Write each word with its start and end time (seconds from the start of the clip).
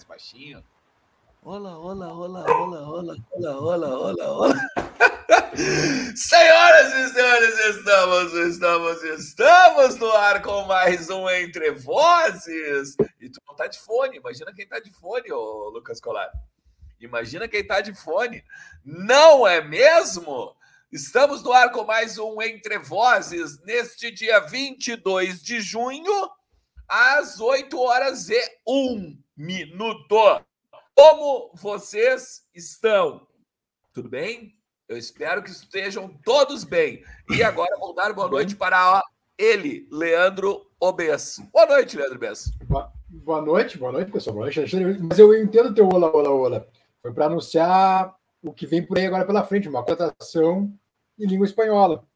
mais 0.00 0.04
baixinho? 0.04 0.64
Olá, 1.42 1.76
olá, 1.78 2.12
olá, 2.12 2.44
olá, 2.44 2.88
olá, 2.88 3.16
olá, 3.34 3.58
olá, 3.58 3.88
olá, 3.88 4.32
olá. 4.32 4.54
Senhoras 6.16 6.94
e 6.94 7.08
senhores, 7.12 7.76
estamos, 7.76 8.32
estamos, 8.32 9.02
estamos 9.02 9.96
no 9.96 10.10
ar 10.12 10.42
com 10.42 10.62
mais 10.64 11.10
um 11.10 11.28
Entre 11.28 11.72
Vozes. 11.72 12.96
E 13.20 13.28
tu 13.28 13.40
não 13.46 13.54
tá 13.54 13.66
de 13.66 13.78
fone, 13.78 14.16
imagina 14.16 14.54
quem 14.54 14.66
tá 14.66 14.78
de 14.78 14.90
fone, 14.92 15.30
ô 15.32 15.70
Lucas 15.70 16.00
Colar. 16.00 16.30
Imagina 17.00 17.48
quem 17.48 17.66
tá 17.66 17.80
de 17.80 17.94
fone. 17.94 18.42
Não 18.84 19.46
é 19.46 19.60
mesmo? 19.62 20.54
Estamos 20.90 21.42
no 21.42 21.52
ar 21.52 21.70
com 21.72 21.84
mais 21.84 22.18
um 22.18 22.40
Entre 22.40 22.78
Vozes 22.78 23.60
neste 23.64 24.10
dia 24.10 24.40
22 24.40 25.42
de 25.42 25.60
junho, 25.60 26.30
às 26.88 27.40
8 27.40 27.78
horas 27.78 28.30
e 28.30 28.40
1 28.66 29.29
minuto. 29.40 30.44
Como 30.94 31.50
vocês 31.54 32.42
estão? 32.54 33.26
Tudo 33.90 34.10
bem? 34.10 34.54
Eu 34.86 34.98
espero 34.98 35.42
que 35.42 35.50
estejam 35.50 36.08
todos 36.22 36.62
bem. 36.62 37.02
E 37.30 37.42
agora 37.42 37.78
vou 37.78 37.94
dar 37.94 38.12
boa 38.12 38.28
noite 38.28 38.54
para 38.54 39.02
ele, 39.38 39.88
Leandro 39.90 40.70
Obesso. 40.78 41.42
Boa 41.50 41.64
noite, 41.64 41.96
Leandro 41.96 42.16
Obesso. 42.16 42.52
Boa, 43.08 43.40
noite, 43.40 43.78
boa 43.78 43.92
noite, 43.92 44.12
pessoal. 44.12 44.34
Boa 44.34 44.44
noite. 44.44 44.60
Mas 45.08 45.18
eu 45.18 45.34
entendo 45.34 45.74
teu 45.74 45.88
olá, 45.88 46.10
olá, 46.10 46.30
olá. 46.30 46.66
Foi 47.00 47.14
para 47.14 47.24
anunciar 47.24 48.14
o 48.42 48.52
que 48.52 48.66
vem 48.66 48.84
por 48.84 48.98
aí 48.98 49.06
agora 49.06 49.24
pela 49.24 49.46
frente, 49.46 49.70
uma 49.70 49.82
contratação 49.82 50.70
em 51.18 51.26
língua 51.26 51.46
espanhola. 51.46 52.06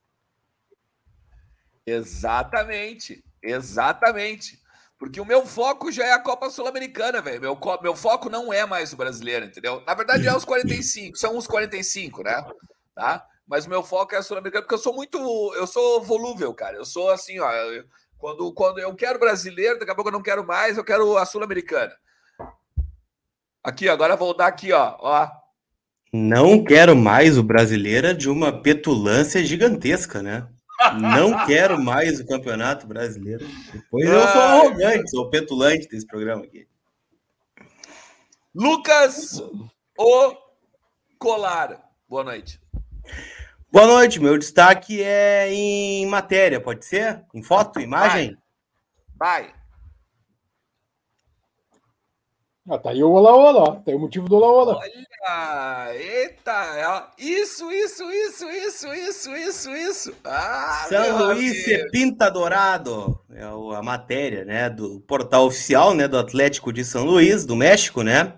Exatamente, 1.87 3.25
exatamente. 3.43 4.63
Porque 4.99 5.21
o 5.21 5.25
meu 5.25 5.45
foco 5.45 5.91
já 5.91 6.05
é 6.07 6.13
a 6.13 6.19
Copa 6.19 6.51
Sul-Americana, 6.51 7.21
velho. 7.21 7.41
Meu, 7.41 7.59
meu 7.83 7.97
foco 7.97 8.31
não 8.31 8.53
é 8.53 8.65
mais 8.65 8.93
o 8.93 8.97
brasileiro, 8.97 9.45
entendeu? 9.47 9.83
Na 9.87 9.95
verdade, 9.95 10.27
é 10.27 10.37
os 10.37 10.45
45, 10.45 11.17
são 11.17 11.37
os 11.37 11.47
45, 11.47 12.23
né? 12.23 12.45
Tá? 12.95 13.27
Mas 13.47 13.67
o 13.67 13.71
meu 13.71 13.83
foco 13.83 14.15
é 14.15 14.19
a 14.19 14.23
Sul-Americana, 14.23 14.63
porque 14.63 14.75
eu 14.75 14.79
sou 14.79 14.95
muito. 14.95 15.19
Eu 15.57 15.67
sou 15.67 16.03
volúvel, 16.03 16.55
cara. 16.55 16.77
Eu 16.77 16.85
sou 16.85 17.11
assim, 17.11 17.39
ó. 17.41 17.51
Eu, 17.53 17.85
quando, 18.17 18.53
quando 18.55 18.79
eu 18.79 18.95
quero 18.95 19.19
brasileiro, 19.19 19.79
daqui 19.79 19.91
a 19.91 19.95
pouco 19.95 20.09
eu 20.09 20.15
não 20.15 20.23
quero 20.23 20.47
mais, 20.47 20.79
eu 20.79 20.85
quero 20.85 21.19
a 21.19 21.27
Sul-Americana. 21.27 21.95
Aqui, 23.63 23.89
agora 23.89 24.17
vou 24.17 24.35
dar 24.35 24.47
aqui, 24.47 24.73
ó. 24.73 24.97
ó. 24.99 25.29
Não 26.13 26.63
quero 26.63 26.95
mais 26.95 27.37
o 27.37 27.43
brasileira 27.43 28.15
de 28.15 28.31
uma 28.31 28.63
petulância 28.63 29.45
gigantesca, 29.45 30.23
né? 30.23 30.47
Não 31.01 31.47
quero 31.47 31.81
mais 31.81 32.21
o 32.21 32.27
Campeonato 32.27 32.87
Brasileiro. 32.87 33.47
Depois 33.73 34.09
eu 34.09 34.21
sou 34.29 34.41
arrogante, 34.41 35.11
sou 35.11 35.31
petulante 35.31 35.89
desse 35.89 36.07
programa 36.07 36.45
aqui. 36.45 36.67
Lucas 38.55 39.43
O 39.99 40.37
Colar. 41.19 41.91
Boa 42.09 42.23
noite. 42.23 42.61
Boa 43.73 43.87
noite. 43.87 44.21
Meu 44.21 44.39
destaque 44.39 45.03
é 45.03 45.53
em 45.53 46.07
matéria, 46.07 46.61
pode 46.61 46.85
ser? 46.85 47.25
Em 47.35 47.43
foto, 47.43 47.81
imagem? 47.81 48.37
Vai. 49.17 49.43
Vai. 49.43 49.55
Ah, 52.67 52.79
tá 52.79 52.91
aí 52.91 53.03
o 53.03 53.11
Olá 53.11 53.35
Olá, 53.35 53.63
ó. 53.63 53.73
Tem 53.77 53.95
o 53.95 53.99
motivo 53.99 54.27
do 54.29 54.37
Olá 54.37 54.49
Olá. 54.51 54.79
Olha, 54.79 55.95
eita, 55.95 57.13
isso, 57.19 57.71
isso, 57.71 58.11
isso, 58.11 58.51
isso, 58.51 58.95
isso, 58.95 59.37
isso, 59.37 59.71
isso. 59.71 60.15
Ah, 60.25 60.87
São 60.89 61.27
Luís 61.27 61.67
e 61.69 61.91
Pinta 61.91 62.31
Dourado, 62.31 63.21
é 63.31 63.43
a 63.43 63.83
matéria, 63.83 64.45
né, 64.45 64.71
do 64.71 65.01
portal 65.01 65.47
oficial, 65.47 65.95
né, 65.95 66.09
do 66.09 66.17
Atlético 66.17 66.73
de 66.73 66.85
São 66.85 67.05
Luís, 67.05 67.45
do 67.45 67.55
México, 67.55 68.03
né, 68.03 68.35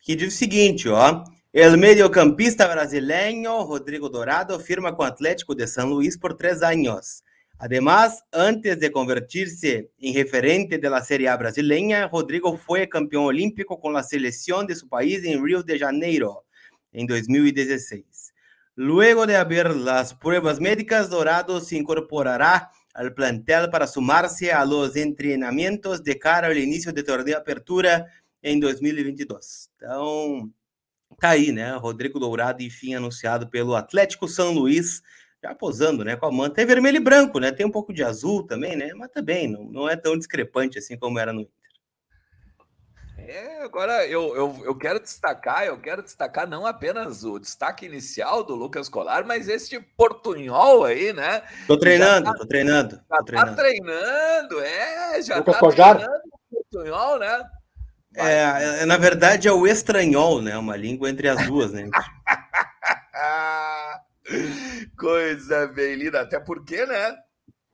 que 0.00 0.14
diz 0.14 0.32
o 0.32 0.36
seguinte, 0.36 0.88
ó, 0.88 1.24
El 1.58 1.78
mediocampista 1.78 2.68
brasileño 2.68 3.62
Rodrigo 3.62 4.10
Dourado 4.10 4.60
firma 4.60 4.92
com 4.92 5.02
o 5.02 5.06
Atlético 5.06 5.54
de 5.54 5.66
São 5.66 5.88
Luís 5.88 6.14
por 6.14 6.34
três 6.34 6.62
anos. 6.62 7.22
Además, 7.58 8.22
antes 8.32 8.78
de 8.80 8.92
convertirse 8.92 9.90
en 9.98 10.14
referente 10.14 10.76
de 10.76 10.90
la 10.90 11.02
Serie 11.02 11.28
A 11.28 11.36
brasileña, 11.36 12.06
Rodrigo 12.08 12.58
fue 12.58 12.88
campeón 12.88 13.24
olímpico 13.24 13.80
con 13.80 13.94
la 13.94 14.02
selección 14.02 14.66
de 14.66 14.74
su 14.74 14.88
país 14.88 15.24
en 15.24 15.42
Río 15.42 15.62
de 15.62 15.78
Janeiro 15.78 16.44
en 16.92 17.06
2016. 17.06 18.34
Luego 18.74 19.26
de 19.26 19.36
haber 19.36 19.74
las 19.74 20.12
pruebas 20.12 20.60
médicas, 20.60 21.08
Dorado 21.08 21.60
se 21.60 21.76
incorporará 21.76 22.70
al 22.92 23.14
plantel 23.14 23.70
para 23.70 23.86
sumarse 23.86 24.52
a 24.52 24.62
los 24.66 24.94
entrenamientos 24.94 26.02
de 26.02 26.18
cara 26.18 26.48
al 26.48 26.58
inicio 26.58 26.92
de 26.92 27.02
torneo 27.02 27.38
apertura 27.38 28.06
em 28.42 28.60
2022. 28.60 29.70
Então, 29.76 30.52
tá 31.18 31.30
aí, 31.30 31.52
né? 31.52 31.74
Rodrigo 31.76 32.18
Dourado, 32.18 32.62
enfim, 32.62 32.94
anunciado 32.94 33.48
pelo 33.48 33.74
Atlético 33.74 34.28
São 34.28 34.52
Luís 34.52 35.02
já 35.42 35.54
posando, 35.54 36.04
né, 36.04 36.16
com 36.16 36.26
a 36.26 36.32
manta. 36.32 36.60
É 36.60 36.64
vermelho 36.64 36.96
e 36.96 37.00
branco, 37.00 37.38
né? 37.38 37.52
Tem 37.52 37.66
um 37.66 37.70
pouco 37.70 37.92
de 37.92 38.02
azul 38.02 38.46
também, 38.46 38.76
né? 38.76 38.92
Mas 38.94 39.10
também 39.10 39.48
não, 39.48 39.64
não 39.64 39.88
é 39.88 39.96
tão 39.96 40.16
discrepante 40.16 40.78
assim 40.78 40.96
como 40.96 41.18
era 41.18 41.32
no 41.32 41.42
Inter. 41.42 41.56
É, 43.28 43.62
agora 43.64 44.06
eu, 44.06 44.36
eu, 44.36 44.62
eu 44.64 44.74
quero 44.76 45.00
destacar, 45.00 45.64
eu 45.64 45.76
quero 45.80 46.00
destacar 46.00 46.46
não 46.46 46.64
apenas 46.64 47.24
o 47.24 47.40
destaque 47.40 47.84
inicial 47.84 48.44
do 48.44 48.54
Lucas 48.54 48.88
Colar, 48.88 49.24
mas 49.26 49.48
este 49.48 49.80
portunhol 49.80 50.84
aí, 50.84 51.12
né? 51.12 51.42
Tô 51.66 51.76
treinando, 51.76 52.30
tá, 52.30 52.38
tô 52.38 52.46
treinando. 52.46 52.94
Já 52.94 53.00
tô 53.00 53.16
tá 53.16 53.24
treinando. 53.24 53.50
tá 53.50 53.56
treinando, 53.56 54.60
é, 54.60 55.22
já 55.22 55.38
Lucas 55.38 55.54
tá 55.54 55.60
Cojar. 55.60 55.96
treinando 55.96 56.22
o 56.24 56.54
portunhol, 56.54 57.18
né? 57.18 57.44
É, 58.14 58.82
é, 58.82 58.86
na 58.86 58.96
verdade 58.96 59.48
é 59.48 59.52
o 59.52 59.66
estranhol, 59.66 60.40
né? 60.40 60.56
Uma 60.56 60.76
língua 60.76 61.10
entre 61.10 61.28
as 61.28 61.44
duas, 61.46 61.72
né? 61.72 61.90
Coisa 64.98 65.66
bem 65.68 65.94
linda, 65.94 66.20
até 66.20 66.38
porque, 66.40 66.84
né? 66.86 67.16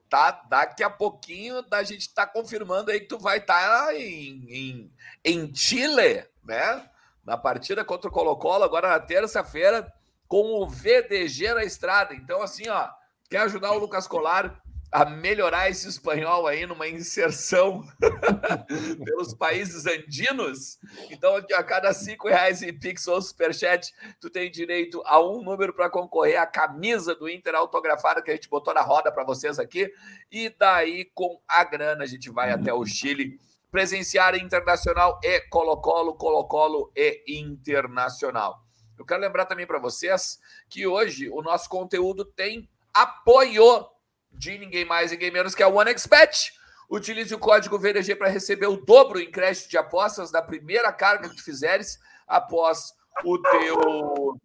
Tá, 0.09 0.31
daqui 0.49 0.83
a 0.83 0.91
pouquinho 0.91 1.65
a 1.71 1.83
gente 1.83 2.13
tá 2.13 2.27
confirmando 2.27 2.91
aí 2.91 3.01
que 3.01 3.07
tu 3.07 3.19
vai 3.19 3.39
estar 3.39 3.87
tá 3.87 3.95
em, 3.95 4.45
em, 4.49 4.93
em 5.25 5.55
Chile, 5.55 6.27
né? 6.45 6.89
Na 7.25 7.37
partida 7.37 7.85
contra 7.85 8.11
o 8.11 8.13
Colo-Colo, 8.13 8.65
agora 8.65 8.89
na 8.89 9.01
terça-feira, 9.01 9.91
com 10.29 10.61
o 10.61 10.69
VDG 10.69 11.55
na 11.55 11.65
estrada. 11.65 12.15
Então, 12.15 12.43
assim, 12.43 12.69
ó, 12.69 12.89
quer 13.31 13.39
ajudar 13.39 13.73
o 13.73 13.79
Lucas 13.79 14.07
Colar? 14.07 14.62
A 14.93 15.07
melhorar 15.07 15.71
esse 15.71 15.89
espanhol 15.89 16.47
aí 16.47 16.67
numa 16.67 16.87
inserção 16.87 17.83
pelos 19.03 19.33
países 19.33 19.87
andinos. 19.87 20.79
Então, 21.11 21.35
a 21.37 21.63
cada 21.65 21.95
cinco 21.95 22.29
reais 22.29 22.63
em 22.63 22.79
Pix 22.79 23.09
ou 23.09 23.23
Superchat, 23.23 23.91
tu 24.21 24.29
tem 24.29 24.51
direito 24.51 25.03
a 25.07 25.19
um 25.19 25.43
número 25.43 25.73
para 25.73 25.89
concorrer 25.89 26.39
à 26.39 26.47
camisa 26.47 27.15
do 27.15 27.27
Inter 27.27 27.55
autografada 27.55 28.21
que 28.21 28.31
a 28.31 28.35
gente 28.35 28.51
botou 28.51 28.75
na 28.75 28.83
roda 28.83 29.11
para 29.11 29.25
vocês 29.25 29.59
aqui. 29.59 29.91
E 30.31 30.51
daí, 30.51 31.07
com 31.15 31.41
a 31.49 31.65
grana, 31.65 32.05
a 32.05 32.07
gente 32.07 32.29
vai 32.29 32.51
até 32.51 32.75
o 32.75 32.85
Chile 32.85 33.41
presenciar 33.71 34.35
Internacional 34.35 35.19
e 35.25 35.41
Colo-Colo, 35.49 36.17
Colo-Colo 36.17 36.93
e 36.95 37.23
Internacional. 37.27 38.63
Eu 38.99 39.07
quero 39.07 39.23
lembrar 39.23 39.47
também 39.47 39.67
para 39.67 39.79
vocês 39.79 40.39
que 40.69 40.87
hoje 40.87 41.31
o 41.31 41.41
nosso 41.41 41.67
conteúdo 41.71 42.27
tem 42.27 42.69
apoio 42.93 43.87
de 44.33 44.59
ninguém 44.59 44.85
mais, 44.85 45.11
ninguém 45.11 45.31
menos 45.31 45.55
que 45.55 45.63
a 45.63 45.69
OneXBet. 45.69 46.53
Utilize 46.91 47.35
o 47.35 47.39
código 47.39 47.79
VDG 47.79 48.17
para 48.17 48.29
receber 48.29 48.67
o 48.67 48.77
dobro 48.77 49.19
em 49.19 49.31
crédito 49.31 49.71
de 49.71 49.79
apostas 49.79 50.31
da 50.31 50.43
primeira 50.43 50.93
carga 50.93 51.29
que 51.29 51.37
tu 51.37 51.43
fizeres 51.43 51.99
após 52.29 52.93
o 53.25 53.39
teu. 53.39 54.39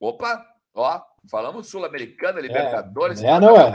Opa, 0.00 0.44
ó, 0.74 1.00
falamos 1.30 1.68
Sul-Americana, 1.68 2.40
é, 2.40 2.42
Libertadores. 2.42 3.22
É, 3.22 3.28
é 3.28 3.40
não 3.40 3.56
é. 3.56 3.70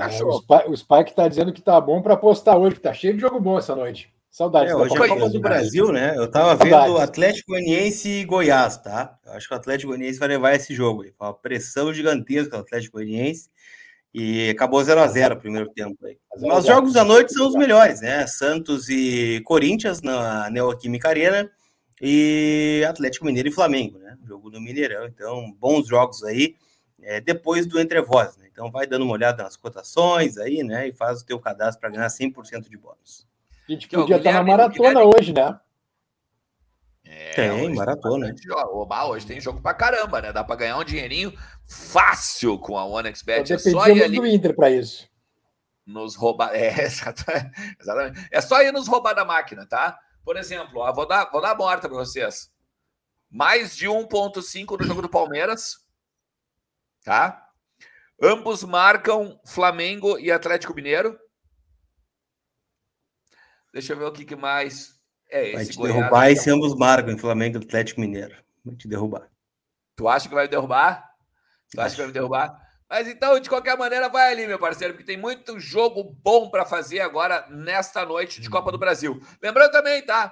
O 0.68 0.75
Spike 0.75 1.12
está 1.12 1.27
dizendo 1.27 1.53
que 1.53 1.62
tá 1.62 1.80
bom 1.80 2.01
para 2.01 2.15
apostar 2.15 2.57
hoje, 2.57 2.75
que 2.75 2.81
tá 2.81 2.94
cheio 2.94 3.13
de 3.13 3.21
jogo 3.21 3.39
bom 3.39 3.57
essa 3.57 3.75
noite. 3.75 4.13
Saudades. 4.30 4.71
É, 4.71 4.75
hoje 4.75 4.94
é 4.95 5.03
a 5.03 5.07
Copa 5.07 5.30
do 5.30 5.39
Brasil, 5.39 5.91
né? 5.91 6.13
Eu 6.15 6.30
tava 6.30 6.56
vendo 6.56 6.97
Atlético 7.00 7.53
Goianiense 7.53 8.07
e 8.07 8.25
Goiás, 8.25 8.77
tá? 8.77 9.18
Eu 9.25 9.33
acho 9.33 9.47
que 9.47 9.53
o 9.53 9.57
Atlético 9.57 9.91
Goianiense 9.91 10.19
vai 10.19 10.27
levar 10.27 10.53
esse 10.53 10.75
jogo. 10.75 11.06
Uma 11.19 11.33
pressão 11.33 11.91
gigantesca 11.94 12.57
do 12.57 12.62
Atlético 12.62 12.97
Goianiense. 12.97 13.50
E 14.13 14.50
acabou 14.50 14.83
0 14.83 15.00
a 15.01 15.07
0 15.07 15.36
o 15.36 15.39
primeiro 15.39 15.69
tempo 15.69 16.06
aí. 16.06 16.18
Mas 16.42 16.59
os 16.59 16.65
jogos 16.65 16.94
da 16.94 17.04
noite 17.04 17.33
são 17.33 17.48
os 17.48 17.56
melhores, 17.56 18.01
né? 18.01 18.25
Santos 18.25 18.89
e 18.89 19.42
Corinthians 19.45 20.01
na 20.01 20.50
Neoquímica 20.50 21.09
Arena 21.09 21.50
e 22.01 22.83
Atlético 22.88 23.25
Mineiro 23.25 23.50
e 23.50 23.51
Flamengo, 23.51 24.00
né? 24.00 24.18
Jogo 24.25 24.50
no 24.50 24.62
Mineirão. 24.62 25.06
Então, 25.06 25.51
bons 25.59 25.88
jogos 25.88 26.24
aí 26.24 26.56
é, 27.01 27.21
depois 27.21 27.65
do 27.65 27.80
Entre 27.80 28.01
Voz, 28.01 28.38
né? 28.38 28.48
Então, 28.51 28.71
vai 28.71 28.88
dando 28.88 29.04
uma 29.04 29.13
olhada 29.13 29.44
nas 29.44 29.56
cotações 29.56 30.38
aí, 30.38 30.63
né? 30.63 30.88
E 30.88 30.94
faz 30.94 31.21
o 31.21 31.25
teu 31.25 31.39
cadastro 31.39 31.81
para 31.81 31.89
ganhar 31.89 32.07
100% 32.07 32.69
de 32.69 32.77
bônus. 32.77 33.27
A 33.68 33.71
gente 33.71 33.88
podia 33.88 34.18
estar 34.18 34.33
na 34.33 34.44
maratona 34.44 35.01
hoje, 35.04 35.33
né? 35.33 35.59
É, 37.09 37.33
tem, 37.33 37.74
maratona. 37.74 38.36
Oba, 38.71 39.06
hoje 39.06 39.25
tem 39.25 39.39
jogo 39.39 39.62
pra 39.62 39.74
caramba, 39.74 40.21
né? 40.21 40.33
Dá 40.33 40.44
pra 40.44 40.56
ganhar 40.57 40.77
um 40.77 40.83
dinheirinho 40.83 41.33
fácil 41.65 42.59
com 42.59 42.77
a 42.77 42.86
OneXBet. 42.86 43.54
É 43.54 43.57
só 43.57 43.88
ir 43.88 44.04
ali... 44.04 44.18
do 44.18 44.25
Inter 44.25 44.56
para 44.56 44.69
isso. 44.69 45.07
nos 45.86 46.15
roubar. 46.15 46.51
É, 46.56 46.83
exatamente. 46.83 48.27
É 48.30 48.42
só 48.42 48.62
ir 48.62 48.74
nos 48.74 48.88
roubar 48.88 49.13
da 49.13 49.24
máquina, 49.24 49.65
tá? 49.65 49.98
Por 50.24 50.36
exemplo, 50.36 50.81
ó, 50.81 50.94
vou 50.94 51.07
dar, 51.07 51.30
vou 51.31 51.42
dar 51.42 51.56
morta 51.56 51.88
para 51.88 51.98
vocês. 51.98 52.51
Mais 53.30 53.75
de 53.75 53.88
1,5 53.88 54.77
no 54.80 54.86
jogo 54.86 55.01
do 55.01 55.09
Palmeiras. 55.09 55.77
Tá? 57.04 57.48
Ambos 58.21 58.63
marcam 58.63 59.39
Flamengo 59.45 60.19
e 60.19 60.30
Atlético 60.30 60.74
Mineiro. 60.74 61.18
Deixa 63.71 63.94
eu 63.94 63.98
ver 63.98 64.06
o 64.06 64.12
que, 64.12 64.25
que 64.25 64.36
mais. 64.36 64.96
É, 65.29 65.53
vai 65.53 65.65
te 65.65 65.75
Goiás 65.75 65.95
derrubar 65.95 66.31
e 66.31 66.35
se 66.35 66.50
ambos 66.50 66.75
marcam 66.75 67.13
em 67.13 67.18
Flamengo 67.18 67.57
e 67.57 67.63
Atlético 67.63 68.01
Mineiro. 68.01 68.35
Vai 68.63 68.75
te 68.75 68.88
derrubar. 68.88 69.29
Tu 69.95 70.07
acha 70.07 70.29
que 70.29 70.35
vai 70.35 70.45
me 70.45 70.50
derrubar? 70.50 71.09
Tu 71.71 71.81
acha 71.81 71.91
que 71.91 71.97
vai 71.97 72.07
me 72.07 72.13
derrubar? 72.13 72.68
Mas 72.89 73.07
então, 73.07 73.38
de 73.38 73.50
qualquer 73.50 73.77
maneira, 73.77 74.07
vai 74.07 74.31
ali, 74.31 74.47
meu 74.47 74.57
parceiro, 74.57 74.94
porque 74.94 75.06
tem 75.06 75.18
muito 75.18 75.59
jogo 75.59 76.03
bom 76.24 76.50
para 76.50 76.65
fazer 76.65 77.01
agora 77.01 77.45
nesta 77.50 78.06
noite 78.06 78.39
de 78.39 78.50
Copa 78.50 78.71
do 78.71 78.77
Brasil. 78.77 79.19
Lembrando 79.41 79.71
também, 79.71 80.01
tá? 80.06 80.31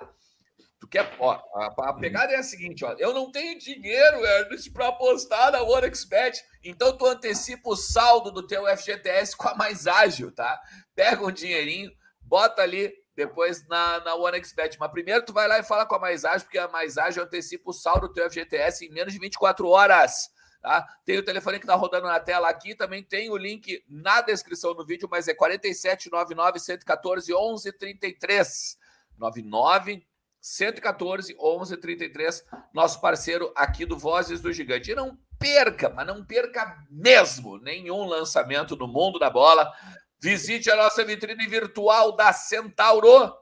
Tu 0.79 0.87
quer, 0.87 1.15
ó, 1.19 1.41
a, 1.55 1.89
a 1.89 1.93
pegada 1.93 2.31
é 2.31 2.37
a 2.37 2.43
seguinte, 2.43 2.85
ó, 2.85 2.95
eu 2.97 3.13
não 3.13 3.31
tenho 3.31 3.57
dinheiro, 3.57 4.25
Ernest, 4.25 4.71
para 4.71 4.87
apostar 4.87 5.51
na 5.51 5.63
OneXBet, 5.63 6.41
então 6.63 6.97
tu 6.97 7.05
antecipa 7.05 7.69
o 7.69 7.75
saldo 7.75 8.31
do 8.31 8.45
teu 8.45 8.65
FGTS 8.77 9.35
com 9.35 9.49
a 9.49 9.55
mais 9.55 9.87
ágil, 9.87 10.31
tá? 10.31 10.61
Pega 10.93 11.25
um 11.25 11.31
dinheirinho, 11.31 11.91
bota 12.21 12.61
ali 12.61 12.93
depois 13.15 13.67
na, 13.67 13.99
na 14.01 14.15
OneXBet. 14.15 14.77
Mas 14.79 14.91
primeiro 14.91 15.25
tu 15.25 15.33
vai 15.33 15.47
lá 15.47 15.59
e 15.59 15.63
fala 15.63 15.85
com 15.85 15.95
a 15.95 15.99
Mais 15.99 16.25
Ágil, 16.25 16.41
porque 16.41 16.57
a 16.57 16.67
Mais 16.67 16.97
Ágil 16.97 17.23
antecipa 17.23 17.69
o 17.69 17.73
saldo 17.73 18.07
do 18.07 18.13
teu 18.13 18.29
FGTS 18.29 18.85
em 18.85 18.91
menos 18.91 19.13
de 19.13 19.19
24 19.19 19.67
horas. 19.67 20.29
Tá? 20.61 20.83
Tem 21.05 21.17
o 21.17 21.23
telefone 21.23 21.59
que 21.59 21.65
está 21.65 21.75
rodando 21.75 22.07
na 22.07 22.19
tela 22.19 22.49
aqui, 22.49 22.73
também 22.73 23.03
tem 23.03 23.29
o 23.29 23.37
link 23.37 23.83
na 23.87 24.21
descrição 24.21 24.73
do 24.73 24.85
vídeo, 24.85 25.07
mas 25.09 25.27
é 25.27 25.33
4799 25.33 26.59
114 26.59 27.31
1133. 27.31 28.77
99 29.17 30.05
114 30.41 31.33
1133, 31.33 32.45
nosso 32.73 33.01
parceiro 33.01 33.51
aqui 33.55 33.85
do 33.85 33.97
Vozes 33.97 34.41
do 34.41 34.51
Gigante. 34.51 34.91
E 34.91 34.95
não 34.95 35.17
perca, 35.39 35.89
mas 35.89 36.05
não 36.05 36.23
perca 36.23 36.77
mesmo 36.89 37.57
nenhum 37.59 38.03
lançamento 38.05 38.75
no 38.75 38.87
mundo 38.87 39.19
da 39.19 39.29
bola. 39.29 39.71
Visite 40.19 40.71
a 40.71 40.75
nossa 40.75 41.03
vitrine 41.03 41.47
virtual 41.47 42.15
da 42.15 42.33
Centauro 42.33 43.33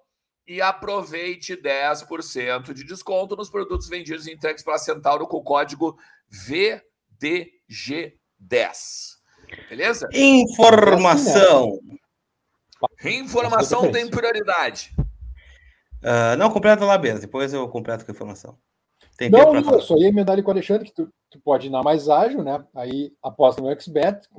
e 0.45 0.61
aproveite 0.61 1.55
10% 1.55 2.73
de 2.73 2.83
desconto 2.83 3.35
nos 3.35 3.49
produtos 3.49 3.87
vendidos 3.87 4.27
e 4.27 4.33
entregues 4.33 4.63
pela 4.63 4.77
Centauro 4.77 5.27
com 5.27 5.37
o 5.37 5.43
código 5.43 5.97
V 6.29 6.81
DG10. 7.21 8.13
Beleza? 9.69 10.09
Informação. 10.11 11.79
Informação 13.03 13.91
tem 13.91 14.09
prioridade. 14.09 14.93
Uh, 16.01 16.35
não, 16.37 16.49
completa 16.49 16.83
lá, 16.83 16.97
Beza. 16.97 17.21
Depois 17.21 17.53
eu 17.53 17.67
completo 17.69 18.03
com 18.03 18.11
a 18.11 18.15
informação. 18.15 18.57
Tem 19.17 19.29
não, 19.29 19.53
não 19.53 19.73
eu 19.73 19.81
só 19.81 19.95
ia 19.95 20.09
emendar 20.09 20.33
ali 20.33 20.43
com 20.43 20.49
o 20.49 20.53
Alexandre, 20.53 20.85
que 20.85 20.93
tu, 20.93 21.07
tu 21.29 21.39
pode 21.39 21.67
ir 21.67 21.69
na 21.69 21.81
mais 21.81 22.09
ágil, 22.09 22.43
né? 22.43 22.65
Aí 22.75 23.13
aposta 23.21 23.61
no 23.61 23.79
XBet, 23.79 24.27
que 24.27 24.33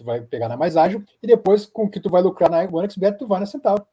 tu 0.00 0.04
vai 0.04 0.20
pegar 0.20 0.48
na 0.48 0.56
mais 0.56 0.76
ágil, 0.76 1.04
e 1.22 1.26
depois 1.26 1.66
com 1.66 1.84
o 1.84 1.90
que 1.90 2.00
tu 2.00 2.10
vai 2.10 2.22
lucrar 2.22 2.50
na 2.50 2.58
OneXBet, 2.58 3.18
tu 3.18 3.26
vai 3.26 3.40
na 3.40 3.46
Centauro. 3.46 3.86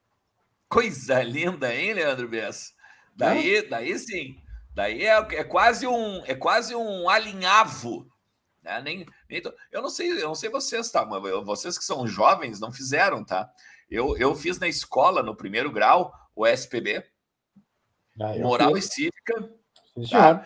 Coisa 0.68 1.22
linda, 1.24 1.74
hein, 1.74 1.94
Leandro 1.94 2.28
Bessa? 2.28 2.74
Daí, 3.16 3.68
daí 3.70 3.98
sim. 3.98 4.38
Daí 4.74 5.06
é, 5.06 5.18
é, 5.18 5.44
quase 5.44 5.88
um 5.88 6.24
é 6.26 6.36
quase 6.36 6.76
um 6.76 7.10
alinhavo 7.10 8.08
né? 8.68 8.82
Nem, 8.82 9.06
nem 9.30 9.42
tô, 9.42 9.54
eu 9.72 9.82
não 9.82 9.90
sei, 9.90 10.12
eu 10.12 10.28
não 10.28 10.36
sei 10.36 10.50
vocês, 10.50 10.92
tá? 10.92 11.06
Mas 11.06 11.22
vocês 11.46 11.78
que 11.78 11.86
são 11.86 12.06
jovens 12.06 12.60
não 12.60 12.72
fizeram, 12.72 13.24
tá? 13.24 13.50
Eu, 13.90 14.18
eu 14.18 14.36
fiz 14.36 14.60
na 14.60 14.68
escola, 14.68 15.24
no 15.24 15.36
primeiro 15.36 15.72
grau, 15.72 16.14
o 16.36 16.46
SPB, 16.46 17.04
ah, 18.20 18.38
Moral 18.40 18.76
fiz. 18.76 18.86
e 18.86 18.90
Cívica. 18.90 19.54
Tá? 20.12 20.46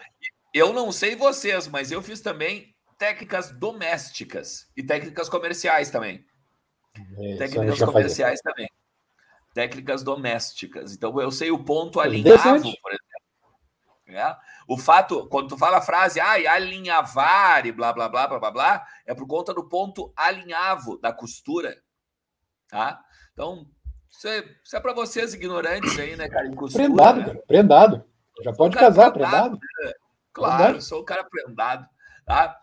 Eu 0.53 0.71
não 0.71 0.91
sei 0.91 1.15
vocês, 1.15 1.67
mas 1.67 1.91
eu 1.91 2.01
fiz 2.01 2.21
também 2.21 2.70
técnicas 3.01 3.49
domésticas 3.49 4.69
e 4.77 4.83
técnicas 4.83 5.27
comerciais 5.27 5.89
também. 5.89 6.23
É, 7.17 7.35
técnicas 7.35 7.79
comerciais 7.79 8.39
também. 8.41 8.69
Técnicas 9.55 10.03
domésticas. 10.03 10.93
Então 10.93 11.19
eu 11.19 11.31
sei 11.31 11.49
o 11.49 11.63
ponto 11.63 11.99
alinhavo, 11.99 12.61
por 12.79 12.91
exemplo. 12.91 13.11
É? 14.05 14.35
O 14.67 14.77
fato, 14.77 15.27
quando 15.29 15.49
tu 15.49 15.57
fala 15.57 15.77
a 15.77 15.81
frase, 15.81 16.19
ai, 16.19 16.45
alinhavar 16.45 17.65
e 17.65 17.71
blá, 17.71 17.91
blá, 17.91 18.07
blá, 18.07 18.27
blá, 18.27 18.39
blá, 18.39 18.51
blá, 18.51 18.87
é 19.03 19.15
por 19.15 19.25
conta 19.25 19.51
do 19.51 19.67
ponto 19.67 20.13
alinhavo 20.15 20.99
da 20.99 21.11
costura, 21.11 21.81
tá? 22.67 23.03
Então, 23.33 23.65
isso 24.11 24.27
é, 24.27 24.45
isso 24.63 24.75
é 24.75 24.79
para 24.79 24.93
vocês 24.93 25.33
ignorantes 25.33 25.97
aí, 25.97 26.15
né, 26.15 26.29
cara, 26.29 26.45
em 26.45 26.53
costura. 26.53 26.83
Prendado, 26.83 27.17
né? 27.17 27.25
cara, 27.25 27.39
prendado. 27.47 28.05
Já 28.43 28.53
pode 28.53 28.77
casar, 28.77 29.11
prendado. 29.11 29.53
Né? 29.53 29.93
Claro, 30.33 30.63
prendado. 30.63 30.81
sou 30.83 31.01
o 31.01 31.05
cara 31.05 31.23
prendado, 31.23 31.87
tá? 32.25 32.61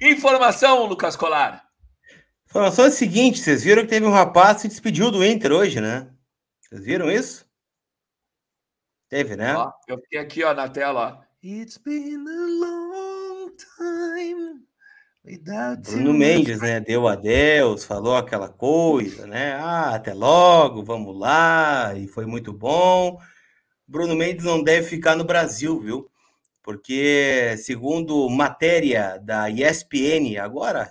Informação, 0.00 0.86
Lucas 0.86 1.16
Colar. 1.16 1.64
Informação 2.46 2.84
é 2.84 2.88
a 2.88 2.92
seguinte, 2.92 3.40
vocês 3.40 3.62
viram 3.62 3.82
que 3.82 3.88
teve 3.88 4.06
um 4.06 4.12
rapaz 4.12 4.56
que 4.56 4.62
se 4.62 4.68
despediu 4.68 5.10
do 5.10 5.24
Inter 5.24 5.52
hoje, 5.52 5.80
né? 5.80 6.10
Vocês 6.60 6.84
viram 6.84 7.10
isso? 7.10 7.46
Teve, 9.08 9.36
né? 9.36 9.54
Ó, 9.54 9.72
eu 9.86 9.98
fiquei 9.98 10.18
aqui 10.18 10.44
ó, 10.44 10.54
na 10.54 10.68
tela. 10.68 11.20
Ó. 11.20 11.28
It's 11.42 11.78
been 11.78 12.24
a 12.26 12.46
long 12.66 13.50
time 13.56 14.68
Bruno 15.82 16.14
Mendes, 16.14 16.60
né? 16.60 16.80
Deu 16.80 17.06
adeus, 17.06 17.84
falou 17.84 18.16
aquela 18.16 18.48
coisa, 18.48 19.26
né? 19.26 19.54
Ah, 19.54 19.94
até 19.94 20.14
logo, 20.14 20.82
vamos 20.82 21.18
lá, 21.18 21.94
e 21.94 22.06
foi 22.06 22.24
muito 22.24 22.52
bom. 22.52 23.18
Bruno 23.86 24.14
Mendes 24.14 24.44
não 24.44 24.62
deve 24.62 24.88
ficar 24.88 25.16
no 25.16 25.24
Brasil, 25.24 25.78
viu? 25.80 26.10
Porque, 26.68 27.56
segundo 27.56 28.28
matéria 28.28 29.18
da 29.22 29.48
ESPN, 29.48 30.36
agora, 30.38 30.90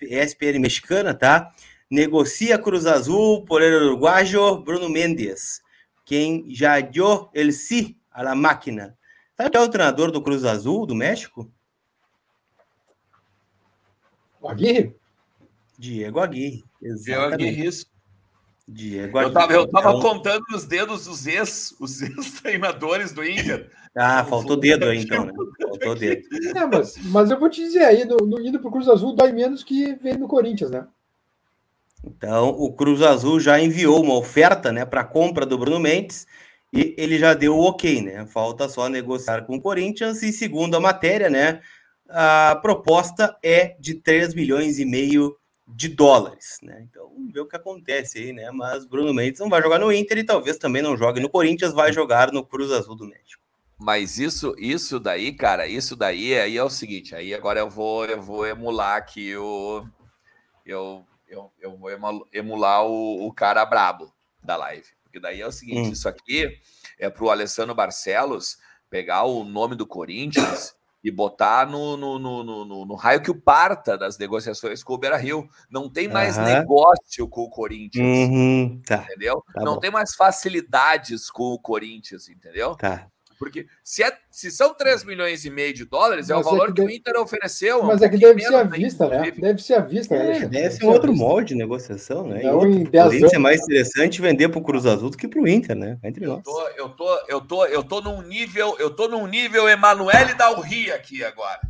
ESPN 0.00 0.58
mexicana, 0.58 1.12
tá? 1.12 1.52
Negocia 1.90 2.58
Cruz 2.58 2.86
Azul 2.86 3.44
por 3.44 3.60
el 3.60 3.74
uruguayo 3.74 4.62
Bruno 4.62 4.88
Mendes 4.88 5.60
quem 6.08 6.46
já 6.48 6.80
dio 6.80 7.28
el 7.34 7.52
sí 7.52 8.00
a 8.10 8.22
la 8.22 8.34
máquina. 8.34 8.96
Sabe 9.36 9.50
quem 9.50 9.60
é 9.60 9.64
o 9.64 9.68
treinador 9.68 10.10
do 10.10 10.22
Cruz 10.22 10.42
Azul, 10.46 10.86
do 10.86 10.94
México? 10.94 11.52
O 14.40 14.48
Aguirre? 14.48 14.96
Diego 15.78 16.20
Aguirre. 16.20 16.64
Diego 16.80 17.20
Aguirre, 17.20 17.66
isso. 17.66 17.97
Diego. 18.68 19.18
Eu 19.18 19.32
tava, 19.32 19.52
eu 19.52 19.66
tava 19.66 19.88
então... 19.90 20.00
contando 20.00 20.44
nos 20.50 20.64
dedos 20.64 21.06
os 21.06 21.26
ex, 21.26 21.74
os 21.80 22.02
ex-treinadores 22.02 23.12
do 23.12 23.24
Inter. 23.24 23.70
Ah, 23.96 24.24
faltou 24.24 24.56
dedo 24.56 24.84
aí, 24.86 24.98
então, 24.98 25.24
né? 25.24 25.32
Faltou 25.62 25.94
dedo. 25.94 26.22
É, 26.54 26.66
mas, 26.66 26.96
mas 27.04 27.30
eu 27.30 27.40
vou 27.40 27.48
te 27.48 27.62
dizer 27.62 27.84
aí, 27.84 28.04
no, 28.04 28.18
no, 28.18 28.40
indo 28.40 28.60
pro 28.60 28.70
Cruz 28.70 28.88
Azul 28.88 29.14
dói 29.14 29.32
menos 29.32 29.64
que 29.64 29.94
ver 29.94 30.18
no 30.18 30.28
Corinthians, 30.28 30.70
né? 30.70 30.86
Então, 32.04 32.50
o 32.50 32.72
Cruz 32.72 33.02
Azul 33.02 33.40
já 33.40 33.58
enviou 33.58 34.02
uma 34.02 34.14
oferta 34.14 34.70
né, 34.70 34.84
para 34.84 35.00
a 35.00 35.04
compra 35.04 35.44
do 35.44 35.58
Bruno 35.58 35.80
Mendes 35.80 36.26
e 36.72 36.94
ele 36.96 37.18
já 37.18 37.34
deu 37.34 37.56
o 37.56 37.64
ok, 37.64 38.02
né? 38.02 38.26
Falta 38.26 38.68
só 38.68 38.88
negociar 38.88 39.46
com 39.46 39.56
o 39.56 39.60
Corinthians 39.60 40.22
e, 40.22 40.32
segundo 40.32 40.76
a 40.76 40.80
matéria, 40.80 41.28
né, 41.28 41.60
a 42.08 42.58
proposta 42.62 43.36
é 43.42 43.76
de 43.80 43.94
3 43.94 44.34
milhões 44.34 44.78
e 44.78 44.84
meio 44.84 45.36
de 45.68 45.88
dólares, 45.88 46.58
né? 46.62 46.86
Então, 46.88 47.08
vamos 47.08 47.32
ver 47.32 47.40
o 47.40 47.46
que 47.46 47.56
acontece 47.56 48.18
aí, 48.18 48.32
né? 48.32 48.50
Mas 48.50 48.86
Bruno 48.86 49.12
Mendes 49.12 49.40
não 49.40 49.48
vai 49.48 49.62
jogar 49.62 49.78
no 49.78 49.92
Inter 49.92 50.18
e 50.18 50.24
talvez 50.24 50.56
também 50.56 50.82
não 50.82 50.96
jogue 50.96 51.20
no 51.20 51.28
Corinthians, 51.28 51.72
vai 51.72 51.92
jogar 51.92 52.32
no 52.32 52.44
Cruz 52.44 52.72
Azul 52.72 52.96
do 52.96 53.06
México. 53.06 53.42
Mas 53.78 54.18
isso, 54.18 54.54
isso 54.58 54.98
daí, 54.98 55.32
cara, 55.32 55.66
isso 55.66 55.94
daí 55.94 56.36
aí 56.36 56.56
é 56.56 56.64
o 56.64 56.70
seguinte, 56.70 57.14
aí 57.14 57.32
agora 57.32 57.60
eu 57.60 57.70
vou, 57.70 58.04
eu 58.06 58.20
vou 58.20 58.46
emular 58.46 58.96
aqui 58.96 59.36
o 59.36 59.86
eu 60.66 61.04
eu, 61.28 61.52
eu 61.60 61.76
vou 61.76 61.90
emular 62.32 62.84
o, 62.84 63.26
o 63.26 63.32
cara 63.32 63.64
brabo 63.64 64.12
da 64.42 64.56
live. 64.56 64.86
Porque 65.02 65.20
daí 65.20 65.40
é 65.40 65.46
o 65.46 65.52
seguinte: 65.52 65.90
hum. 65.90 65.92
isso 65.92 66.08
aqui 66.08 66.58
é 66.98 67.10
para 67.10 67.24
o 67.24 67.30
Alessandro 67.30 67.74
Barcelos 67.74 68.58
pegar 68.90 69.24
o 69.24 69.44
nome 69.44 69.76
do 69.76 69.86
Corinthians 69.86 70.74
e 71.02 71.10
botar 71.10 71.66
no, 71.66 71.96
no, 71.96 72.18
no, 72.18 72.64
no, 72.84 72.94
raio 72.96 73.22
que 73.22 73.30
o 73.30 73.40
parta 73.40 73.96
das 73.96 74.18
negociações 74.18 74.82
com 74.82 74.94
o 74.94 74.98
Beira 74.98 75.16
Rio. 75.16 75.48
Não 75.70 75.88
tem 75.88 76.08
mais 76.08 76.36
negócio 76.36 77.28
com 77.28 77.42
o 77.42 77.50
Corinthians. 77.50 78.04
Uhum. 78.04 78.82
Tá. 78.84 79.04
Entendeu? 79.04 79.42
Tá 79.54 79.62
Não 79.62 79.78
tem 79.78 79.90
mais 79.90 80.14
facilidades 80.14 81.30
com 81.30 81.54
o 81.54 81.58
Corinthians, 81.58 82.28
entendeu? 82.28 82.74
Tá. 82.74 83.06
Porque 83.38 83.66
se, 83.84 84.02
é, 84.02 84.12
se 84.30 84.50
são 84.50 84.74
3 84.74 85.04
milhões 85.04 85.44
e 85.44 85.50
meio 85.50 85.72
de 85.72 85.84
dólares, 85.84 86.28
é 86.28 86.34
mas 86.34 86.44
é 86.44 86.48
o 86.48 86.50
valor 86.50 86.64
é 86.64 86.66
que, 86.66 86.72
que 86.74 86.80
deve, 86.80 86.92
o 86.92 86.96
Inter 86.96 87.20
ofereceu. 87.20 87.82
Mas 87.82 88.00
um 88.00 88.04
é 88.04 88.08
que 88.08 88.18
deve 88.18 88.40
ser 88.40 88.54
à 88.54 88.62
vista, 88.64 89.08
né? 89.08 89.30
Deve 89.30 89.62
ser 89.62 89.74
à 89.74 89.80
vista, 89.80 90.16
né? 90.16 90.38
É, 90.38 90.46
deve 90.46 90.70
ser 90.70 90.84
um 90.84 90.88
outro 90.88 91.14
molde 91.14 91.48
de 91.48 91.54
negociação, 91.54 92.26
né? 92.26 92.42
Não, 92.42 92.66
em 92.66 92.84
outro, 92.84 93.34
é 93.34 93.38
mais 93.38 93.62
interessante 93.62 94.20
vender 94.20 94.48
para 94.48 94.58
o 94.58 94.64
Cruz 94.64 94.86
Azul 94.86 95.10
do 95.10 95.16
que 95.16 95.28
para 95.28 95.40
o 95.40 95.48
Inter, 95.48 95.76
né? 95.76 95.98
Entre 96.02 96.24
eu 96.24 96.30
nós. 96.30 96.42
Tô, 96.42 96.68
eu, 96.68 96.88
tô, 96.90 97.16
eu, 97.28 97.40
tô, 97.40 97.66
eu 97.66 97.84
tô 97.84 98.00
num 98.00 98.22
nível, 98.22 98.76
eu 98.78 98.90
tô 98.90 99.08
num 99.08 99.26
nível 99.26 99.68
Emanuele 99.68 100.34
Dalri 100.34 100.90
aqui 100.90 101.24
agora. 101.24 101.60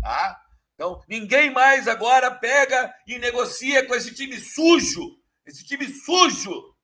Tá? 0.00 0.38
Então, 0.74 1.00
ninguém 1.08 1.52
mais 1.52 1.86
agora 1.86 2.30
pega 2.30 2.92
e 3.06 3.18
negocia 3.18 3.86
com 3.86 3.94
esse 3.94 4.12
time 4.12 4.36
sujo 4.36 5.22
esse 5.46 5.64
time 5.64 5.86
sujo. 5.88 6.74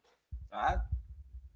Tá? 0.51 0.85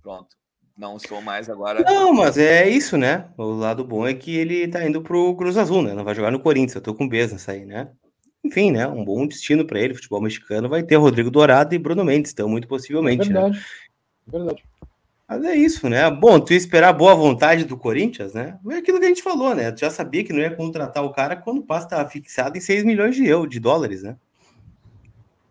Pronto. 0.00 0.36
Não 0.82 0.98
sou 0.98 1.22
mais 1.22 1.48
agora. 1.48 1.80
Não, 1.84 2.12
mas 2.12 2.36
é 2.36 2.68
isso, 2.68 2.96
né? 2.96 3.26
O 3.38 3.52
lado 3.52 3.84
bom 3.84 4.04
é 4.04 4.12
que 4.12 4.34
ele 4.34 4.66
tá 4.66 4.84
indo 4.84 5.00
pro 5.00 5.36
Cruz 5.36 5.56
Azul, 5.56 5.80
né? 5.80 5.94
Não 5.94 6.02
vai 6.02 6.12
jogar 6.12 6.32
no 6.32 6.40
Corinthians. 6.40 6.74
Eu 6.74 6.80
tô 6.80 6.92
com 6.92 7.08
beijo 7.08 7.34
nessa 7.34 7.52
aí, 7.52 7.64
né? 7.64 7.88
Enfim, 8.42 8.72
né? 8.72 8.84
Um 8.88 9.04
bom 9.04 9.24
destino 9.24 9.64
para 9.64 9.78
ele. 9.78 9.94
Futebol 9.94 10.20
mexicano 10.20 10.68
vai 10.68 10.82
ter 10.82 10.96
Rodrigo 10.96 11.30
Dourado 11.30 11.72
e 11.72 11.78
Bruno 11.78 12.04
Mendes, 12.04 12.32
então, 12.32 12.48
muito 12.48 12.66
possivelmente. 12.66 13.30
É 13.30 13.32
verdade. 13.32 13.58
Né? 13.58 13.64
Verdade. 14.26 14.64
Mas 15.28 15.44
é 15.44 15.54
isso, 15.54 15.88
né? 15.88 16.10
Bom, 16.10 16.40
tu 16.40 16.52
ia 16.52 16.58
esperar 16.58 16.88
a 16.88 16.92
boa 16.92 17.14
vontade 17.14 17.64
do 17.64 17.76
Corinthians, 17.76 18.34
né? 18.34 18.58
É 18.68 18.78
aquilo 18.78 18.98
que 18.98 19.04
a 19.04 19.08
gente 19.08 19.22
falou, 19.22 19.54
né? 19.54 19.70
Tu 19.70 19.82
já 19.82 19.90
sabia 19.90 20.24
que 20.24 20.32
não 20.32 20.40
ia 20.40 20.50
contratar 20.50 21.04
o 21.04 21.12
cara 21.12 21.36
quando 21.36 21.58
o 21.58 21.64
passe 21.64 21.86
estava 21.86 22.10
fixado 22.10 22.58
em 22.58 22.60
6 22.60 22.82
milhões 22.82 23.14
de 23.14 23.24
euros, 23.24 23.48
de 23.48 23.60
dólares, 23.60 24.02
né? 24.02 24.16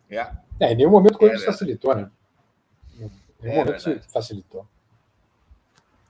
É. 0.10 0.28
é 0.60 0.74
em 0.74 0.76
nenhum 0.76 0.92
momento 0.92 1.16
o 1.16 1.20
Corinthians 1.20 1.44
é, 1.44 1.46
facilitou, 1.46 1.96
né? 1.96 2.12
Em 3.00 3.10
nenhum 3.42 3.62
é, 3.62 3.66
momento 3.66 4.02
facilitou. 4.12 4.68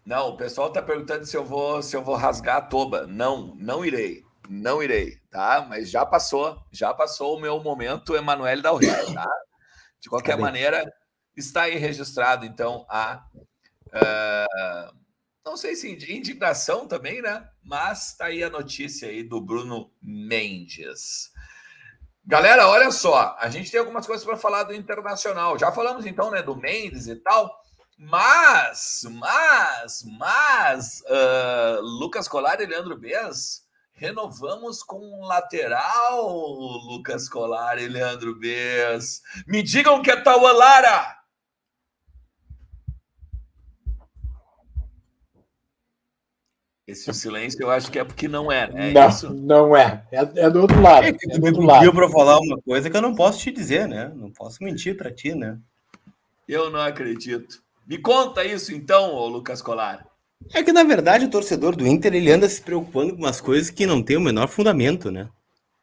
Não, 0.06 0.30
o 0.30 0.38
pessoal 0.38 0.68
está 0.68 0.82
perguntando 0.82 1.26
se 1.26 1.38
eu 1.38 1.46
vou 1.46 1.82
se 1.82 1.96
eu 1.96 2.04
vou 2.04 2.16
rasgar 2.16 2.58
a 2.58 2.62
toba. 2.62 3.06
Não, 3.08 3.54
não 3.56 3.86
irei. 3.86 4.24
Não 4.50 4.84
irei, 4.84 5.18
tá? 5.30 5.66
Mas 5.70 5.90
já 5.90 6.06
passou, 6.06 6.62
já 6.72 6.94
passou 6.94 7.38
o 7.38 7.40
meu 7.40 7.62
momento 7.62 8.16
Emanuele 8.16 8.62
da 8.62 8.72
Rio, 8.72 9.14
tá? 9.14 9.30
De 10.00 10.10
qualquer 10.10 10.38
maneira, 10.38 10.84
está 11.38 11.64
aí 11.64 11.78
registrado, 11.78 12.46
então, 12.46 12.86
a. 12.90 13.24
Uh, 13.88 15.02
não 15.46 15.56
sei 15.56 15.76
se 15.76 15.90
indignação 15.90 16.88
também, 16.88 17.22
né? 17.22 17.48
Mas 17.64 18.10
está 18.10 18.26
aí 18.26 18.44
a 18.44 18.50
notícia 18.50 19.08
aí 19.08 19.24
do 19.24 19.40
Bruno 19.40 19.92
Mendes. 20.02 21.32
Galera, 22.26 22.68
olha 22.68 22.92
só, 22.92 23.36
a 23.40 23.50
gente 23.50 23.72
tem 23.72 23.80
algumas 23.80 24.06
coisas 24.06 24.26
para 24.26 24.38
falar 24.38 24.64
do 24.64 24.74
Internacional. 24.74 25.58
Já 25.58 25.72
falamos 25.72 26.06
então, 26.06 26.30
né, 26.30 26.44
do 26.44 26.56
Mendes 26.56 27.08
e 27.08 27.16
tal. 27.16 27.61
Mas, 28.04 29.06
mas, 29.12 30.04
mas, 30.18 31.04
uh, 31.06 31.82
Lucas 31.82 32.28
Colar 32.28 32.60
e 32.60 32.66
Leandro 32.66 32.98
Bez, 32.98 33.62
renovamos 33.94 34.82
com 34.82 34.98
um 34.98 35.24
lateral, 35.24 36.28
Lucas 36.88 37.30
Colar 37.30 37.78
e 37.78 37.88
Leandro 37.88 38.34
Bez. 38.40 39.22
Me 39.46 39.62
digam 39.62 40.02
que 40.02 40.10
é 40.10 40.16
Taualara! 40.16 41.16
Esse 46.88 47.14
silêncio 47.14 47.62
eu 47.62 47.70
acho 47.70 47.92
que 47.92 48.00
é 48.00 48.04
porque 48.04 48.28
não 48.28 48.52
é, 48.52 48.68
né? 48.68 48.92
Não, 48.92 49.10
Isso? 49.10 49.32
não 49.32 49.78
é. 49.78 50.04
é. 50.12 50.22
é. 50.22 50.50
do 50.50 50.62
outro 50.62 50.82
lado. 50.82 51.06
É, 51.06 51.10
é 51.10 51.40
do 51.40 51.46
outro 51.46 51.62
lado. 51.62 51.94
para 51.94 52.10
falar 52.10 52.40
uma 52.40 52.60
coisa 52.64 52.90
que 52.90 52.98
eu 52.98 53.02
não 53.02 53.14
posso 53.14 53.38
te 53.38 53.52
dizer, 53.52 53.88
né? 53.88 54.12
Não 54.16 54.32
posso 54.32 54.64
mentir 54.64 54.98
para 54.98 55.14
ti, 55.14 55.36
né? 55.36 55.60
Eu 56.48 56.72
não 56.72 56.82
acredito. 56.82 57.62
Me 57.92 57.98
conta 57.98 58.46
isso 58.46 58.74
então, 58.74 59.28
Lucas 59.28 59.62
Colar. 59.62 60.08
É 60.54 60.64
que 60.64 60.72
na 60.72 60.82
verdade 60.82 61.26
o 61.26 61.30
torcedor 61.30 61.76
do 61.76 61.86
Inter 61.86 62.14
ele 62.14 62.32
anda 62.32 62.48
se 62.48 62.62
preocupando 62.62 63.14
com 63.14 63.22
umas 63.22 63.42
coisas 63.42 63.70
que 63.70 63.86
não 63.86 64.02
tem 64.02 64.16
o 64.16 64.22
menor 64.22 64.48
fundamento, 64.48 65.12
né? 65.12 65.28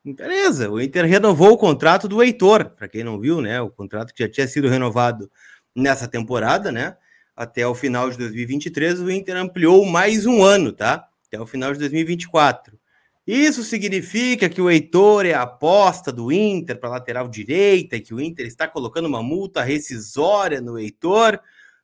Beleza, 0.03 0.71
o 0.71 0.81
Inter 0.81 1.05
renovou 1.05 1.53
o 1.53 1.59
contrato 1.59 2.09
do 2.09 2.23
Heitor, 2.23 2.71
para 2.71 2.89
quem 2.89 3.05
não 3.05 3.21
viu, 3.21 3.43
né? 3.43 3.61
O 3.61 3.69
contrato 3.69 4.15
que 4.15 4.23
já 4.23 4.29
tinha 4.31 4.49
sido 4.49 4.71
renovado 4.71 5.31
nessa 5.77 6.09
temporada, 6.09 6.73
né? 6.73 6.97
Até 7.37 7.67
o 7.67 7.75
final 7.75 8.09
de 8.09 8.17
2023, 8.17 9.01
o 9.01 9.11
Inter 9.11 9.37
ampliou 9.37 9.85
mais 9.85 10.25
um 10.25 10.43
ano, 10.43 10.73
tá? 10.73 11.07
Até 11.27 11.39
o 11.39 11.47
final 11.47 11.75
de 11.75 11.79
2024. 11.79 12.79
Isso 13.27 13.63
significa 13.63 14.49
que 14.49 14.63
o 14.63 14.71
Heitor 14.71 15.27
é 15.27 15.35
a 15.35 15.43
aposta 15.43 16.11
do 16.11 16.33
Inter 16.33 16.81
para 16.81 16.89
lateral 16.89 17.29
direita, 17.29 18.01
que 18.01 18.15
o 18.15 18.21
Inter 18.21 18.47
está 18.47 18.67
colocando 18.67 19.05
uma 19.05 19.23
multa 19.23 19.63
rescisória 19.63 20.63
no 20.63 20.79
Heitor. 20.79 21.39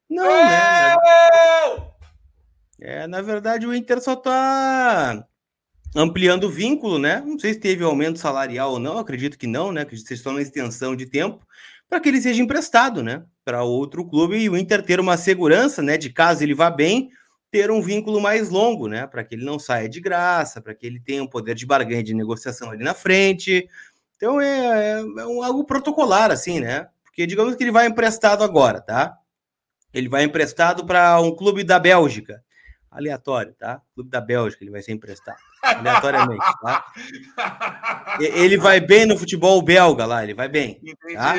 Não, 0.08 0.24
né? 0.24 0.96
É, 2.80 3.06
na 3.06 3.22
verdade, 3.22 3.66
o 3.66 3.74
Inter 3.74 4.00
só 4.00 4.14
está 4.14 5.26
ampliando 5.94 6.44
o 6.44 6.50
vínculo, 6.50 6.98
né? 6.98 7.22
Não 7.24 7.38
sei 7.38 7.54
se 7.54 7.60
teve 7.60 7.84
aumento 7.84 8.18
salarial 8.18 8.72
ou 8.72 8.78
não, 8.78 8.98
acredito 8.98 9.38
que 9.38 9.46
não, 9.46 9.72
né? 9.72 9.84
Que 9.84 9.96
vocês 9.96 10.20
estão 10.20 10.32
na 10.32 10.42
extensão 10.42 10.96
de 10.96 11.06
tempo 11.06 11.46
para 11.88 12.00
que 12.00 12.08
ele 12.08 12.20
seja 12.20 12.42
emprestado, 12.42 13.02
né? 13.02 13.22
Para 13.44 13.62
outro 13.62 14.04
clube 14.04 14.36
e 14.36 14.48
o 14.48 14.56
Inter 14.56 14.82
ter 14.82 14.98
uma 14.98 15.16
segurança, 15.16 15.82
né? 15.82 15.96
De 15.96 16.10
caso 16.10 16.42
ele 16.42 16.54
vá 16.54 16.70
bem, 16.70 17.10
ter 17.50 17.70
um 17.70 17.80
vínculo 17.80 18.20
mais 18.20 18.50
longo, 18.50 18.88
né? 18.88 19.06
Para 19.06 19.22
que 19.22 19.34
ele 19.34 19.44
não 19.44 19.58
saia 19.58 19.88
de 19.88 20.00
graça, 20.00 20.60
para 20.60 20.74
que 20.74 20.86
ele 20.86 20.98
tenha 20.98 21.22
um 21.22 21.26
poder 21.26 21.54
de 21.54 21.64
barganha 21.64 22.02
de 22.02 22.12
negociação 22.12 22.70
ali 22.70 22.82
na 22.82 22.94
frente. 22.94 23.68
Então 24.16 24.40
é, 24.40 24.48
é, 24.48 25.00
é 25.00 25.26
um, 25.26 25.42
algo 25.42 25.64
protocolar, 25.64 26.30
assim, 26.30 26.58
né? 26.58 26.88
Porque 27.04 27.26
digamos 27.26 27.54
que 27.54 27.62
ele 27.62 27.70
vai 27.70 27.86
emprestado 27.86 28.42
agora, 28.42 28.80
tá? 28.80 29.16
Ele 29.94 30.08
vai 30.08 30.24
emprestado 30.24 30.84
para 30.84 31.20
um 31.20 31.34
clube 31.34 31.62
da 31.62 31.78
Bélgica. 31.78 32.42
Aleatório, 32.90 33.54
tá? 33.54 33.80
Clube 33.94 34.10
da 34.10 34.20
Bélgica, 34.20 34.62
ele 34.62 34.70
vai 34.70 34.82
ser 34.82 34.92
emprestado. 34.92 35.38
Aleatoriamente, 35.62 36.44
tá? 36.60 36.84
Ele 38.20 38.56
vai 38.56 38.80
bem 38.80 39.06
no 39.06 39.16
futebol 39.16 39.62
belga 39.62 40.04
lá, 40.04 40.22
ele 40.22 40.34
vai 40.34 40.48
bem. 40.48 40.80
Tá? 41.14 41.36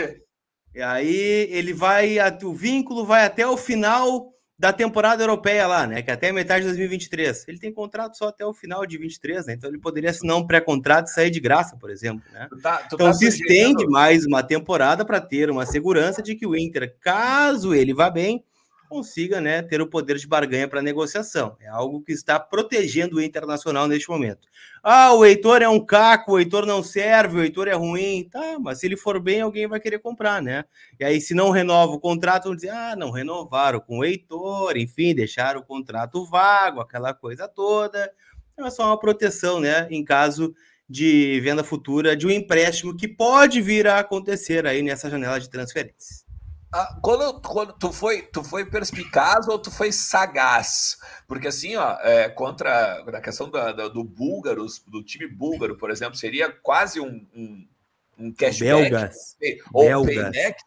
E 0.74 0.82
aí 0.82 1.48
ele 1.52 1.74
vai, 1.74 2.18
o 2.44 2.54
vínculo 2.54 3.06
vai 3.06 3.26
até 3.26 3.48
o 3.48 3.56
final 3.56 4.35
da 4.58 4.72
temporada 4.72 5.22
europeia 5.22 5.68
lá, 5.68 5.86
né? 5.86 6.02
Que 6.02 6.10
é 6.10 6.14
até 6.14 6.32
metade 6.32 6.62
de 6.62 6.68
2023. 6.70 7.46
Ele 7.48 7.60
tem 7.60 7.74
contrato 7.74 8.18
só 8.18 8.30
até 8.30 8.46
o 8.46 8.54
final 8.54 8.86
de 8.86 8.98
23, 8.98 9.46
né? 9.46 9.54
Então 9.54 9.70
ele 9.70 9.80
poderia 9.80 10.10
assinar 10.10 10.38
um 10.38 10.48
pré-contrato 10.48 11.08
e 11.08 11.12
sair 11.12 11.30
de 11.30 11.42
graça, 11.42 11.76
por 11.78 11.90
exemplo, 11.90 12.24
né? 12.32 12.48
Tu 12.50 12.62
tá, 12.62 12.78
tu 12.78 12.96
então 12.96 13.08
tá 13.08 13.14
se 13.14 13.28
estende 13.28 13.86
mais 13.88 14.26
uma 14.26 14.42
temporada 14.42 15.04
para 15.04 15.20
ter 15.20 15.50
uma 15.50 15.66
segurança 15.66 16.22
de 16.22 16.36
que 16.36 16.48
o 16.48 16.56
Inter, 16.56 16.96
caso 17.02 17.74
ele 17.74 17.94
vá 17.94 18.10
bem, 18.10 18.44
consiga 18.88 19.42
né, 19.42 19.62
ter 19.62 19.82
o 19.82 19.88
poder 19.88 20.18
de 20.18 20.27
barganha 20.27 20.68
para 20.68 20.82
negociação. 20.82 21.56
É 21.60 21.68
algo 21.68 22.01
que 22.01 22.12
está 22.12 22.39
protegendo 22.39 23.18
o 23.18 23.22
Internacional 23.22 23.88
neste 23.88 24.10
momento. 24.10 24.48
Ah, 24.84 25.13
o 25.13 25.25
Heitor 25.25 25.62
é 25.62 25.70
um 25.70 25.84
caco, 25.84 26.34
o 26.34 26.39
Heitor 26.39 26.65
não 26.65 26.84
serve, 26.84 27.39
o 27.39 27.44
Heitor 27.44 27.68
é 27.68 27.74
ruim. 27.74 28.27
Tá, 28.32 28.58
mas 28.60 28.80
se 28.80 28.86
ele 28.86 28.96
for 28.96 29.20
bem, 29.20 29.42
alguém 29.42 29.68
vai 29.68 29.80
querer 29.80 30.00
comprar, 30.00 30.42
né? 30.42 30.65
E 31.00 31.04
aí, 31.04 31.20
se 31.20 31.34
não 31.34 31.50
renova 31.50 31.92
o 31.94 32.00
contrato, 32.00 32.46
vão 32.46 32.56
dizer, 32.56 32.70
ah, 32.70 32.96
não 32.96 33.12
renovaram 33.12 33.80
com 33.80 34.00
o 34.00 34.06
Heitor, 34.06 34.77
enfim, 34.77 35.13
deixaram 35.15 35.62
o 35.62 35.65
contrato 35.65 36.25
vago, 36.25 36.82
aquela 36.82 37.13
coisa 37.13 37.48
toda. 37.48 38.12
É 38.58 38.70
só 38.70 38.88
uma 38.88 39.00
proteção, 39.00 39.60
né? 39.60 39.88
Em 39.89 40.04
caso 40.04 40.54
de 40.89 41.39
venda 41.42 41.63
futura 41.63 42.15
de 42.15 42.27
um 42.27 42.32
empréstimo 42.32 42.96
que 42.96 43.08
pode 43.08 43.62
vir 43.62 43.88
a 43.88 44.00
acontecer 44.00 44.65
aí 44.68 44.82
nessa 44.82 45.10
janela 45.10 45.39
de 45.39 45.50
transferências. 45.50 46.25
Ah, 46.72 46.98
quando, 47.02 47.42
quando 47.42 47.74
tu 47.74 47.92
foi 47.92 48.22
tu 48.22 48.44
foi 48.44 48.66
perspicaz 48.66 49.48
ou 49.48 49.58
tu 49.58 49.72
foi 49.72 49.92
sagaz? 49.92 50.98
Porque 51.28 51.48
assim, 51.48 51.76
ó, 51.76 51.98
é, 52.02 52.28
contra 52.30 53.04
a 53.08 53.22
questão 53.22 53.50
do, 53.50 53.74
do, 53.74 53.90
do 53.90 54.04
búlgaro, 54.04 54.66
do 54.88 55.04
time 55.04 55.28
búlgaro, 55.28 55.78
por 55.78 55.90
exemplo, 55.90 56.16
seria 56.16 56.52
quase 56.52 57.00
um, 57.00 57.26
um, 57.34 57.68
um 58.20 58.34
cashback. 58.34 58.90
Belgas. 58.90 59.38
Ou 59.74 59.86
Belgas. 59.86 60.16
payback. 60.16 60.64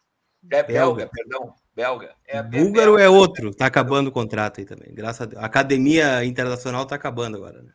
É 0.51 0.63
belga, 0.63 0.73
belga, 0.73 1.09
perdão. 1.13 1.53
Belga. 1.75 2.15
É, 2.27 2.41
búlgaro 2.41 2.97
é, 2.97 3.03
é 3.03 3.09
outro, 3.09 3.53
tá 3.53 3.65
acabando 3.65 4.07
o 4.07 4.11
contrato 4.11 4.59
aí 4.59 4.65
também. 4.65 4.93
Graças 4.93 5.21
a 5.21 5.25
Deus. 5.25 5.41
A 5.41 5.45
Academia 5.45 6.25
Internacional 6.25 6.85
tá 6.85 6.95
acabando 6.95 7.37
agora, 7.37 7.61
né? 7.61 7.71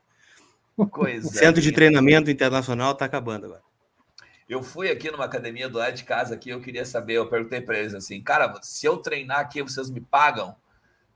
Coisa. 0.91 1.29
O 1.29 1.31
Centro 1.31 1.63
de 1.63 1.73
Treinamento 1.73 2.31
Internacional 2.31 2.95
tá 2.95 3.05
acabando 3.05 3.47
agora. 3.47 3.63
Eu 4.49 4.63
fui 4.63 4.91
aqui 4.91 5.11
numa 5.11 5.25
academia 5.25 5.69
do 5.69 5.79
lado 5.79 5.95
de 5.95 6.05
casa 6.05 6.35
aqui, 6.35 6.51
eu 6.51 6.61
queria 6.61 6.85
saber, 6.85 7.15
eu 7.15 7.29
perguntei 7.29 7.61
para 7.61 7.79
eles 7.79 7.95
assim, 7.95 8.23
cara, 8.23 8.55
se 8.63 8.87
eu 8.87 8.99
treinar 8.99 9.39
aqui, 9.39 9.63
vocês 9.63 9.89
me 9.91 10.01
pagam? 10.01 10.55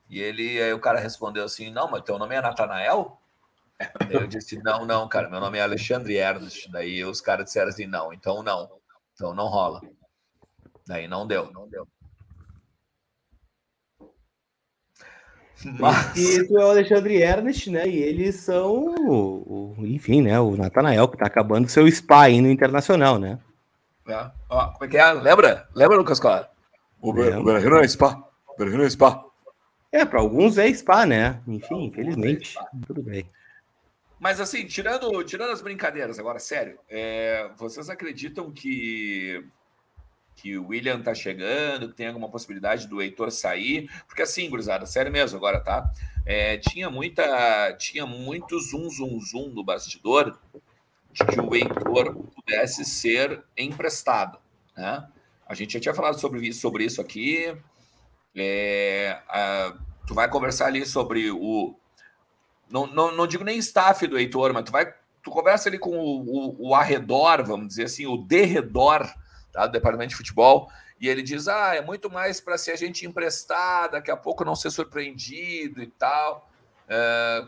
E 0.08 0.18
ele, 0.20 0.61
aí 0.62 0.73
o 0.73 0.80
cara 0.80 0.99
respondeu 0.99 1.44
assim, 1.44 1.70
não, 1.70 1.90
mas 1.90 2.02
teu 2.02 2.18
nome 2.18 2.35
é 2.35 2.40
Natanael? 2.40 3.20
Eu 4.11 4.26
disse, 4.26 4.58
não, 4.62 4.87
não, 4.87 5.06
cara, 5.06 5.28
meu 5.28 5.40
nome 5.40 5.58
é 5.58 5.62
Alexandre 5.62 6.16
Ernst. 6.16 6.68
Daí 6.70 7.04
os 7.04 7.20
caras 7.20 7.44
disseram 7.44 7.68
assim, 7.68 7.87
não, 7.87 8.12
então 8.12 8.42
não, 8.42 8.70
então 9.14 9.35
não 9.35 9.47
rola. 9.47 9.82
Daí 10.87 11.06
não 11.06 11.26
deu, 11.26 11.52
não 11.52 11.68
deu. 11.68 11.87
Mas... 15.65 16.17
E 16.17 16.47
tu 16.47 16.59
é 16.59 16.65
o 16.65 16.71
Alexandre 16.71 17.21
Ernest, 17.21 17.71
né? 17.71 17.88
E 17.88 17.97
eles 17.97 18.37
são, 18.37 18.95
o, 18.97 19.75
o 19.79 19.87
enfim, 19.87 20.23
né? 20.23 20.38
O 20.38 20.57
Natanael, 20.57 21.09
que 21.09 21.17
tá 21.17 21.27
acabando 21.27 21.69
seu 21.69 21.91
spa 21.91 22.23
aí 22.23 22.41
no 22.41 22.50
Internacional, 22.50 23.19
né? 23.19 23.38
É. 24.09 24.31
Ó, 24.49 24.69
como 24.69 24.85
é 24.85 24.88
que 24.88 24.97
é? 24.97 25.12
Lembra? 25.12 25.69
Lembra, 25.75 25.97
Lucas 25.97 26.21
Cola? 26.21 26.50
O 27.00 27.12
Berrino 27.12 27.77
é 27.77 27.88
spa. 27.88 28.23
O 28.49 28.57
Berrino 28.57 28.85
é 28.85 28.91
spa. 28.91 29.25
É, 29.91 30.05
para 30.05 30.21
alguns 30.21 30.59
é 30.59 30.73
spa, 30.73 31.07
né? 31.07 31.41
Enfim, 31.47 31.87
infelizmente. 31.87 32.59
É 32.59 32.87
tudo 32.87 33.03
bem. 33.03 33.29
Mas 34.19 34.41
assim, 34.41 34.67
tirando, 34.67 35.23
tirando 35.25 35.50
as 35.53 35.62
brincadeiras, 35.62 36.19
agora, 36.19 36.38
sério, 36.38 36.79
é, 36.88 37.49
vocês 37.57 37.88
acreditam 37.88 38.50
que 38.50 39.45
que 40.38 40.57
o 40.57 40.68
William 40.68 41.02
tá 41.02 41.12
chegando, 41.14 41.88
que 41.88 41.97
tem 41.97 42.07
alguma 42.07 42.28
possibilidade 42.28 42.87
do 42.87 43.02
Heitor 43.02 43.33
sair, 43.33 43.90
porque 44.07 44.23
assim, 44.23 44.49
gurizada, 44.49 44.87
sério 44.87 45.11
mesmo 45.11 45.37
agora, 45.37 45.59
tá? 45.59 45.90
É, 46.25 46.57
tinha 46.59 46.88
muita, 46.88 47.73
tinha 47.73 48.07
muito 48.07 48.59
zum 48.61 48.88
zum 48.88 49.21
zum 49.21 49.49
no 49.49 49.64
bastidor 49.64 50.38
de 51.12 51.25
que 51.25 51.40
o 51.40 51.54
Heitor 51.57 52.14
pudesse 52.14 52.85
ser 52.85 53.42
emprestado, 53.57 54.38
né? 54.76 55.09
A 55.45 55.54
gente 55.54 55.73
já 55.73 55.80
tinha 55.80 55.95
falado 55.95 56.21
sobre 56.21 56.47
isso, 56.47 56.61
sobre 56.61 56.85
isso 56.85 57.00
aqui. 57.00 57.57
É, 58.37 59.21
a, 59.28 59.75
tu 60.07 60.14
vai 60.14 60.28
conversar 60.28 60.66
ali 60.66 60.87
sobre 60.87 61.33
o. 61.33 61.75
Não, 62.71 62.87
não, 62.87 63.11
não 63.11 63.26
digo 63.26 63.42
nem 63.42 63.59
staff 63.59 64.07
do 64.07 64.18
Heitor, 64.18 64.52
mas 64.52 64.64
tu 64.64 64.71
vai. 64.71 64.95
Tu 65.21 65.30
conversa 65.30 65.68
ali 65.68 65.78
com 65.78 65.99
o, 65.99 66.21
o, 66.21 66.68
o 66.68 66.75
arredor, 66.76 67.45
vamos 67.45 67.68
dizer 67.68 67.85
assim, 67.85 68.07
o 68.07 68.18
derredor 68.18 69.11
tá, 69.52 69.67
do 69.67 69.73
departamento 69.73 70.11
de 70.11 70.17
futebol, 70.17 70.69
e 71.00 71.09
ele 71.09 71.23
diz: 71.23 71.49
ah, 71.49 71.75
é 71.75 71.83
muito 71.83 72.11
mais 72.11 72.40
para 72.40 72.59
ser 72.59 72.73
a 72.73 72.76
gente 72.76 73.07
emprestar, 73.07 73.90
daqui 73.90 74.11
a 74.11 74.17
pouco 74.17 74.45
não 74.45 74.55
ser 74.55 74.71
surpreendido 74.71 75.83
e 75.83 75.87
tal. 75.87 76.49
É, 76.88 77.45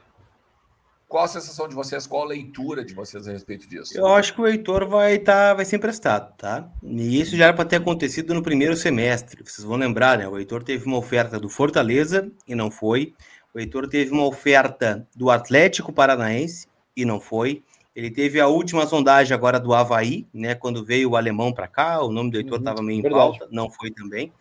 qual 1.10 1.24
a 1.24 1.28
sensação 1.28 1.66
de 1.66 1.74
vocês? 1.74 2.06
Qual 2.06 2.22
a 2.22 2.26
leitura 2.26 2.84
de 2.84 2.94
vocês 2.94 3.26
a 3.26 3.32
respeito 3.32 3.68
disso? 3.68 3.98
Eu 3.98 4.06
acho 4.06 4.32
que 4.32 4.40
o 4.40 4.46
Heitor 4.46 4.86
vai, 4.86 5.18
tá, 5.18 5.52
vai 5.54 5.64
ser 5.64 5.74
emprestado, 5.74 6.32
tá? 6.36 6.70
E 6.80 7.20
isso 7.20 7.36
já 7.36 7.46
era 7.46 7.52
para 7.52 7.64
ter 7.64 7.76
acontecido 7.76 8.32
no 8.32 8.42
primeiro 8.42 8.76
semestre. 8.76 9.42
Vocês 9.42 9.66
vão 9.66 9.76
lembrar, 9.76 10.18
né? 10.18 10.28
O 10.28 10.38
Heitor 10.38 10.62
teve 10.62 10.86
uma 10.86 10.98
oferta 10.98 11.40
do 11.40 11.48
Fortaleza 11.48 12.30
e 12.46 12.54
não 12.54 12.70
foi. 12.70 13.12
O 13.52 13.58
Heitor 13.58 13.88
teve 13.88 14.12
uma 14.12 14.24
oferta 14.24 15.04
do 15.16 15.30
Atlético 15.30 15.92
Paranaense 15.92 16.68
e 16.96 17.04
não 17.04 17.18
foi. 17.18 17.64
Ele 17.94 18.10
teve 18.10 18.40
a 18.40 18.46
última 18.46 18.86
sondagem 18.86 19.34
agora 19.34 19.58
do 19.58 19.74
Havaí, 19.74 20.26
né? 20.32 20.54
Quando 20.54 20.84
veio 20.84 21.10
o 21.10 21.16
alemão 21.16 21.52
para 21.52 21.66
cá, 21.66 22.02
o 22.02 22.12
nome 22.12 22.30
do 22.30 22.38
Heitor 22.38 22.58
estava 22.58 22.78
uhum, 22.78 22.86
meio 22.86 23.06
em 23.06 23.10
pauta, 23.10 23.48
não 23.50 23.70
foi 23.70 23.90
também. 23.90 24.32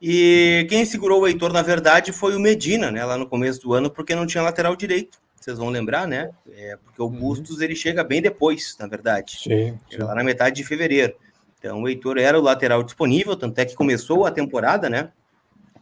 E 0.00 0.66
quem 0.68 0.84
segurou 0.84 1.22
o 1.22 1.26
Heitor, 1.26 1.52
na 1.52 1.62
verdade, 1.62 2.12
foi 2.12 2.34
o 2.34 2.40
Medina, 2.40 2.90
né? 2.90 3.04
Lá 3.04 3.18
no 3.18 3.26
começo 3.26 3.60
do 3.60 3.74
ano, 3.74 3.90
porque 3.90 4.14
não 4.14 4.26
tinha 4.26 4.42
lateral 4.42 4.74
direito 4.74 5.18
vocês 5.46 5.58
vão 5.58 5.68
lembrar, 5.68 6.08
né? 6.08 6.30
É, 6.50 6.76
porque 6.82 7.00
o 7.00 7.04
uhum. 7.04 7.20
Bustos 7.20 7.60
ele 7.60 7.76
chega 7.76 8.02
bem 8.02 8.20
depois, 8.20 8.76
na 8.80 8.88
verdade. 8.88 9.38
Sim, 9.38 9.78
sim. 9.88 9.98
lá 9.98 10.12
na 10.12 10.24
metade 10.24 10.56
de 10.56 10.64
fevereiro. 10.64 11.14
Então 11.56 11.82
o 11.82 11.88
Heitor 11.88 12.18
era 12.18 12.36
o 12.38 12.42
lateral 12.42 12.82
disponível, 12.82 13.36
tanto 13.36 13.56
é 13.60 13.64
que 13.64 13.76
começou 13.76 14.26
a 14.26 14.32
temporada, 14.32 14.90
né? 14.90 15.12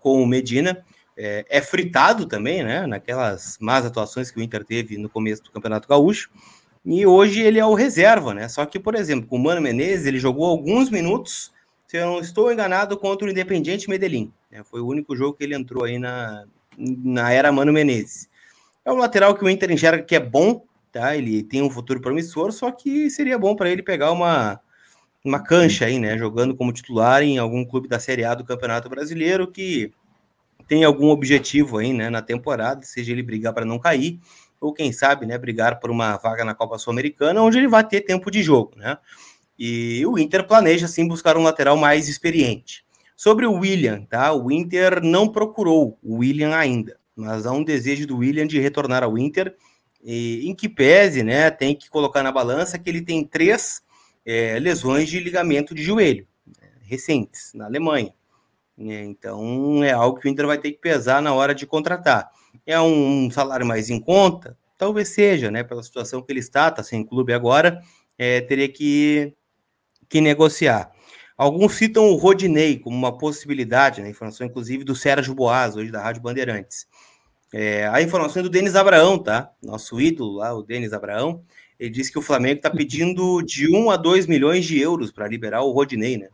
Com 0.00 0.22
o 0.22 0.26
Medina. 0.26 0.84
É, 1.16 1.46
é 1.48 1.60
fritado 1.62 2.26
também, 2.26 2.62
né? 2.62 2.86
Naquelas 2.86 3.56
más 3.58 3.86
atuações 3.86 4.30
que 4.30 4.38
o 4.38 4.42
Inter 4.42 4.64
teve 4.64 4.98
no 4.98 5.08
começo 5.08 5.42
do 5.44 5.50
Campeonato 5.50 5.88
Gaúcho. 5.88 6.30
E 6.84 7.06
hoje 7.06 7.40
ele 7.40 7.58
é 7.58 7.64
o 7.64 7.74
reserva, 7.74 8.34
né? 8.34 8.48
Só 8.48 8.66
que, 8.66 8.78
por 8.78 8.94
exemplo, 8.94 9.26
com 9.26 9.36
o 9.36 9.42
Mano 9.42 9.60
Menezes, 9.60 10.06
ele 10.06 10.18
jogou 10.18 10.46
alguns 10.46 10.90
minutos, 10.90 11.52
se 11.86 11.96
eu 11.96 12.06
não 12.06 12.20
estou 12.20 12.52
enganado, 12.52 12.98
contra 12.98 13.26
o 13.26 13.30
Independiente 13.30 13.88
Medellín. 13.88 14.30
Né? 14.50 14.62
Foi 14.64 14.80
o 14.80 14.86
único 14.86 15.16
jogo 15.16 15.36
que 15.36 15.44
ele 15.44 15.54
entrou 15.54 15.84
aí 15.84 15.98
na, 15.98 16.44
na 16.76 17.32
era 17.32 17.50
Mano 17.50 17.72
Menezes. 17.72 18.28
É 18.84 18.92
um 18.92 18.96
lateral 18.96 19.34
que 19.34 19.42
o 19.42 19.48
Inter 19.48 19.70
enxerga 19.70 20.02
que 20.02 20.14
é 20.14 20.20
bom, 20.20 20.62
tá? 20.92 21.16
Ele 21.16 21.42
tem 21.42 21.62
um 21.62 21.70
futuro 21.70 22.00
promissor, 22.00 22.52
só 22.52 22.70
que 22.70 23.08
seria 23.08 23.38
bom 23.38 23.56
para 23.56 23.70
ele 23.70 23.82
pegar 23.82 24.12
uma, 24.12 24.60
uma 25.24 25.42
cancha 25.42 25.86
aí, 25.86 25.98
né? 25.98 26.18
Jogando 26.18 26.54
como 26.54 26.72
titular 26.72 27.22
em 27.22 27.38
algum 27.38 27.64
clube 27.64 27.88
da 27.88 27.98
Série 27.98 28.24
A 28.24 28.34
do 28.34 28.44
Campeonato 28.44 28.90
Brasileiro 28.90 29.50
que 29.50 29.90
tem 30.66 30.84
algum 30.84 31.08
objetivo 31.08 31.78
aí, 31.78 31.92
né, 31.92 32.08
na 32.08 32.22
temporada, 32.22 32.82
seja 32.82 33.12
ele 33.12 33.22
brigar 33.22 33.52
para 33.52 33.64
não 33.64 33.78
cair, 33.78 34.18
ou 34.64 34.72
quem 34.72 34.92
sabe, 34.92 35.26
né, 35.26 35.36
brigar 35.38 35.80
por 35.80 35.90
uma 35.90 36.16
vaga 36.16 36.44
na 36.44 36.54
Copa 36.54 36.78
Sul-Americana, 36.78 37.42
onde 37.42 37.58
ele 37.58 37.68
vai 37.68 37.84
ter 37.84 38.00
tempo 38.00 38.30
de 38.30 38.42
jogo, 38.42 38.72
né? 38.76 38.98
E 39.58 40.04
o 40.06 40.18
Inter 40.18 40.46
planeja 40.46 40.88
sim 40.88 41.06
buscar 41.06 41.36
um 41.36 41.42
lateral 41.42 41.76
mais 41.76 42.08
experiente. 42.08 42.84
Sobre 43.16 43.46
o 43.46 43.52
William, 43.52 44.04
tá? 44.04 44.32
O 44.32 44.50
Inter 44.50 45.00
não 45.02 45.28
procurou 45.28 45.98
o 46.02 46.16
William 46.16 46.54
ainda 46.56 46.98
mas 47.16 47.46
há 47.46 47.52
um 47.52 47.62
desejo 47.62 48.06
do 48.06 48.18
William 48.18 48.46
de 48.46 48.60
retornar 48.60 49.02
ao 49.02 49.16
Inter, 49.16 49.54
e, 50.02 50.48
em 50.48 50.54
que 50.54 50.68
pese, 50.68 51.22
né, 51.22 51.50
tem 51.50 51.74
que 51.74 51.88
colocar 51.88 52.22
na 52.22 52.32
balança 52.32 52.78
que 52.78 52.90
ele 52.90 53.00
tem 53.00 53.24
três 53.24 53.82
é, 54.24 54.58
lesões 54.58 55.08
de 55.08 55.20
ligamento 55.20 55.74
de 55.74 55.82
joelho, 55.82 56.26
né, 56.46 56.68
recentes, 56.82 57.52
na 57.54 57.66
Alemanha. 57.66 58.12
Né, 58.76 59.04
então, 59.04 59.82
é 59.82 59.92
algo 59.92 60.18
que 60.18 60.28
o 60.28 60.30
Inter 60.30 60.46
vai 60.46 60.58
ter 60.58 60.72
que 60.72 60.78
pesar 60.78 61.22
na 61.22 61.32
hora 61.32 61.54
de 61.54 61.66
contratar. 61.66 62.30
É 62.66 62.80
um, 62.80 63.30
salário 63.30 63.66
mais 63.66 63.90
em 63.90 64.00
conta? 64.00 64.56
Talvez 64.78 65.08
seja, 65.08 65.50
né, 65.50 65.62
pela 65.62 65.82
situação 65.82 66.22
que 66.22 66.32
ele 66.32 66.40
está, 66.40 66.68
está 66.68 66.82
sem 66.82 67.04
clube 67.04 67.32
agora, 67.32 67.80
é, 68.18 68.40
teria 68.40 68.68
que, 68.68 69.34
que 70.08 70.20
negociar. 70.20 70.90
Alguns 71.36 71.74
citam 71.74 72.06
o 72.10 72.16
Rodinei 72.16 72.78
como 72.78 72.96
uma 72.96 73.16
possibilidade, 73.18 74.00
né? 74.00 74.08
Informação, 74.08 74.46
inclusive, 74.46 74.84
do 74.84 74.94
Sérgio 74.94 75.34
Boas, 75.34 75.74
hoje 75.74 75.90
da 75.90 76.00
Rádio 76.00 76.22
Bandeirantes. 76.22 76.86
É, 77.52 77.88
a 77.88 78.00
informação 78.00 78.40
é 78.40 78.42
do 78.44 78.50
Denis 78.50 78.76
Abraão, 78.76 79.18
tá? 79.18 79.50
Nosso 79.62 80.00
ídolo 80.00 80.36
lá, 80.36 80.54
o 80.54 80.62
Denis 80.62 80.92
Abraão. 80.92 81.42
Ele 81.78 81.90
disse 81.90 82.12
que 82.12 82.18
o 82.18 82.22
Flamengo 82.22 82.56
está 82.56 82.70
pedindo 82.70 83.42
de 83.42 83.68
1 83.68 83.90
a 83.90 83.96
2 83.96 84.26
milhões 84.26 84.64
de 84.64 84.78
euros 84.78 85.10
para 85.10 85.26
liberar 85.26 85.62
o 85.62 85.72
Rodinei, 85.72 86.16
né? 86.16 86.28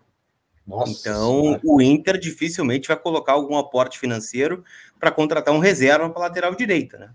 Nossa, 0.71 0.93
então, 0.93 1.43
senhora. 1.43 1.61
o 1.65 1.83
Inter 1.83 2.17
dificilmente 2.17 2.87
vai 2.87 2.97
colocar 2.97 3.33
algum 3.33 3.57
aporte 3.57 3.99
financeiro 3.99 4.65
para 4.99 5.11
contratar 5.11 5.53
um 5.53 5.59
reserva 5.59 6.09
para 6.09 6.23
lateral 6.23 6.55
direita, 6.55 6.97
né? 6.97 7.11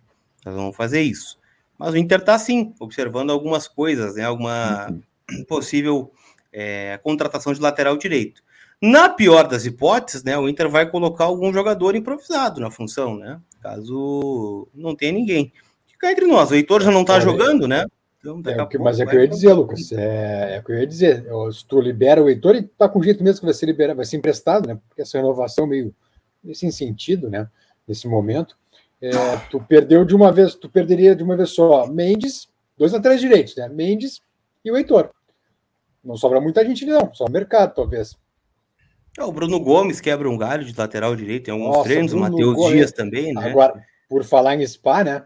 Nós 0.46 0.54
vamos 0.54 0.76
fazer 0.76 1.02
isso. 1.02 1.40
Mas 1.78 1.94
o 1.94 1.98
Inter 1.98 2.20
está, 2.20 2.38
sim, 2.38 2.74
observando 2.80 3.32
algumas 3.32 3.68
coisas, 3.68 4.16
né? 4.16 4.26
Alguma 4.26 4.90
uhum. 4.90 5.46
possível 5.48 6.12
é, 6.52 7.00
contratação 7.02 7.54
de 7.54 7.62
lateral 7.62 7.96
direito. 7.96 8.44
Na 8.82 9.08
pior 9.08 9.48
das 9.48 9.66
hipóteses, 9.66 10.24
né, 10.24 10.38
o 10.38 10.50
Inter 10.50 10.70
vai 10.70 10.90
colocar 10.90 11.24
algum 11.24 11.52
jogador 11.54 11.96
improvisado 11.96 12.60
na 12.60 12.70
função, 12.70 13.16
né? 13.16 13.40
Caso 13.62 14.68
não 14.76 14.94
tenha 14.96 15.14
ninguém. 15.14 15.52
Fica 15.88 16.12
entre 16.12 16.28
nós, 16.28 16.52
o 16.52 16.56
Heitor 16.56 16.84
já 16.84 16.92
não 16.92 17.06
tá 17.06 17.20
jogando, 17.22 17.68
né? 17.68 17.86
Então, 18.26 18.42
é, 18.52 18.56
pouco, 18.56 18.84
mas 18.84 19.00
é 19.00 19.04
o 19.04 19.08
que 19.08 19.16
eu 19.16 19.22
ia 19.22 19.28
dizer, 19.28 19.54
Lucas. 19.54 19.92
É, 19.92 20.56
é 20.56 20.60
o 20.60 20.64
que 20.64 20.72
eu 20.72 20.80
ia 20.80 20.88
dizer. 20.88 21.26
Se 21.54 21.66
tu 21.66 21.80
libera 21.80 22.24
o 22.24 22.28
Heitor, 22.28 22.56
ele 22.56 22.68
tá 22.78 22.90
com 22.90 23.04
jeito 23.04 23.24
mesmo 23.24 23.42
que 23.42 23.46
vai 23.46 23.54
ser 23.54 23.68
liberado, 23.68 23.98
vai 23.98 24.06
ser 24.06 24.18
emprestado, 24.18 24.68
né? 24.68 24.80
Porque 24.88 25.04
essa 25.04 25.18
renovação 25.18 25.68
meio, 25.68 25.94
meio 26.44 26.56
sem 26.56 26.72
sentido, 26.72 27.30
né? 27.30 27.48
Nesse 27.88 28.08
momento. 28.08 28.58
É, 29.00 29.12
tu 29.52 29.60
perdeu 29.60 30.04
de 30.04 30.16
uma 30.16 30.32
vez, 30.32 30.56
tu 30.56 30.68
perderia 30.68 31.16
de 31.16 31.22
uma 31.22 31.38
vez 31.38 31.52
só 31.52 31.86
Mendes, 31.86 32.48
dois 32.76 32.94
laterais 32.94 33.22
direitos, 33.22 33.56
né? 33.56 33.70
Mendes 33.70 34.22
e 34.64 34.72
o 34.72 34.78
Heitor. 34.78 35.12
Não 36.04 36.18
sobra 36.18 36.42
muita 36.42 36.66
gente, 36.66 36.86
não. 36.86 37.14
Só 37.14 37.26
mercado, 37.30 37.76
talvez. 37.76 38.18
É, 39.18 39.24
o 39.24 39.32
Bruno 39.32 39.60
Gomes 39.60 40.02
quebra 40.02 40.30
um 40.30 40.38
galho 40.38 40.66
de 40.66 40.78
lateral 40.78 41.16
direito 41.16 41.48
em 41.48 41.52
alguns 41.52 41.68
Nossa, 41.68 41.84
treinos, 41.84 42.14
o 42.14 42.18
Matheus 42.18 42.72
Dias 42.72 42.92
também, 42.92 43.34
né? 43.34 43.50
Agora, 43.50 43.84
por 44.10 44.24
falar 44.24 44.56
em 44.56 44.66
spa, 44.66 45.04
né? 45.04 45.24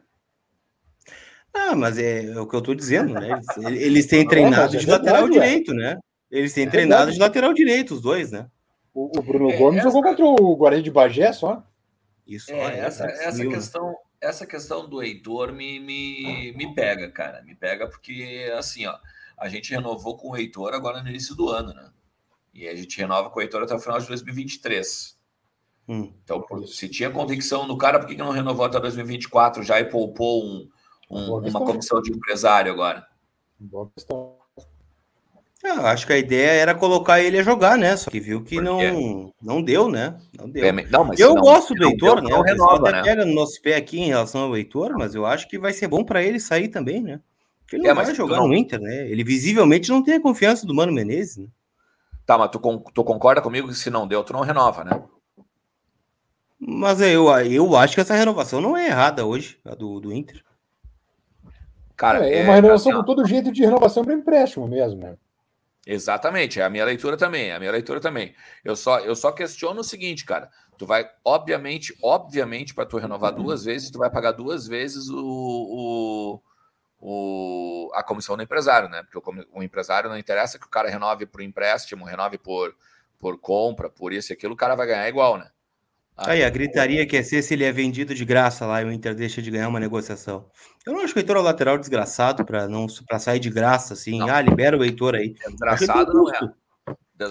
Ah, 1.53 1.75
mas 1.75 1.97
é, 1.97 2.25
é 2.25 2.39
o 2.39 2.47
que 2.47 2.55
eu 2.55 2.61
tô 2.61 2.73
dizendo, 2.73 3.13
né? 3.13 3.41
Eles, 3.57 3.81
eles 3.81 4.05
têm 4.05 4.25
treinado 4.27 4.75
é 4.75 4.79
de 4.79 4.85
verdade, 4.85 5.05
lateral 5.05 5.29
direito, 5.29 5.73
né? 5.73 5.97
Eles 6.29 6.53
têm 6.53 6.67
é 6.67 6.69
treinado 6.69 7.11
de 7.11 7.19
lateral 7.19 7.53
direito, 7.53 7.95
os 7.95 8.01
dois, 8.01 8.31
né? 8.31 8.47
O, 8.93 9.17
o 9.17 9.21
Bruno 9.21 9.55
Gomes 9.57 9.79
essa... 9.79 9.89
jogou 9.89 10.03
contra 10.03 10.25
o 10.25 10.55
Guarani 10.55 10.83
de 10.83 10.91
Bagé 10.91 11.31
só. 11.33 11.63
Isso, 12.25 12.51
é, 12.51 12.79
essa, 12.79 13.05
essa 13.05 13.45
questão, 13.45 13.95
essa 14.21 14.45
questão 14.45 14.87
do 14.87 15.01
Heitor 15.01 15.51
me, 15.51 15.79
me, 15.79 16.53
me 16.55 16.75
pega, 16.75 17.09
cara. 17.09 17.41
Me 17.41 17.55
pega 17.55 17.87
porque, 17.87 18.51
assim, 18.55 18.85
ó 18.85 18.95
a 19.39 19.47
gente 19.47 19.71
renovou 19.71 20.17
com 20.17 20.31
o 20.31 20.37
Heitor 20.37 20.73
agora 20.73 21.01
no 21.01 21.09
início 21.09 21.33
do 21.33 21.49
ano, 21.49 21.73
né? 21.73 21.89
E 22.53 22.67
a 22.67 22.75
gente 22.75 22.97
renova 22.97 23.29
com 23.29 23.39
o 23.39 23.41
Heitor 23.41 23.63
até 23.63 23.73
o 23.73 23.79
final 23.79 23.99
de 23.99 24.07
2023. 24.07 25.17
Hum. 25.87 26.13
Então, 26.23 26.45
se 26.67 26.89
tinha 26.89 27.09
convicção 27.09 27.65
no 27.65 27.77
cara, 27.77 27.99
por 27.99 28.07
que 28.07 28.17
não 28.17 28.31
renovou 28.31 28.65
até 28.65 28.79
2024 28.79 29.63
já 29.63 29.79
e 29.79 29.85
poupou 29.85 30.43
um, 30.45 30.69
um, 31.09 31.37
uma 31.37 31.59
comissão 31.59 32.01
de 32.01 32.11
empresário 32.11 32.71
agora? 32.71 33.05
Boa 33.59 33.89
questão. 33.93 34.37
Ah, 35.63 35.91
acho 35.91 36.07
que 36.07 36.13
a 36.13 36.17
ideia 36.17 36.51
era 36.51 36.73
colocar 36.73 37.19
ele 37.19 37.37
a 37.37 37.43
jogar, 37.43 37.77
né? 37.77 37.97
Só 37.97 38.09
que 38.09 38.19
viu 38.19 38.41
que 38.41 38.61
não, 38.61 39.33
não 39.41 39.61
deu, 39.61 39.89
né? 39.89 40.17
Não 40.37 40.49
deu. 40.49 40.63
É, 40.63 40.71
não, 40.71 41.13
eu 41.17 41.35
não, 41.35 41.41
gosto 41.41 41.73
do 41.73 41.85
Heitor, 41.85 42.21
né? 42.21 42.33
O 42.33 42.41
renova, 42.41 42.91
né? 42.91 43.03
pega 43.03 43.25
no 43.25 43.33
nosso 43.33 43.61
pé 43.61 43.75
aqui 43.75 43.99
em 43.99 44.07
relação 44.07 44.43
ao 44.43 44.55
Heitor, 44.55 44.97
mas 44.97 45.15
eu 45.15 45.25
acho 45.25 45.49
que 45.49 45.59
vai 45.59 45.73
ser 45.73 45.89
bom 45.89 46.03
para 46.03 46.23
ele 46.23 46.39
sair 46.39 46.69
também, 46.69 47.01
né? 47.01 47.19
Porque 47.61 47.75
ele 47.75 47.87
é, 47.87 47.89
não 47.89 47.95
vai 47.95 48.15
jogar 48.15 48.37
não... 48.37 48.47
no 48.47 48.55
Inter, 48.55 48.79
né? 48.79 49.09
Ele 49.09 49.23
visivelmente 49.23 49.89
não 49.89 50.01
tem 50.01 50.15
a 50.15 50.21
confiança 50.21 50.65
do 50.65 50.73
Mano 50.73 50.93
Menezes, 50.93 51.37
né? 51.37 51.47
Tá, 52.25 52.37
mas 52.37 52.51
tu, 52.51 52.59
tu 52.93 53.03
concorda 53.03 53.41
comigo 53.41 53.67
que 53.67 53.73
se 53.73 53.89
não 53.89 54.07
deu, 54.07 54.23
tu 54.23 54.31
não 54.31 54.41
renova, 54.41 54.85
né? 54.85 55.03
Mas 56.57 57.01
eu, 57.01 57.27
eu 57.29 57.75
acho 57.75 57.95
que 57.95 58.01
essa 58.01 58.15
renovação 58.15 58.61
não 58.61 58.77
é 58.77 58.87
errada 58.87 59.25
hoje, 59.25 59.59
a 59.65 59.75
do, 59.75 59.99
do 59.99 60.13
Inter. 60.13 60.41
Cara, 61.99 62.25
é, 62.25 62.39
é 62.39 62.43
uma 62.43 62.55
renovação 62.55 62.93
assim, 62.93 63.01
com 63.01 63.05
todo 63.05 63.25
jeito 63.25 63.51
de 63.51 63.61
renovação 63.61 64.05
para 64.05 64.13
empréstimo 64.13 64.65
mesmo, 64.69 65.01
né? 65.01 65.17
Exatamente, 65.85 66.57
é 66.57 66.63
a 66.63 66.69
minha 66.69 66.85
leitura 66.85 67.17
também, 67.17 67.49
é 67.49 67.55
a 67.55 67.59
minha 67.59 67.73
leitura 67.73 67.99
também. 67.99 68.33
Eu 68.63 68.73
só, 68.77 68.99
eu 68.99 69.13
só 69.17 69.33
questiono 69.33 69.81
o 69.81 69.83
seguinte, 69.83 70.23
cara. 70.23 70.49
Tu 70.77 70.85
vai, 70.85 71.09
obviamente, 71.25 71.93
obviamente, 72.01 72.73
para 72.73 72.85
tu 72.85 72.97
renovar 72.97 73.33
duas 73.33 73.65
vezes, 73.65 73.91
tu 73.91 73.99
vai 73.99 74.09
pagar 74.09 74.31
duas 74.31 74.65
vezes 74.65 75.09
o, 75.09 75.19
o, 75.19 76.41
o, 77.01 77.91
a 77.93 78.01
comissão 78.01 78.37
do 78.37 78.43
empresário, 78.43 78.87
né? 78.87 79.03
Porque 79.03 79.17
o, 79.17 79.59
o, 79.59 79.61
empresário 79.61 80.09
não 80.09 80.17
interessa 80.17 80.57
que 80.57 80.65
o 80.65 80.69
cara 80.69 80.89
renove 80.89 81.25
por 81.25 81.41
empréstimo, 81.41 82.05
renove 82.05 82.37
por, 82.37 82.73
por 83.19 83.37
compra, 83.37 83.89
por 83.89 84.13
isso 84.13 84.31
e 84.31 84.33
aquilo, 84.33 84.53
o 84.53 84.57
cara 84.57 84.73
vai 84.73 84.87
ganhar 84.87 85.09
igual, 85.09 85.37
né? 85.37 85.49
Aí, 86.25 86.43
a 86.43 86.49
gritaria 86.49 87.05
que 87.05 87.17
é 87.17 87.23
ser 87.23 87.41
se 87.41 87.53
ele 87.53 87.63
é 87.63 87.71
vendido 87.71 88.13
de 88.13 88.25
graça 88.25 88.65
lá 88.65 88.81
e 88.81 88.85
o 88.85 88.91
Inter 88.91 89.15
deixa 89.15 89.41
de 89.41 89.49
ganhar 89.49 89.67
uma 89.67 89.79
negociação. 89.79 90.45
Eu 90.85 90.93
não 90.93 91.01
acho 91.01 91.13
que 91.13 91.19
o 91.19 91.21
Heitor 91.21 91.37
é 91.37 91.39
o 91.39 91.43
lateral 91.43 91.77
desgraçado 91.77 92.43
para 92.45 92.67
não 92.67 92.87
para 93.07 93.19
sair 93.19 93.39
de 93.39 93.49
graça, 93.49 93.93
assim. 93.93 94.19
Não. 94.19 94.27
Ah, 94.27 94.41
libera 94.41 94.77
o 94.77 94.83
Heitor 94.83 95.15
aí. 95.15 95.35
É 95.45 95.49
desgraçado 95.49 96.13
não 96.13 96.33
é. 96.33 96.39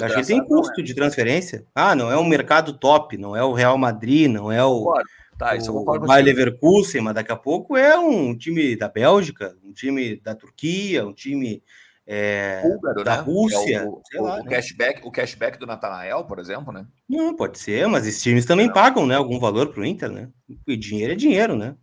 Acho 0.04 0.14
que 0.16 0.26
tem 0.26 0.44
custo 0.44 0.82
de 0.82 0.94
transferência. 0.94 1.64
Ah, 1.74 1.94
não 1.94 2.10
é 2.10 2.18
um 2.18 2.24
mercado 2.24 2.74
top, 2.74 3.16
não 3.16 3.34
é 3.34 3.42
o 3.42 3.52
Real 3.52 3.78
Madrid, 3.78 4.30
não 4.30 4.52
é 4.52 4.62
o, 4.62 4.92
tá, 5.38 5.56
isso 5.56 5.74
o 5.74 6.00
Bayer 6.00 6.26
Leverkusen, 6.26 7.00
mas 7.00 7.14
daqui 7.14 7.32
a 7.32 7.36
pouco 7.36 7.76
é 7.76 7.98
um 7.98 8.36
time 8.36 8.76
da 8.76 8.88
Bélgica, 8.88 9.56
um 9.64 9.72
time 9.72 10.20
da 10.20 10.34
Turquia, 10.34 11.06
um 11.06 11.14
time 11.14 11.62
é, 12.10 12.62
Búlgaro, 12.62 13.04
da 13.04 13.16
né? 13.18 13.22
Rússia. 13.22 13.76
É 13.76 13.84
o, 13.84 14.00
o, 14.18 14.22
lá, 14.24 14.40
o 14.40 14.44
né? 14.44 14.50
cashback, 14.50 15.06
o 15.06 15.10
cashback 15.10 15.58
do 15.58 15.66
Natanael, 15.66 16.24
por 16.24 16.38
exemplo, 16.38 16.72
né? 16.72 16.86
Não, 17.06 17.36
pode 17.36 17.58
ser, 17.58 17.86
mas 17.86 18.06
esses 18.06 18.22
times 18.22 18.46
também 18.46 18.66
não. 18.66 18.72
pagam 18.72 19.06
né, 19.06 19.14
algum 19.14 19.38
valor 19.38 19.68
para 19.68 19.82
o 19.82 19.84
Inter, 19.84 20.10
né? 20.10 20.30
E 20.66 20.74
dinheiro 20.74 21.12
é 21.12 21.16
dinheiro, 21.16 21.54
né? 21.54 21.76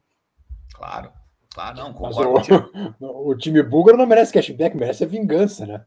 Claro. 0.73 1.11
Claro, 1.53 1.77
não. 1.77 1.95
O, 1.95 3.29
o, 3.29 3.37
time 3.37 3.61
búlgaro 3.61 3.99
não 3.99 4.07
merece 4.07 4.33
cashback, 4.33 4.75
merece 4.75 5.03
a 5.03 5.07
vingança, 5.07 5.67
né? 5.67 5.85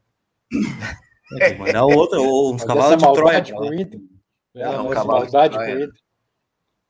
É, 1.41 1.55
mandar 1.55 1.83
outra, 1.83 2.21
ou 2.21 2.53
uns 2.55 2.63
cavalos 2.63 2.97
de 2.97 3.13
Troia. 3.13 3.43
Com 3.53 3.73
Inter. 3.73 3.99
É, 4.55 4.63
não, 4.63 4.87
um 4.87 4.89
cavalo 4.89 5.25
de 5.25 5.31
Troia. 5.31 5.89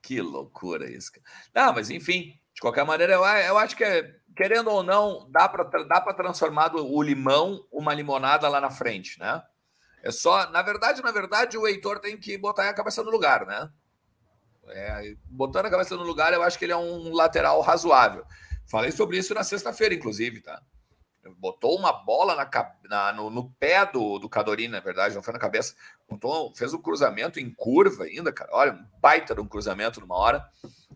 Que 0.03 0.21
loucura 0.21 0.88
isso. 0.88 1.12
Não, 1.53 1.73
mas 1.73 1.89
enfim, 1.89 2.31
de 2.53 2.62
qualquer 2.62 2.85
maneira, 2.85 3.13
eu, 3.13 3.21
eu 3.21 3.57
acho 3.57 3.75
que 3.75 3.83
é 3.83 4.18
querendo 4.39 4.71
ou 4.71 4.82
não, 4.82 5.30
dá 5.30 5.49
para 5.49 5.65
dá 5.84 5.99
transformar 6.13 6.73
o 6.73 7.04
limão 7.04 7.62
uma 7.69 7.93
limonada 7.93 8.47
lá 8.47 8.62
na 8.62 8.71
frente, 8.71 9.19
né? 9.19 9.43
É 10.02 10.12
só, 10.12 10.49
na 10.49 10.62
verdade, 10.62 11.02
na 11.04 11.12
verdade, 11.12 11.58
o 11.58 11.67
Heitor 11.67 11.99
tem 11.99 12.17
que 12.17 12.38
botar 12.38 12.69
a 12.69 12.73
cabeça 12.73 13.04
no 13.04 13.12
lugar, 13.12 13.45
né? 13.45 13.69
É, 14.69 15.13
botando 15.25 15.65
a 15.65 15.69
cabeça 15.69 15.93
no 15.97 16.04
lugar, 16.04 16.32
eu 16.32 16.41
acho 16.41 16.58
que 16.58 16.63
ele 16.63 16.71
é 16.71 16.78
um 16.78 17.13
lateral 17.13 17.60
razoável. 17.60 18.23
Falei 18.71 18.91
sobre 18.91 19.17
isso 19.17 19.34
na 19.34 19.43
sexta-feira, 19.43 19.93
inclusive, 19.93 20.39
tá? 20.39 20.62
Botou 21.38 21.77
uma 21.77 21.91
bola 21.91 22.36
na, 22.36 22.49
na 22.89 23.13
no, 23.13 23.29
no, 23.29 23.49
pé 23.60 23.86
do, 23.86 24.19
do 24.19 24.29
Cadorini, 24.29 24.69
na 24.69 24.79
verdade, 24.79 25.15
não 25.15 25.21
foi 25.21 25.34
na 25.34 25.39
cabeça. 25.39 25.75
Botou, 26.10 26.53
fez 26.55 26.73
um 26.73 26.82
cruzamento 26.82 27.39
em 27.39 27.49
curva 27.49 28.05
ainda, 28.05 28.32
cara. 28.32 28.49
Olha, 28.53 28.73
um 28.73 28.86
baita 29.01 29.36
de 29.36 29.41
um 29.41 29.47
cruzamento 29.47 29.99
numa 29.99 30.17
hora 30.17 30.45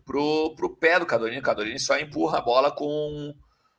pro, 0.04 0.54
pro 0.56 0.76
pé 0.76 0.98
do 0.98 1.06
Cadorini. 1.06 1.38
O 1.38 1.42
Cadorini 1.42 1.78
só 1.78 1.98
empurra 1.98 2.38
a 2.38 2.42
bola 2.42 2.70
com, 2.70 3.34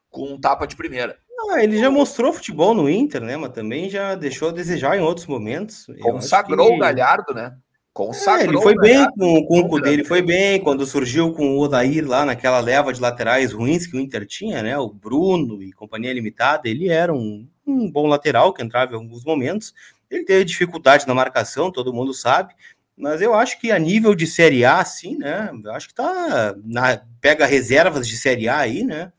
com 0.10 0.34
um 0.34 0.40
tapa 0.40 0.68
de 0.68 0.76
primeira. 0.76 1.20
Ah, 1.52 1.64
ele 1.64 1.78
já 1.78 1.92
mostrou 1.92 2.32
futebol 2.32 2.74
no 2.74 2.90
Inter, 2.90 3.22
né? 3.22 3.36
Mas 3.36 3.52
também 3.52 3.90
já 3.90 4.16
deixou 4.16 4.50
a 4.50 4.54
desejar 4.54 4.98
em 4.98 5.02
outros 5.02 5.28
momentos. 5.28 5.88
Consagrou 6.02 6.70
que... 6.70 6.74
o 6.76 6.80
Galhardo, 6.80 7.34
né? 7.34 7.58
Consagrou, 7.96 8.42
é, 8.42 8.44
ele 8.44 8.62
foi 8.62 8.76
bem 8.76 9.10
com, 9.12 9.46
com 9.46 9.60
o 9.62 9.70
Cudê, 9.70 9.94
ele 9.94 10.04
foi 10.04 10.22
bem 10.22 10.60
quando 10.60 10.86
surgiu 10.86 11.32
com 11.32 11.56
o 11.56 11.62
Odair 11.62 12.06
lá 12.06 12.26
naquela 12.26 12.60
leva 12.60 12.92
de 12.92 13.00
laterais 13.00 13.54
ruins 13.54 13.88
que 13.88 13.96
o 13.96 14.00
Inter 14.02 14.26
tinha, 14.26 14.62
né? 14.62 14.78
O 14.78 14.90
Bruno 14.90 15.64
e 15.64 15.72
companhia 15.72 16.12
limitada, 16.12 16.68
ele 16.68 16.90
era 16.90 17.14
um, 17.14 17.48
um 17.66 17.90
bom 17.90 18.06
lateral 18.06 18.52
que 18.54 18.62
entrava 18.62 18.92
em 18.92 18.96
alguns 18.96 19.24
momentos. 19.24 19.74
Ele 20.12 20.26
teve 20.26 20.44
dificuldade 20.44 21.08
na 21.08 21.14
marcação, 21.14 21.72
todo 21.72 21.94
mundo 21.94 22.14
sabe, 22.14 22.54
mas 22.98 23.22
eu 23.22 23.34
acho 23.34 23.62
que 23.62 23.72
a 23.72 23.80
nível 23.80 24.14
de 24.14 24.28
Série 24.28 24.66
A, 24.66 24.84
sim, 24.84 25.18
né? 25.18 25.50
Eu 25.64 25.72
acho 25.72 25.88
que 25.88 25.94
tá. 25.94 26.54
Na, 26.66 27.02
pega 27.22 27.46
reservas 27.46 28.06
de 28.06 28.18
Série 28.18 28.50
A 28.50 28.58
aí, 28.58 28.84
né? 28.84 29.14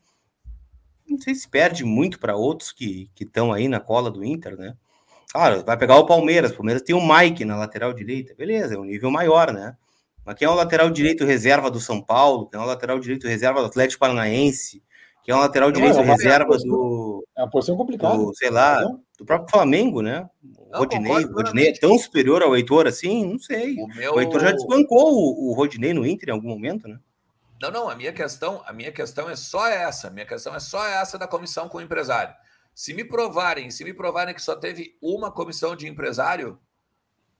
Não 1.09 1.19
sei 1.19 1.33
se 1.33 1.49
perde 1.49 1.83
muito 1.83 2.19
para 2.19 2.35
outros 2.35 2.71
que 2.71 3.09
estão 3.19 3.51
aí 3.51 3.67
na 3.67 3.79
cola 3.79 4.11
do 4.11 4.23
Inter, 4.23 4.55
né? 4.55 4.75
Claro, 5.31 5.63
vai 5.65 5.77
pegar 5.77 5.97
o 5.97 6.05
Palmeiras. 6.05 6.51
O 6.51 6.55
Palmeiras 6.55 6.81
tem 6.81 6.95
o 6.95 7.05
Mike 7.05 7.45
na 7.45 7.57
lateral 7.57 7.93
direita. 7.93 8.33
Beleza, 8.35 8.75
é 8.75 8.77
um 8.77 8.85
nível 8.85 9.11
maior, 9.11 9.51
né? 9.51 9.75
Mas 10.25 10.35
quem 10.35 10.45
é 10.45 10.49
o 10.51 10.55
lateral 10.55 10.89
direito 10.89 11.25
reserva 11.25 11.71
do 11.71 11.79
São 11.79 12.01
Paulo? 12.01 12.47
Quem 12.49 12.59
é 12.59 12.63
o 12.63 12.65
lateral 12.65 12.99
direito 12.99 13.27
reserva 13.27 13.61
do 13.61 13.67
Atlético 13.67 13.99
Paranaense? 13.99 14.83
Quem 15.23 15.33
é 15.33 15.37
o 15.37 15.41
lateral 15.41 15.71
direito 15.71 15.99
é 15.99 16.03
reserva 16.03 16.57
do. 16.57 17.25
É 17.37 17.41
uma 17.41 17.49
posição 17.49 17.75
complicada. 17.75 18.17
Do, 18.17 18.33
sei 18.35 18.49
lá, 18.49 18.81
do 19.17 19.25
próprio 19.25 19.49
Flamengo, 19.49 20.01
né? 20.01 20.25
O 20.41 20.77
Rodinei, 20.79 21.25
o 21.25 21.33
Rodinei 21.33 21.69
é 21.69 21.73
tão 21.73 21.97
superior 21.97 22.41
ao 22.41 22.55
Heitor 22.55 22.87
assim? 22.87 23.25
Não 23.25 23.39
sei. 23.39 23.75
O, 23.77 23.87
meu... 23.87 24.15
o 24.15 24.21
Heitor 24.21 24.39
já 24.41 24.51
desbancou 24.51 25.13
o, 25.13 25.49
o 25.49 25.53
Rodinei 25.53 25.93
no 25.93 26.05
Inter 26.05 26.29
em 26.29 26.31
algum 26.33 26.47
momento, 26.47 26.87
né? 26.87 26.97
Não, 27.61 27.71
não, 27.71 27.89
a 27.89 27.95
minha 27.95 28.13
questão, 28.13 28.61
a 28.65 28.71
minha 28.71 28.91
questão 28.91 29.29
é 29.29 29.35
só 29.35 29.67
essa. 29.67 30.07
A 30.07 30.11
minha 30.11 30.25
questão 30.25 30.55
é 30.55 30.59
só 30.59 30.85
essa 30.87 31.17
da 31.17 31.27
comissão 31.27 31.67
com 31.67 31.79
o 31.79 31.81
empresário. 31.81 32.33
Se 32.77 32.93
me 32.93 33.03
provarem, 33.03 33.71
se 33.71 33.83
me 33.83 33.91
provarem 33.91 34.35
que 34.35 34.41
só 34.41 34.55
teve 34.55 34.95
uma 35.01 35.31
comissão 35.31 35.75
de 35.75 35.87
empresário, 35.87 36.59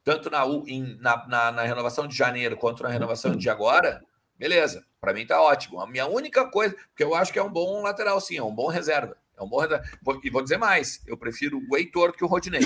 tanto 0.03 0.31
na, 0.31 0.43
em, 0.65 0.97
na, 0.99 1.27
na, 1.27 1.51
na 1.51 1.61
renovação 1.61 2.07
de 2.07 2.17
janeiro 2.17 2.57
quanto 2.57 2.81
na 2.81 2.89
renovação 2.89 3.35
de 3.35 3.47
agora, 3.47 4.01
beleza. 4.35 4.83
Para 4.99 5.13
mim 5.13 5.27
tá 5.27 5.39
ótimo. 5.39 5.79
A 5.79 5.85
minha 5.85 6.07
única 6.07 6.49
coisa, 6.49 6.75
porque 6.89 7.03
eu 7.03 7.13
acho 7.13 7.31
que 7.31 7.37
é 7.37 7.43
um 7.43 7.51
bom 7.51 7.83
lateral, 7.83 8.19
sim, 8.19 8.35
é 8.35 8.41
um 8.41 8.53
bom 8.53 8.67
reserva. 8.67 9.15
É 9.37 9.43
um 9.43 9.47
bom 9.47 9.59
reserva. 9.59 9.85
E 10.23 10.29
vou 10.31 10.41
dizer 10.41 10.57
mais, 10.57 11.03
eu 11.05 11.15
prefiro 11.15 11.61
o 11.69 11.77
Heitor 11.77 12.13
que 12.13 12.23
o 12.23 12.27
Rodinei. 12.27 12.61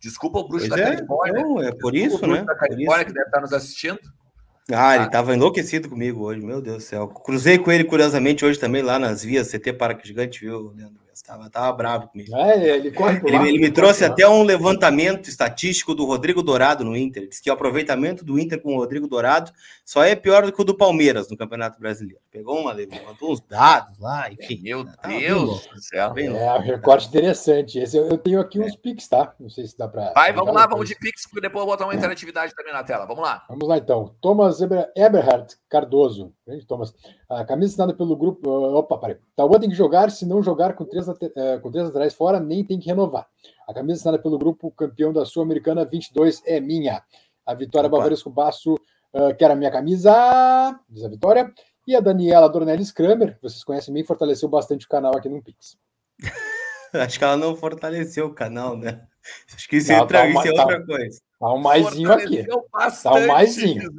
Desculpa 0.00 0.40
o 0.40 0.48
Bruxo 0.48 0.66
pois 0.68 0.80
da 0.80 0.88
é, 0.88 0.96
Califórnia. 0.96 1.42
Não, 1.44 1.62
é 1.62 1.70
por 1.76 1.94
isso, 1.94 2.26
né? 2.26 2.42
Da 2.42 2.56
Califórnia, 2.56 3.04
que 3.04 3.12
deve 3.12 3.26
estar 3.26 3.40
nos 3.40 3.52
assistindo. 3.52 4.00
Ah, 4.68 4.96
ele 4.96 5.04
estava 5.04 5.30
ah. 5.30 5.36
enlouquecido 5.36 5.88
comigo 5.88 6.24
hoje, 6.24 6.44
meu 6.44 6.60
Deus 6.60 6.78
do 6.78 6.82
céu. 6.82 7.06
Cruzei 7.06 7.56
com 7.56 7.70
ele, 7.70 7.84
curiosamente, 7.84 8.44
hoje 8.44 8.58
também 8.58 8.82
lá 8.82 8.98
nas 8.98 9.22
vias 9.22 9.48
CT 9.48 9.74
Parque 9.74 10.08
Gigante, 10.08 10.40
viu, 10.40 10.72
Leandro? 10.72 11.03
Estava, 11.24 11.48
tava 11.48 11.72
bravo 11.72 12.08
comigo. 12.08 12.36
É, 12.36 12.76
ele 12.76 12.90
corre 12.90 13.18
ele, 13.24 13.48
ele 13.48 13.58
me 13.58 13.70
trouxe 13.70 14.04
até 14.04 14.28
um 14.28 14.42
levantamento 14.42 15.26
estatístico 15.26 15.94
do 15.94 16.04
Rodrigo 16.04 16.42
Dourado 16.42 16.84
no 16.84 16.94
Inter. 16.94 17.26
Diz 17.26 17.40
que 17.40 17.48
o 17.48 17.52
aproveitamento 17.54 18.22
do 18.22 18.38
Inter 18.38 18.60
com 18.60 18.74
o 18.74 18.76
Rodrigo 18.76 19.08
Dourado 19.08 19.50
só 19.86 20.04
é 20.04 20.14
pior 20.14 20.44
do 20.44 20.52
que 20.52 20.60
o 20.60 20.64
do 20.64 20.76
Palmeiras 20.76 21.30
no 21.30 21.36
Campeonato 21.36 21.80
Brasileiro. 21.80 22.20
Pegou 22.30 22.60
uma, 22.60 22.72
levantou 22.72 23.32
uns 23.32 23.40
dados 23.40 23.98
lá, 23.98 24.30
enfim. 24.30 24.60
Meu 24.62 24.84
Deus 24.84 25.66
do 25.66 25.80
céu. 25.80 26.12
É, 26.14 26.58
um 26.58 26.60
recorte 26.60 27.08
interessante. 27.08 27.78
Esse, 27.78 27.96
eu, 27.96 28.06
eu 28.06 28.18
tenho 28.18 28.38
aqui 28.38 28.60
uns 28.60 28.74
é. 28.74 28.76
Pix, 28.76 29.08
tá? 29.08 29.34
Não 29.40 29.48
sei 29.48 29.66
se 29.66 29.78
dá 29.78 29.88
para. 29.88 30.12
Vai, 30.12 30.30
vamos 30.30 30.52
lá, 30.52 30.66
vamos 30.66 30.86
de 30.86 30.94
Pix, 30.94 31.22
porque 31.22 31.40
depois 31.40 31.62
eu 31.62 31.66
vou 31.66 31.74
botar 31.74 31.86
uma 31.86 31.94
interatividade 31.94 32.54
também 32.54 32.74
na 32.74 32.84
tela. 32.84 33.06
Vamos 33.06 33.22
lá. 33.22 33.42
Vamos 33.48 33.66
lá, 33.66 33.78
então. 33.78 34.14
Thomas 34.20 34.60
Eberhard 34.60 35.56
Cardoso. 35.70 36.34
Grande 36.46 36.66
Thomas. 36.66 36.94
A 37.28 37.44
camisa 37.44 37.72
assinada 37.72 37.94
pelo 37.94 38.16
grupo. 38.16 38.50
Opa, 38.50 38.98
peraí. 38.98 39.16
Tauan 39.34 39.58
tem 39.58 39.70
que 39.70 39.74
jogar, 39.74 40.10
se 40.10 40.26
não 40.26 40.42
jogar 40.42 40.74
com 40.74 40.84
três, 40.84 41.06
eh, 41.08 41.58
com 41.58 41.70
três 41.70 41.88
atrás 41.88 42.12
fora, 42.12 42.38
nem 42.38 42.62
tem 42.62 42.78
que 42.78 42.86
renovar. 42.86 43.26
A 43.66 43.72
camisa 43.72 44.00
assinada 44.00 44.22
pelo 44.22 44.38
grupo 44.38 44.70
campeão 44.70 45.12
da 45.12 45.24
Sul-Americana 45.24 45.84
22 45.84 46.42
é 46.44 46.60
minha. 46.60 47.02
A 47.46 47.54
Vitória 47.54 47.88
Bavaresco 47.88 48.28
Basso 48.28 48.74
uh, 48.74 49.34
quer 49.38 49.50
a 49.50 49.56
minha 49.56 49.70
camisa, 49.70 50.78
diz 50.88 51.04
a 51.04 51.08
Vitória. 51.08 51.52
E 51.86 51.94
a 51.94 52.00
Daniela 52.00 52.48
Dornelis 52.48 52.90
Kramer, 52.90 53.38
vocês 53.42 53.62
conhecem 53.62 53.92
bem, 53.92 54.04
fortaleceu 54.04 54.48
bastante 54.48 54.86
o 54.86 54.88
canal 54.88 55.14
aqui 55.16 55.28
no 55.28 55.42
Pix. 55.42 55.76
Acho 56.94 57.18
que 57.18 57.24
ela 57.24 57.36
não 57.36 57.56
fortaleceu 57.56 58.26
o 58.26 58.34
canal, 58.34 58.76
né? 58.76 59.02
Acho 59.54 59.68
que 59.68 59.76
isso, 59.76 59.92
não, 59.92 60.04
entra, 60.04 60.20
tá 60.20 60.28
isso 60.28 60.48
é 60.48 60.54
tá, 60.54 60.62
outra 60.62 60.86
coisa. 60.86 61.20
Tá 61.40 61.52
um 61.52 61.58
maisinho 61.58 62.12
aqui. 62.12 62.46
Tá 63.02 63.14
um 63.14 63.26
maisinho. 63.26 63.90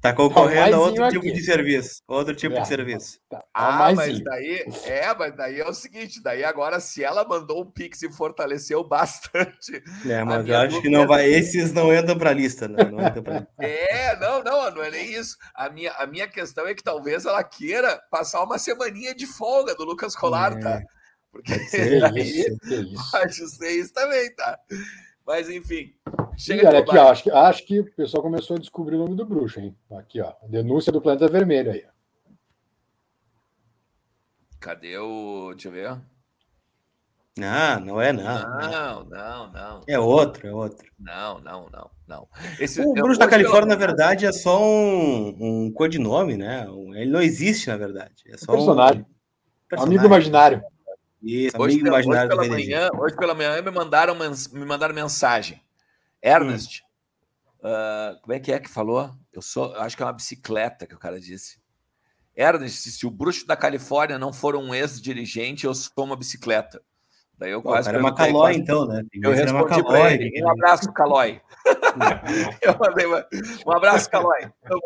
Tá 0.00 0.14
concorrendo 0.14 0.76
a 0.76 0.78
outro 0.78 1.08
tipo 1.10 1.24
de 1.24 1.42
serviço. 1.42 2.02
Outro 2.08 2.34
tipo 2.34 2.56
é, 2.56 2.62
de 2.62 2.68
serviço. 2.68 3.18
Tá, 3.28 3.38
tá 3.38 3.44
ah, 3.52 3.92
mas 3.94 4.18
daí, 4.20 4.64
é, 4.84 5.14
mas 5.14 5.36
daí 5.36 5.60
é 5.60 5.68
o 5.68 5.74
seguinte, 5.74 6.22
daí 6.22 6.42
agora 6.42 6.80
se 6.80 7.04
ela 7.04 7.22
mandou 7.22 7.62
um 7.62 7.70
Pix 7.70 8.02
e 8.02 8.10
fortaleceu 8.10 8.82
bastante. 8.82 9.82
É, 10.08 10.24
mas 10.24 10.48
eu 10.48 10.56
acho 10.56 10.80
que 10.80 10.88
não 10.88 11.06
vai, 11.06 11.26
esses 11.26 11.72
não 11.72 11.94
entram 11.94 12.16
para 12.16 12.30
a 12.30 12.34
lista, 12.34 12.66
né? 12.66 12.82
não, 12.84 12.98
não 12.98 13.22
pra... 13.22 13.46
É, 13.60 14.16
não, 14.16 14.42
não, 14.42 14.70
não 14.70 14.82
é 14.82 14.90
nem 14.90 15.12
isso. 15.12 15.36
A 15.54 15.68
minha, 15.68 15.92
a 15.92 16.06
minha 16.06 16.26
questão 16.26 16.66
é 16.66 16.74
que 16.74 16.82
talvez 16.82 17.26
ela 17.26 17.44
queira 17.44 18.00
passar 18.10 18.42
uma 18.42 18.58
semaninha 18.58 19.14
de 19.14 19.26
folga 19.26 19.74
do 19.74 19.84
Lucas 19.84 20.16
Colar, 20.16 20.58
tá? 20.58 20.70
é. 20.70 20.78
tá? 20.78 20.82
Porque 21.30 21.52
aí, 22.16 22.46
isso, 22.62 23.16
acho 23.16 23.46
ser 23.48 23.70
isso 23.70 23.92
também, 23.92 24.34
tá? 24.34 24.58
Mas 25.26 25.48
enfim. 25.48 25.94
Chega 26.36 26.68
olha, 26.68 26.78
aqui, 26.78 26.96
ó, 26.96 27.10
acho, 27.10 27.22
que, 27.22 27.30
acho 27.30 27.66
que 27.66 27.80
o 27.80 27.92
pessoal 27.92 28.22
começou 28.22 28.56
a 28.56 28.60
descobrir 28.60 28.96
o 28.96 29.00
nome 29.00 29.14
do 29.14 29.26
bruxo, 29.26 29.60
hein? 29.60 29.76
Aqui, 29.92 30.20
ó. 30.20 30.32
Denúncia 30.48 30.90
do 30.90 31.00
planeta 31.00 31.28
vermelho 31.28 31.70
aí. 31.70 31.84
Cadê 34.58 34.98
o. 34.98 35.50
Deixa 35.52 35.68
eu 35.68 35.72
ver. 35.72 36.00
Não, 37.38 37.80
não 37.80 38.00
é 38.00 38.12
não. 38.12 38.24
Não, 38.24 39.04
não, 39.04 39.52
não. 39.52 39.80
É 39.86 39.98
outro, 39.98 40.46
é 40.46 40.52
outro. 40.52 40.90
Não, 40.98 41.40
não, 41.40 41.68
não, 41.72 41.90
não. 42.06 42.28
Esse, 42.58 42.80
o 42.82 42.92
Bruxo 42.92 43.18
da 43.18 43.28
Califórnia, 43.28 43.74
na 43.74 43.76
verdade, 43.76 44.26
é 44.26 44.32
só 44.32 44.62
um, 44.62 45.36
um 45.40 45.72
codinome, 45.72 46.36
né? 46.36 46.66
Ele 46.94 47.10
não 47.10 47.22
existe, 47.22 47.68
na 47.68 47.76
verdade. 47.76 48.24
É 48.26 48.36
só 48.36 48.52
um 48.52 48.56
personagem. 48.56 49.02
Um 49.02 49.68
personagem. 49.68 49.98
Amigo 49.98 50.06
imaginário. 50.06 50.62
Isso, 51.22 51.56
hoje, 51.60 51.82
pela, 51.82 51.98
hoje, 51.98 52.08
pela 52.08 52.48
manhã, 52.48 52.88
hoje 52.94 53.16
pela 53.16 53.34
manhã 53.34 53.60
me 53.60 53.70
mandaram, 53.70 54.14
me 54.14 54.64
mandaram 54.64 54.94
mensagem. 54.94 55.62
Ernest, 56.22 56.82
hum. 57.62 57.68
uh, 57.68 58.20
como 58.20 58.32
é 58.32 58.40
que 58.40 58.52
é 58.52 58.58
que 58.58 58.70
falou? 58.70 59.10
Eu 59.32 59.42
sou, 59.42 59.74
acho 59.76 59.96
que 59.96 60.02
é 60.02 60.06
uma 60.06 60.12
bicicleta 60.12 60.86
que 60.86 60.94
o 60.94 60.98
cara 60.98 61.20
disse. 61.20 61.60
Ernest, 62.34 62.90
se 62.90 63.06
o 63.06 63.10
bruxo 63.10 63.46
da 63.46 63.56
Califórnia 63.56 64.18
não 64.18 64.32
for 64.32 64.56
um 64.56 64.74
ex-dirigente, 64.74 65.66
eu 65.66 65.74
sou 65.74 66.04
uma 66.04 66.16
bicicleta. 66.16 66.82
Daí 67.40 67.52
eu 67.52 67.62
Pô, 67.62 67.70
quase. 67.70 67.86
Cara 67.86 67.98
é 67.98 68.00
uma 68.00 68.14
Calói, 68.14 68.54
então, 68.54 68.86
né? 68.86 69.02
eu 69.14 69.32
respondi 69.32 69.82
para 69.82 70.12
ele. 70.12 70.42
Um 70.42 70.50
abraço, 70.50 70.92
Calói. 70.92 71.40
eu 72.60 72.78
mandei 72.78 73.06
uma... 73.06 73.26
um 73.66 73.72
abraço, 73.72 74.10
Calói. 74.10 74.52
Tamo 74.66 74.82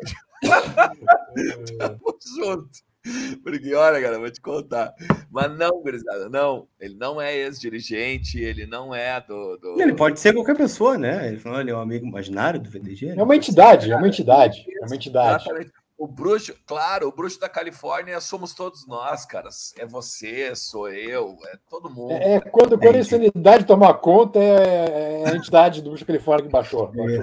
junto. 2.37 2.71
Porque, 3.43 3.75
olha, 3.75 4.01
cara, 4.01 4.19
vou 4.19 4.31
te 4.31 4.41
contar. 4.41 4.95
Mas 5.31 5.57
não, 5.57 5.83
gurizada, 5.83 6.29
não. 6.29 6.67
Ele 6.81 6.95
não 6.95 7.21
é 7.21 7.37
ex-dirigente, 7.37 8.39
ele 8.39 8.67
não 8.67 8.95
é 8.95 9.21
do, 9.21 9.57
do, 9.59 9.81
Ele 9.81 9.95
pode 9.95 10.19
ser 10.19 10.33
qualquer 10.33 10.57
pessoa, 10.57 10.97
né? 10.97 11.29
Ele 11.29 11.39
falou, 11.39 11.61
ele 11.61 11.71
é 11.71 11.77
um 11.77 11.81
amigo 11.81 12.07
imaginário 12.07 12.61
do 12.61 12.71
VDG. 12.71 13.15
É 13.17 13.23
uma 13.23 13.37
entidade, 13.37 13.93
é 13.93 13.97
uma 13.97 14.09
entidade. 14.09 14.65
É 14.81 14.87
uma 14.87 14.95
entidade. 14.95 15.45
Exatamente. 15.45 15.73
O 15.97 16.09
bruxo, 16.09 16.53
claro, 16.67 17.07
o 17.07 17.13
bruxo 17.13 17.39
da 17.39 17.49
Califórnia 17.49 18.21
somos 18.21 18.53
todos 18.53 18.87
nós, 18.87 19.25
caras. 19.25 19.73
É 19.79 19.87
você, 19.87 20.55
sou 20.57 20.89
eu, 20.89 21.37
é 21.47 21.57
todo 21.71 21.89
mundo. 21.89 22.13
É, 22.13 22.35
é 22.35 22.41
quando, 22.41 22.77
quando 22.77 22.97
a 22.97 22.99
insanidade 22.99 23.65
tomar 23.65 23.95
conta, 23.95 24.41
é, 24.41 25.23
é, 25.23 25.29
a 25.29 25.37
entidade 25.37 25.81
do 25.81 25.91
bruxo 25.91 26.05
da 26.05 26.09
Califórnia 26.09 26.47
que 26.47 26.53
baixou. 26.53 26.93
É. 26.97 27.19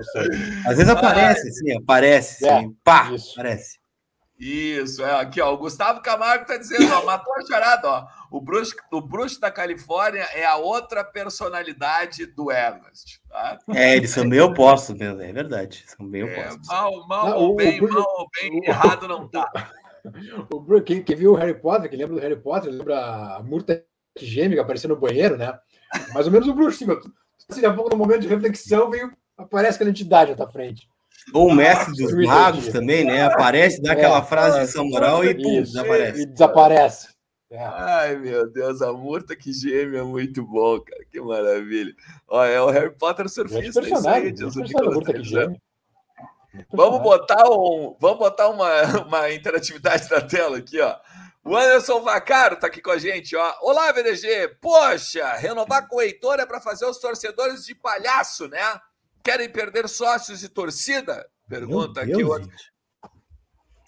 Às 0.70 0.78
vezes 0.78 0.90
aparece, 0.90 1.50
ah, 1.50 1.52
sim, 1.52 1.78
aparece, 1.78 2.48
é, 2.48 2.60
sim. 2.62 2.76
Pá, 2.82 3.12
isso. 3.12 3.34
aparece. 3.34 3.81
Isso, 4.42 5.04
é 5.04 5.22
aqui, 5.22 5.40
ó. 5.40 5.54
O 5.54 5.58
Gustavo 5.58 6.02
Camargo 6.02 6.48
tá 6.48 6.58
dizendo, 6.58 6.92
ó, 6.92 7.06
matou 7.06 7.32
a 7.36 7.46
charada, 7.46 7.88
ó. 7.88 8.08
O 8.32 8.42
bruxo, 8.42 8.76
o 8.92 9.00
bruxo 9.00 9.40
da 9.40 9.52
Califórnia 9.52 10.24
é 10.34 10.44
a 10.44 10.56
outra 10.56 11.04
personalidade 11.04 12.26
do 12.26 12.52
Ernest. 12.52 13.22
Tá? 13.30 13.60
É, 13.70 13.96
eles 13.96 14.10
são 14.10 14.26
meio 14.26 14.46
opostos 14.46 14.98
mesmo, 14.98 15.22
é 15.22 15.32
verdade. 15.32 15.84
São 15.86 16.04
meio 16.04 16.28
é, 16.28 16.40
opostos. 16.40 16.68
Mal, 16.68 17.08
mal 17.08 17.30
não, 17.30 17.38
ou 17.38 17.56
bem, 17.56 17.78
Bruno, 17.78 18.00
mal 18.00 18.16
ou 18.18 18.30
bem, 18.42 18.60
o, 18.60 18.66
errado 18.66 19.08
não 19.08 19.28
tá. 19.28 19.48
O 20.52 20.60
Bruno, 20.60 20.84
quem, 20.84 21.04
quem, 21.04 21.16
viu 21.16 21.34
o 21.34 21.36
Harry 21.36 21.54
Potter, 21.54 21.88
que 21.88 21.96
lembra 21.96 22.16
do 22.16 22.22
Harry 22.22 22.36
Potter, 22.36 22.72
lembra 22.72 23.36
a 23.36 23.44
murta 23.44 23.86
que 24.18 24.26
geme 24.26 24.56
que 24.56 24.60
apareceu 24.60 24.90
no 24.90 25.00
banheiro, 25.00 25.38
né? 25.38 25.56
Mais 26.12 26.26
ou 26.26 26.32
menos 26.32 26.48
o 26.48 26.56
bruxo, 26.56 26.84
assim, 26.84 27.14
assim, 27.48 27.64
a 27.64 27.72
pouco 27.72 27.92
no 27.92 27.98
momento 27.98 28.22
de 28.22 28.28
reflexão, 28.28 28.90
veio, 28.90 29.16
aparece 29.38 29.76
aquela 29.76 29.92
entidade 29.92 30.32
à 30.32 30.36
tua 30.36 30.48
frente. 30.48 30.90
Ou 31.34 31.50
o 31.50 31.54
mestre 31.54 31.94
dos 31.94 32.14
magos 32.26 32.68
também, 32.70 33.04
né? 33.06 33.24
Aparece, 33.24 33.82
dá 33.82 33.94
aquela 33.94 34.20
é, 34.20 34.24
frase 34.24 34.60
de 34.60 34.68
São 34.68 34.86
Moral 34.86 35.24
e 35.24 35.36
pum, 35.36 35.62
desaparece. 35.62 36.22
E 36.22 36.26
desaparece. 36.26 37.08
É. 37.52 37.60
Ai, 37.60 38.16
meu 38.16 38.50
Deus, 38.50 38.82
a 38.82 38.94
murta 38.94 39.36
que 39.36 39.52
geme 39.52 39.98
é 39.98 40.04
muito 40.04 40.44
bom, 40.46 40.80
cara. 40.80 41.04
Que 41.12 41.20
maravilha. 41.20 41.94
Ó, 42.28 42.44
é 42.44 42.62
o 42.62 42.70
Harry 42.70 42.96
Potter 42.98 43.28
surfista. 43.30 43.82
Isso 43.82 44.10
aí, 44.10 44.34
murta 44.86 45.14
que 45.14 45.24
geme. 45.24 45.62
Vamos 46.72 47.02
botar, 47.02 47.50
um, 47.50 47.96
vamos 48.00 48.20
botar 48.20 48.50
uma, 48.50 48.84
uma 49.06 49.32
interatividade 49.32 50.10
na 50.10 50.22
tela 50.22 50.58
aqui, 50.58 50.80
ó. 50.80 50.98
O 51.44 51.58
Anderson 51.58 52.02
Vacaro 52.02 52.56
tá 52.56 52.68
aqui 52.68 52.82
com 52.82 52.92
a 52.92 52.98
gente, 52.98 53.36
ó. 53.36 53.54
Olá, 53.62 53.92
VDG. 53.92 54.58
Poxa, 54.62 55.34
renovar 55.34 55.88
com 55.88 55.98
o 55.98 56.02
Heitor 56.02 56.40
é 56.40 56.46
para 56.46 56.62
fazer 56.62 56.86
os 56.86 57.00
torcedores 57.00 57.66
de 57.66 57.74
palhaço, 57.74 58.48
né? 58.48 58.60
Querem 59.24 59.50
perder 59.50 59.88
sócios 59.88 60.44
e 60.44 60.50
torcida? 60.50 61.26
Pergunta 61.48 62.02
aqui 62.02 62.24
o 62.24 62.30
outro. 62.30 62.50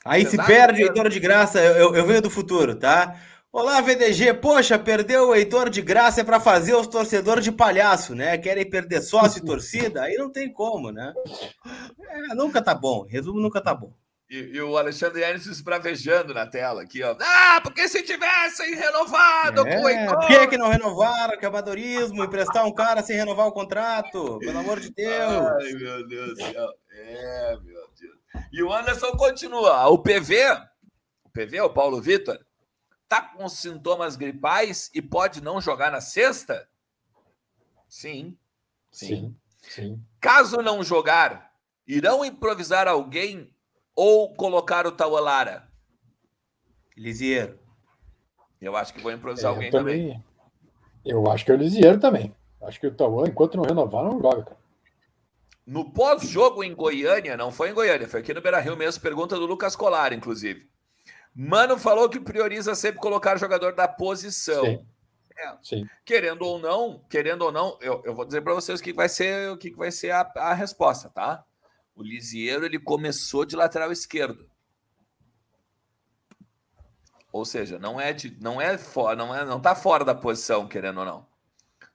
Aí 0.05 0.25
se 0.25 0.37
perde 0.37 0.83
o 0.83 0.87
Heitor 0.87 1.09
de 1.09 1.19
graça, 1.19 1.61
eu, 1.61 1.95
eu 1.95 2.05
venho 2.05 2.21
do 2.21 2.29
futuro, 2.29 2.75
tá? 2.75 3.17
Olá, 3.51 3.79
VDG. 3.79 4.33
Poxa, 4.33 4.77
perdeu 4.77 5.29
o 5.29 5.35
Heitor 5.35 5.69
de 5.69 5.81
graça 5.81 6.21
é 6.21 6.23
para 6.23 6.39
fazer 6.39 6.73
os 6.73 6.87
torcedores 6.87 7.43
de 7.43 7.51
palhaço, 7.51 8.13
né? 8.15 8.37
Querem 8.37 8.69
perder 8.69 9.01
sócio 9.01 9.39
e 9.39 9.45
torcida? 9.45 10.01
Aí 10.01 10.15
não 10.15 10.29
tem 10.29 10.51
como, 10.51 10.91
né? 10.91 11.13
É, 11.99 12.35
nunca 12.35 12.61
tá 12.61 12.73
bom. 12.73 13.05
Resumo, 13.07 13.39
nunca 13.39 13.61
tá 13.61 13.73
bom. 13.73 13.93
E, 14.29 14.37
e, 14.37 14.61
o 14.61 14.77
Alexandre 14.77 15.21
Enes 15.21 15.45
esbravejando 15.45 16.33
na 16.33 16.47
tela 16.47 16.81
aqui, 16.81 17.03
ó. 17.03 17.15
Ah, 17.19 17.59
porque 17.61 17.87
se 17.87 18.01
tivessem 18.01 18.73
renovado 18.73 19.67
é, 19.67 19.75
com 19.75 19.83
o 19.83 19.89
Heitor... 19.89 20.17
Por 20.17 20.27
que, 20.27 20.47
que 20.47 20.57
não 20.57 20.69
renovaram? 20.69 21.37
Que 21.37 21.45
amadorismo, 21.45 22.23
emprestar 22.23 22.65
um 22.65 22.73
cara 22.73 23.03
sem 23.03 23.15
renovar 23.15 23.47
o 23.47 23.51
contrato, 23.51 24.39
pelo 24.39 24.59
amor 24.59 24.79
de 24.79 24.89
Deus. 24.89 25.47
Ai, 25.61 25.73
meu 25.73 26.07
Deus 26.07 26.29
do 26.29 26.35
céu. 26.37 26.69
É, 26.91 27.57
meu 27.61 27.89
Deus. 27.99 28.17
E 28.51 28.63
o 28.63 28.73
Anderson 28.73 29.11
continua. 29.11 29.87
O 29.87 29.99
PV, 29.99 30.51
o 31.23 31.29
PV, 31.29 31.61
o 31.61 31.69
Paulo 31.69 32.01
Vitor, 32.01 32.39
tá 33.07 33.21
com 33.21 33.47
sintomas 33.47 34.15
gripais 34.15 34.89
e 34.95 35.01
pode 35.01 35.43
não 35.43 35.61
jogar 35.61 35.91
na 35.91 36.01
sexta? 36.01 36.67
Sim. 37.87 38.35
Sim. 38.89 39.35
Sim. 39.61 39.69
sim. 39.69 40.05
Caso 40.19 40.57
não 40.57 40.83
jogar, 40.83 41.53
irão 41.85 42.25
improvisar 42.25 42.87
alguém 42.87 43.52
ou 43.95 44.33
colocar 44.33 44.85
o 44.87 44.91
Taualara? 44.91 45.67
Lisieiro. 46.97 47.59
Eu 48.61 48.75
acho 48.75 48.93
que 48.93 49.01
vou 49.01 49.11
improvisar 49.11 49.51
é, 49.51 49.55
alguém 49.55 49.71
também. 49.71 50.07
também. 50.07 50.23
Eu 51.05 51.29
acho 51.29 51.43
que 51.43 51.51
é 51.51 51.55
o 51.55 51.57
Lisieiro 51.57 51.99
também. 51.99 52.33
Acho 52.61 52.79
que 52.79 52.87
o 52.87 52.93
Tauan, 52.93 53.27
enquanto 53.27 53.57
não 53.57 53.65
renovar, 53.65 54.05
não 54.05 54.21
joga, 54.21 54.43
cara. 54.43 54.63
No 55.65 55.91
pós-jogo 55.91 56.63
em 56.63 56.73
Goiânia, 56.73 57.37
não 57.37 57.51
foi 57.51 57.69
em 57.69 57.73
Goiânia, 57.73 58.07
foi 58.07 58.19
aqui 58.19 58.33
no 58.33 58.41
Beira 58.41 58.59
Rio 58.59 58.75
mesmo, 58.75 59.01
pergunta 59.01 59.35
do 59.35 59.45
Lucas 59.45 59.75
Colar, 59.75 60.11
inclusive. 60.11 60.67
Mano 61.33 61.77
falou 61.77 62.09
que 62.09 62.19
prioriza 62.19 62.75
sempre 62.75 62.99
colocar 62.99 63.37
jogador 63.37 63.73
da 63.73 63.87
posição. 63.87 64.63
Sim. 64.65 64.85
É. 65.37 65.57
Sim. 65.61 65.87
Querendo 66.05 66.43
ou 66.43 66.59
não, 66.59 67.01
querendo 67.09 67.43
ou 67.43 67.51
não, 67.51 67.77
eu, 67.81 68.01
eu 68.05 68.13
vou 68.13 68.25
dizer 68.25 68.41
para 68.41 68.53
vocês 68.53 68.79
o 68.79 68.83
que 68.83 68.93
vai 68.93 69.09
ser 69.09 69.49
o 69.49 69.57
que 69.57 69.71
vai 69.71 69.91
ser 69.91 70.11
a, 70.11 70.31
a 70.35 70.53
resposta, 70.53 71.09
tá? 71.09 71.43
O 71.95 72.01
Lisieiro 72.01 72.65
ele 72.65 72.79
começou 72.79 73.45
de 73.45 73.55
lateral 73.55 73.91
esquerdo. 73.91 74.49
Ou 77.31 77.45
seja, 77.45 77.79
não 77.79 77.99
é 77.99 78.13
de, 78.13 78.37
não 78.41 78.61
é 78.61 78.77
fora, 78.77 79.15
não 79.15 79.33
é, 79.33 79.45
não 79.45 79.59
tá 79.59 79.75
fora 79.75 80.05
da 80.05 80.13
posição, 80.13 80.67
querendo 80.67 80.99
ou 80.99 81.05
não. 81.05 81.27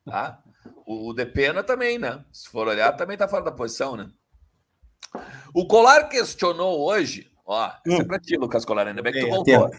Tá? 0.05 0.43
O, 0.85 1.11
o 1.11 1.15
Depena 1.15 1.63
também, 1.63 1.99
né? 1.99 2.25
Se 2.33 2.49
for 2.49 2.67
olhar, 2.67 2.93
também 2.93 3.17
tá 3.17 3.29
fora 3.29 3.45
da 3.45 3.53
posição, 3.53 3.97
né? 3.97 4.11
O 5.55 5.67
Colar 5.67 6.09
questionou 6.09 6.81
hoje, 6.81 7.31
ó, 7.45 7.69
hum. 7.69 7.93
isso 7.93 8.03
é 8.03 8.05
pra 8.05 8.19
ti, 8.19 8.37
Lucas 8.37 8.65
Colar, 8.65 8.87
ainda 8.87 9.03
bem 9.03 9.13
que 9.13 9.21
tu 9.21 9.29
voltou. 9.29 9.71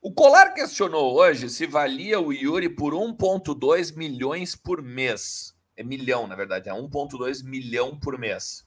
O 0.00 0.12
Colar 0.12 0.54
questionou 0.54 1.14
hoje 1.14 1.48
se 1.48 1.66
valia 1.66 2.20
o 2.20 2.32
Yuri 2.32 2.68
por 2.68 2.94
1,2 2.94 3.96
milhões 3.96 4.54
por 4.54 4.82
mês. 4.82 5.54
É 5.76 5.82
milhão, 5.82 6.26
na 6.26 6.36
verdade, 6.36 6.68
é 6.68 6.72
1,2 6.72 7.44
milhão 7.44 7.98
por 7.98 8.18
mês 8.18 8.63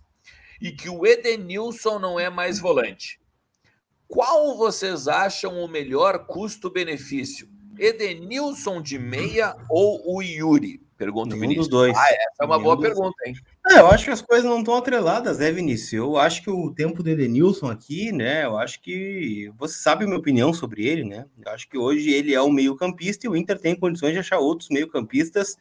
e 0.62 0.72
que 0.72 0.90
o 0.90 1.06
Edenilson 1.06 2.00
não 2.00 2.20
é 2.20 2.30
mais 2.30 2.60
volante. 2.60 3.20
Qual 4.08 4.58
vocês 4.58 5.08
acham 5.08 5.62
o 5.64 5.68
melhor 5.68 6.26
custo-benefício? 6.26 7.50
Edenilson 7.78 8.82
de 8.82 8.98
meia 8.98 9.56
ou 9.70 10.16
o 10.16 10.22
Yuri? 10.22 10.82
Pergunta 10.98 11.36
o 11.36 11.40
Vinícius. 11.40 11.68
dos 11.68 11.78
dois. 11.78 11.96
Ah, 11.96 12.08
essa 12.10 12.42
é 12.42 12.46
uma 12.46 12.56
Nenhum 12.58 12.64
boa 12.64 12.80
pergunta, 12.80 13.16
hein? 13.28 13.36
É, 13.70 13.80
eu 13.80 13.88
acho 13.88 14.06
que 14.06 14.12
as 14.12 14.22
coisas 14.22 14.50
não 14.50 14.60
estão 14.60 14.76
atreladas, 14.76 15.38
né, 15.38 15.52
Vinícius? 15.52 15.94
Eu 15.94 16.18
acho 16.18 16.42
que 16.42 16.50
o 16.50 16.74
tempo 16.74 17.04
do 17.04 17.10
Edenilson 17.10 17.68
aqui, 17.68 18.12
né? 18.12 18.46
Eu 18.46 18.58
acho 18.58 18.82
que 18.82 19.52
você 19.58 19.78
sabe 19.78 20.04
a 20.04 20.08
minha 20.08 20.18
opinião 20.20 20.52
sobre 20.54 20.88
ele, 20.88 21.04
né? 21.04 21.26
Eu 21.46 21.52
acho 21.52 21.70
que 21.70 21.78
hoje 21.78 22.10
ele 22.10 22.34
é 22.34 22.42
o 22.42 22.50
meio-campista 22.50 23.28
e 23.28 23.30
o 23.30 23.36
Inter 23.36 23.60
tem 23.60 23.76
condições 23.76 24.14
de 24.14 24.20
achar 24.20 24.40
outros 24.40 24.70
meio-campistas 24.70 25.56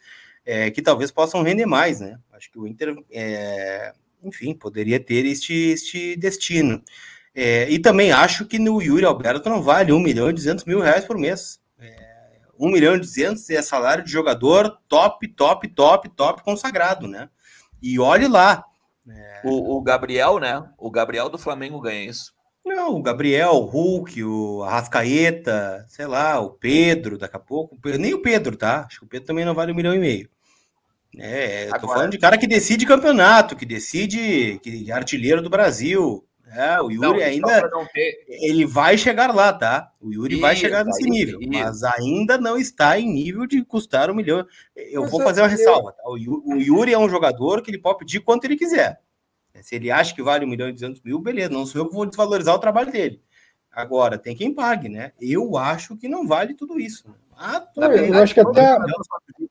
é, 0.47 0.71
que 0.71 0.81
talvez 0.81 1.11
possam 1.11 1.43
render 1.43 1.67
mais, 1.67 2.01
né? 2.01 2.19
Acho 2.33 2.51
que 2.51 2.59
o 2.59 2.67
Inter 2.67 2.97
é, 3.11 3.93
enfim, 4.27 4.55
poderia 4.55 5.01
ter 5.01 5.25
este, 5.25 5.55
este 5.55 6.17
destino. 6.17 6.83
É, 7.35 7.69
e 7.71 7.79
também 7.79 8.13
acho 8.13 8.47
que 8.47 8.59
no 8.59 8.81
Yuri 8.81 9.05
Alberto 9.05 9.51
não 9.51 9.63
vale 9.63 9.93
1 9.93 10.01
milhão 10.01 10.31
e 10.31 10.33
200 10.33 10.65
mil 10.65 10.81
reais 10.81 11.05
por 11.05 11.19
mês. 11.19 11.61
É, 11.79 12.41
1 12.59 12.71
milhão 12.71 12.97
e 12.97 13.01
200 13.01 13.51
é 13.51 13.61
salário 13.61 14.03
de 14.03 14.11
jogador 14.11 14.79
top, 14.89 15.29
top, 15.29 15.69
top, 15.69 16.09
top 16.09 16.43
consagrado, 16.43 17.07
né? 17.07 17.29
E 17.83 17.99
olhe 17.99 18.27
lá. 18.27 18.65
É... 19.09 19.43
O, 19.45 19.77
o, 19.77 19.83
Gabriel, 19.83 20.39
né? 20.39 20.67
O 20.79 20.91
Gabriel 20.91 21.29
do 21.29 21.39
Flamengo 21.39 21.81
ganha 21.81 22.09
isso. 22.09 22.35
Não, 22.65 22.97
o 22.97 23.03
Gabriel, 23.03 23.53
o 23.53 23.65
Hulk, 23.65 24.25
o 24.25 24.63
Arrascaeta, 24.65 25.85
sei 25.89 26.07
lá, 26.07 26.41
o 26.41 26.51
Pedro, 26.51 27.17
daqui 27.17 27.37
a 27.37 27.41
pouco. 27.41 27.79
Nem 27.99 28.13
o 28.13 28.23
Pedro, 28.23 28.57
tá? 28.57 28.87
Acho 28.87 29.01
que 29.01 29.05
o 29.05 29.09
Pedro 29.09 29.27
também 29.27 29.45
não 29.45 29.55
vale 29.55 29.71
um 29.71 29.75
milhão 29.75 29.95
e 29.95 29.99
meio. 29.99 30.29
É, 31.19 31.65
Agora, 31.65 31.81
tô 31.81 31.89
falando 31.89 32.11
de 32.11 32.19
cara 32.19 32.37
que 32.37 32.47
decide 32.47 32.87
campeonato, 32.87 33.57
que 33.57 33.65
decide 33.65 34.59
que 34.63 34.91
é 34.91 34.93
artilheiro 34.93 35.41
do 35.41 35.51
Brasil. 35.51 36.27
É, 36.49 36.81
o 36.81 36.91
Yuri 36.91 37.19
não, 37.19 37.27
ainda 37.27 37.69
ter... 37.93 38.25
ele 38.29 38.65
vai 38.65 38.97
chegar 38.97 39.35
lá, 39.35 39.53
tá? 39.53 39.91
O 40.01 40.13
Yuri 40.13 40.35
isso, 40.35 40.43
vai 40.43 40.55
chegar 40.55 40.85
nesse 40.85 41.01
isso, 41.01 41.11
nível, 41.11 41.41
isso. 41.41 41.51
mas 41.51 41.83
ainda 41.83 42.39
não 42.39 42.57
está 42.57 42.99
em 43.01 43.13
nível 43.13 43.47
de 43.47 43.65
custar 43.65 44.11
um 44.11 44.15
milhão. 44.15 44.47
Eu 44.77 45.03
mas 45.03 45.11
vou 45.11 45.23
fazer 45.23 45.41
uma 45.41 45.49
ressalva. 45.49 45.93
Tá? 45.93 46.03
O 46.07 46.17
Yuri 46.17 46.93
é 46.93 46.99
um 46.99 47.09
jogador 47.09 47.63
que 47.63 47.71
ele 47.71 47.79
pode 47.79 47.99
pedir 47.99 48.21
quanto 48.21 48.45
ele 48.45 48.57
quiser. 48.57 49.01
Se 49.61 49.75
ele 49.75 49.91
acha 49.91 50.15
que 50.15 50.23
vale 50.23 50.45
um 50.45 50.49
milhão 50.49 50.69
e 50.69 50.73
duzentos 50.73 51.03
mil, 51.03 51.19
beleza. 51.19 51.49
Não 51.49 51.67
sou 51.67 51.81
eu 51.81 51.89
que 51.89 51.95
vou 51.95 52.07
desvalorizar 52.07 52.55
o 52.55 52.61
trabalho 52.61 52.93
dele. 52.93 53.21
Agora, 53.73 54.17
tem 54.17 54.37
quem 54.37 54.55
pague, 54.55 54.89
né? 54.89 55.13
Eu 55.21 55.57
acho 55.57 55.97
que 55.97 56.09
não 56.09 56.27
vale 56.27 56.55
tudo 56.55 56.79
isso. 56.79 57.13
Ah, 57.37 57.67
eu, 57.77 57.83
eu 57.83 58.23
acho 58.23 58.33
que 58.33 58.41
até. 58.41 58.77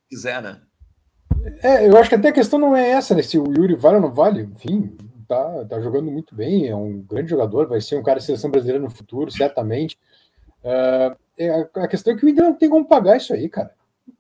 Quiser, 0.09 0.41
né? 0.41 0.61
É, 1.61 1.87
eu 1.87 1.97
acho 1.97 2.09
que 2.09 2.15
até 2.15 2.29
a 2.29 2.33
questão 2.33 2.59
não 2.59 2.75
é 2.75 2.89
essa, 2.89 3.15
né? 3.15 3.21
Se 3.21 3.37
o 3.37 3.45
Yuri 3.51 3.75
vale 3.75 3.97
ou 3.97 4.01
não 4.01 4.11
vale, 4.11 4.41
enfim, 4.41 4.95
tá, 5.27 5.65
tá 5.65 5.79
jogando 5.79 6.11
muito 6.11 6.35
bem, 6.35 6.67
é 6.67 6.75
um 6.75 7.01
grande 7.01 7.29
jogador, 7.29 7.67
vai 7.67 7.81
ser 7.81 7.97
um 7.97 8.03
cara 8.03 8.19
de 8.19 8.25
seleção 8.25 8.49
brasileira 8.49 8.81
no 8.81 8.89
futuro, 8.89 9.31
certamente. 9.31 9.97
Uh, 10.63 11.15
é, 11.37 11.69
a 11.75 11.87
questão 11.87 12.13
é 12.13 12.17
que 12.17 12.25
o 12.25 12.29
Inter 12.29 12.43
não 12.43 12.53
tem 12.53 12.69
como 12.69 12.87
pagar 12.87 13.17
isso 13.17 13.33
aí, 13.33 13.49
cara. 13.49 13.71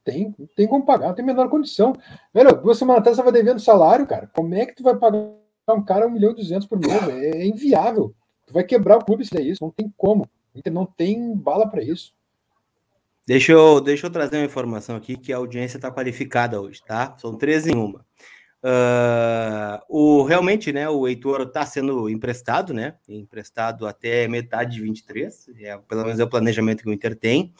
Tem, 0.03 0.35
tem 0.55 0.67
como 0.67 0.85
pagar, 0.85 1.07
não 1.07 1.15
tem 1.15 1.25
menor 1.25 1.49
condição. 1.49 1.93
Velho, 2.33 2.55
duas 2.61 2.77
semanas 2.77 3.01
atrás 3.01 3.17
vai 3.17 3.31
devendo 3.31 3.59
salário, 3.59 4.05
cara. 4.05 4.29
Como 4.33 4.53
é 4.53 4.65
que 4.65 4.75
tu 4.75 4.83
vai 4.83 4.95
pagar 4.95 5.19
um 5.69 5.83
cara 5.83 6.07
um 6.07 6.11
milhão 6.11 6.31
e 6.31 6.35
duzentos 6.35 6.67
por 6.67 6.79
mês? 6.79 7.07
É, 7.09 7.41
é 7.41 7.45
inviável. 7.45 8.13
Tu 8.45 8.53
vai 8.53 8.63
quebrar 8.63 8.97
o 8.97 9.05
clube 9.05 9.25
se 9.25 9.37
é 9.37 9.41
isso, 9.41 9.63
não 9.63 9.71
tem 9.71 9.91
como. 9.97 10.29
O 10.53 10.59
Inter 10.59 10.73
não 10.73 10.85
tem 10.85 11.35
bala 11.35 11.67
para 11.67 11.83
isso. 11.83 12.13
Deixa 13.27 13.51
eu, 13.51 13.81
deixa 13.81 14.05
eu 14.05 14.11
trazer 14.11 14.37
uma 14.37 14.45
informação 14.45 14.95
aqui 14.95 15.17
que 15.17 15.33
a 15.33 15.37
audiência 15.37 15.77
está 15.77 15.91
qualificada 15.91 16.61
hoje, 16.61 16.81
tá? 16.85 17.15
São 17.17 17.35
três 17.35 17.65
em 17.65 17.75
uma. 17.75 18.05
Uh, 18.63 19.81
o, 19.89 20.23
realmente, 20.23 20.71
né, 20.71 20.87
o 20.89 21.07
Heitor 21.07 21.41
está 21.41 21.65
sendo 21.65 22.07
emprestado, 22.09 22.73
né? 22.73 22.95
Emprestado 23.09 23.87
até 23.87 24.27
metade 24.27 24.75
de 24.75 24.81
23, 24.81 25.49
é, 25.59 25.77
pelo 25.77 26.03
menos 26.03 26.19
é 26.19 26.23
o 26.23 26.29
planejamento 26.29 26.83
que 26.83 26.89
o 26.89 26.93
Inter 26.93 27.15
tem. 27.15 27.53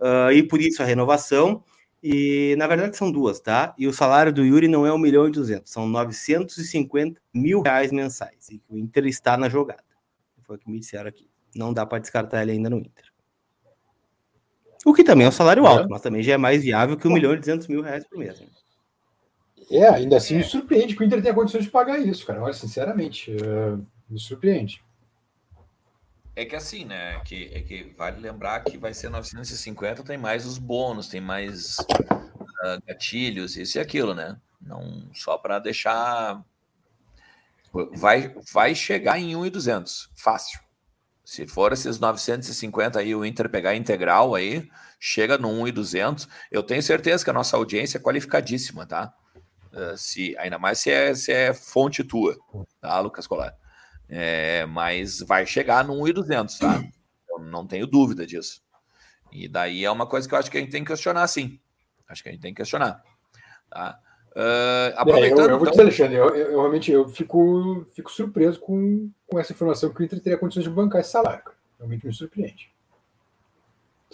Uh, 0.00 0.32
e 0.32 0.42
por 0.44 0.60
isso 0.60 0.82
a 0.82 0.86
renovação. 0.86 1.64
E 2.02 2.54
na 2.56 2.66
verdade 2.66 2.96
são 2.96 3.10
duas, 3.12 3.40
tá? 3.40 3.74
E 3.76 3.86
o 3.86 3.92
salário 3.92 4.32
do 4.32 4.44
Yuri 4.44 4.68
não 4.68 4.86
é 4.86 4.92
1 4.92 4.98
milhão 4.98 5.28
e 5.28 5.30
200, 5.30 5.70
são 5.70 5.86
950 5.88 7.20
mil 7.34 7.60
reais 7.60 7.92
mensais. 7.92 8.48
E 8.50 8.62
o 8.68 8.78
Inter 8.78 9.06
está 9.06 9.36
na 9.36 9.48
jogada. 9.48 9.84
Foi 10.44 10.56
o 10.56 10.58
que 10.58 10.70
me 10.70 10.80
disseram 10.80 11.08
aqui. 11.08 11.28
Não 11.54 11.72
dá 11.74 11.84
para 11.84 11.98
descartar 11.98 12.42
ele 12.42 12.52
ainda 12.52 12.70
no 12.70 12.78
Inter. 12.78 13.09
O 14.84 14.94
que 14.94 15.04
também 15.04 15.26
é 15.26 15.28
um 15.28 15.32
salário 15.32 15.66
alto, 15.66 15.84
é. 15.84 15.88
mas 15.88 16.00
também 16.00 16.22
já 16.22 16.34
é 16.34 16.36
mais 16.38 16.62
viável 16.62 16.96
que 16.96 17.06
1 17.06 17.12
milhão 17.12 17.34
e 17.34 17.38
200 17.38 17.66
mil 17.68 17.82
reais 17.82 18.04
por 18.06 18.18
mês. 18.18 18.40
Né? 18.40 18.46
É, 19.70 19.88
ainda 19.88 20.16
assim 20.16 20.36
me 20.36 20.44
surpreende 20.44 20.96
que 20.96 21.02
o 21.02 21.04
Inter 21.04 21.22
tenha 21.22 21.34
condições 21.34 21.64
de 21.64 21.70
pagar 21.70 21.98
isso, 21.98 22.26
cara. 22.26 22.42
Olha, 22.42 22.52
sinceramente, 22.52 23.30
uh, 23.30 23.86
me 24.08 24.18
surpreende. 24.18 24.82
É 26.34 26.44
que 26.44 26.56
assim, 26.56 26.84
né? 26.84 27.20
Que, 27.20 27.50
é 27.52 27.60
que 27.60 27.92
vale 27.96 28.20
lembrar 28.20 28.60
que 28.60 28.78
vai 28.78 28.94
ser 28.94 29.10
950, 29.10 30.02
tem 30.02 30.18
mais 30.18 30.46
os 30.46 30.58
bônus, 30.58 31.08
tem 31.08 31.20
mais 31.20 31.78
uh, 31.78 32.82
gatilhos, 32.86 33.56
isso 33.56 33.78
e 33.78 33.80
aquilo, 33.80 34.14
né? 34.14 34.36
Não 34.60 35.08
só 35.12 35.38
para 35.38 35.58
deixar. 35.58 36.42
Vai, 37.92 38.34
vai 38.52 38.74
chegar 38.74 39.18
em 39.20 39.36
1,200, 39.36 40.10
fácil. 40.16 40.58
Se 41.30 41.46
for 41.46 41.72
esses 41.72 42.00
950 42.00 42.98
aí, 42.98 43.14
o 43.14 43.24
Inter 43.24 43.48
pegar 43.48 43.76
integral 43.76 44.34
aí, 44.34 44.68
chega 44.98 45.38
no 45.38 45.52
1,200. 45.52 46.26
Eu 46.50 46.60
tenho 46.60 46.82
certeza 46.82 47.22
que 47.22 47.30
a 47.30 47.32
nossa 47.32 47.56
audiência 47.56 47.98
é 47.98 48.00
qualificadíssima, 48.00 48.84
tá? 48.84 49.14
Uh, 49.72 49.96
se, 49.96 50.36
ainda 50.38 50.58
mais 50.58 50.80
se 50.80 50.90
é, 50.90 51.14
se 51.14 51.30
é 51.32 51.54
fonte 51.54 52.02
tua, 52.02 52.36
tá, 52.80 52.98
Lucas 52.98 53.28
Colar? 53.28 53.54
É, 54.08 54.66
mas 54.66 55.20
vai 55.20 55.46
chegar 55.46 55.84
no 55.84 55.94
1,200, 56.04 56.58
tá? 56.58 56.82
Eu 57.28 57.38
não 57.38 57.64
tenho 57.64 57.86
dúvida 57.86 58.26
disso. 58.26 58.60
E 59.30 59.46
daí 59.46 59.84
é 59.84 59.90
uma 59.92 60.08
coisa 60.08 60.28
que 60.28 60.34
eu 60.34 60.38
acho 60.40 60.50
que 60.50 60.58
a 60.58 60.60
gente 60.60 60.72
tem 60.72 60.82
que 60.82 60.90
questionar, 60.90 61.28
sim. 61.28 61.60
Acho 62.08 62.24
que 62.24 62.28
a 62.28 62.32
gente 62.32 62.42
tem 62.42 62.52
que 62.52 62.60
questionar. 62.60 63.04
Tá? 63.70 64.00
Uh, 64.30 64.94
aproveitando. 64.96 65.40
É, 65.40 65.44
eu, 65.44 65.50
eu, 65.50 65.58
vou 65.58 65.68
então... 65.68 65.70
dizer, 65.70 65.82
Alexandre, 65.82 66.16
eu, 66.16 66.28
eu, 66.28 66.50
eu, 66.52 66.60
realmente 66.60 66.92
eu 66.92 67.08
fico, 67.08 67.86
fico 67.92 68.10
surpreso 68.12 68.60
com, 68.60 69.10
com 69.26 69.38
essa 69.38 69.52
informação 69.52 69.90
que 69.90 70.00
o 70.00 70.04
Inter 70.04 70.20
teria 70.20 70.38
condições 70.38 70.64
de 70.64 70.70
bancar 70.70 71.00
esse 71.00 71.10
salário. 71.10 71.42
Realmente 71.78 72.06
me 72.06 72.12
surpreende. 72.12 72.70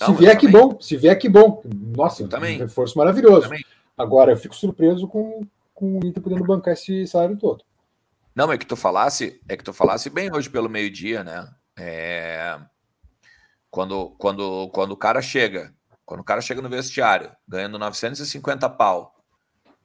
Não, 0.01 0.09
se 0.09 0.15
vier, 0.15 0.39
que 0.39 0.49
bom. 0.49 0.81
Se 0.81 0.97
vier, 0.97 1.19
que 1.19 1.29
bom. 1.29 1.63
Nossa, 1.97 2.25
um 2.25 2.29
também. 2.29 2.59
reforço 2.59 2.97
maravilhoso. 2.99 3.51
Agora, 3.97 4.33
eu 4.33 4.37
fico 4.37 4.55
surpreso 4.55 5.09
com, 5.09 5.41
com 5.75 5.99
o 5.99 6.07
Inter 6.07 6.23
podendo 6.23 6.45
bancar 6.45 6.75
esse 6.75 7.07
salário 7.07 7.37
todo. 7.37 7.65
Não, 8.35 8.53
é 8.53 8.59
que 8.59 8.67
tu 8.67 8.77
falasse, 8.77 9.41
é 9.49 9.57
que 9.57 9.65
tu 9.65 9.73
falasse 9.73 10.11
bem 10.11 10.31
hoje 10.33 10.51
pelo 10.51 10.69
meio-dia, 10.69 11.25
né? 11.25 11.49
É... 11.79 12.59
Quando, 13.71 14.11
quando, 14.19 14.69
quando 14.69 14.93
o 14.93 14.97
cara 14.97 15.23
chega, 15.23 15.75
quando 16.05 16.21
o 16.21 16.25
cara 16.25 16.43
chega 16.43 16.61
no 16.61 16.69
vestiário, 16.69 17.31
ganhando 17.49 17.79
950 17.79 18.69
pau, 18.71 19.16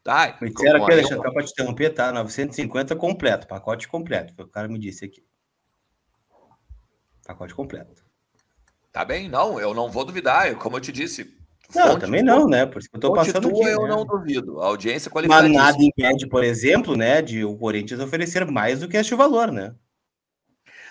Tá, 0.04 0.38
me 0.42 0.50
disseram 0.50 0.84
aqui, 0.84 0.94
Alexandre, 0.94 1.28
eu... 1.28 1.34
para 1.34 1.44
te 1.44 1.52
interromper, 1.52 1.90
tá? 1.92 2.12
950 2.12 2.96
completo, 2.96 3.48
pacote 3.48 3.88
completo. 3.88 4.34
Foi 4.34 4.46
o 4.46 4.48
cara 4.48 4.68
me 4.68 4.80
disse 4.80 5.06
aqui. 5.06 5.24
Pacote 7.26 7.54
completo. 7.54 8.04
Tá 8.92 9.06
bem, 9.06 9.30
não, 9.30 9.60
eu 9.60 9.74
não 9.74 9.90
vou 9.90 10.04
duvidar, 10.04 10.54
como 10.56 10.78
eu 10.78 10.82
te 10.82 10.92
disse. 10.92 11.40
Não, 11.74 11.98
também 11.98 12.22
não, 12.22 12.48
né? 12.48 12.66
Por 12.66 12.80
isso 12.80 12.90
que 12.90 12.98
eu 12.98 13.00
tô 13.00 13.14
passando 13.14 13.50
tua, 13.50 13.62
aqui. 13.62 13.72
Eu 13.72 13.84
né? 13.84 13.90
não 13.90 14.06
duvido. 14.06 14.60
A 14.60 14.66
audiência 14.66 15.10
qualificada. 15.10 15.48
Mas 15.48 15.56
nada 15.56 15.82
impede, 15.82 16.28
por 16.28 16.44
exemplo, 16.44 16.98
né, 16.98 17.22
de 17.22 17.46
o 17.46 17.58
Corinthians 17.58 18.02
oferecer 18.02 18.46
mais 18.46 18.80
do 18.80 18.90
que 18.90 18.98
este 18.98 19.16
valor, 19.16 19.52
né? 19.52 19.74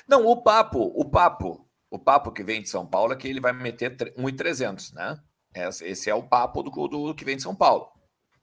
Não, 0.08 0.26
o 0.26 0.42
papo, 0.42 0.80
o 0.94 1.04
papo, 1.04 1.68
o 1.90 1.98
papo 1.98 2.32
que 2.32 2.42
vem 2.42 2.62
de 2.62 2.68
São 2.68 2.86
Paulo 2.86 3.12
é 3.12 3.16
que 3.16 3.28
ele 3.28 3.40
vai 3.40 3.52
meter 3.52 3.96
1,300, 4.16 4.92
né? 4.92 5.18
Esse 5.82 6.08
é 6.08 6.14
o 6.14 6.22
papo 6.22 6.62
do, 6.62 6.70
do 6.88 7.14
que 7.14 7.24
vem 7.24 7.36
de 7.36 7.42
São 7.42 7.54
Paulo. 7.54 7.88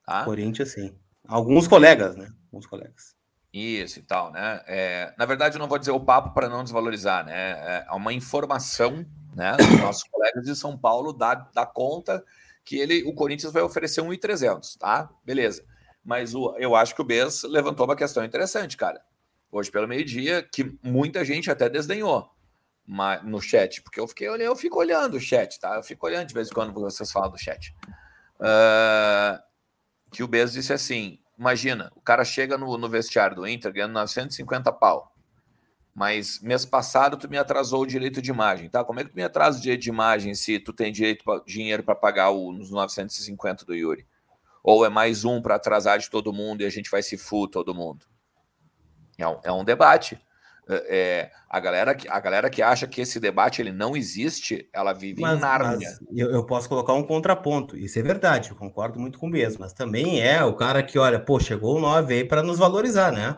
Tá? 0.07 0.23
Corinthians, 0.23 0.71
sim. 0.71 0.95
Alguns 1.27 1.67
colegas, 1.67 2.15
né? 2.15 2.31
Alguns 2.45 2.65
colegas. 2.65 3.13
Isso 3.53 3.99
e 3.99 4.01
tal, 4.01 4.31
né? 4.31 4.61
É, 4.65 5.13
na 5.17 5.25
verdade, 5.25 5.57
eu 5.57 5.59
não 5.59 5.67
vou 5.67 5.77
dizer 5.77 5.91
o 5.91 5.99
papo 5.99 6.33
para 6.33 6.47
não 6.47 6.63
desvalorizar, 6.63 7.25
né? 7.25 7.85
É 7.89 7.91
uma 7.91 8.13
informação, 8.13 9.05
né? 9.35 9.57
Dos 9.57 9.67
nossos 9.83 10.03
colegas 10.05 10.45
de 10.45 10.55
São 10.55 10.77
Paulo 10.77 11.11
dá, 11.11 11.35
dá 11.53 11.65
conta 11.65 12.23
que 12.63 12.77
ele, 12.77 13.03
o 13.03 13.13
Corinthians 13.13 13.51
vai 13.51 13.61
oferecer 13.61 14.01
1,300, 14.01 14.77
tá? 14.77 15.09
Beleza. 15.25 15.65
Mas 16.05 16.33
o, 16.33 16.55
eu 16.57 16.73
acho 16.73 16.95
que 16.95 17.01
o 17.01 17.05
Bes 17.05 17.43
levantou 17.43 17.85
uma 17.85 17.95
questão 17.95 18.23
interessante, 18.23 18.77
cara. 18.77 19.01
Hoje 19.51 19.69
pelo 19.69 19.89
meio-dia, 19.89 20.41
que 20.41 20.77
muita 20.81 21.25
gente 21.25 21.51
até 21.51 21.67
desdenhou 21.67 22.31
no 23.23 23.41
chat, 23.41 23.81
porque 23.81 23.99
eu 23.99 24.07
fiquei 24.07 24.29
eu 24.29 24.55
fico 24.55 24.79
olhando 24.79 25.17
o 25.17 25.19
chat, 25.19 25.59
tá? 25.59 25.75
Eu 25.75 25.83
fico 25.83 26.05
olhando 26.05 26.27
de 26.27 26.33
vez 26.33 26.49
em 26.49 26.53
quando 26.53 26.73
vocês 26.73 27.11
falam 27.11 27.29
do 27.29 27.37
chat. 27.37 27.75
Uh, 28.39 29.46
que 30.11 30.23
o 30.23 30.27
Bezos 30.27 30.53
disse 30.53 30.73
assim: 30.73 31.19
imagina, 31.37 31.91
o 31.95 32.01
cara 32.01 32.23
chega 32.23 32.57
no, 32.57 32.77
no 32.77 32.89
vestiário 32.89 33.35
do 33.35 33.47
Inter 33.47 33.71
ganhando 33.71 33.93
950 33.93 34.71
pau. 34.73 35.13
Mas 35.93 36.39
mês 36.41 36.63
passado 36.63 37.17
tu 37.17 37.27
me 37.27 37.39
atrasou 37.39 37.81
o 37.81 37.87
direito 37.87 38.21
de 38.21 38.29
imagem, 38.29 38.69
tá? 38.69 38.83
Como 38.83 38.99
é 38.99 39.03
que 39.03 39.09
tu 39.09 39.15
me 39.15 39.23
atrasa 39.23 39.57
o 39.57 39.61
direito 39.61 39.81
de 39.81 39.89
imagem 39.89 40.35
se 40.35 40.59
tu 40.59 40.71
tem 40.71 40.91
direito 40.91 41.23
pra, 41.23 41.41
dinheiro 41.43 41.81
para 41.81 41.95
pagar 41.95 42.29
os 42.29 42.69
950 42.69 43.65
do 43.65 43.73
Yuri? 43.73 44.05
Ou 44.63 44.85
é 44.85 44.89
mais 44.89 45.25
um 45.25 45.41
para 45.41 45.55
atrasar 45.55 45.97
de 45.97 46.09
todo 46.09 46.31
mundo 46.31 46.61
e 46.61 46.65
a 46.65 46.69
gente 46.69 46.91
vai 46.91 47.01
se 47.01 47.17
fuder 47.17 47.51
todo 47.51 47.73
mundo? 47.73 48.05
É 49.17 49.27
um, 49.27 49.39
é 49.43 49.51
um 49.51 49.63
debate. 49.63 50.19
É, 50.69 51.31
a, 51.49 51.59
galera 51.59 51.95
que, 51.95 52.09
a 52.09 52.19
galera 52.19 52.49
que 52.49 52.61
acha 52.61 52.85
que 52.85 52.99
esse 52.99 53.19
debate 53.19 53.61
ele 53.61 53.71
não 53.71 53.95
existe, 53.95 54.69
ela 54.73 54.91
vive 54.91 55.21
mas, 55.21 55.37
em 55.37 55.41
Nárnia. 55.41 55.97
Eu, 56.13 56.29
eu, 56.31 56.45
posso 56.45 56.67
colocar 56.67 56.93
um 56.93 57.03
contraponto, 57.03 57.77
isso 57.77 57.97
é 57.97 58.01
verdade, 58.01 58.49
eu 58.49 58.55
concordo 58.55 58.99
muito 58.99 59.17
com 59.17 59.27
o 59.27 59.29
mesmo, 59.29 59.61
mas 59.61 59.71
também 59.71 60.21
é 60.21 60.43
o 60.43 60.53
cara 60.53 60.83
que, 60.83 60.99
olha, 60.99 61.19
pô, 61.19 61.39
chegou 61.39 61.77
o 61.77 61.79
9 61.79 62.13
aí 62.13 62.23
para 62.25 62.43
nos 62.43 62.57
valorizar, 62.57 63.11
né? 63.11 63.37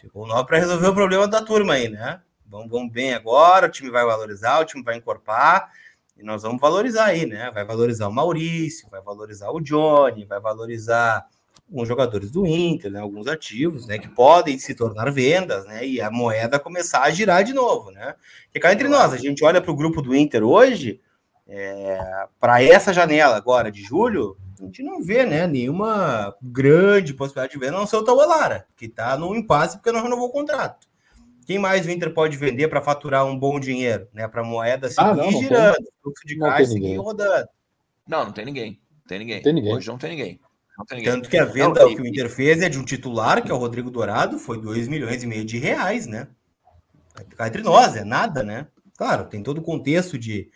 Chegou 0.00 0.24
o 0.24 0.26
9 0.26 0.46
para 0.46 0.58
resolver 0.58 0.86
o 0.86 0.94
problema 0.94 1.28
da 1.28 1.42
turma 1.42 1.74
aí, 1.74 1.88
né? 1.88 2.22
Vamos, 2.46 2.70
vamos 2.70 2.90
bem 2.90 3.12
agora, 3.12 3.66
o 3.66 3.70
time 3.70 3.90
vai 3.90 4.04
valorizar, 4.06 4.58
o 4.60 4.64
time 4.64 4.82
vai 4.82 4.96
encorpar, 4.96 5.70
e 6.16 6.22
nós 6.22 6.42
vamos 6.42 6.60
valorizar 6.60 7.06
aí, 7.06 7.26
né? 7.26 7.50
Vai 7.52 7.64
valorizar 7.64 8.08
o 8.08 8.12
Maurício, 8.12 8.88
vai 8.90 9.02
valorizar 9.02 9.50
o 9.50 9.60
Johnny, 9.60 10.24
vai 10.24 10.40
valorizar 10.40 11.26
alguns 11.68 11.86
jogadores 11.86 12.30
do 12.30 12.46
Inter, 12.46 12.90
né, 12.90 12.98
alguns 12.98 13.26
ativos, 13.26 13.86
né, 13.86 13.98
que 13.98 14.08
podem 14.08 14.58
se 14.58 14.74
tornar 14.74 15.12
vendas, 15.12 15.66
né, 15.66 15.86
e 15.86 16.00
a 16.00 16.10
moeda 16.10 16.58
começar 16.58 17.02
a 17.02 17.10
girar 17.10 17.44
de 17.44 17.52
novo, 17.52 17.90
né? 17.90 18.14
Que 18.50 18.58
cá 18.58 18.72
entre 18.72 18.88
nós, 18.88 19.12
a 19.12 19.18
gente 19.18 19.44
olha 19.44 19.60
para 19.60 19.70
o 19.70 19.76
grupo 19.76 20.00
do 20.00 20.16
Inter 20.16 20.42
hoje, 20.42 21.00
é, 21.46 22.26
para 22.40 22.62
essa 22.62 22.92
janela 22.92 23.36
agora 23.36 23.70
de 23.70 23.82
julho, 23.82 24.36
a 24.60 24.64
gente 24.64 24.82
não 24.82 25.02
vê, 25.02 25.24
né, 25.24 25.46
nenhuma 25.46 26.34
grande 26.42 27.12
possibilidade 27.12 27.52
de 27.52 27.58
venda, 27.58 27.76
a 27.76 27.80
não 27.80 27.86
ser 27.86 27.96
o 27.96 28.04
Taualara, 28.04 28.66
que 28.76 28.86
está 28.86 29.16
no 29.16 29.36
impasse 29.36 29.76
porque 29.76 29.92
não 29.92 30.02
renovou 30.02 30.28
o 30.28 30.32
contrato. 30.32 30.88
Quem 31.46 31.58
mais 31.58 31.86
o 31.86 31.90
Inter 31.90 32.12
pode 32.12 32.36
vender 32.36 32.68
para 32.68 32.82
faturar 32.82 33.26
um 33.26 33.38
bom 33.38 33.60
dinheiro, 33.60 34.08
né, 34.12 34.26
para 34.26 34.40
a 34.40 34.44
moeda 34.44 34.88
seguir 34.88 35.00
ah, 35.00 35.14
não, 35.14 35.30
não 35.30 35.40
girando, 35.40 35.86
fluxo 36.02 36.26
de 36.26 36.38
caixa 36.38 36.72
seguir 36.72 36.96
rodando? 36.96 37.48
Não, 38.06 38.24
não 38.24 38.32
tem 38.32 38.44
ninguém. 38.44 38.80
Tem 39.06 39.18
ninguém. 39.18 39.42
tem 39.42 39.52
ninguém. 39.54 39.74
Hoje 39.74 39.88
não 39.88 39.96
tem 39.96 40.10
ninguém. 40.10 40.40
Tanto 40.86 41.28
que 41.28 41.36
a 41.36 41.44
venda 41.44 41.80
não, 41.80 41.90
e... 41.90 41.96
que 41.96 42.02
o 42.02 42.06
Inter 42.06 42.30
fez 42.30 42.60
é 42.62 42.68
de 42.68 42.78
um 42.78 42.84
titular, 42.84 43.42
que 43.42 43.50
é 43.50 43.54
o 43.54 43.58
Rodrigo 43.58 43.90
Dourado, 43.90 44.38
foi 44.38 44.60
2 44.60 44.86
milhões 44.86 45.22
e 45.22 45.26
meio 45.26 45.44
de 45.44 45.58
reais, 45.58 46.06
né? 46.06 46.28
Vai 47.14 47.24
ficar 47.24 47.48
entre 47.48 47.62
nós, 47.62 47.96
é 47.96 48.04
nada, 48.04 48.42
né? 48.42 48.68
Claro, 48.96 49.26
tem 49.26 49.42
todo 49.42 49.58
o 49.58 49.62
contexto 49.62 50.16
de, 50.16 50.50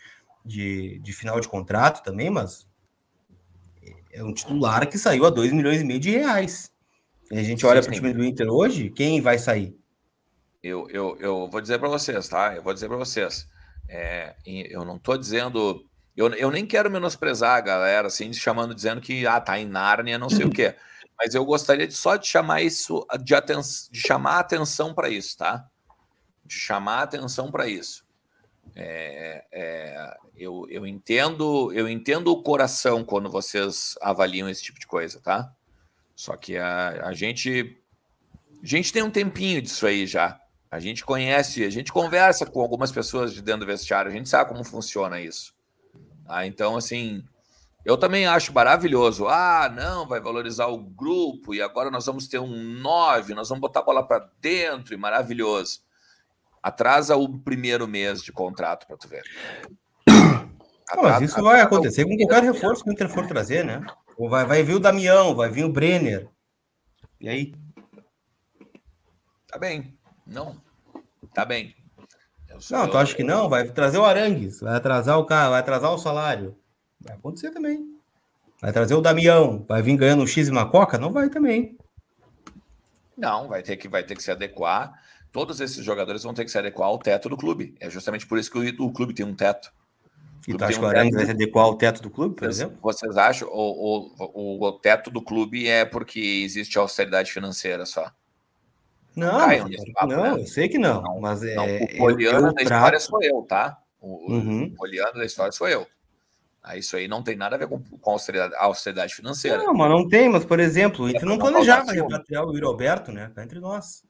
de, 0.44 1.00
de 1.00 1.12
final 1.12 1.40
de 1.40 1.48
contrato 1.48 2.04
também, 2.04 2.30
mas 2.30 2.66
é 4.12 4.22
um 4.22 4.32
titular 4.32 4.88
que 4.88 4.98
saiu 4.98 5.26
a 5.26 5.30
2 5.30 5.52
milhões 5.52 5.80
e 5.80 5.84
meio 5.84 5.98
de 5.98 6.10
reais. 6.10 6.70
E 7.30 7.38
a 7.38 7.42
gente 7.42 7.64
olha 7.66 7.80
para 7.80 7.90
o 7.90 7.94
time 7.94 8.12
do 8.12 8.24
Inter 8.24 8.48
hoje, 8.48 8.90
quem 8.90 9.20
vai 9.20 9.38
sair? 9.38 9.76
Eu, 10.62 10.88
eu, 10.90 11.16
eu 11.18 11.48
vou 11.50 11.60
dizer 11.60 11.78
para 11.78 11.88
vocês, 11.88 12.28
tá? 12.28 12.54
Eu 12.54 12.62
vou 12.62 12.72
dizer 12.72 12.86
para 12.88 12.96
vocês. 12.96 13.48
É, 13.88 14.36
eu 14.46 14.84
não 14.84 14.96
estou 14.96 15.18
dizendo 15.18 15.84
eu, 16.16 16.28
eu 16.34 16.50
nem 16.50 16.66
quero 16.66 16.90
menosprezar 16.90 17.56
a 17.56 17.60
galera, 17.60 18.08
assim, 18.08 18.32
chamando, 18.32 18.74
dizendo 18.74 19.00
que 19.00 19.26
ah, 19.26 19.40
tá 19.40 19.58
em 19.58 19.66
Nárnia, 19.66 20.18
não 20.18 20.28
sei 20.28 20.44
o 20.44 20.50
quê. 20.50 20.74
Mas 21.18 21.34
eu 21.34 21.44
gostaria 21.44 21.86
de, 21.86 21.94
só 21.94 22.16
de 22.16 22.26
chamar 22.26 22.62
isso, 22.62 23.06
de, 23.22 23.34
aten 23.34 23.60
de 23.90 24.00
chamar 24.00 24.40
atenção 24.40 24.92
para 24.92 25.08
isso, 25.08 25.38
tá? 25.38 25.66
De 26.44 26.54
chamar 26.54 27.02
atenção 27.02 27.50
para 27.50 27.66
isso. 27.66 28.04
É, 28.74 29.44
é, 29.52 30.16
eu, 30.36 30.66
eu 30.68 30.86
entendo, 30.86 31.72
eu 31.72 31.88
entendo 31.88 32.28
o 32.28 32.42
coração 32.42 33.04
quando 33.04 33.30
vocês 33.30 33.96
avaliam 34.00 34.48
esse 34.48 34.62
tipo 34.62 34.78
de 34.78 34.86
coisa, 34.86 35.20
tá? 35.20 35.52
Só 36.14 36.36
que 36.36 36.56
a, 36.56 37.06
a 37.06 37.12
gente, 37.12 37.80
a 38.62 38.66
gente 38.66 38.92
tem 38.92 39.02
um 39.02 39.10
tempinho 39.10 39.62
disso 39.62 39.86
aí 39.86 40.06
já. 40.06 40.38
A 40.70 40.80
gente 40.80 41.04
conhece, 41.04 41.64
a 41.64 41.70
gente 41.70 41.92
conversa 41.92 42.46
com 42.46 42.60
algumas 42.60 42.90
pessoas 42.90 43.32
de 43.32 43.42
dentro 43.42 43.60
do 43.60 43.66
vestiário, 43.66 44.10
a 44.10 44.14
gente 44.14 44.28
sabe 44.28 44.50
como 44.50 44.64
funciona 44.64 45.20
isso. 45.20 45.54
Ah, 46.32 46.46
então, 46.46 46.78
assim, 46.78 47.22
eu 47.84 47.98
também 47.98 48.26
acho 48.26 48.54
maravilhoso. 48.54 49.28
Ah, 49.28 49.70
não, 49.70 50.08
vai 50.08 50.18
valorizar 50.18 50.66
o 50.68 50.78
grupo 50.78 51.54
e 51.54 51.60
agora 51.60 51.90
nós 51.90 52.06
vamos 52.06 52.26
ter 52.26 52.38
um 52.38 52.56
9, 52.80 53.34
nós 53.34 53.50
vamos 53.50 53.60
botar 53.60 53.80
a 53.80 53.84
bola 53.84 54.02
para 54.02 54.30
dentro 54.40 54.94
e 54.94 54.96
maravilhoso. 54.96 55.80
Atrasa 56.62 57.16
o 57.16 57.38
primeiro 57.40 57.86
mês 57.86 58.22
de 58.22 58.32
contrato 58.32 58.86
para 58.86 58.96
tu 58.96 59.08
ver. 59.08 59.24
Mas 60.96 61.20
isso 61.20 61.42
vai 61.42 61.60
acontecer 61.60 62.06
com 62.06 62.16
qualquer 62.16 62.42
reforço 62.44 62.82
que 62.82 62.88
o 62.88 62.92
Inter 62.94 63.10
for 63.10 63.26
trazer, 63.26 63.62
né? 63.62 63.84
Vai, 64.18 64.46
vai 64.46 64.62
vir 64.62 64.76
o 64.76 64.80
Damião, 64.80 65.34
vai 65.34 65.50
vir 65.50 65.64
o 65.64 65.72
Brenner. 65.72 66.30
E 67.20 67.28
aí? 67.28 67.54
Tá 69.48 69.58
bem. 69.58 69.98
Não. 70.26 70.56
Tá 71.34 71.44
bem. 71.44 71.74
Não, 72.70 72.88
tu 72.88 72.96
acha 72.96 73.14
que 73.14 73.24
não? 73.24 73.48
Vai 73.48 73.68
trazer 73.68 73.98
o 73.98 74.04
Arangues, 74.04 74.60
vai 74.60 74.76
atrasar 74.76 75.18
o 75.18 75.24
carro, 75.24 75.50
vai 75.50 75.60
atrasar 75.60 75.92
o 75.92 75.98
salário. 75.98 76.56
Vai 77.00 77.16
acontecer 77.16 77.50
também. 77.50 77.92
Vai 78.60 78.72
trazer 78.72 78.94
o 78.94 79.00
Damião, 79.00 79.64
vai 79.68 79.82
vir 79.82 79.96
ganhando 79.96 80.22
um 80.22 80.26
X 80.26 80.48
e 80.48 80.50
uma 80.50 80.68
Coca? 80.68 80.96
Não 80.96 81.12
vai 81.12 81.28
também. 81.28 81.76
Não, 83.16 83.48
vai 83.48 83.62
ter 83.62 83.76
que, 83.76 83.88
vai 83.88 84.04
ter 84.04 84.14
que 84.14 84.22
se 84.22 84.30
adequar. 84.30 84.92
Todos 85.32 85.60
esses 85.60 85.84
jogadores 85.84 86.22
vão 86.22 86.34
ter 86.34 86.44
que 86.44 86.50
se 86.50 86.58
adequar 86.58 86.88
ao 86.88 86.98
teto 86.98 87.28
do 87.28 87.36
clube. 87.36 87.74
É 87.80 87.90
justamente 87.90 88.26
por 88.26 88.38
isso 88.38 88.50
que 88.50 88.58
o, 88.58 88.86
o 88.86 88.92
clube 88.92 89.14
tem 89.14 89.26
um 89.26 89.34
teto. 89.34 89.72
E 90.46 90.54
tu 90.54 90.64
acha 90.64 90.78
que 90.78 90.84
o 90.84 90.88
Arangues 90.88 91.14
vai 91.14 91.24
se 91.24 91.30
adequar 91.30 91.64
ao 91.64 91.76
teto 91.76 92.02
do 92.02 92.10
clube, 92.10 92.34
por 92.34 92.48
exemplo? 92.48 92.76
Vocês 92.82 93.16
acham? 93.16 93.48
O, 93.48 94.10
o, 94.16 94.60
o, 94.60 94.66
o 94.66 94.72
teto 94.72 95.10
do 95.10 95.22
clube 95.22 95.68
é 95.68 95.84
porque 95.84 96.20
existe 96.20 96.78
austeridade 96.78 97.32
financeira 97.32 97.86
só. 97.86 98.10
Não, 99.14 99.32
não, 99.32 99.92
papo, 99.92 100.06
não 100.06 100.22
né? 100.22 100.42
eu 100.42 100.46
sei 100.46 100.68
que 100.68 100.78
não. 100.78 101.02
não 101.02 101.20
mas 101.20 101.42
não, 101.42 101.64
é, 101.64 101.82
o 101.82 101.96
poliano 101.98 102.52
da 102.52 102.62
história 102.62 103.00
sou 103.00 103.22
eu, 103.22 103.42
tá? 103.42 103.78
O, 104.00 104.32
uhum. 104.32 104.64
o 104.64 104.74
poliano 104.74 105.14
da 105.14 105.24
história 105.24 105.52
sou 105.52 105.68
eu. 105.68 105.86
Ah, 106.62 106.76
isso 106.76 106.96
aí 106.96 107.08
não 107.08 107.22
tem 107.22 107.34
nada 107.34 107.56
a 107.56 107.58
ver 107.58 107.66
com, 107.66 107.82
com 107.82 108.10
austeridade, 108.10 108.54
austeridade 108.56 109.14
financeira. 109.14 109.58
Não, 109.58 109.74
mas 109.74 109.90
não 109.90 110.08
tem, 110.08 110.28
mas, 110.28 110.44
por 110.44 110.60
exemplo, 110.60 111.06
a 111.06 111.10
gente 111.10 111.24
não 111.24 111.36
planejava 111.36 111.90
repatriar 111.90 112.44
o 112.44 112.52
Yuri 112.52 112.64
Alberto, 112.64 113.10
né? 113.10 113.32
Cá 113.34 113.42
entre 113.42 113.58
nós. 113.58 114.04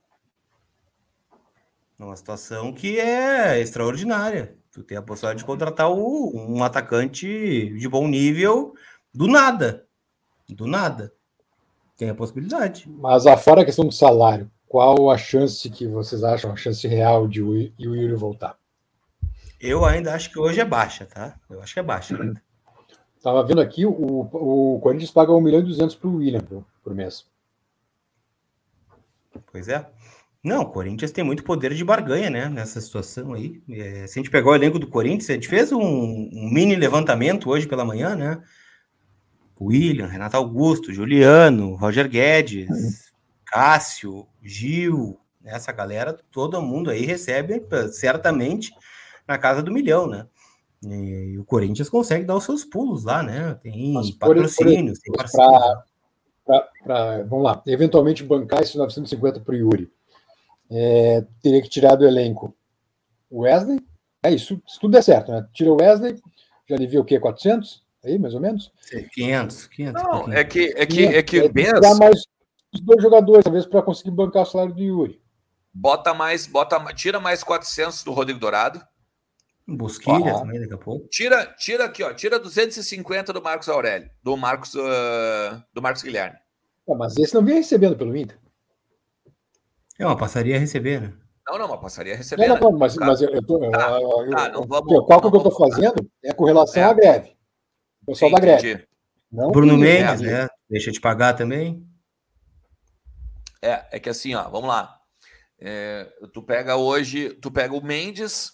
Numa 1.99 2.15
situação 2.15 2.73
que 2.73 3.01
é 3.01 3.59
extraordinária. 3.59 4.55
Tu 4.71 4.83
tem 4.83 4.99
a 4.99 5.03
possibilidade 5.03 5.39
de 5.39 5.45
contratar 5.47 5.91
o, 5.91 6.33
um 6.35 6.63
atacante 6.63 7.27
de 7.79 7.89
bom 7.89 8.07
nível 8.07 8.75
do 9.15 9.27
nada. 9.27 9.87
Do 10.49 10.67
nada. 10.67 11.13
Tem 11.97 12.11
a 12.11 12.15
possibilidade. 12.15 12.87
Mas 12.89 13.27
afora 13.27 13.63
a 13.63 13.65
questão 13.65 13.87
do 13.87 13.93
salário, 13.93 14.51
qual 14.73 15.11
a 15.11 15.19
chance 15.19 15.69
que 15.69 15.87
vocês 15.87 16.25
acham, 16.25 16.51
a 16.51 16.57
chance 16.57 16.89
real 16.89 17.29
de 17.29 17.43
o 17.43 17.55
Yuri 17.79 18.15
voltar? 18.15 18.57
Eu 19.61 19.85
ainda 19.85 20.15
acho 20.15 20.31
que 20.31 20.39
hoje 20.39 20.61
é 20.61 20.65
baixa, 20.65 21.05
tá? 21.05 21.39
Eu 21.51 21.61
acho 21.61 21.75
que 21.75 21.81
é 21.81 21.83
baixa 21.83 22.17
ainda. 22.19 22.43
Tava 23.23 23.45
vendo 23.45 23.61
aqui, 23.61 23.85
o, 23.85 23.93
o 23.93 24.81
Corinthians 24.81 25.11
paga 25.11 25.31
1 25.31 25.41
milhão 25.43 25.61
e 25.61 25.65
200 25.65 25.95
para 25.95 26.09
o 26.09 26.17
William 26.17 26.41
por, 26.41 26.65
por 26.83 26.95
mês. 26.95 27.27
Pois 29.53 29.69
é. 29.69 29.87
Não, 30.43 30.63
o 30.63 30.71
Corinthians 30.71 31.13
tem 31.13 31.23
muito 31.23 31.45
poder 31.45 31.75
de 31.75 31.85
barganha, 31.85 32.31
né? 32.31 32.49
Nessa 32.49 32.81
situação 32.81 33.35
aí. 33.35 33.63
É, 33.69 34.07
se 34.07 34.19
a 34.19 34.23
gente 34.23 34.31
pegar 34.31 34.53
o 34.53 34.55
elenco 34.55 34.79
do 34.79 34.87
Corinthians, 34.87 35.29
a 35.29 35.35
gente 35.35 35.49
fez 35.49 35.71
um, 35.71 35.83
um 35.83 36.51
mini 36.51 36.77
levantamento 36.77 37.51
hoje 37.51 37.69
pela 37.69 37.85
manhã, 37.85 38.17
né? 38.17 38.43
William, 39.61 40.07
Renato 40.07 40.39
Augusto, 40.39 40.95
Juliano, 40.95 41.75
Roger 41.75 42.09
Guedes, 42.09 43.13
Cássio, 43.45 44.27
Gil, 44.43 45.19
né, 45.41 45.53
essa 45.55 45.73
galera, 45.73 46.19
todo 46.31 46.61
mundo 46.63 46.91
aí 46.91 47.05
recebe 47.05 47.65
certamente 47.93 48.73
na 49.27 49.39
casa 49.39 49.63
do 49.63 49.73
milhão, 49.73 50.07
né? 50.07 50.27
E 50.85 51.39
o 51.39 51.45
Corinthians 51.45 51.89
consegue 51.89 52.25
dar 52.25 52.37
os 52.37 52.45
seus 52.45 52.65
pulos 52.65 53.05
lá, 53.05 53.23
né? 53.23 53.55
Tem 53.63 53.93
Mas, 53.93 54.11
patrocínios, 54.11 54.99
tem 54.99 55.13
parceiros. 55.13 55.55
vamos 57.29 57.45
lá, 57.45 57.63
eventualmente 57.67 58.25
bancar 58.25 58.63
esses 58.63 58.75
950 58.75 59.41
para 59.41 59.55
o 59.55 59.57
Yuri. 59.57 59.91
É, 60.71 61.25
teria 61.41 61.63
que 61.63 61.69
tirar 61.69 61.95
do 61.95 62.07
elenco 62.07 62.55
o 63.31 63.41
Wesley. 63.41 63.79
É 64.25 64.31
isso, 64.31 64.61
se 64.67 64.81
tudo 64.81 64.93
der 64.93 65.03
certo, 65.03 65.31
né? 65.31 65.47
Tira 65.53 65.71
o 65.71 65.77
Wesley, 65.77 66.21
já 66.69 66.77
alivia 66.77 67.01
o 67.01 67.05
quê? 67.05 67.19
400? 67.21 67.83
Aí, 68.05 68.19
mais 68.19 68.35
ou 68.35 68.41
menos? 68.41 68.73
500, 69.15 69.67
500. 69.69 70.03
Não, 70.03 70.33
é 70.33 70.43
que, 70.43 70.75
é 70.77 70.87
que, 70.87 71.05
é 71.05 71.23
que 71.23 71.39
é, 71.39 71.51
mais 71.99 72.27
os 72.73 72.81
dois 72.81 73.03
jogadores, 73.03 73.45
talvez, 73.45 73.67
para 73.67 73.83
conseguir 73.83 74.11
bancar 74.11 74.43
o 74.43 74.47
salário 74.47 74.75
do 74.75 74.83
Yuri. 74.83 75.21
Bota 75.73 76.13
mais, 76.13 76.47
bota, 76.47 76.79
tira 76.95 77.21
mais 77.21 77.43
400 77.43 78.05
do 78.05 78.13
Rodrigo 78.13 78.39
Dourado. 78.39 78.81
Busquilha 79.67 80.35
também, 80.35 80.61
daqui 80.61 80.75
a 80.75 80.79
pouco. 80.79 81.07
Tira, 81.09 81.47
tira 81.57 81.85
aqui, 81.85 82.03
ó. 82.03 82.13
Tira 82.13 82.39
250 82.39 83.33
do 83.33 83.41
Marcos 83.41 83.69
Aurélio, 83.69 84.11
do 84.23 84.37
Marcos, 84.37 84.75
uh, 84.75 85.63
do 85.73 85.81
Marcos 85.81 86.03
Guilherme. 86.03 86.37
É, 86.89 86.95
mas 86.95 87.17
esse 87.17 87.35
não 87.35 87.45
vinha 87.45 87.57
recebendo 87.57 87.97
pelo 87.97 88.17
Inter. 88.17 88.39
É 89.99 90.05
uma 90.05 90.17
passaria 90.17 90.57
a 90.57 90.59
receber, 90.59 91.01
né? 91.01 91.13
Não, 91.47 91.59
não, 91.59 91.67
uma 91.67 91.81
passaria 91.81 92.15
a 92.15 92.17
receber. 92.17 92.49
Não, 92.49 92.59
não, 92.59 92.73
né? 92.73 92.79
mas, 92.79 92.97
mas 92.97 93.23
eu, 93.23 93.31
eu 93.31 93.43
tô. 93.43 93.59
Tá, 93.71 94.01
eu, 94.01 94.31
tá, 94.31 94.49
não 94.49 94.67
vamos, 94.67 94.93
o 94.93 95.07
cálculo 95.07 95.31
que 95.31 95.37
eu 95.37 95.51
estou 95.51 95.71
fazendo 95.71 96.11
é 96.25 96.33
com 96.33 96.45
relação 96.45 96.83
é. 96.83 96.87
à 96.87 96.93
greve. 96.93 97.37
O 98.03 98.07
pessoal 98.07 98.31
Sim, 98.31 98.35
da 98.35 98.41
greve. 98.41 98.87
Não 99.31 99.51
Bruno 99.53 99.79
Mendes, 99.79 100.21
né? 100.21 100.49
Deixa 100.69 100.91
de 100.91 101.01
pagar 101.01 101.35
também. 101.35 101.87
É, 103.63 103.87
é 103.93 104.01
que 104.01 104.11
assim, 104.11 104.35
ó, 104.35 104.49
vamos 104.49 104.69
lá. 104.69 104.99
É, 105.59 106.13
tu 106.33 106.43
pega 106.43 106.77
hoje, 106.77 107.31
tu 107.35 107.51
pega 107.51 107.73
o 107.73 107.81
Mendes, 107.81 108.51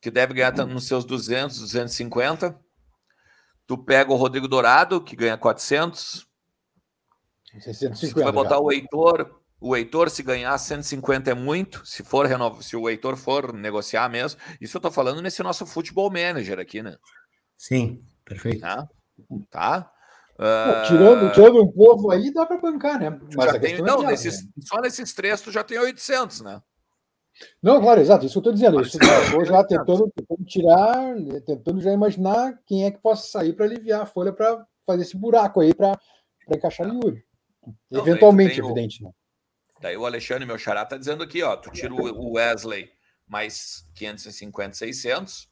que 0.00 0.10
deve 0.10 0.32
ganhar 0.32 0.52
nos 0.66 0.86
seus 0.86 1.04
200, 1.04 1.60
250. 1.60 2.58
Tu 3.66 3.76
pega 3.76 4.10
o 4.10 4.16
Rodrigo 4.16 4.48
Dourado, 4.48 5.02
que 5.02 5.14
ganha 5.14 5.36
400. 5.36 6.26
650, 7.60 8.14
tu 8.14 8.24
vai 8.24 8.32
botar 8.32 8.56
já. 8.56 8.60
o 8.60 8.72
Heitor, 8.72 9.42
o 9.60 9.76
Heitor, 9.76 10.08
se 10.08 10.22
ganhar 10.22 10.56
150 10.56 11.30
é 11.30 11.34
muito, 11.34 11.84
se 11.84 12.02
for 12.02 12.24
renovo, 12.26 12.62
se 12.62 12.76
o 12.76 12.88
Heitor 12.88 13.16
for 13.16 13.52
negociar 13.52 14.08
mesmo. 14.08 14.40
Isso 14.60 14.76
eu 14.76 14.80
tô 14.80 14.90
falando 14.90 15.20
nesse 15.20 15.42
nosso 15.42 15.66
futebol 15.66 16.10
manager 16.10 16.58
aqui, 16.58 16.82
né? 16.82 16.96
Sim, 17.56 18.02
perfeito. 18.24 18.60
Tá? 18.60 18.88
tá? 19.50 19.92
Uh... 20.38 20.86
Tirando, 20.86 21.32
tirando 21.32 21.62
um 21.62 21.72
povo 21.72 22.12
aí, 22.12 22.32
dá 22.32 22.46
para 22.46 22.58
bancar, 22.58 23.00
né? 23.00 23.18
Mas 23.36 23.52
já 23.52 23.58
tem, 23.58 23.74
é 23.74 23.82
não, 23.82 24.04
é 24.04 24.06
nesses, 24.06 24.44
né? 24.44 24.50
só 24.60 24.80
nesses 24.80 25.12
três 25.12 25.40
tu 25.40 25.50
já 25.50 25.64
tem 25.64 25.78
800, 25.78 26.42
né? 26.42 26.62
Não, 27.62 27.80
claro, 27.80 28.00
exato, 28.00 28.24
isso 28.24 28.40
que 28.40 28.48
eu 28.48 28.52
estou 28.52 28.52
dizendo. 28.52 28.80
Isso, 28.80 28.98
estou 29.00 29.44
já 29.44 29.64
tentando, 29.64 30.10
tentando, 30.10 30.44
tirar, 30.44 31.14
tentando 31.44 31.80
já 31.80 31.92
imaginar 31.92 32.58
quem 32.66 32.84
é 32.84 32.90
que 32.90 32.98
possa 32.98 33.28
sair 33.28 33.52
para 33.52 33.64
aliviar 33.64 34.02
a 34.02 34.06
folha 34.06 34.32
para 34.32 34.64
fazer 34.86 35.02
esse 35.02 35.16
buraco 35.16 35.60
aí 35.60 35.74
para 35.74 35.98
encaixar 36.50 36.86
no 36.86 36.94
Yuri. 36.94 37.24
Não, 37.90 38.00
Eventualmente, 38.00 38.60
evidente. 38.60 39.02
O, 39.02 39.06
né? 39.06 39.12
Daí 39.80 39.96
o 39.96 40.06
Alexandre, 40.06 40.46
meu 40.46 40.58
xará, 40.58 40.84
tá 40.84 40.96
dizendo 40.96 41.22
aqui, 41.22 41.42
ó, 41.42 41.56
tu 41.56 41.70
tira 41.70 41.94
o 41.94 42.32
Wesley 42.32 42.90
mais 43.26 43.84
550, 43.94 44.74
600, 44.74 45.48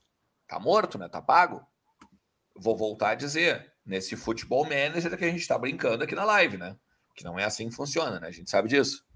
tá 0.48 0.58
morto, 0.58 0.98
né? 0.98 1.08
Tá 1.08 1.20
pago. 1.20 1.60
Vou 2.56 2.76
voltar 2.76 3.10
a 3.10 3.14
dizer, 3.14 3.72
nesse 3.86 4.16
futebol 4.16 4.64
manager 4.64 5.16
que 5.16 5.24
a 5.24 5.30
gente 5.30 5.40
está 5.40 5.56
brincando 5.56 6.02
aqui 6.02 6.14
na 6.14 6.24
live, 6.24 6.58
né? 6.58 6.76
Que 7.14 7.24
não 7.24 7.38
é 7.38 7.44
assim 7.44 7.68
que 7.68 7.74
funciona, 7.74 8.18
né? 8.18 8.26
A 8.26 8.32
gente 8.32 8.50
sabe 8.50 8.68
disso. 8.68 9.06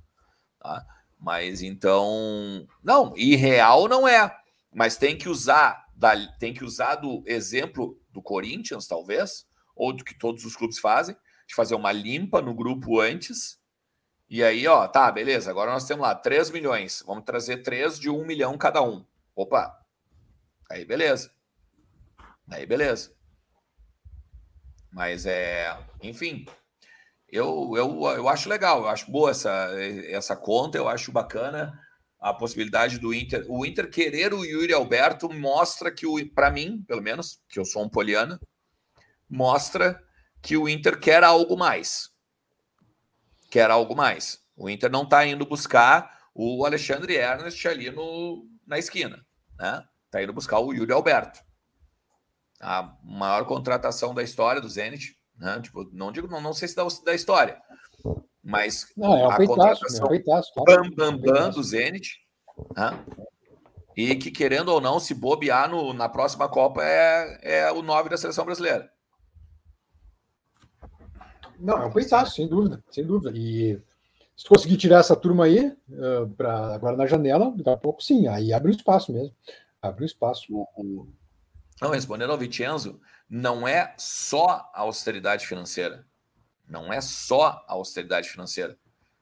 Tá? 0.61 0.87
Mas 1.19 1.61
então, 1.61 2.67
não, 2.83 3.13
irreal 3.17 3.89
não 3.89 4.07
é. 4.07 4.35
Mas 4.73 4.97
tem 4.97 5.19
que 5.19 5.29
usar, 5.29 5.87
da, 5.95 6.15
tem 6.39 6.55
que 6.55 6.65
usar 6.65 6.95
do 6.95 7.23
exemplo 7.27 8.01
do 8.11 8.23
Corinthians, 8.23 8.87
talvez, 8.87 9.47
ou 9.75 9.93
do 9.93 10.05
que 10.05 10.17
todos 10.17 10.45
os 10.45 10.55
clubes 10.55 10.79
fazem, 10.79 11.17
de 11.47 11.55
fazer 11.55 11.75
uma 11.75 11.91
limpa 11.91 12.41
no 12.41 12.55
grupo 12.55 13.01
antes. 13.01 13.59
E 14.29 14.45
aí, 14.45 14.67
ó, 14.69 14.87
tá, 14.87 15.11
beleza. 15.11 15.51
Agora 15.51 15.73
nós 15.73 15.85
temos 15.85 16.03
lá 16.03 16.15
3 16.15 16.51
milhões. 16.51 17.03
Vamos 17.05 17.25
trazer 17.25 17.59
3 17.59 17.99
de 17.99 18.09
1 18.09 18.25
milhão 18.25 18.57
cada 18.57 18.81
um. 18.81 19.05
Opa. 19.35 19.77
Aí, 20.71 20.85
beleza. 20.85 21.33
Aí, 22.49 22.65
beleza. 22.65 23.13
Mas 24.93 25.25
é, 25.25 25.77
enfim, 26.03 26.45
eu, 27.29 27.73
eu, 27.77 28.03
eu 28.11 28.29
acho 28.29 28.49
legal, 28.49 28.83
eu 28.83 28.89
acho 28.89 29.11
boa 29.11 29.31
essa, 29.31 29.71
essa 30.09 30.37
conta, 30.37 30.77
eu 30.77 30.89
acho 30.89 31.13
bacana 31.13 31.73
a 32.19 32.35
possibilidade 32.35 32.99
do 32.99 33.15
Inter. 33.15 33.47
O 33.49 33.65
Inter 33.65 33.89
querer 33.89 34.35
o 34.35 34.45
Yuri 34.45 34.73
Alberto 34.73 35.33
mostra 35.33 35.91
que, 35.91 36.07
para 36.27 36.51
mim, 36.51 36.85
pelo 36.87 37.01
menos, 37.01 37.41
que 37.49 37.59
eu 37.59 37.65
sou 37.65 37.85
um 37.85 37.89
poliano, 37.89 38.39
mostra 39.29 40.03
que 40.43 40.57
o 40.57 40.69
Inter 40.69 40.99
quer 40.99 41.23
algo 41.23 41.57
mais. 41.57 42.11
Quer 43.51 43.71
algo 43.71 43.95
mais. 43.95 44.41
O 44.57 44.69
Inter 44.69 44.91
não 44.91 45.05
está 45.05 45.25
indo 45.25 45.47
buscar 45.47 46.19
o 46.35 46.67
Alexandre 46.67 47.15
Ernest 47.15 47.67
ali 47.67 47.91
no, 47.91 48.47
na 48.67 48.79
esquina, 48.79 49.25
né? 49.59 49.85
Está 50.07 50.23
indo 50.23 50.33
buscar 50.33 50.59
o 50.59 50.73
Yuri 50.73 50.93
Alberto 50.93 51.41
a 52.61 52.95
maior 53.03 53.47
contratação 53.47 54.15
da 54.15 54.23
história 54.23 54.61
do 54.61 54.69
Zenit, 54.69 55.17
né? 55.37 55.61
Tipo, 55.61 55.89
não 55.93 56.13
digo, 56.13 56.29
não, 56.29 56.41
não 56.41 56.53
sei 56.53 56.69
se 56.69 56.77
da, 56.77 56.87
da 57.05 57.15
história, 57.15 57.61
mas 58.43 58.87
não, 58.97 59.17
é 59.17 59.25
a 59.25 59.37
contratação 59.47 60.09
é 60.13 60.23
bam, 60.65 60.91
bam, 60.91 61.19
bam 61.19 61.51
do 61.51 61.63
Zenit, 61.63 62.19
Né? 62.77 63.05
E 63.97 64.15
que, 64.15 64.31
querendo 64.31 64.69
ou 64.69 64.81
não, 64.81 65.01
se 65.01 65.15
bobear 65.15 65.69
no, 65.69 65.93
na 65.93 66.09
próxima 66.09 66.49
Copa 66.49 66.83
é, 66.83 67.65
é 67.65 67.73
o 67.73 67.83
9 67.83 68.09
da 68.09 68.17
seleção 68.17 68.45
brasileira. 68.45 68.91
Não, 71.59 71.83
é 71.83 71.87
um 71.87 71.93
pensaço, 71.93 72.37
sem 72.37 72.49
dúvida, 72.49 72.83
sem 72.91 73.05
dúvida. 73.05 73.37
E 73.37 73.79
se 74.35 74.45
tu 74.45 74.49
conseguir 74.49 74.79
tirar 74.79 75.01
essa 75.01 75.15
turma 75.15 75.45
aí, 75.45 75.67
uh, 75.67 76.29
pra, 76.37 76.75
agora 76.75 76.97
na 76.97 77.07
janela, 77.07 77.53
daqui 77.55 77.69
a 77.69 77.77
pouco 77.77 78.03
sim, 78.03 78.27
aí 78.27 78.53
abre 78.53 78.71
o 78.71 78.75
espaço 78.75 79.13
mesmo. 79.13 79.35
Abre 79.83 80.05
o 80.05 80.07
espaço. 80.07 80.47
Não, 81.81 81.91
respondendo 81.91 82.31
ao 82.31 82.39
Vicenzo, 82.39 83.01
não 83.29 83.67
é 83.67 83.95
só 83.97 84.71
a 84.75 84.81
austeridade 84.81 85.47
financeira. 85.47 86.07
Não 86.69 86.93
é 86.93 87.01
só 87.01 87.65
a 87.67 87.73
austeridade 87.73 88.29
financeira. 88.29 88.79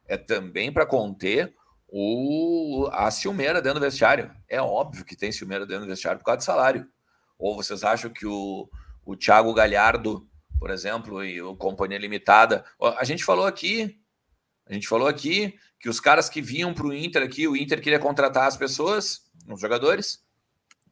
É 0.06 0.16
também 0.16 0.72
para 0.72 0.86
conter 0.86 1.54
o, 1.86 2.88
a 2.92 3.10
ciumeira 3.10 3.62
dentro 3.62 3.80
do 3.80 3.84
vestiário. 3.84 4.30
É 4.48 4.60
óbvio 4.60 5.04
que 5.04 5.16
tem 5.16 5.30
ciumeira 5.30 5.64
dentro 5.64 5.84
do 5.84 5.88
vestiário 5.88 6.18
por 6.18 6.24
causa 6.24 6.38
de 6.38 6.44
salário. 6.44 6.88
Ou 7.38 7.54
vocês 7.54 7.84
acham 7.84 8.10
que 8.10 8.26
o, 8.26 8.68
o 9.04 9.16
Thiago 9.16 9.54
Galhardo, 9.54 10.28
por 10.58 10.70
exemplo, 10.70 11.24
e 11.24 11.40
o 11.40 11.56
Companhia 11.56 11.98
Limitada. 11.98 12.64
A 12.98 13.04
gente 13.04 13.24
falou 13.24 13.46
aqui, 13.46 14.00
a 14.66 14.74
gente 14.74 14.88
falou 14.88 15.06
aqui 15.06 15.54
que 15.80 15.88
os 15.88 16.00
caras 16.00 16.28
que 16.28 16.42
vinham 16.42 16.74
para 16.74 16.86
o 16.86 16.92
Inter 16.92 17.22
aqui, 17.22 17.46
o 17.46 17.56
Inter 17.56 17.80
queria 17.80 17.98
contratar 17.98 18.48
as 18.48 18.56
pessoas, 18.56 19.22
os 19.48 19.60
jogadores, 19.60 20.22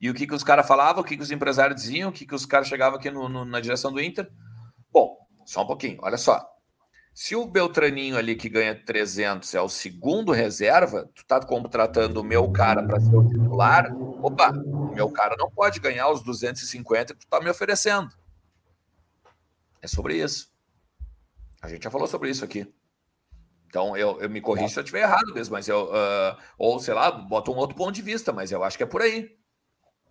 e 0.01 0.11
o 0.11 0.15
que, 0.15 0.27
que 0.27 0.35
os 0.35 0.45
caras 0.45 0.67
falavam, 0.67 1.03
o 1.03 1.05
que, 1.05 1.17
que 1.17 1.23
os 1.23 1.31
empresários 1.31 1.81
diziam, 1.81 2.11
o 2.11 2.13
que, 2.13 2.27
que 2.27 2.35
os 2.35 2.45
caras 2.45 2.69
chegavam 2.69 2.99
aqui 2.99 3.11
no, 3.11 3.29
no, 3.29 3.45
na 3.45 3.61
direção 3.61 3.93
do 3.93 4.01
Inter. 4.01 4.31
Bom, 4.93 5.17
só 5.45 5.63
um 5.63 5.67
pouquinho, 5.67 5.99
olha 6.03 6.17
só. 6.17 6.45
Se 7.15 7.35
o 7.35 7.47
Beltraninho 7.47 8.19
ali 8.19 8.37
que 8.37 8.47
ganha 8.47 8.75
300 8.75 9.55
é 9.55 9.61
o 9.61 9.71
segundo 9.71 10.33
reserva, 10.33 11.09
tu 11.15 11.25
tá 11.25 11.41
contratando 11.41 12.21
o 12.21 12.25
meu 12.25 12.53
cara 12.53 12.83
para 12.87 13.01
ser 13.01 13.17
o 13.17 13.27
titular, 13.27 13.91
opa, 14.23 14.51
o 14.51 14.95
meu 14.95 15.11
cara 15.11 15.35
não 15.39 15.51
pode 15.51 15.81
ganhar 15.81 16.11
os 16.11 16.23
250 16.23 17.15
que 17.15 17.21
tu 17.21 17.27
tá 17.27 17.41
me 17.41 17.49
oferecendo. 17.49 18.11
É 19.81 19.87
sobre 19.87 20.23
isso. 20.23 20.53
A 21.63 21.69
gente 21.69 21.85
já 21.85 21.91
falou 21.91 22.07
sobre 22.07 22.29
isso 22.29 22.45
aqui. 22.45 22.71
Então, 23.67 23.97
eu, 23.97 24.21
eu 24.21 24.29
me 24.29 24.41
corrijo 24.41 24.69
se 24.69 24.79
eu 24.79 24.83
estiver 24.83 25.03
errado 25.03 25.33
mesmo, 25.35 25.55
mas 25.55 25.69
eu. 25.69 25.87
Uh, 25.87 26.37
ou, 26.59 26.79
sei 26.79 26.95
lá, 26.95 27.11
boto 27.11 27.51
um 27.51 27.57
outro 27.57 27.77
ponto 27.77 27.93
de 27.93 28.03
vista, 28.03 28.33
mas 28.33 28.53
eu 28.53 28.63
acho 28.63 28.77
que 28.77 28.83
é 28.83 28.87
por 28.87 29.01
aí. 29.01 29.37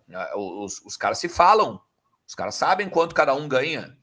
Uh, 0.08 0.64
os, 0.64 0.80
os 0.84 0.96
caras 0.96 1.18
se 1.18 1.28
falam, 1.28 1.80
os 2.26 2.34
caras 2.34 2.54
sabem 2.54 2.88
quanto 2.88 3.14
cada 3.14 3.34
um 3.34 3.48
ganha. 3.48 3.96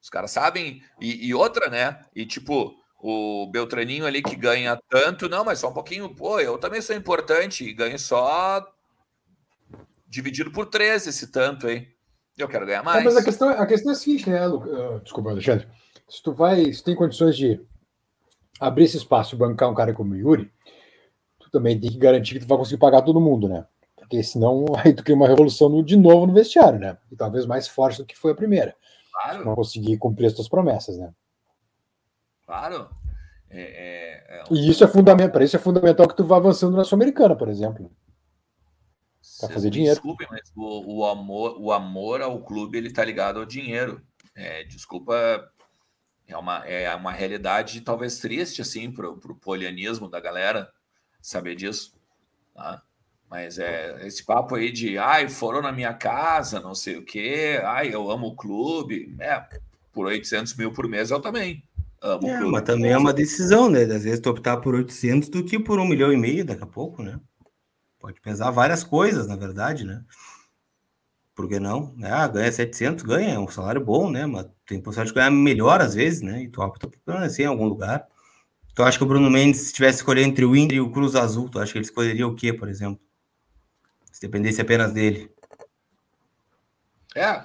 Os 0.00 0.08
caras 0.08 0.30
sabem. 0.30 0.82
E, 1.00 1.28
e, 1.28 1.34
outra, 1.34 1.68
né? 1.68 2.00
E 2.14 2.24
tipo, 2.24 2.74
o 2.98 3.48
Beltraninho 3.50 4.06
ali 4.06 4.22
que 4.22 4.36
ganha 4.36 4.78
tanto, 4.88 5.28
não, 5.28 5.44
mas 5.44 5.58
só 5.58 5.70
um 5.70 5.74
pouquinho. 5.74 6.14
Pô, 6.14 6.40
eu 6.40 6.58
também 6.58 6.80
sou 6.80 6.96
importante 6.96 7.64
e 7.64 7.72
ganho 7.72 7.98
só 7.98 8.66
dividido 10.06 10.50
por 10.50 10.66
13 10.66 11.10
esse 11.10 11.30
tanto 11.30 11.66
aí. 11.66 11.88
Eu 12.36 12.48
quero 12.48 12.66
ganhar 12.66 12.82
mais. 12.82 13.00
É, 13.00 13.04
mas 13.04 13.16
a 13.16 13.24
questão, 13.24 13.48
a 13.48 13.66
questão 13.66 13.90
é 13.90 13.94
a 13.94 13.98
seguinte, 13.98 14.30
né, 14.30 14.46
Lu... 14.46 14.58
uh, 14.58 15.00
desculpa, 15.00 15.30
Alexandre. 15.30 15.66
Se 16.08 16.22
tu 16.22 16.32
vai, 16.32 16.72
se 16.72 16.82
tem 16.82 16.94
condições 16.94 17.36
de 17.36 17.60
abrir 18.60 18.84
esse 18.84 18.96
espaço 18.96 19.34
e 19.34 19.38
bancar 19.38 19.68
um 19.68 19.74
cara 19.74 19.92
como 19.92 20.14
o 20.14 20.16
Yuri, 20.16 20.50
tu 21.38 21.50
também 21.50 21.78
tem 21.78 21.90
que 21.90 21.98
garantir 21.98 22.34
que 22.34 22.40
tu 22.40 22.48
vai 22.48 22.56
conseguir 22.56 22.78
pagar 22.78 23.02
todo 23.02 23.20
mundo, 23.20 23.48
né? 23.48 23.66
Porque 24.08 24.22
senão 24.22 24.64
aí 24.82 24.94
tu 24.94 25.04
cria 25.04 25.14
uma 25.14 25.28
revolução 25.28 25.82
de 25.84 25.96
novo 25.96 26.26
no 26.26 26.32
vestiário, 26.32 26.78
né? 26.78 26.96
E 27.12 27.16
talvez 27.16 27.44
mais 27.44 27.68
forte 27.68 27.98
do 27.98 28.06
que 28.06 28.16
foi 28.16 28.32
a 28.32 28.34
primeira. 28.36 28.74
Claro. 29.12 29.44
Não 29.44 29.54
conseguir 29.54 29.98
cumprir 29.98 30.26
as 30.26 30.32
tuas 30.32 30.48
promessas, 30.48 30.96
né? 30.96 31.12
Claro. 32.46 32.88
É, 33.50 33.60
é, 33.60 34.40
é... 34.40 34.44
E 34.50 34.70
isso 34.70 34.82
é 34.82 34.88
fundamental, 34.88 35.32
para 35.32 35.44
isso 35.44 35.56
é 35.56 35.58
fundamental 35.58 36.08
que 36.08 36.16
tu 36.16 36.24
vá 36.24 36.36
avançando 36.36 36.76
na 36.76 36.84
Sul-Americana, 36.84 37.36
por 37.36 37.48
exemplo. 37.48 37.90
Para 39.40 39.50
fazer 39.50 39.70
dinheiro. 39.70 39.94
Desculpe, 39.94 40.26
mas 40.30 40.50
o, 40.56 40.98
o, 40.98 41.04
amor, 41.04 41.56
o 41.60 41.72
amor 41.72 42.22
ao 42.22 42.42
clube 42.42 42.78
ele 42.78 42.92
tá 42.92 43.04
ligado 43.04 43.38
ao 43.38 43.44
dinheiro. 43.44 44.02
É, 44.34 44.64
desculpa, 44.64 45.50
é 46.26 46.36
uma, 46.36 46.66
é 46.66 46.94
uma 46.94 47.12
realidade 47.12 47.80
talvez 47.80 48.18
triste 48.18 48.62
assim 48.62 48.90
para 48.90 49.08
o 49.08 49.34
polianismo 49.34 50.08
da 50.08 50.20
galera 50.20 50.70
saber 51.20 51.54
disso. 51.54 51.98
Tá? 52.54 52.82
Mas 53.30 53.58
é 53.58 54.06
esse 54.06 54.24
papo 54.24 54.54
aí 54.54 54.72
de 54.72 54.96
ai, 54.96 55.28
foram 55.28 55.60
na 55.60 55.70
minha 55.70 55.92
casa, 55.92 56.60
não 56.60 56.74
sei 56.74 56.96
o 56.96 57.04
quê, 57.04 57.60
ai, 57.62 57.94
eu 57.94 58.10
amo 58.10 58.28
o 58.28 58.36
clube. 58.36 59.14
É, 59.20 59.44
por 59.92 60.06
800 60.06 60.54
mil 60.56 60.72
por 60.72 60.88
mês 60.88 61.10
eu 61.10 61.20
também 61.20 61.62
amo 62.00 62.26
é, 62.26 62.34
o 62.34 62.38
clube. 62.38 62.52
Mas 62.52 62.62
também 62.62 62.92
é 62.92 62.96
uma 62.96 63.12
decisão, 63.12 63.68
né? 63.68 63.82
Às 63.82 64.04
vezes 64.04 64.20
tu 64.20 64.30
optar 64.30 64.56
por 64.58 64.74
800 64.74 65.28
do 65.28 65.44
que 65.44 65.58
por 65.58 65.78
um 65.78 65.86
milhão 65.86 66.12
e 66.12 66.16
meio 66.16 66.44
daqui 66.44 66.62
a 66.62 66.66
pouco, 66.66 67.02
né? 67.02 67.20
Pode 67.98 68.20
pesar 68.20 68.50
várias 68.50 68.82
coisas, 68.82 69.26
na 69.26 69.36
verdade, 69.36 69.84
né? 69.84 70.02
Por 71.34 71.48
que 71.48 71.60
não? 71.60 71.94
Ah, 72.02 72.26
ganha 72.26 72.50
700, 72.50 73.04
ganha, 73.04 73.34
é 73.34 73.38
um 73.38 73.48
salário 73.48 73.84
bom, 73.84 74.10
né? 74.10 74.24
Mas 74.24 74.46
tem 74.66 74.80
possibilidade 74.80 75.08
de 75.10 75.14
ganhar 75.14 75.30
melhor 75.30 75.80
às 75.80 75.94
vezes, 75.94 76.22
né? 76.22 76.42
E 76.42 76.48
tu 76.48 76.62
opta 76.62 76.88
por 76.88 76.98
permanecer 77.00 77.44
em 77.44 77.48
algum 77.48 77.66
lugar. 77.66 78.06
Tu 78.74 78.82
acha 78.82 78.96
que 78.96 79.04
o 79.04 79.06
Bruno 79.06 79.28
Mendes, 79.28 79.60
se 79.62 79.72
tivesse 79.72 79.98
escolher 79.98 80.22
entre 80.22 80.44
o 80.44 80.56
Inter 80.56 80.78
e 80.78 80.80
o 80.80 80.90
Cruz 80.90 81.14
Azul, 81.14 81.48
tu 81.48 81.58
acha 81.58 81.72
que 81.72 81.78
ele 81.78 81.84
escolheria 81.84 82.26
o 82.26 82.34
quê, 82.34 82.52
por 82.52 82.68
exemplo? 82.68 83.00
Se 84.12 84.20
dependesse 84.20 84.60
apenas 84.60 84.92
dele. 84.92 85.30
É. 87.14 87.42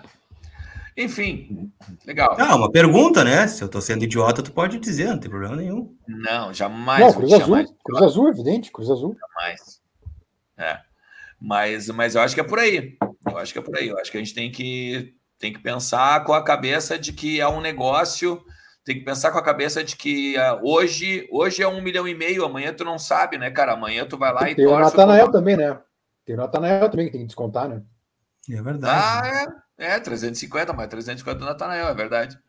Enfim, 0.96 1.72
legal. 2.06 2.36
Ah, 2.40 2.56
uma 2.56 2.72
pergunta, 2.72 3.24
né? 3.24 3.48
Se 3.48 3.64
eu 3.64 3.70
tô 3.70 3.82
sendo 3.82 4.04
idiota, 4.04 4.44
tu 4.44 4.52
pode 4.52 4.78
dizer, 4.78 5.08
não 5.08 5.20
tem 5.20 5.30
problema 5.30 5.56
nenhum. 5.56 5.96
Não, 6.08 6.54
jamais. 6.54 7.02
Não, 7.02 7.14
Cruz 7.14 7.34
Azul, 7.34 7.78
Cruz 7.84 8.02
Azul, 8.04 8.30
evidente, 8.30 8.72
Cruz 8.72 8.90
Azul. 8.92 9.18
Jamais. 9.20 9.82
É. 10.58 10.80
Mas, 11.42 11.90
mas 11.90 12.16
eu 12.16 12.22
acho 12.22 12.36
que 12.36 12.42
é 12.42 12.44
por 12.44 12.60
aí. 12.60 12.96
Eu 13.28 13.38
acho 13.38 13.52
que 13.52 13.60
é 13.60 13.62
por 13.62 13.76
aí. 13.76 13.88
Eu 13.88 13.98
acho 13.98 14.12
que 14.12 14.18
a 14.18 14.20
gente 14.20 14.36
tem 14.36 14.52
que, 14.52 15.16
tem 15.40 15.52
que 15.52 15.60
pensar 15.60 16.24
com 16.24 16.34
a 16.34 16.44
cabeça 16.44 16.98
de 16.98 17.12
que 17.12 17.42
é 17.42 17.48
um 17.48 17.60
negócio 17.60 18.44
tem 18.86 19.00
que 19.00 19.06
pensar 19.06 19.32
com 19.32 19.38
a 19.38 19.44
cabeça 19.44 19.84
de 19.84 19.96
que 19.96 20.36
uh, 20.38 20.60
hoje, 20.62 21.28
hoje 21.32 21.64
é 21.64 21.68
um 21.68 21.82
milhão 21.82 22.06
e 22.08 22.14
meio, 22.14 22.44
amanhã 22.44 22.74
tu 22.74 22.84
não 22.84 23.00
sabe, 23.00 23.38
né, 23.38 23.50
cara? 23.50 23.74
Amanhã 23.74 24.06
tu 24.06 24.18
vai 24.18 24.34
lá 24.34 24.50
e 24.50 24.56
tem 24.56 24.66
torce. 24.66 24.92
Tem 24.92 25.04
o 25.04 25.08
Natanael 25.08 25.32
também, 25.32 25.56
né? 25.56 25.80
Tem 26.26 26.36
o 26.36 26.38
Natanael 26.38 26.90
também 26.90 27.08
que 27.08 27.12
tem 27.12 27.22
que 27.22 27.28
descontar, 27.28 27.68
né? 27.68 27.82
É 28.50 28.62
verdade. 28.62 29.48
Ah, 29.48 29.56
é, 29.78 29.96
é 29.96 30.00
350, 30.00 30.74
mas 30.74 30.88
350 30.88 31.40
do 31.40 31.46
Natanael, 31.46 31.88
é 31.88 31.94
verdade. 31.94 32.40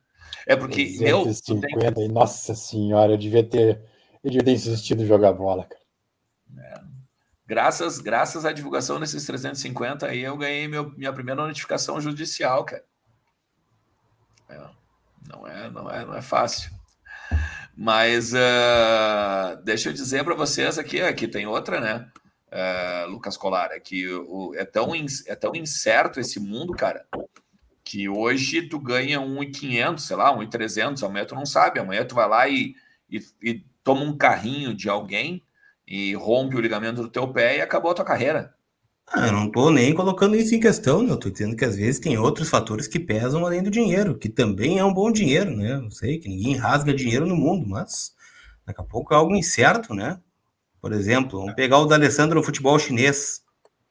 É 0.47 0.57
porque 0.57 0.97
350, 0.97 1.85
eu. 1.85 1.95
Tenho... 1.95 2.13
Nossa 2.13 2.55
senhora, 2.55 3.13
eu 3.13 3.19
devia 3.19 3.43
ter. 3.43 3.83
Eu 4.23 4.31
devia 4.31 4.45
ter 4.45 4.53
insistido 4.53 5.03
em 5.03 5.07
jogar 5.07 5.33
bola, 5.33 5.65
cara. 5.65 5.83
É. 6.59 6.81
Graças, 7.47 7.99
graças 7.99 8.45
à 8.45 8.53
divulgação 8.53 8.99
desses 8.99 9.27
350 9.27 10.07
aí, 10.07 10.23
eu 10.23 10.37
ganhei 10.37 10.67
meu, 10.67 10.91
minha 10.97 11.13
primeira 11.13 11.47
notificação 11.47 12.01
judicial, 12.01 12.65
cara. 12.65 12.85
É, 14.49 14.59
não, 15.29 15.47
é, 15.47 15.71
não, 15.71 15.91
é, 15.91 16.05
não 16.07 16.15
é 16.15 16.23
fácil. 16.23 16.71
Mas 17.77 18.33
uh, 18.33 19.63
deixa 19.65 19.89
eu 19.89 19.93
dizer 19.93 20.25
para 20.25 20.35
vocês 20.35 20.79
aqui, 20.79 21.01
aqui 21.01 21.27
tem 21.27 21.47
outra, 21.47 21.81
né? 21.81 22.09
Uh, 22.55 23.11
Lucas 23.11 23.37
Colar, 23.37 23.73
é 23.73 23.81
que 23.81 24.09
o, 24.09 24.55
é, 24.55 24.65
tão 24.65 24.95
in, 24.95 25.07
é 25.27 25.35
tão 25.35 25.55
incerto 25.55 26.21
esse 26.21 26.39
mundo, 26.39 26.73
cara, 26.73 27.05
que 27.83 28.09
hoje 28.09 28.63
tu 28.63 28.79
ganha 28.79 29.21
1,500, 29.21 30.07
sei 30.07 30.17
lá, 30.17 30.35
1,300, 30.35 31.03
amanhã 31.03 31.25
tu 31.25 31.35
não 31.35 31.45
sabe, 31.45 31.81
amanhã 31.81 32.05
tu 32.05 32.15
vai 32.15 32.29
lá 32.29 32.49
e, 32.49 32.75
e, 33.11 33.21
e 33.43 33.65
toma 33.83 34.03
um 34.03 34.17
carrinho 34.17 34.73
de 34.73 34.89
alguém 34.89 35.43
e 35.87 36.15
rompe 36.15 36.57
o 36.57 36.61
ligamento 36.61 37.03
do 37.03 37.11
teu 37.11 37.29
pé 37.29 37.59
e 37.59 37.61
acabou 37.61 37.91
a 37.91 37.95
tua 37.95 38.05
carreira. 38.05 38.55
Ah, 39.07 39.27
eu 39.27 39.33
não 39.33 39.51
tô 39.51 39.71
nem 39.71 39.93
colocando 39.93 40.35
isso 40.35 40.55
em 40.55 40.61
questão, 40.61 41.03
né? 41.03 41.13
Eu 41.13 41.19
tô 41.19 41.29
dizendo 41.29 41.55
que 41.55 41.65
às 41.65 41.77
vezes 41.77 42.01
tem 42.01 42.17
outros 42.17 42.49
fatores 42.49 42.89
que 42.89 42.99
pesam 42.99 43.45
além 43.45 43.63
do 43.63 43.71
dinheiro, 43.71 44.17
que 44.17 44.31
também 44.31 44.79
é 44.79 44.85
um 44.85 44.95
bom 44.95 45.13
dinheiro, 45.13 45.55
né? 45.55 45.75
Eu 45.75 45.91
sei 45.91 46.19
que 46.19 46.29
ninguém 46.29 46.57
rasga 46.57 46.95
dinheiro 46.95 47.27
no 47.27 47.37
mundo, 47.37 47.67
mas 47.69 48.15
daqui 48.65 48.81
a 48.81 48.85
pouco 48.85 49.13
é 49.13 49.17
algo 49.17 49.37
incerto, 49.37 49.93
né? 49.93 50.19
Por 50.85 50.93
exemplo, 50.93 51.41
vamos 51.41 51.55
pegar 51.55 51.79
o 51.79 51.87
D'Alessandro 51.87 52.37
no 52.37 52.45
futebol 52.45 52.79
chinês, 52.79 53.41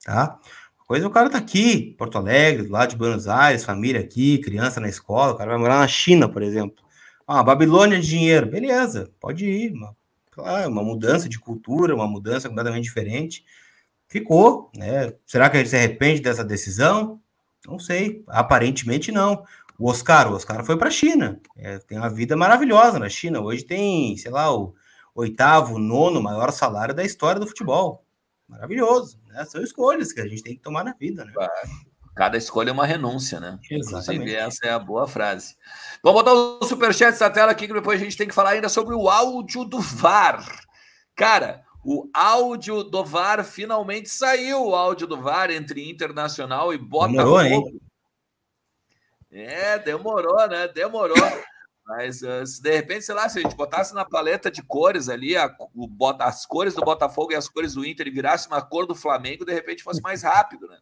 tá? 0.06 0.40
Coisa 0.86 1.08
o 1.08 1.10
cara 1.10 1.28
tá 1.28 1.40
aqui, 1.40 1.96
Porto 1.98 2.20
Alegre, 2.20 2.68
lado 2.68 2.92
de 2.92 2.96
Buenos 2.96 3.28
Aires, 3.28 3.66
família 3.66 4.00
aqui, 4.00 4.38
criança 4.38 4.80
na 4.80 4.88
escola, 4.88 5.34
o 5.34 5.36
cara 5.36 5.50
vai 5.50 5.60
morar 5.60 5.80
na 5.80 5.88
China, 5.88 6.30
por 6.30 6.44
exemplo. 6.44 6.86
Ah, 7.26 7.42
Babilônia 7.42 8.00
de 8.00 8.08
dinheiro, 8.08 8.46
beleza, 8.46 9.12
pode 9.20 9.44
ir, 9.44 9.74
uma, 9.74 9.98
claro, 10.30 10.70
uma 10.70 10.84
mudança 10.84 11.28
de 11.28 11.40
cultura, 11.40 11.96
uma 11.96 12.08
mudança 12.08 12.48
completamente 12.48 12.84
diferente. 12.84 13.44
Ficou, 14.08 14.70
né? 14.78 15.14
Será 15.26 15.50
que 15.50 15.58
ele 15.58 15.68
se 15.68 15.76
arrepende 15.76 16.22
dessa 16.22 16.46
decisão? 16.46 17.20
Não 17.66 17.80
sei, 17.80 18.24
aparentemente 18.28 19.12
não. 19.12 19.44
O 19.80 19.90
Oscar, 19.90 20.32
o 20.32 20.36
Oscar 20.36 20.64
foi 20.64 20.78
para 20.78 20.90
a 20.90 20.92
China, 20.92 21.42
é, 21.58 21.80
tem 21.80 21.98
uma 21.98 22.12
vida 22.12 22.38
maravilhosa 22.38 23.00
na 23.00 23.10
China. 23.10 23.42
Hoje 23.42 23.64
tem, 23.64 24.16
sei 24.16 24.30
lá, 24.30 24.56
o 24.56 24.76
oitavo, 25.16 25.80
nono 25.80 26.22
maior 26.22 26.52
salário 26.52 26.94
da 26.94 27.04
história 27.04 27.40
do 27.40 27.48
futebol. 27.48 28.06
Maravilhoso. 28.48 29.20
Né? 29.28 29.44
São 29.46 29.62
escolhas 29.62 30.12
que 30.12 30.22
a 30.22 30.28
gente 30.28 30.44
tem 30.44 30.56
que 30.56 30.62
tomar 30.62 30.84
na 30.84 30.94
vida. 30.94 31.26
Né? 31.26 31.34
Cada 32.16 32.38
escolha 32.38 32.70
é 32.70 32.74
uma 32.74 32.86
renúncia, 32.86 33.40
né? 33.40 33.60
Exatamente. 33.72 34.22
Inclusive, 34.22 34.36
essa 34.36 34.68
é 34.68 34.72
a 34.72 34.80
boa 34.80 35.08
frase. 35.08 35.56
Vamos 36.04 36.22
botar 36.22 36.34
o 36.34 36.64
superchat 36.64 37.20
na 37.20 37.30
tela 37.30 37.52
aqui, 37.52 37.68
que 37.68 37.74
depois 37.74 38.00
a 38.00 38.04
gente 38.04 38.18
tem 38.18 38.28
que 38.28 38.36
falar 38.36 38.52
ainda 38.52 38.70
sobre 38.70 38.94
o 38.94 39.10
áudio 39.10 39.66
do 39.66 39.80
VAR. 39.80 40.46
Cara, 41.16 41.64
O 41.84 42.10
áudio 42.14 42.82
do 42.82 43.04
VAR 43.04 43.44
finalmente 43.44 44.08
saiu. 44.08 44.68
O 44.68 44.76
áudio 44.76 45.06
do 45.06 45.22
VAR 45.22 45.52
entre 45.52 45.90
Internacional 45.90 46.74
e 46.74 46.78
Botafogo. 46.78 47.18
Demorou, 47.18 47.42
hein? 47.42 47.82
É, 49.30 49.80
demorou, 49.80 50.48
né? 50.48 50.68
Demorou. 50.70 51.18
Mas 51.86 52.22
uh, 52.22 52.46
se 52.46 52.62
de 52.62 52.72
repente, 52.72 53.04
sei 53.04 53.14
lá, 53.14 53.28
se 53.28 53.40
a 53.40 53.42
gente 53.42 53.56
botasse 53.56 53.94
na 53.94 54.06
paleta 54.06 54.50
de 54.50 54.64
cores 54.64 55.10
ali 55.10 55.36
a, 55.36 55.54
o, 55.76 55.90
as 56.20 56.46
cores 56.46 56.74
do 56.74 56.82
Botafogo 56.82 57.34
e 57.34 57.36
as 57.36 57.50
cores 57.50 57.74
do 57.74 57.86
Inter 57.86 58.08
e 58.08 58.12
virasse 58.12 58.48
uma 58.48 58.62
cor 58.62 58.88
do 58.88 58.96
Flamengo, 58.96 59.46
de 59.46 59.54
repente 59.54 59.84
fosse 59.84 60.02
mais 60.02 60.24
rápido, 60.24 60.68
né? 60.68 60.78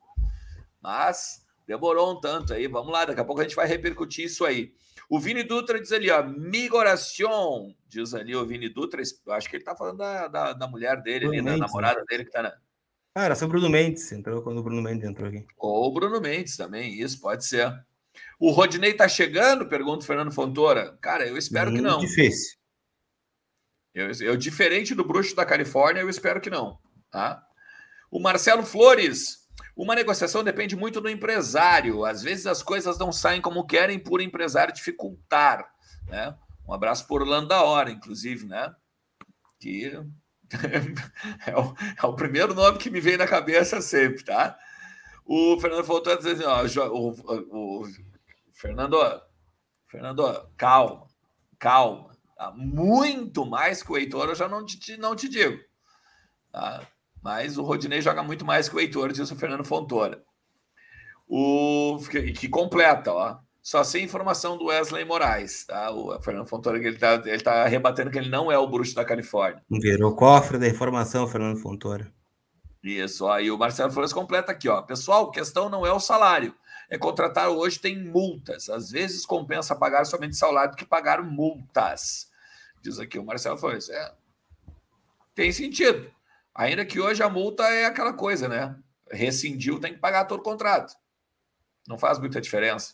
Mas 0.79 1.43
demorou 1.65 2.11
um 2.11 2.19
tanto 2.19 2.53
aí. 2.53 2.67
Vamos 2.67 2.91
lá, 2.91 3.05
daqui 3.05 3.19
a 3.19 3.25
pouco 3.25 3.41
a 3.41 3.43
gente 3.43 3.55
vai 3.55 3.65
repercutir 3.65 4.25
isso 4.25 4.45
aí. 4.45 4.73
O 5.09 5.19
Vini 5.19 5.43
Dutra 5.43 5.79
diz 5.81 5.91
ali, 5.91 6.09
ó, 6.09 6.23
migração, 6.23 7.75
diz 7.87 8.13
ali 8.13 8.35
o 8.35 8.45
Vini 8.45 8.69
Dutra, 8.69 9.01
eu 9.25 9.33
acho 9.33 9.49
que 9.49 9.57
ele 9.57 9.63
tá 9.63 9.75
falando 9.75 9.97
da, 9.97 10.27
da, 10.27 10.53
da 10.53 10.67
mulher 10.67 11.01
dele, 11.01 11.25
ali, 11.25 11.41
da 11.41 11.57
namorada 11.57 11.99
né? 11.99 12.05
dele 12.07 12.25
que 12.25 12.31
tá 12.31 12.43
na. 12.43 12.53
Ah, 13.13 13.25
era 13.25 13.35
sobre 13.35 13.57
o 13.57 13.59
Bruno 13.59 13.73
Mendes, 13.73 14.09
entrou 14.13 14.41
quando 14.41 14.59
o 14.59 14.63
Bruno 14.63 14.81
Mendes 14.81 15.03
entrou 15.03 15.27
aqui. 15.27 15.45
Ou 15.57 15.89
o 15.89 15.93
Bruno 15.93 16.21
Mendes 16.21 16.55
também, 16.55 16.97
isso 16.97 17.19
pode 17.19 17.45
ser. 17.45 17.67
O 18.41 18.49
Rodinei 18.49 18.91
tá 18.91 19.07
chegando? 19.07 19.67
Pergunta 19.67 20.03
o 20.03 20.07
Fernando 20.07 20.31
Fontoura. 20.31 20.97
Cara, 20.99 21.27
eu 21.27 21.37
espero 21.37 21.69
Muito 21.69 21.83
que 21.83 21.87
não. 21.87 21.99
Difícil. 21.99 22.57
Eu, 23.93 24.09
eu, 24.19 24.35
diferente 24.35 24.95
do 24.95 25.05
bruxo 25.05 25.35
da 25.35 25.45
Califórnia, 25.45 26.01
eu 26.01 26.09
espero 26.09 26.41
que 26.41 26.49
não. 26.49 26.79
Tá? 27.11 27.45
O 28.09 28.19
Marcelo 28.19 28.63
Flores, 28.63 29.47
uma 29.77 29.93
negociação 29.93 30.43
depende 30.43 30.75
muito 30.75 30.99
do 30.99 31.07
empresário. 31.07 32.03
Às 32.03 32.23
vezes 32.23 32.47
as 32.47 32.63
coisas 32.63 32.97
não 32.97 33.11
saem 33.11 33.41
como 33.41 33.67
querem 33.67 33.99
por 33.99 34.19
empresário 34.19 34.73
dificultar. 34.73 35.71
Né? 36.07 36.35
Um 36.67 36.73
abraço 36.73 37.05
por 37.05 37.21
Orlando 37.21 37.49
da 37.49 37.61
Hora, 37.61 37.91
inclusive, 37.91 38.47
né? 38.47 38.73
Que 39.59 39.85
é 41.45 41.55
o, 41.55 41.75
é 42.01 42.07
o, 42.07 42.15
primeiro 42.15 42.55
nome 42.55 42.79
que 42.79 42.89
me 42.89 42.99
vem 42.99 43.17
na 43.17 43.27
cabeça 43.27 43.81
sempre, 43.81 44.23
tá? 44.23 44.57
O 45.23 45.59
Fernando 45.59 45.83
voltou 45.83 46.11
a 46.11 46.15
dizer 46.15 46.43
assim, 46.43 46.79
ó, 46.79 46.89
o, 46.89 47.81
o 47.83 48.10
Fernando, 48.61 48.95
Fernando, 49.87 50.47
calma, 50.55 51.07
calma. 51.57 52.11
Tá? 52.37 52.53
Muito 52.55 53.43
mais 53.43 53.81
que 53.81 53.91
o 53.91 53.97
Heitor, 53.97 54.29
eu 54.29 54.35
já 54.35 54.47
não 54.47 54.63
te, 54.63 54.97
não 54.97 55.15
te 55.15 55.27
digo. 55.27 55.59
Tá? 56.51 56.85
Mas 57.23 57.57
o 57.57 57.63
Rodinei 57.63 58.01
joga 58.01 58.21
muito 58.21 58.45
mais 58.45 58.69
que 58.69 58.75
o 58.75 58.79
Heitor, 58.79 59.11
diz 59.11 59.31
o 59.31 59.35
Fernando 59.35 59.65
Fontoura. 59.65 60.23
O 61.27 61.97
que 62.35 62.47
completa, 62.47 63.11
ó. 63.11 63.39
Só 63.63 63.83
sem 63.83 64.03
informação 64.03 64.57
do 64.57 64.65
Wesley 64.65 65.05
Moraes, 65.05 65.65
tá? 65.65 65.91
O 65.91 66.19
Fernando 66.21 66.47
Fontoura 66.47 66.77
ele 66.77 66.97
tá, 66.97 67.21
ele 67.25 67.41
tá 67.41 67.65
rebatendo 67.65 68.11
que 68.11 68.17
ele 68.17 68.29
não 68.29 68.51
é 68.51 68.57
o 68.57 68.67
bruxo 68.67 68.93
da 68.93 69.05
Califórnia. 69.05 69.63
Virou 69.69 70.15
cofre 70.15 70.59
da 70.59 70.67
informação, 70.67 71.27
Fernando 71.27 71.59
Fontoura. 71.59 72.11
Isso, 72.83 73.27
aí 73.27 73.49
o 73.49 73.57
Marcelo 73.57 73.91
Flores 73.91 74.13
completa 74.13 74.51
aqui, 74.51 74.67
ó. 74.67 74.81
Pessoal, 74.81 75.31
questão 75.31 75.69
não 75.69 75.85
é 75.85 75.93
o 75.93 75.99
salário. 75.99 76.55
É 76.91 76.97
contratar 76.97 77.47
hoje 77.47 77.79
tem 77.79 77.97
multas. 77.97 78.69
Às 78.69 78.91
vezes 78.91 79.25
compensa 79.25 79.73
pagar 79.73 80.03
somente 80.03 80.35
salário 80.35 80.71
do 80.71 80.77
que 80.77 80.85
pagar 80.85 81.23
multas. 81.23 82.29
Diz 82.81 82.99
aqui 82.99 83.17
o 83.17 83.23
Marcelo 83.23 83.57
Flores. 83.57 83.89
É, 83.89 84.13
tem 85.33 85.53
sentido. 85.53 86.11
Ainda 86.53 86.85
que 86.85 86.99
hoje 86.99 87.23
a 87.23 87.29
multa 87.29 87.63
é 87.63 87.85
aquela 87.85 88.11
coisa, 88.11 88.49
né? 88.49 88.75
Rescindiu, 89.09 89.79
tem 89.79 89.93
que 89.93 89.99
pagar 89.99 90.25
todo 90.25 90.41
o 90.41 90.43
contrato. 90.43 90.93
Não 91.87 91.97
faz 91.97 92.19
muita 92.19 92.41
diferença. 92.41 92.93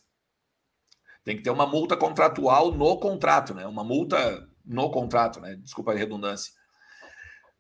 Tem 1.23 1.35
que 1.35 1.41
ter 1.41 1.49
uma 1.49 1.65
multa 1.65 1.97
contratual 1.97 2.71
no 2.71 2.99
contrato, 2.99 3.55
né? 3.55 3.65
Uma 3.65 3.83
multa 3.83 4.47
no 4.63 4.91
contrato, 4.91 5.39
né? 5.41 5.55
Desculpa 5.55 5.91
a 5.91 5.95
redundância. 5.95 6.53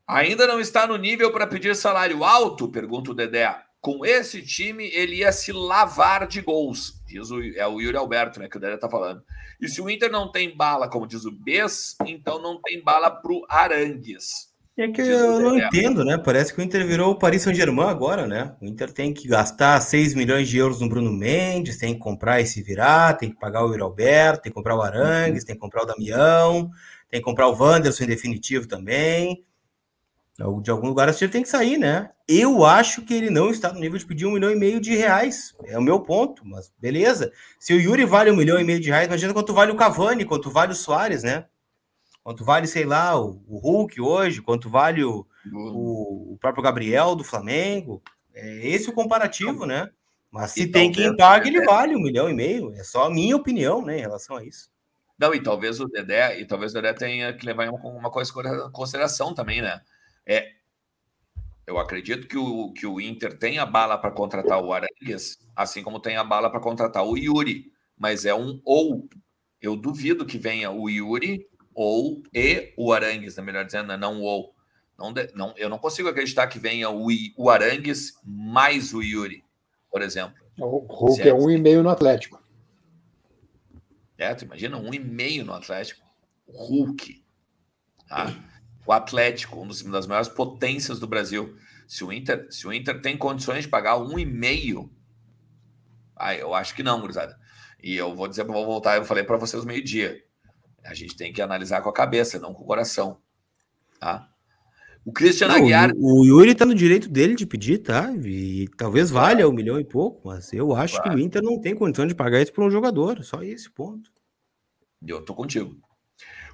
Ainda 0.07 0.45
não 0.45 0.59
está 0.59 0.85
no 0.85 0.97
nível 0.97 1.31
para 1.31 1.47
pedir 1.47 1.75
salário 1.75 2.23
alto? 2.23 2.69
Pergunta 2.69 3.09
o 3.09 3.15
Dedé. 3.15 3.66
Com 3.87 4.05
esse 4.05 4.41
time, 4.41 4.85
ele 4.93 5.19
ia 5.19 5.31
se 5.31 5.53
lavar 5.53 6.27
de 6.27 6.41
gols. 6.41 7.01
Diz 7.05 7.31
o, 7.31 7.41
é 7.41 7.65
o 7.65 7.79
Yuri 7.79 7.95
Alberto, 7.95 8.37
né? 8.37 8.49
Que 8.49 8.57
o 8.57 8.59
Dedé 8.59 8.75
está 8.75 8.89
falando. 8.89 9.23
E 9.61 9.69
se 9.69 9.81
o 9.81 9.89
Inter 9.89 10.11
não 10.11 10.29
tem 10.29 10.53
bala, 10.53 10.89
como 10.89 11.07
diz 11.07 11.23
o 11.23 11.31
Bes, 11.31 11.95
então 12.05 12.41
não 12.41 12.59
tem 12.61 12.83
bala 12.83 13.09
para 13.09 13.31
o 13.31 13.45
Arangues. 13.47 14.49
É 14.77 14.89
que 14.89 14.99
eu 14.99 15.39
não 15.39 15.57
entendo, 15.57 16.03
né? 16.03 16.17
Parece 16.17 16.53
que 16.53 16.59
o 16.59 16.63
Inter 16.65 16.85
virou 16.85 17.11
o 17.11 17.17
Paris 17.17 17.43
Saint-Germain 17.43 17.87
agora, 17.87 18.27
né? 18.27 18.57
O 18.61 18.65
Inter 18.65 18.91
tem 18.91 19.13
que 19.13 19.25
gastar 19.25 19.79
6 19.79 20.15
milhões 20.15 20.49
de 20.49 20.57
euros 20.57 20.81
no 20.81 20.89
Bruno 20.89 21.13
Mendes, 21.13 21.77
tem 21.77 21.93
que 21.93 21.99
comprar 22.01 22.41
esse 22.41 22.61
virar, 22.61 23.13
tem 23.13 23.29
que 23.29 23.39
pagar 23.39 23.63
o 23.63 23.69
Yuri 23.69 23.83
Alberto, 23.83 24.41
tem 24.41 24.51
que 24.51 24.55
comprar 24.55 24.75
o 24.75 24.81
Arangues, 24.81 25.45
tem 25.45 25.55
que 25.55 25.61
comprar 25.61 25.83
o 25.83 25.85
Damião, 25.85 26.69
tem 27.09 27.21
que 27.21 27.25
comprar 27.25 27.47
o 27.47 27.57
Wanderson 27.57 28.03
em 28.03 28.07
definitivo 28.07 28.67
também. 28.67 29.46
De 30.61 30.69
algum 30.69 30.87
lugar 30.87 31.09
esse 31.09 31.27
tem 31.27 31.41
que 31.41 31.49
sair, 31.49 31.77
né? 31.77 32.11
Eu 32.27 32.63
acho 32.63 33.01
que 33.01 33.13
ele 33.13 33.29
não 33.29 33.49
está 33.49 33.73
no 33.73 33.79
nível 33.79 33.97
de 33.97 34.05
pedir 34.05 34.27
um 34.27 34.31
milhão 34.31 34.51
e 34.51 34.55
meio 34.55 34.79
de 34.79 34.95
reais. 34.95 35.55
É 35.65 35.77
o 35.79 35.81
meu 35.81 35.99
ponto, 35.99 36.45
mas 36.45 36.71
beleza. 36.79 37.31
Se 37.59 37.73
o 37.73 37.79
Yuri 37.79 38.05
vale 38.05 38.29
um 38.29 38.35
milhão 38.35 38.59
e 38.59 38.63
meio 38.63 38.79
de 38.79 38.89
reais, 38.89 39.07
imagina 39.07 39.33
quanto 39.33 39.53
vale 39.53 39.71
o 39.71 39.75
Cavani, 39.75 40.25
quanto 40.25 40.51
vale 40.51 40.73
o 40.73 40.75
Soares, 40.75 41.23
né? 41.23 41.45
quanto 42.27 42.43
vale, 42.43 42.67
sei 42.67 42.83
lá, 42.83 43.17
o, 43.17 43.41
o 43.47 43.57
Hulk 43.57 44.01
hoje, 44.01 44.41
quanto 44.41 44.69
vale 44.69 45.01
o, 45.01 45.25
o, 45.49 46.33
o, 46.33 46.37
próprio 46.37 46.61
Gabriel 46.61 47.15
do 47.15 47.23
Flamengo. 47.23 48.03
É 48.33 48.67
esse 48.67 48.89
o 48.89 48.93
comparativo, 48.93 49.65
né? 49.65 49.89
Mas 50.29 50.51
se 50.51 50.63
e 50.63 50.67
tem 50.67 50.91
quem 50.91 51.15
paga, 51.15 51.47
ele 51.47 51.63
vale 51.63 51.95
um 51.95 52.01
milhão 52.01 52.29
e 52.29 52.33
meio. 52.33 52.73
É 52.73 52.83
só 52.83 53.05
a 53.05 53.09
minha 53.09 53.33
opinião, 53.33 53.81
né, 53.81 53.97
em 53.97 54.01
relação 54.01 54.35
a 54.35 54.43
isso. 54.43 54.69
Não, 55.17 55.33
e 55.33 55.41
talvez 55.41 55.79
o 55.79 55.87
Dedé, 55.87 56.37
e 56.41 56.45
talvez 56.45 56.73
o 56.73 56.75
Dedé 56.75 56.91
tenha 56.91 57.31
que 57.31 57.45
levar 57.45 57.69
uma, 57.69 57.79
uma 57.79 58.11
coisa 58.11 58.29
em 58.29 58.71
consideração 58.73 59.33
também, 59.33 59.61
né? 59.61 59.79
É, 60.27 60.51
eu 61.65 61.79
acredito 61.79 62.27
que 62.27 62.37
o, 62.37 62.73
que 62.73 62.85
o 62.85 62.99
Inter 62.99 63.37
tem 63.37 63.59
a 63.59 63.65
bala 63.65 63.97
para 63.97 64.11
contratar 64.11 64.61
o 64.61 64.73
Arangues, 64.73 65.39
assim 65.55 65.81
como 65.81 66.01
tem 66.01 66.17
a 66.17 66.23
bala 66.23 66.49
para 66.49 66.59
contratar 66.59 67.05
o 67.05 67.17
Yuri, 67.17 67.71
mas 67.97 68.25
é 68.25 68.35
um 68.35 68.61
ou. 68.65 69.07
Eu 69.61 69.75
duvido 69.75 70.25
que 70.25 70.37
venha 70.37 70.69
o 70.69 70.89
Yuri 70.89 71.47
ou 71.73 72.21
e 72.33 72.73
o 72.75 72.91
Arangues, 72.91 73.37
né, 73.37 73.43
melhor 73.43 73.65
dizendo, 73.65 73.87
né, 73.87 73.97
não 73.97 74.21
ou. 74.21 74.53
Não, 74.97 75.13
não, 75.33 75.53
eu 75.57 75.69
não 75.69 75.77
consigo 75.77 76.09
acreditar 76.09 76.47
que 76.47 76.59
venha 76.59 76.89
o, 76.89 77.07
o 77.37 77.49
Arangues 77.49 78.13
mais 78.23 78.93
o 78.93 79.01
Yuri, 79.01 79.43
por 79.89 80.01
exemplo. 80.01 80.35
O 80.59 80.79
Hulk 80.79 81.21
é, 81.21 81.29
é 81.29 81.33
um 81.33 81.49
e 81.49 81.57
meio 81.57 81.83
no 81.83 81.89
Atlético. 81.89 82.41
É, 84.17 84.33
tu 84.33 84.43
imagina 84.43 84.77
um 84.77 84.93
e 84.93 84.99
meio 84.99 85.45
no 85.45 85.53
Atlético. 85.53 86.03
O 86.47 86.65
Hulk. 86.65 87.23
Tá? 88.07 88.33
O 88.87 88.93
Atlético, 88.93 89.59
uma 89.59 89.73
das 89.91 90.07
maiores 90.07 90.29
potências 90.29 90.97
do 90.97 91.05
Brasil. 91.05 91.57
Se 91.85 92.05
o 92.05 92.11
Inter, 92.11 92.47
se 92.49 92.65
o 92.65 92.71
Inter 92.71 93.01
tem 93.01 93.17
condições 93.17 93.65
de 93.65 93.69
pagar 93.69 93.97
um 93.97 94.17
e 94.17 94.25
meio, 94.25 94.89
ah, 96.15 96.33
eu 96.33 96.53
acho 96.53 96.73
que 96.73 96.81
não, 96.81 97.01
gurizada. 97.01 97.37
E 97.83 97.95
eu 97.95 98.15
vou 98.15 98.29
dizer, 98.29 98.45
vou 98.45 98.65
voltar, 98.65 98.95
eu 98.95 99.03
falei 99.03 99.25
para 99.25 99.35
vocês 99.35 99.65
meio-dia. 99.65 100.23
A 100.85 100.93
gente 100.93 101.17
tem 101.17 101.33
que 101.33 101.41
analisar 101.41 101.81
com 101.81 101.89
a 101.89 101.93
cabeça, 101.93 102.39
não 102.39 102.53
com 102.53 102.63
o 102.63 102.65
coração. 102.65 103.17
Tá? 103.99 104.29
O 105.03 105.11
Christian 105.11 105.49
Aguiar. 105.49 105.91
O, 105.97 106.21
o 106.21 106.25
Yuri 106.25 106.51
está 106.51 106.65
no 106.65 106.73
direito 106.73 107.09
dele 107.09 107.35
de 107.35 107.45
pedir, 107.45 107.79
tá? 107.79 108.09
E 108.23 108.69
talvez 108.77 109.09
valha 109.09 109.39
claro. 109.39 109.49
um 109.49 109.53
milhão 109.53 109.77
e 109.77 109.83
pouco, 109.83 110.29
mas 110.29 110.53
eu 110.53 110.73
acho 110.73 110.95
claro. 110.95 111.11
que 111.11 111.15
o 111.17 111.19
Inter 111.19 111.41
não 111.41 111.59
tem 111.59 111.75
condição 111.75 112.07
de 112.07 112.15
pagar 112.15 112.41
isso 112.41 112.53
para 112.53 112.63
um 112.63 112.71
jogador. 112.71 113.21
Só 113.21 113.43
esse 113.43 113.69
ponto. 113.69 114.09
Eu 115.05 115.21
tô 115.25 115.35
contigo. 115.35 115.75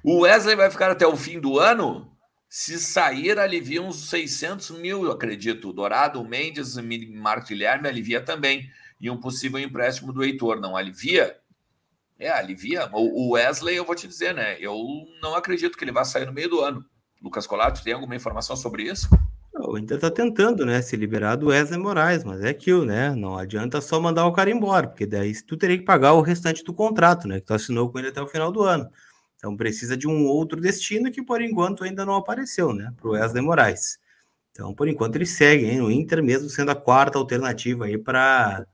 O 0.02 0.22
Wesley 0.22 0.56
vai 0.56 0.68
ficar 0.68 0.90
até 0.90 1.06
o 1.06 1.16
fim 1.16 1.38
do 1.38 1.60
ano? 1.60 2.13
Se 2.56 2.78
sair, 2.78 3.36
alivia 3.36 3.82
uns 3.82 4.08
600 4.08 4.70
mil, 4.78 5.02
eu 5.02 5.10
acredito. 5.10 5.68
O 5.70 5.72
Dourado, 5.72 6.20
o 6.20 6.24
Mendes, 6.24 6.76
o 6.76 6.82
Marco 7.12 7.48
Guilherme 7.48 7.88
alivia 7.88 8.20
também. 8.20 8.70
E 9.00 9.10
um 9.10 9.18
possível 9.18 9.58
empréstimo 9.58 10.12
do 10.12 10.22
Heitor 10.22 10.60
não 10.60 10.76
alivia? 10.76 11.36
É, 12.16 12.30
alivia. 12.30 12.88
O 12.92 13.32
Wesley, 13.32 13.74
eu 13.74 13.84
vou 13.84 13.96
te 13.96 14.06
dizer, 14.06 14.32
né? 14.32 14.56
Eu 14.60 14.78
não 15.20 15.34
acredito 15.34 15.76
que 15.76 15.82
ele 15.82 15.90
vá 15.90 16.04
sair 16.04 16.26
no 16.26 16.32
meio 16.32 16.48
do 16.48 16.60
ano. 16.60 16.84
Lucas 17.20 17.44
Colato, 17.44 17.82
tem 17.82 17.92
alguma 17.92 18.14
informação 18.14 18.56
sobre 18.56 18.84
isso? 18.84 19.08
O 19.52 19.76
Inter 19.76 19.98
tá 19.98 20.08
tentando, 20.08 20.64
né, 20.64 20.80
se 20.80 20.94
liberar 20.94 21.34
do 21.34 21.48
Wesley 21.48 21.80
Moraes, 21.80 22.22
mas 22.22 22.40
é 22.40 22.50
aquilo, 22.50 22.84
né? 22.84 23.16
Não 23.16 23.36
adianta 23.36 23.80
só 23.80 24.00
mandar 24.00 24.26
o 24.26 24.32
cara 24.32 24.48
embora, 24.48 24.86
porque 24.86 25.06
daí 25.06 25.34
tu 25.42 25.56
teria 25.56 25.76
que 25.76 25.84
pagar 25.84 26.12
o 26.12 26.20
restante 26.20 26.62
do 26.62 26.72
contrato, 26.72 27.26
né? 27.26 27.40
Que 27.40 27.46
tu 27.46 27.54
assinou 27.54 27.90
com 27.90 27.98
ele 27.98 28.08
até 28.08 28.22
o 28.22 28.28
final 28.28 28.52
do 28.52 28.62
ano. 28.62 28.88
Então 29.44 29.54
precisa 29.54 29.94
de 29.94 30.08
um 30.08 30.24
outro 30.24 30.58
destino 30.58 31.12
que 31.12 31.22
por 31.22 31.42
enquanto 31.42 31.84
ainda 31.84 32.06
não 32.06 32.16
apareceu, 32.16 32.72
né? 32.72 32.90
Pro 32.96 33.10
Wesley 33.10 33.42
Moraes. 33.42 33.98
Então, 34.50 34.74
por 34.74 34.88
enquanto, 34.88 35.16
ele 35.16 35.26
segue 35.26 35.66
hein, 35.66 35.80
no 35.80 35.90
Inter, 35.90 36.22
mesmo 36.22 36.48
sendo 36.48 36.70
a 36.70 36.74
quarta 36.74 37.18
alternativa 37.18 37.84
aí 37.84 37.98
para 37.98 38.64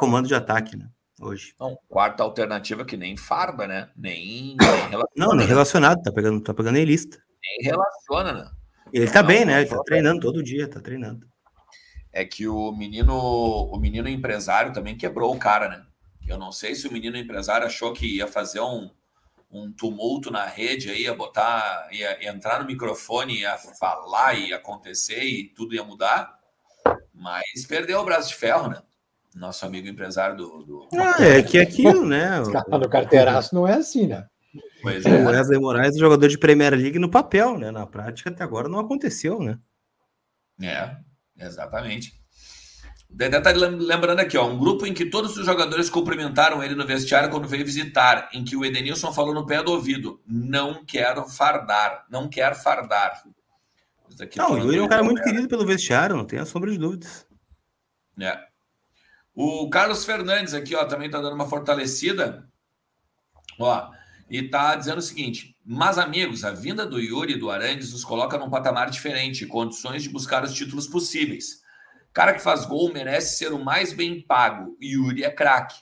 comando 0.00 0.26
de 0.26 0.34
ataque, 0.34 0.74
né? 0.74 0.88
hoje. 1.20 1.54
Não, 1.60 1.78
quarta 1.86 2.22
alternativa 2.22 2.82
que 2.82 2.96
nem 2.96 3.14
farba, 3.14 3.66
né? 3.66 3.90
Nem, 3.94 4.56
nem 4.56 4.56
Não, 5.14 5.34
nem 5.34 5.46
relacionado, 5.46 6.00
tá 6.00 6.10
pegando, 6.10 6.40
tá 6.40 6.54
pegando 6.54 6.78
em 6.78 6.84
lista. 6.86 7.18
Nem 7.42 7.70
relaciona, 7.70 8.32
né? 8.32 8.50
Ele 8.94 9.10
tá 9.10 9.20
não, 9.20 9.28
bem, 9.28 9.44
né? 9.44 9.60
Ele 9.60 9.68
tá 9.68 9.82
treinando 9.82 10.20
todo 10.20 10.42
dia, 10.42 10.66
tá 10.66 10.80
treinando. 10.80 11.26
É 12.10 12.24
que 12.24 12.48
o 12.48 12.72
menino, 12.72 13.14
o 13.14 13.78
menino 13.78 14.08
empresário 14.08 14.72
também 14.72 14.96
quebrou 14.96 15.34
o 15.34 15.38
cara, 15.38 15.68
né? 15.68 15.82
Eu 16.26 16.38
não 16.38 16.52
sei 16.52 16.74
se 16.74 16.88
o 16.88 16.92
menino 16.92 17.18
empresário 17.18 17.66
achou 17.66 17.92
que 17.92 18.16
ia 18.16 18.26
fazer 18.26 18.60
um, 18.60 18.90
um 19.50 19.72
tumulto 19.72 20.30
na 20.30 20.44
rede 20.44 20.90
aí, 20.90 21.02
ia 21.02 21.14
botar, 21.14 21.88
ia, 21.92 22.22
ia 22.22 22.30
entrar 22.30 22.60
no 22.60 22.66
microfone, 22.66 23.40
ia 23.40 23.56
falar, 23.56 24.34
ia 24.34 24.56
acontecer 24.56 25.22
e 25.22 25.48
tudo 25.48 25.74
ia 25.74 25.84
mudar. 25.84 26.36
Mas 27.14 27.64
perdeu 27.66 28.00
o 28.00 28.04
braço 28.04 28.28
de 28.28 28.36
ferro, 28.36 28.68
né? 28.68 28.82
Nosso 29.34 29.66
amigo 29.66 29.86
empresário 29.86 30.36
do. 30.36 30.62
do... 30.64 30.88
Ah, 30.94 31.22
é 31.22 31.42
que 31.42 31.58
aquilo, 31.58 32.06
né? 32.06 32.40
No 32.68 32.88
carteiraço 32.88 33.54
não 33.54 33.66
é 33.66 33.74
assim, 33.74 34.06
né? 34.06 34.26
Pois 34.82 35.04
é. 35.04 35.22
O 35.22 35.26
Wesley 35.26 35.60
Moraes, 35.60 35.98
jogador 35.98 36.28
de 36.28 36.38
Premier 36.38 36.74
League 36.74 36.98
no 36.98 37.10
papel, 37.10 37.58
né? 37.58 37.70
Na 37.70 37.86
prática, 37.86 38.30
até 38.30 38.42
agora 38.42 38.68
não 38.68 38.78
aconteceu, 38.78 39.40
né? 39.40 39.58
É, 40.62 40.96
exatamente. 41.38 42.14
Dedé 43.16 43.40
tá 43.40 43.50
lembrando 43.50 44.20
aqui, 44.20 44.36
ó, 44.36 44.46
um 44.46 44.58
grupo 44.58 44.86
em 44.86 44.92
que 44.92 45.06
todos 45.06 45.38
os 45.38 45.46
jogadores 45.46 45.88
cumprimentaram 45.88 46.62
ele 46.62 46.74
no 46.74 46.86
vestiário 46.86 47.30
quando 47.30 47.48
veio 47.48 47.64
visitar, 47.64 48.28
em 48.30 48.44
que 48.44 48.54
o 48.54 48.62
Edenilson 48.62 49.10
falou 49.10 49.32
no 49.32 49.46
pé 49.46 49.62
do 49.62 49.72
ouvido: 49.72 50.20
não 50.26 50.84
quero 50.84 51.26
fardar, 51.26 52.04
não 52.10 52.28
quer 52.28 52.54
fardar. 52.54 53.24
Não, 54.36 54.52
o 54.52 54.58
Yuri 54.58 54.76
é 54.76 54.82
um 54.82 54.88
cara 54.88 55.02
muito 55.02 55.22
querido 55.22 55.48
pelo 55.48 55.64
vestiário, 55.64 56.14
não 56.14 56.26
tem 56.26 56.38
a 56.38 56.44
sombra 56.44 56.70
de 56.70 56.76
dúvidas. 56.76 57.26
É. 58.20 58.38
O 59.34 59.70
Carlos 59.70 60.04
Fernandes 60.04 60.52
aqui, 60.52 60.74
ó, 60.74 60.84
também 60.84 61.08
tá 61.08 61.18
dando 61.18 61.34
uma 61.34 61.48
fortalecida. 61.48 62.46
Ó, 63.58 63.90
e 64.28 64.42
tá 64.42 64.76
dizendo 64.76 64.98
o 64.98 65.02
seguinte: 65.02 65.56
mas 65.64 65.96
amigos, 65.96 66.44
a 66.44 66.50
vinda 66.50 66.84
do 66.84 67.00
Yuri 67.00 67.32
e 67.32 67.38
do 67.38 67.50
Arangues 67.50 67.94
nos 67.94 68.04
coloca 68.04 68.36
num 68.36 68.50
patamar 68.50 68.90
diferente, 68.90 69.46
condições 69.46 70.02
de 70.02 70.10
buscar 70.10 70.44
os 70.44 70.52
títulos 70.52 70.86
possíveis. 70.86 71.64
Cara 72.16 72.32
que 72.32 72.40
faz 72.40 72.64
gol 72.64 72.90
merece 72.94 73.36
ser 73.36 73.52
o 73.52 73.62
mais 73.62 73.92
bem 73.92 74.22
pago. 74.26 74.74
Yuri 74.82 75.22
é 75.22 75.30
craque. 75.30 75.74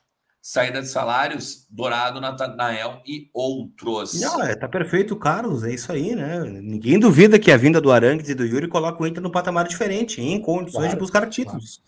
Saída 0.43 0.83
de 0.83 0.89
salários, 0.89 1.65
Dourado, 1.71 2.21
Natanael 2.21 3.01
e 3.07 3.31
outros. 3.33 4.21
Não, 4.21 4.43
é, 4.43 4.57
tá 4.57 4.67
perfeito, 4.67 5.15
Carlos. 5.15 5.63
É 5.63 5.73
isso 5.73 5.93
aí, 5.93 6.13
né? 6.17 6.41
Ninguém 6.41 6.99
duvida 6.99 7.39
que 7.39 7.53
a 7.53 7.57
vinda 7.57 7.81
do 7.81 7.93
Arangues 7.93 8.29
e 8.29 8.35
do 8.35 8.45
Yuri 8.45 8.67
coloca 8.67 9.01
o 9.01 9.07
Inter 9.07 9.23
num 9.23 9.31
patamar 9.31 9.69
diferente, 9.69 10.21
em 10.21 10.41
condições 10.41 10.87
claro, 10.87 10.91
de 10.91 10.97
buscar 10.97 11.29
títulos. 11.29 11.81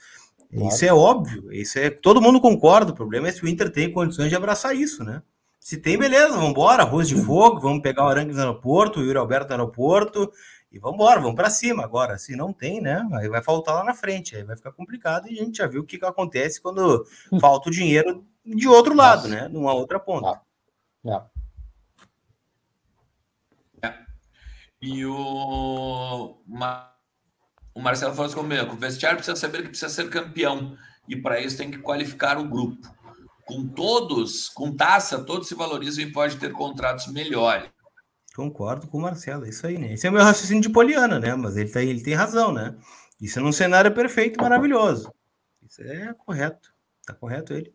Claro. 0.48 0.68
Isso 0.68 0.84
é 0.84 0.94
óbvio. 0.94 1.52
Isso 1.52 1.80
é 1.80 1.90
todo 1.90 2.22
mundo 2.22 2.40
concorda. 2.40 2.92
O 2.92 2.96
problema 2.96 3.26
é 3.26 3.32
se 3.32 3.44
o 3.44 3.48
Inter 3.48 3.68
tem 3.68 3.90
condições 3.90 4.28
de 4.28 4.36
abraçar 4.36 4.76
isso, 4.76 5.02
né? 5.02 5.22
Se 5.58 5.76
tem, 5.76 5.98
beleza, 5.98 6.34
vamos 6.34 6.50
embora, 6.50 6.84
arroz 6.84 7.08
de 7.08 7.16
fogo, 7.26 7.58
vamos 7.58 7.82
pegar 7.82 8.04
o 8.04 8.08
Arangues 8.08 8.36
no 8.36 8.42
aeroporto, 8.42 9.00
o 9.00 9.02
Yuri 9.02 9.18
Alberto 9.18 9.48
no 9.48 9.54
aeroporto, 9.54 10.30
e 10.76 10.78
vamos 10.78 10.96
embora, 10.96 11.20
vamos 11.20 11.34
para 11.34 11.50
cima 11.50 11.82
agora. 11.82 12.18
Se 12.18 12.36
não 12.36 12.52
tem, 12.52 12.80
né? 12.80 13.06
Aí 13.14 13.28
vai 13.28 13.42
faltar 13.42 13.74
lá 13.74 13.84
na 13.84 13.94
frente, 13.94 14.36
aí 14.36 14.44
vai 14.44 14.56
ficar 14.56 14.72
complicado 14.72 15.26
e 15.28 15.40
a 15.40 15.42
gente 15.42 15.58
já 15.58 15.66
viu 15.66 15.80
o 15.80 15.86
que, 15.86 15.98
que 15.98 16.04
acontece 16.04 16.60
quando 16.60 17.04
falta 17.40 17.68
o 17.68 17.72
dinheiro 17.72 18.24
de 18.44 18.68
outro 18.68 18.94
lado, 18.94 19.26
Nossa. 19.26 19.42
né? 19.42 19.48
Numa 19.48 19.72
outra 19.72 19.98
ponta. 19.98 20.40
Ah. 21.08 21.26
É. 23.82 23.94
E 24.82 25.04
o, 25.06 26.38
o 27.74 27.80
Marcelo 27.80 28.14
falou 28.14 28.26
assim 28.26 28.36
comigo: 28.36 28.74
o 28.74 28.76
vestiário 28.76 29.16
precisa 29.16 29.36
saber 29.36 29.62
que 29.62 29.68
precisa 29.68 29.88
ser 29.88 30.10
campeão 30.10 30.76
e 31.08 31.16
para 31.16 31.40
isso 31.40 31.56
tem 31.56 31.70
que 31.70 31.78
qualificar 31.78 32.38
o 32.38 32.48
grupo. 32.48 32.94
Com 33.46 33.66
todos, 33.66 34.48
com 34.48 34.74
taça, 34.74 35.24
todos 35.24 35.48
se 35.48 35.54
valorizam 35.54 36.04
e 36.04 36.12
pode 36.12 36.36
ter 36.36 36.52
contratos 36.52 37.06
melhores. 37.06 37.70
Concordo 38.36 38.86
com 38.86 38.98
o 38.98 39.00
Marcelo, 39.00 39.46
é 39.46 39.48
isso 39.48 39.66
aí, 39.66 39.78
né? 39.78 39.94
Esse 39.94 40.06
é 40.06 40.10
o 40.10 40.12
meu 40.12 40.22
raciocínio 40.22 40.62
de 40.62 40.68
Poliana, 40.68 41.18
né? 41.18 41.34
Mas 41.34 41.56
ele, 41.56 41.70
tá, 41.70 41.82
ele 41.82 42.02
tem 42.02 42.12
razão, 42.12 42.52
né? 42.52 42.76
Isso 43.18 43.38
é 43.38 43.42
num 43.42 43.50
cenário 43.50 43.94
perfeito, 43.94 44.38
maravilhoso. 44.38 45.10
Isso 45.66 45.80
é 45.80 46.12
correto. 46.12 46.70
Tá 47.06 47.14
correto 47.14 47.54
ele. 47.54 47.74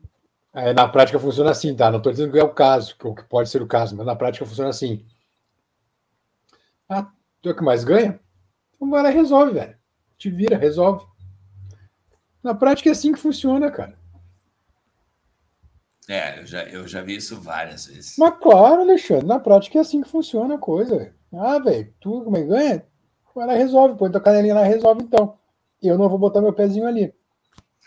É, 0.53 0.71
na 0.71 0.87
prática 0.87 1.17
funciona 1.17 1.49
assim, 1.49 1.75
tá? 1.75 1.89
Não 1.89 1.97
estou 1.97 2.11
dizendo 2.11 2.31
que 2.31 2.37
é 2.37 2.43
o 2.43 2.53
caso, 2.53 2.95
que 2.95 3.23
pode 3.23 3.49
ser 3.49 3.63
o 3.63 3.67
caso, 3.67 3.97
mas 3.97 4.05
na 4.05 4.15
prática 4.15 4.45
funciona 4.45 4.69
assim. 4.69 5.03
Ah, 6.87 7.11
tu 7.41 7.49
é 7.49 7.55
que 7.55 7.63
mais 7.63 7.83
ganha? 7.83 8.19
Então 8.75 8.87
vai 8.87 9.01
lá 9.01 9.09
e 9.09 9.15
resolve, 9.15 9.53
velho. 9.53 9.75
Te 10.15 10.29
vira, 10.29 10.57
resolve. 10.57 11.03
Na 12.43 12.53
prática 12.53 12.87
é 12.87 12.91
assim 12.91 13.11
que 13.11 13.19
funciona, 13.19 13.71
cara. 13.71 13.97
É, 16.09 16.39
eu 16.39 16.45
já, 16.45 16.63
eu 16.63 16.87
já 16.87 17.01
vi 17.01 17.15
isso 17.15 17.39
várias 17.39 17.85
vezes. 17.85 18.15
Mas 18.17 18.33
claro, 18.39 18.81
Alexandre, 18.81 19.27
na 19.27 19.39
prática 19.39 19.77
é 19.77 19.81
assim 19.81 20.01
que 20.01 20.09
funciona 20.09 20.55
a 20.55 20.57
coisa. 20.57 21.13
Ah, 21.33 21.59
velho, 21.59 21.93
tu 21.99 22.23
como 22.23 22.37
é 22.37 22.41
que 22.41 22.47
ganha? 22.47 22.85
Lá 23.35 23.53
resolve, 23.53 23.97
põe 23.97 24.11
tua 24.11 24.19
canelinha 24.19 24.55
lá 24.55 24.63
resolve 24.63 25.03
então. 25.03 25.37
Eu 25.81 25.97
não 25.97 26.09
vou 26.09 26.19
botar 26.19 26.41
meu 26.41 26.53
pezinho 26.53 26.85
ali. 26.85 27.13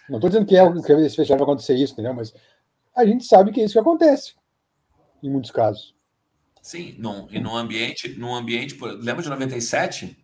Não 0.08 0.16
estou 0.16 0.30
dizendo 0.30 0.46
que 0.46 0.56
é 0.56 0.72
que 0.82 0.92
esse 0.92 1.16
festival 1.16 1.38
vai 1.38 1.44
acontecer 1.44 1.74
isso, 1.74 1.92
entendeu? 1.92 2.14
Mas 2.14 2.34
a 2.94 3.04
gente 3.04 3.24
sabe 3.24 3.52
que 3.52 3.60
é 3.60 3.64
isso 3.64 3.74
que 3.74 3.78
acontece 3.78 4.34
em 5.22 5.30
muitos 5.30 5.50
casos. 5.50 5.94
Sim, 6.60 6.94
num, 6.98 7.26
e 7.30 7.38
num 7.38 7.56
ambiente, 7.56 8.08
num 8.18 8.34
ambiente, 8.34 8.78
lembra 8.80 9.22
de 9.22 9.28
97? 9.28 10.16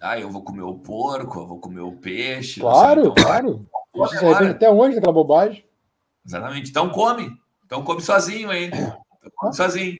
Ah, 0.00 0.18
eu 0.18 0.30
vou 0.30 0.42
comer 0.42 0.62
o 0.62 0.74
porco, 0.74 1.40
eu 1.40 1.46
vou 1.46 1.58
comer 1.58 1.80
o 1.80 1.92
peixe. 1.92 2.60
Claro, 2.60 3.00
então, 3.00 3.14
claro. 3.14 3.68
Isso 3.96 4.26
até 4.26 4.70
onde 4.70 4.98
aquela 4.98 5.12
bobagem? 5.12 5.67
Exatamente. 6.28 6.70
Então 6.70 6.90
come. 6.90 7.40
Então 7.64 7.82
come 7.82 8.02
sozinho 8.02 8.50
aí. 8.50 8.66
Então 8.66 9.02
come 9.34 9.54
sozinho. 9.54 9.98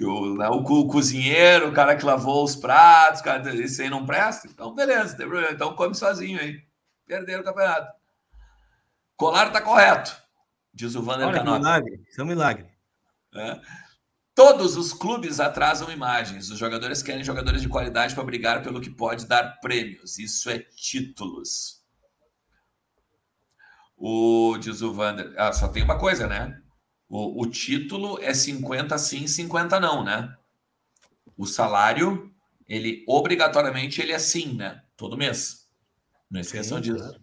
O, 0.00 0.36
né, 0.36 0.48
o, 0.48 0.62
o, 0.62 0.86
cozinheiro, 0.86 1.68
o 1.68 1.72
cara 1.72 1.96
que 1.96 2.04
lavou 2.04 2.44
os 2.44 2.56
pratos, 2.56 3.20
cara, 3.20 3.52
isso 3.52 3.82
aí 3.82 3.90
não 3.90 4.06
presta? 4.06 4.46
Então, 4.46 4.72
beleza, 4.74 5.16
tem 5.16 5.26
problema. 5.26 5.52
Então 5.52 5.74
come 5.74 5.94
sozinho 5.94 6.40
aí. 6.40 6.62
Perderam 7.06 7.42
o 7.42 7.44
campeonato. 7.44 7.92
Colar 9.16 9.50
tá 9.50 9.60
correto, 9.60 10.16
diz 10.72 10.94
o 10.94 11.02
Vander 11.02 11.28
Olha, 11.28 11.42
milagre. 11.42 12.00
Isso 12.08 12.20
é 12.20 12.24
um 12.24 12.28
milagre. 12.28 12.66
É. 13.34 13.60
Todos 14.34 14.76
os 14.76 14.92
clubes 14.92 15.40
atrasam 15.40 15.90
imagens. 15.90 16.50
Os 16.50 16.58
jogadores 16.58 17.02
querem 17.02 17.24
jogadores 17.24 17.60
de 17.60 17.68
qualidade 17.68 18.14
para 18.14 18.24
brigar 18.24 18.62
pelo 18.62 18.80
que 18.80 18.88
pode 18.88 19.26
dar 19.26 19.60
prêmios. 19.60 20.18
Isso 20.18 20.48
é 20.48 20.58
títulos. 20.58 21.81
O, 24.04 24.58
diz 24.58 24.82
o 24.82 24.92
Vander, 24.92 25.32
ah, 25.36 25.52
só 25.52 25.68
tem 25.68 25.84
uma 25.84 25.96
coisa, 25.96 26.26
né? 26.26 26.60
O, 27.08 27.40
o 27.40 27.46
título 27.46 28.18
é 28.20 28.34
50 28.34 28.98
sim, 28.98 29.28
50 29.28 29.78
não, 29.78 30.02
né? 30.02 30.34
O 31.36 31.46
salário, 31.46 32.34
ele 32.68 33.04
obrigatoriamente 33.06 34.02
ele 34.02 34.10
é 34.10 34.18
sim, 34.18 34.56
né? 34.56 34.82
Todo 34.96 35.16
mês. 35.16 35.68
Não 36.28 36.40
esqueçam 36.40 36.78
sim, 36.78 36.90
disso. 36.90 37.04
Claro. 37.04 37.20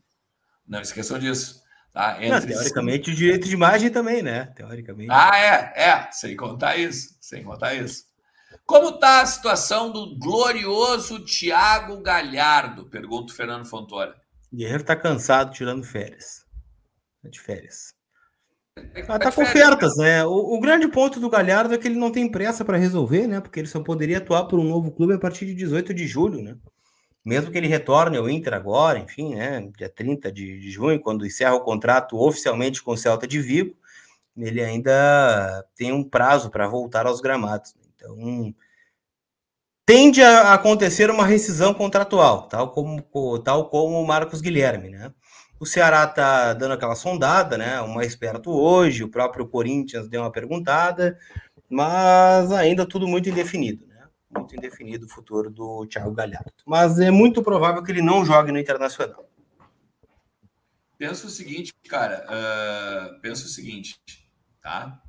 Não 0.65 0.79
esqueçam 0.79 1.19
disso. 1.19 1.61
Tá? 1.91 2.17
Não, 2.17 2.39
teoricamente, 2.39 3.07
sim. 3.07 3.11
o 3.11 3.15
direito 3.15 3.49
de 3.49 3.53
imagem 3.55 3.89
também, 3.89 4.23
né? 4.23 4.45
Teoricamente. 4.55 5.11
Ah, 5.11 5.37
é, 5.37 5.73
é. 5.75 6.11
Sem 6.13 6.33
contar 6.37 6.77
isso. 6.77 7.17
Sem 7.19 7.43
contar 7.43 7.73
isso. 7.73 8.05
Como 8.65 8.91
está 8.91 9.21
a 9.21 9.25
situação 9.25 9.91
do 9.91 10.17
glorioso 10.17 11.25
Thiago 11.25 12.01
Galhardo? 12.01 12.89
Pergunta 12.89 13.33
o 13.33 13.35
Fernando 13.35 13.65
Fontoura. 13.65 14.15
Guerreiro 14.53 14.83
está 14.83 14.95
cansado 14.95 15.51
tirando 15.51 15.83
férias. 15.83 16.47
É 17.29 17.31
de 17.31 17.39
férias. 17.39 17.93
Ah, 19.07 19.19
tá 19.19 19.31
com 19.31 19.43
ofertas, 19.43 19.97
né? 19.97 20.25
O, 20.25 20.55
o, 20.55 20.59
grande 20.59 20.87
ponto 20.87 21.19
do 21.19 21.29
Galhardo 21.29 21.73
é 21.73 21.77
que 21.77 21.87
ele 21.87 21.99
não 21.99 22.11
tem 22.11 22.29
pressa 22.31 22.63
para 22.63 22.77
resolver, 22.77 23.27
né? 23.27 23.39
Porque 23.41 23.59
ele 23.59 23.67
só 23.67 23.81
poderia 23.81 24.17
atuar 24.17 24.45
por 24.45 24.59
um 24.59 24.63
novo 24.63 24.91
clube 24.91 25.13
a 25.13 25.19
partir 25.19 25.45
de 25.45 25.53
18 25.53 25.93
de 25.93 26.07
julho, 26.07 26.41
né? 26.41 26.57
Mesmo 27.25 27.51
que 27.51 27.57
ele 27.57 27.67
retorne 27.67 28.17
ao 28.17 28.29
Inter 28.29 28.53
agora, 28.53 28.99
enfim, 28.99 29.35
né? 29.35 29.69
Dia 29.77 29.89
30 29.89 30.31
de, 30.31 30.59
de 30.59 30.71
junho, 30.71 30.99
quando 30.99 31.25
encerra 31.25 31.55
o 31.55 31.61
contrato 31.61 32.17
oficialmente 32.17 32.81
com 32.81 32.93
o 32.93 32.97
Celta 32.97 33.27
de 33.27 33.41
Vigo, 33.41 33.75
ele 34.37 34.63
ainda 34.63 35.65
tem 35.75 35.91
um 35.91 36.03
prazo 36.03 36.49
para 36.49 36.67
voltar 36.67 37.05
aos 37.05 37.19
gramados. 37.19 37.75
Então, 37.95 38.55
tende 39.85 40.21
a 40.23 40.53
acontecer 40.53 41.09
uma 41.11 41.25
rescisão 41.25 41.73
contratual, 41.73 42.47
tal 42.47 42.71
como, 42.71 43.03
tal 43.39 43.69
como 43.69 44.01
o 44.01 44.07
Marcos 44.07 44.39
Guilherme, 44.39 44.89
né? 44.89 45.11
O 45.59 45.65
Ceará 45.65 46.07
tá 46.07 46.53
dando 46.53 46.73
aquela 46.73 46.95
sondada, 46.95 47.57
né? 47.57 47.81
O 47.81 47.93
mais 47.93 48.15
perto 48.15 48.49
hoje, 48.49 49.03
o 49.03 49.09
próprio 49.09 49.47
Corinthians 49.47 50.07
deu 50.07 50.21
uma 50.21 50.31
perguntada, 50.31 51.19
mas 51.69 52.51
ainda 52.51 52.85
tudo 52.85 53.05
muito 53.07 53.27
indefinido, 53.27 53.85
né? 53.85 54.07
Muito 54.29 54.55
indefinido 54.55 55.05
o 55.05 55.09
futuro 55.09 55.49
do 55.49 55.85
Thiago 55.85 56.11
Galhardo. 56.13 56.53
Mas 56.65 56.99
é 56.99 57.11
muito 57.11 57.43
provável 57.43 57.83
que 57.83 57.91
ele 57.91 58.01
não 58.01 58.23
jogue 58.23 58.51
no 58.53 58.59
Internacional. 58.59 59.29
Pensa 60.97 61.27
o 61.27 61.29
seguinte, 61.29 61.73
cara. 61.89 62.25
Uh, 62.27 63.19
pensa 63.21 63.45
o 63.45 63.49
seguinte, 63.49 63.99
tá? 64.61 65.01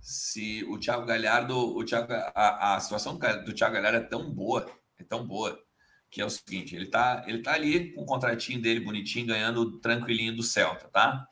Se 0.00 0.64
o 0.64 0.78
Thiago 0.78 1.06
Galhardo, 1.06 1.56
o 1.56 1.84
Thiago, 1.84 2.12
a, 2.12 2.74
a 2.74 2.80
situação 2.80 3.18
do 3.44 3.52
Thiago 3.54 3.74
Galhardo 3.74 3.98
é 3.98 4.08
tão 4.08 4.30
boa, 4.30 4.66
é 4.98 5.04
tão 5.04 5.26
boa, 5.26 5.61
que 6.12 6.20
é 6.20 6.26
o 6.26 6.30
seguinte, 6.30 6.76
ele 6.76 6.86
tá, 6.86 7.24
ele 7.26 7.42
tá 7.42 7.54
ali 7.54 7.90
com 7.94 8.02
o 8.02 8.06
contratinho 8.06 8.60
dele 8.60 8.80
bonitinho, 8.80 9.26
ganhando 9.26 9.78
tranquilinho 9.78 10.36
do 10.36 10.42
Celta, 10.42 10.86
tá? 10.92 11.26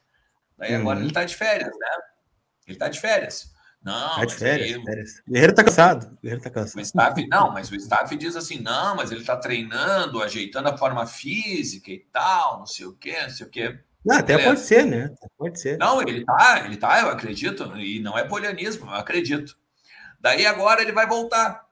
Daí 0.56 0.74
agora 0.74 0.98
uhum. 0.98 1.04
ele 1.04 1.12
tá 1.12 1.22
de 1.22 1.36
férias, 1.36 1.68
né? 1.68 1.88
Ele 2.66 2.78
tá 2.78 2.88
de 2.88 2.98
férias. 2.98 3.52
Não, 3.82 4.16
tá 4.16 4.24
de 4.24 4.34
férias, 4.34 4.78
aí, 4.78 4.82
férias. 4.82 5.22
Guerreiro 5.28 5.54
tá 5.54 5.64
cansado. 5.64 6.18
Guerreiro 6.22 6.42
tá 6.42 6.48
cansado. 6.48 6.78
O 6.78 6.80
staff, 6.80 7.26
não, 7.28 7.52
mas 7.52 7.70
o 7.70 7.76
staff 7.76 8.16
diz 8.16 8.34
assim: 8.36 8.58
não, 8.60 8.96
mas 8.96 9.12
ele 9.12 9.22
tá 9.22 9.36
treinando, 9.36 10.22
ajeitando 10.22 10.70
a 10.70 10.78
forma 10.78 11.06
física 11.06 11.90
e 11.90 11.98
tal, 12.10 12.60
não 12.60 12.66
sei 12.66 12.86
o 12.86 12.94
quê, 12.94 13.22
não 13.22 13.30
sei 13.30 13.46
o 13.46 13.50
quê. 13.50 13.78
Não, 14.02 14.16
até 14.16 14.34
Beleza. 14.34 14.48
pode 14.48 14.60
ser, 14.60 14.86
né? 14.86 15.14
Pode 15.36 15.60
ser. 15.60 15.76
Não, 15.76 16.00
ele 16.00 16.24
tá, 16.24 16.62
ele 16.64 16.78
tá, 16.78 17.02
eu 17.02 17.10
acredito, 17.10 17.76
e 17.76 18.00
não 18.00 18.16
é 18.16 18.24
polianismo, 18.24 18.86
eu 18.86 18.94
acredito. 18.94 19.58
Daí 20.18 20.46
agora 20.46 20.80
ele 20.80 20.92
vai 20.92 21.06
voltar. 21.06 21.69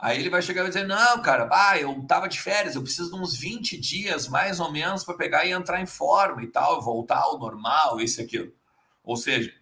Aí 0.00 0.18
ele 0.18 0.30
vai 0.30 0.40
chegar 0.40 0.62
e 0.62 0.64
vai 0.64 0.72
dizer: 0.72 0.86
Não, 0.86 1.20
cara, 1.20 1.48
ah, 1.52 1.78
eu 1.78 2.02
tava 2.06 2.28
de 2.28 2.40
férias, 2.40 2.74
eu 2.74 2.82
preciso 2.82 3.10
de 3.10 3.16
uns 3.16 3.36
20 3.36 3.78
dias 3.78 4.26
mais 4.28 4.58
ou 4.58 4.72
menos 4.72 5.04
para 5.04 5.14
pegar 5.14 5.44
e 5.44 5.50
entrar 5.50 5.80
em 5.80 5.86
forma 5.86 6.42
e 6.42 6.46
tal, 6.46 6.80
voltar 6.80 7.18
ao 7.18 7.38
normal, 7.38 8.00
isso 8.00 8.20
e 8.20 8.24
aquilo. 8.24 8.52
Ou 9.04 9.16
seja, 9.16 9.52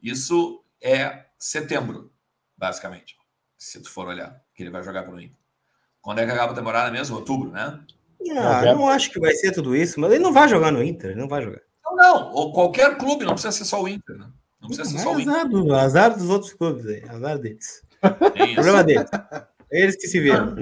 isso 0.00 0.62
é 0.80 1.24
setembro, 1.38 2.12
basicamente, 2.56 3.16
se 3.58 3.80
tu 3.82 3.90
for 3.90 4.06
olhar, 4.06 4.40
que 4.54 4.62
ele 4.62 4.70
vai 4.70 4.82
jogar 4.82 5.02
pelo 5.02 5.20
Inter. 5.20 5.36
Quando 6.00 6.20
é 6.20 6.26
que 6.26 6.32
acaba 6.32 6.52
a 6.52 6.56
temporada 6.56 6.90
mesmo? 6.90 7.16
Outubro, 7.16 7.50
né? 7.50 7.80
Ah, 8.38 8.64
eu 8.64 8.76
não 8.76 8.88
acho 8.88 9.10
que 9.10 9.18
vai 9.18 9.34
ser 9.34 9.52
tudo 9.52 9.74
isso, 9.74 9.98
mas 9.98 10.12
ele 10.12 10.22
não 10.22 10.32
vai 10.32 10.48
jogar 10.48 10.70
no 10.70 10.82
Inter, 10.82 11.10
ele 11.10 11.20
não 11.20 11.28
vai 11.28 11.42
jogar. 11.42 11.60
Não, 11.84 11.96
não, 11.96 12.32
ou 12.32 12.52
qualquer 12.52 12.96
clube, 12.96 13.24
não 13.24 13.32
precisa 13.32 13.52
ser 13.52 13.64
só 13.64 13.82
o 13.82 13.88
Inter, 13.88 14.16
né? 14.16 14.30
Não 14.60 14.68
precisa 14.68 14.88
ser 14.88 15.02
só 15.02 15.14
o 15.14 15.20
Inter. 15.20 15.48
Do, 15.48 15.74
azar 15.74 16.16
dos 16.16 16.28
outros 16.28 16.52
clubes 16.52 16.86
aí, 16.86 17.02
azar 17.08 17.38
deles. 17.38 17.82
É 18.02 18.54
Problema 18.54 18.84
deles. 18.84 19.10
Eles 19.70 19.96
que 19.96 20.06
se 20.06 20.20
viram. 20.20 20.56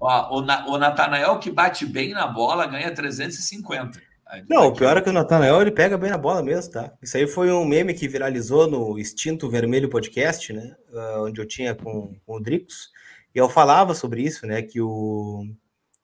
Ó, 0.00 0.38
o, 0.38 0.42
Na, 0.42 0.66
o 0.66 0.78
Natanael 0.78 1.38
que 1.38 1.50
bate 1.50 1.84
bem 1.84 2.12
na 2.12 2.26
bola 2.26 2.66
ganha 2.66 2.94
350. 2.94 4.00
Não, 4.48 4.66
o 4.66 4.74
pior 4.74 4.96
é 4.96 5.00
que 5.00 5.08
o 5.08 5.12
Natanael 5.12 5.62
ele 5.62 5.70
pega 5.70 5.96
bem 5.96 6.10
na 6.10 6.18
bola 6.18 6.42
mesmo, 6.42 6.72
tá? 6.72 6.92
Isso 7.02 7.16
aí 7.16 7.26
foi 7.26 7.50
um 7.50 7.64
meme 7.64 7.94
que 7.94 8.06
viralizou 8.06 8.68
no 8.68 8.98
Extinto 8.98 9.48
Vermelho 9.48 9.88
Podcast, 9.88 10.52
né? 10.52 10.76
Uh, 10.92 11.24
onde 11.24 11.40
eu 11.40 11.46
tinha 11.46 11.74
com, 11.74 12.14
com 12.26 12.36
o 12.36 12.40
Dricos. 12.40 12.90
E 13.34 13.38
eu 13.38 13.48
falava 13.48 13.94
sobre 13.94 14.22
isso, 14.22 14.46
né? 14.46 14.60
Que 14.60 14.82
o, 14.82 15.46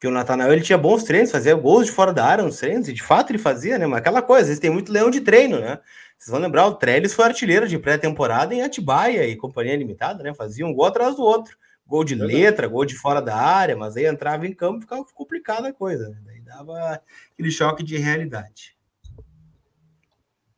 que 0.00 0.08
o 0.08 0.10
Natanael 0.10 0.52
ele 0.52 0.62
tinha 0.62 0.78
bons 0.78 1.04
treinos, 1.04 1.30
fazia 1.30 1.54
gols 1.54 1.86
de 1.86 1.92
fora 1.92 2.14
da 2.14 2.24
área 2.24 2.44
nos 2.44 2.56
treinos, 2.56 2.88
e 2.88 2.94
de 2.94 3.02
fato 3.02 3.30
ele 3.30 3.38
fazia, 3.38 3.78
né? 3.78 3.86
Mas 3.86 3.98
aquela 3.98 4.22
coisa, 4.22 4.42
às 4.42 4.48
vezes 4.48 4.60
tem 4.60 4.70
muito 4.70 4.92
leão 4.92 5.10
de 5.10 5.20
treino, 5.20 5.60
né? 5.60 5.78
Vocês 6.18 6.30
vão 6.30 6.40
lembrar, 6.40 6.66
o 6.66 6.74
Trellis 6.74 7.12
foi 7.12 7.26
artilheiro 7.26 7.68
de 7.68 7.78
pré-temporada 7.78 8.54
em 8.54 8.62
Atibaia 8.62 9.26
e 9.26 9.36
companhia 9.36 9.76
limitada, 9.76 10.22
né? 10.22 10.32
Fazia 10.32 10.66
um 10.66 10.72
gol 10.72 10.86
atrás 10.86 11.16
do 11.16 11.22
outro. 11.22 11.56
Gol 11.86 12.04
de 12.04 12.14
letra, 12.14 12.66
gol 12.66 12.84
de 12.84 12.94
fora 12.94 13.20
da 13.20 13.36
área, 13.36 13.76
mas 13.76 13.96
aí 13.96 14.06
entrava 14.06 14.46
em 14.46 14.54
campo 14.54 14.78
e 14.78 14.80
ficava 14.82 15.04
complicada 15.14 15.68
a 15.68 15.72
coisa. 15.72 16.08
Né? 16.08 16.20
Daí 16.24 16.40
dava 16.40 17.00
aquele 17.32 17.50
choque 17.50 17.82
de 17.82 17.96
realidade. 17.98 18.76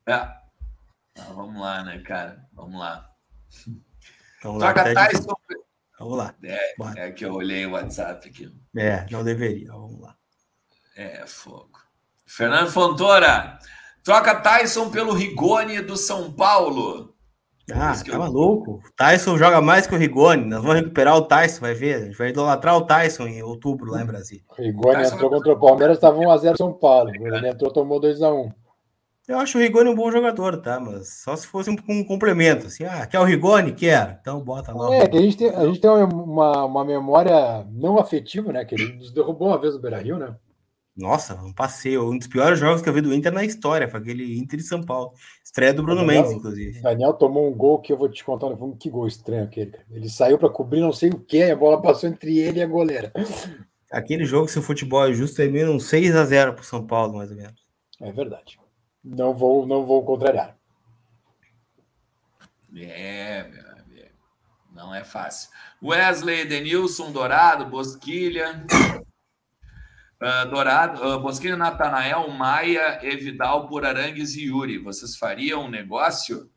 É. 0.06 0.12
Ah, 0.12 0.42
vamos 1.34 1.60
lá, 1.60 1.82
né, 1.82 1.98
cara? 2.00 2.46
Vamos 2.52 2.78
lá. 2.78 3.10
Vamos 4.42 4.62
lá. 4.62 4.72
Tyson... 4.72 5.34
Vamos 5.98 6.18
lá. 6.18 6.34
É, 6.42 6.74
é, 6.96 7.10
que 7.10 7.24
eu 7.24 7.32
olhei 7.32 7.66
o 7.66 7.72
WhatsApp 7.72 8.28
aqui. 8.28 8.54
É, 8.76 9.06
não 9.10 9.24
deveria. 9.24 9.72
Vamos 9.72 10.00
lá. 10.00 10.16
É, 10.94 11.26
fogo. 11.26 11.80
Fernando 12.26 12.70
Fontoura. 12.70 13.58
Troca 14.04 14.40
Tyson 14.40 14.90
pelo 14.90 15.12
Rigoni 15.14 15.80
do 15.80 15.96
São 15.96 16.32
Paulo. 16.32 17.15
Ah, 17.72 17.94
tá 17.94 18.12
eu... 18.12 18.18
maluco. 18.18 18.80
O 18.84 18.92
Tyson 18.96 19.36
joga 19.36 19.60
mais 19.60 19.86
que 19.86 19.94
o 19.94 19.98
Rigoni. 19.98 20.44
Nós 20.44 20.62
vamos 20.62 20.76
recuperar 20.76 21.16
o 21.16 21.22
Tyson, 21.22 21.60
vai 21.60 21.74
ver. 21.74 21.94
A 21.94 22.04
gente 22.04 22.16
vai 22.16 22.28
idolatrar 22.28 22.76
o 22.76 22.86
Tyson 22.86 23.26
em 23.26 23.42
outubro 23.42 23.90
lá 23.90 24.02
em 24.02 24.06
Brasília. 24.06 24.44
O 24.50 24.62
Rigoni 24.62 25.04
entrou 25.04 25.30
contra 25.30 25.52
o 25.52 25.60
Palmeiras, 25.60 25.96
estava 25.96 26.18
1x0 26.18 26.56
São 26.56 26.72
Paulo. 26.72 27.10
Ele 27.14 27.48
entrou, 27.48 27.72
tomou 27.72 28.00
2x1. 28.00 28.52
Eu 29.28 29.38
acho 29.38 29.58
o 29.58 29.60
Rigoni 29.60 29.90
um 29.90 29.94
bom 29.94 30.12
jogador, 30.12 30.62
tá? 30.62 30.78
Mas 30.78 31.22
só 31.24 31.34
se 31.34 31.48
fosse 31.48 31.68
um, 31.68 31.76
um 31.88 32.04
complemento, 32.04 32.68
assim, 32.68 32.84
ah, 32.84 33.04
quer 33.06 33.18
o 33.18 33.24
Rigoni? 33.24 33.72
Quer. 33.72 34.18
Então 34.20 34.40
bota 34.40 34.72
lá. 34.72 34.94
É, 34.94 35.08
que 35.08 35.16
a 35.16 35.20
gente 35.20 35.36
tem, 35.36 35.48
a 35.48 35.66
gente 35.66 35.80
tem 35.80 35.90
uma, 35.90 36.64
uma 36.64 36.84
memória 36.84 37.66
não 37.72 37.98
afetiva, 37.98 38.52
né? 38.52 38.64
Que 38.64 38.76
ele 38.76 38.92
nos 38.92 39.10
derrubou 39.10 39.48
uma 39.48 39.60
vez 39.60 39.74
o 39.74 39.80
Beira 39.80 39.98
Rio, 39.98 40.16
né? 40.16 40.36
Nossa, 40.96 41.34
um 41.34 41.52
passeio. 41.52 42.10
Um 42.10 42.16
dos 42.16 42.26
piores 42.26 42.58
jogos 42.58 42.80
que 42.80 42.88
eu 42.88 42.92
vi 42.92 43.02
do 43.02 43.12
Inter 43.12 43.32
na 43.32 43.44
história. 43.44 43.88
Foi 43.88 44.00
aquele 44.00 44.38
Inter 44.38 44.58
de 44.58 44.64
São 44.64 44.82
Paulo. 44.82 45.12
Estreia 45.44 45.74
do 45.74 45.82
Bruno 45.82 46.00
Daniel, 46.00 46.22
Mendes, 46.22 46.38
inclusive. 46.38 46.80
Daniel 46.80 47.12
tomou 47.12 47.46
um 47.46 47.54
gol 47.54 47.80
que 47.80 47.92
eu 47.92 47.98
vou 47.98 48.08
te 48.08 48.24
contar. 48.24 48.48
Que 48.78 48.88
gol 48.88 49.06
estranho 49.06 49.44
aquele. 49.44 49.74
Ele 49.90 50.08
saiu 50.08 50.38
para 50.38 50.48
cobrir 50.48 50.80
não 50.80 50.92
sei 50.92 51.10
o 51.10 51.18
que, 51.18 51.42
a 51.42 51.56
bola 51.56 51.82
passou 51.82 52.08
entre 52.08 52.38
ele 52.38 52.60
e 52.60 52.62
a 52.62 52.66
goleira. 52.66 53.12
Aquele 53.92 54.24
jogo, 54.24 54.48
se 54.48 54.58
o 54.58 54.62
futebol 54.62 55.06
é 55.06 55.12
justo, 55.12 55.40
é 55.42 55.48
meio 55.48 55.70
um 55.70 55.78
6 55.78 56.16
a 56.16 56.24
0 56.24 56.54
para 56.54 56.62
São 56.64 56.86
Paulo, 56.86 57.18
mais 57.18 57.30
ou 57.30 57.36
menos. 57.36 57.66
É 58.00 58.10
verdade. 58.10 58.58
Não 59.04 59.34
vou, 59.34 59.66
não 59.66 59.84
vou 59.84 60.04
contrariar. 60.04 60.56
É, 62.74 63.48
não 64.74 64.94
é 64.94 65.04
fácil. 65.04 65.50
Wesley, 65.82 66.44
Denilson, 66.44 67.12
Dourado, 67.12 67.66
Bosquilha. 67.66 68.66
Uh, 70.20 70.48
Dourado, 70.48 71.06
uh, 71.06 71.20
Bosquinha 71.20 71.56
Natanael, 71.56 72.30
Maia, 72.30 73.00
Evidal, 73.02 73.68
por 73.68 73.84
Arangues 73.84 74.34
e 74.34 74.46
Yuri. 74.46 74.78
Vocês 74.78 75.14
fariam 75.14 75.64
um 75.64 75.70
negócio? 75.70 76.50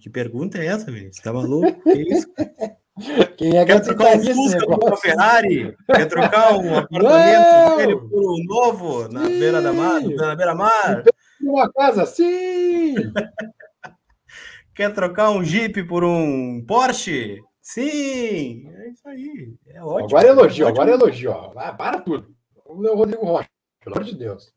Que 0.00 0.08
pergunta 0.08 0.56
é 0.56 0.66
essa, 0.66 0.90
velho? 0.90 1.12
Você 1.12 1.20
tá 1.20 1.30
maluco? 1.30 1.82
Que 1.82 2.00
isso? 2.00 2.26
Quem 3.36 3.58
é 3.58 3.64
que 3.64 3.72
quer 3.72 3.80
trocar 3.80 4.16
um 4.16 4.22
Fusca 4.22 4.66
por 4.66 4.88
uma 4.88 4.96
Ferrari? 4.96 5.76
Quer 5.86 6.06
trocar 6.06 6.54
um 6.54 6.76
apartamento 6.76 7.76
dele 7.76 7.96
por 7.96 8.22
um 8.22 8.44
novo 8.44 9.08
na 9.08 9.26
sim. 9.26 9.38
beira 9.38 9.60
da 9.60 9.72
mar, 9.72 10.00
na 10.00 10.34
beira-mar? 10.36 11.02
Uma 11.42 11.70
casa, 11.72 12.06
sim! 12.06 12.94
Quer 14.74 14.94
trocar 14.94 15.30
um 15.30 15.44
Jeep 15.44 15.82
por 15.84 16.04
um 16.04 16.64
Porsche? 16.66 17.40
Sim! 17.60 18.70
É 18.76 18.88
isso 18.88 19.08
aí. 19.08 19.54
É 19.66 19.82
ótimo. 19.82 20.06
Agora 20.06 20.26
é 20.26 20.30
elogio, 20.30 20.66
é 20.66 20.68
agora 20.70 20.90
é 20.90 20.94
elogio. 20.94 21.32
Ah, 21.56 21.72
para 21.72 22.00
tudo 22.00 22.33
o 22.74 22.96
Rodrigo 22.96 23.24
Rocha, 23.24 23.48
pelo 23.82 23.96
amor 23.96 24.04
de 24.04 24.16
Deus. 24.16 24.52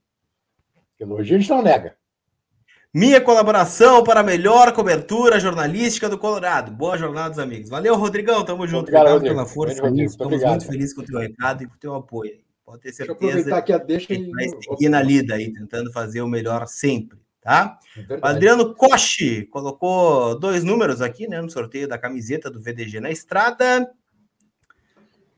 Elogio 0.99 1.35
a 1.35 1.39
gente 1.39 1.49
não 1.49 1.61
nega. 1.61 1.95
Minha 2.93 3.21
colaboração 3.21 4.03
para 4.03 4.21
a 4.21 4.23
melhor 4.23 4.73
cobertura 4.73 5.39
jornalística 5.39 6.09
do 6.09 6.17
Colorado. 6.17 6.71
Boa 6.71 6.97
jornada, 6.97 7.43
amigos. 7.43 7.69
Valeu, 7.69 7.95
Rodrigão. 7.95 8.43
Tamo 8.43 8.65
junto. 8.65 8.89
Obrigado, 8.89 9.07
obrigado 9.15 9.35
pela 9.35 9.45
força. 9.45 9.81
Rodrigo, 9.81 10.09
Estamos 10.09 10.33
obrigado, 10.33 10.51
muito 10.51 10.65
felizes 10.65 10.95
com 10.95 11.01
o 11.01 11.05
teu 11.05 11.19
recado 11.19 11.63
e 11.63 11.67
com 11.67 11.75
o 11.75 11.77
teu 11.77 11.93
apoio. 11.93 12.39
Pode 12.65 12.81
ter 12.81 12.93
certeza. 12.93 13.19
Deixa 13.19 13.29
aproveitar 13.29 13.57
aqui 13.57 13.73
a 13.73 13.77
deixa 13.77 14.07
que 14.07 14.31
vai 14.31 14.49
seguir 14.49 14.89
na 14.89 15.01
lida 15.03 15.35
aí, 15.35 15.53
tentando 15.53 15.91
fazer 15.91 16.21
o 16.21 16.27
melhor 16.27 16.65
sempre, 16.67 17.19
tá? 17.39 17.77
É 18.09 18.17
Adriano 18.21 18.73
Coche 18.73 19.45
colocou 19.45 20.39
dois 20.39 20.63
números 20.63 21.01
aqui, 21.01 21.27
né, 21.27 21.39
no 21.39 21.49
sorteio 21.49 21.87
da 21.87 21.97
camiseta 21.97 22.49
do 22.49 22.59
VDG 22.59 22.99
na 22.99 23.11
estrada. 23.11 23.89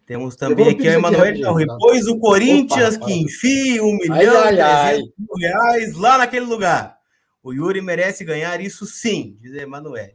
Temos 0.09 0.35
também 0.35 0.69
aqui 0.69 0.87
o 0.87 0.91
Emanuel 0.91 1.55
Depois 1.55 2.07
o 2.07 2.17
Corinthians 2.17 2.95
Opa, 2.95 3.05
que 3.05 3.13
enfia 3.13 3.83
um 3.83 3.95
milhão 3.95 4.43
ai, 4.43 4.59
ai, 4.59 4.97
mil 4.97 5.35
reais 5.37 5.93
lá 5.93 6.17
naquele 6.17 6.47
lugar. 6.47 6.97
O 7.43 7.53
Yuri 7.53 7.79
merece 7.79 8.25
ganhar 8.25 8.59
isso 8.59 8.87
sim, 8.87 9.37
diz 9.39 9.53
Emanuel. 9.53 10.09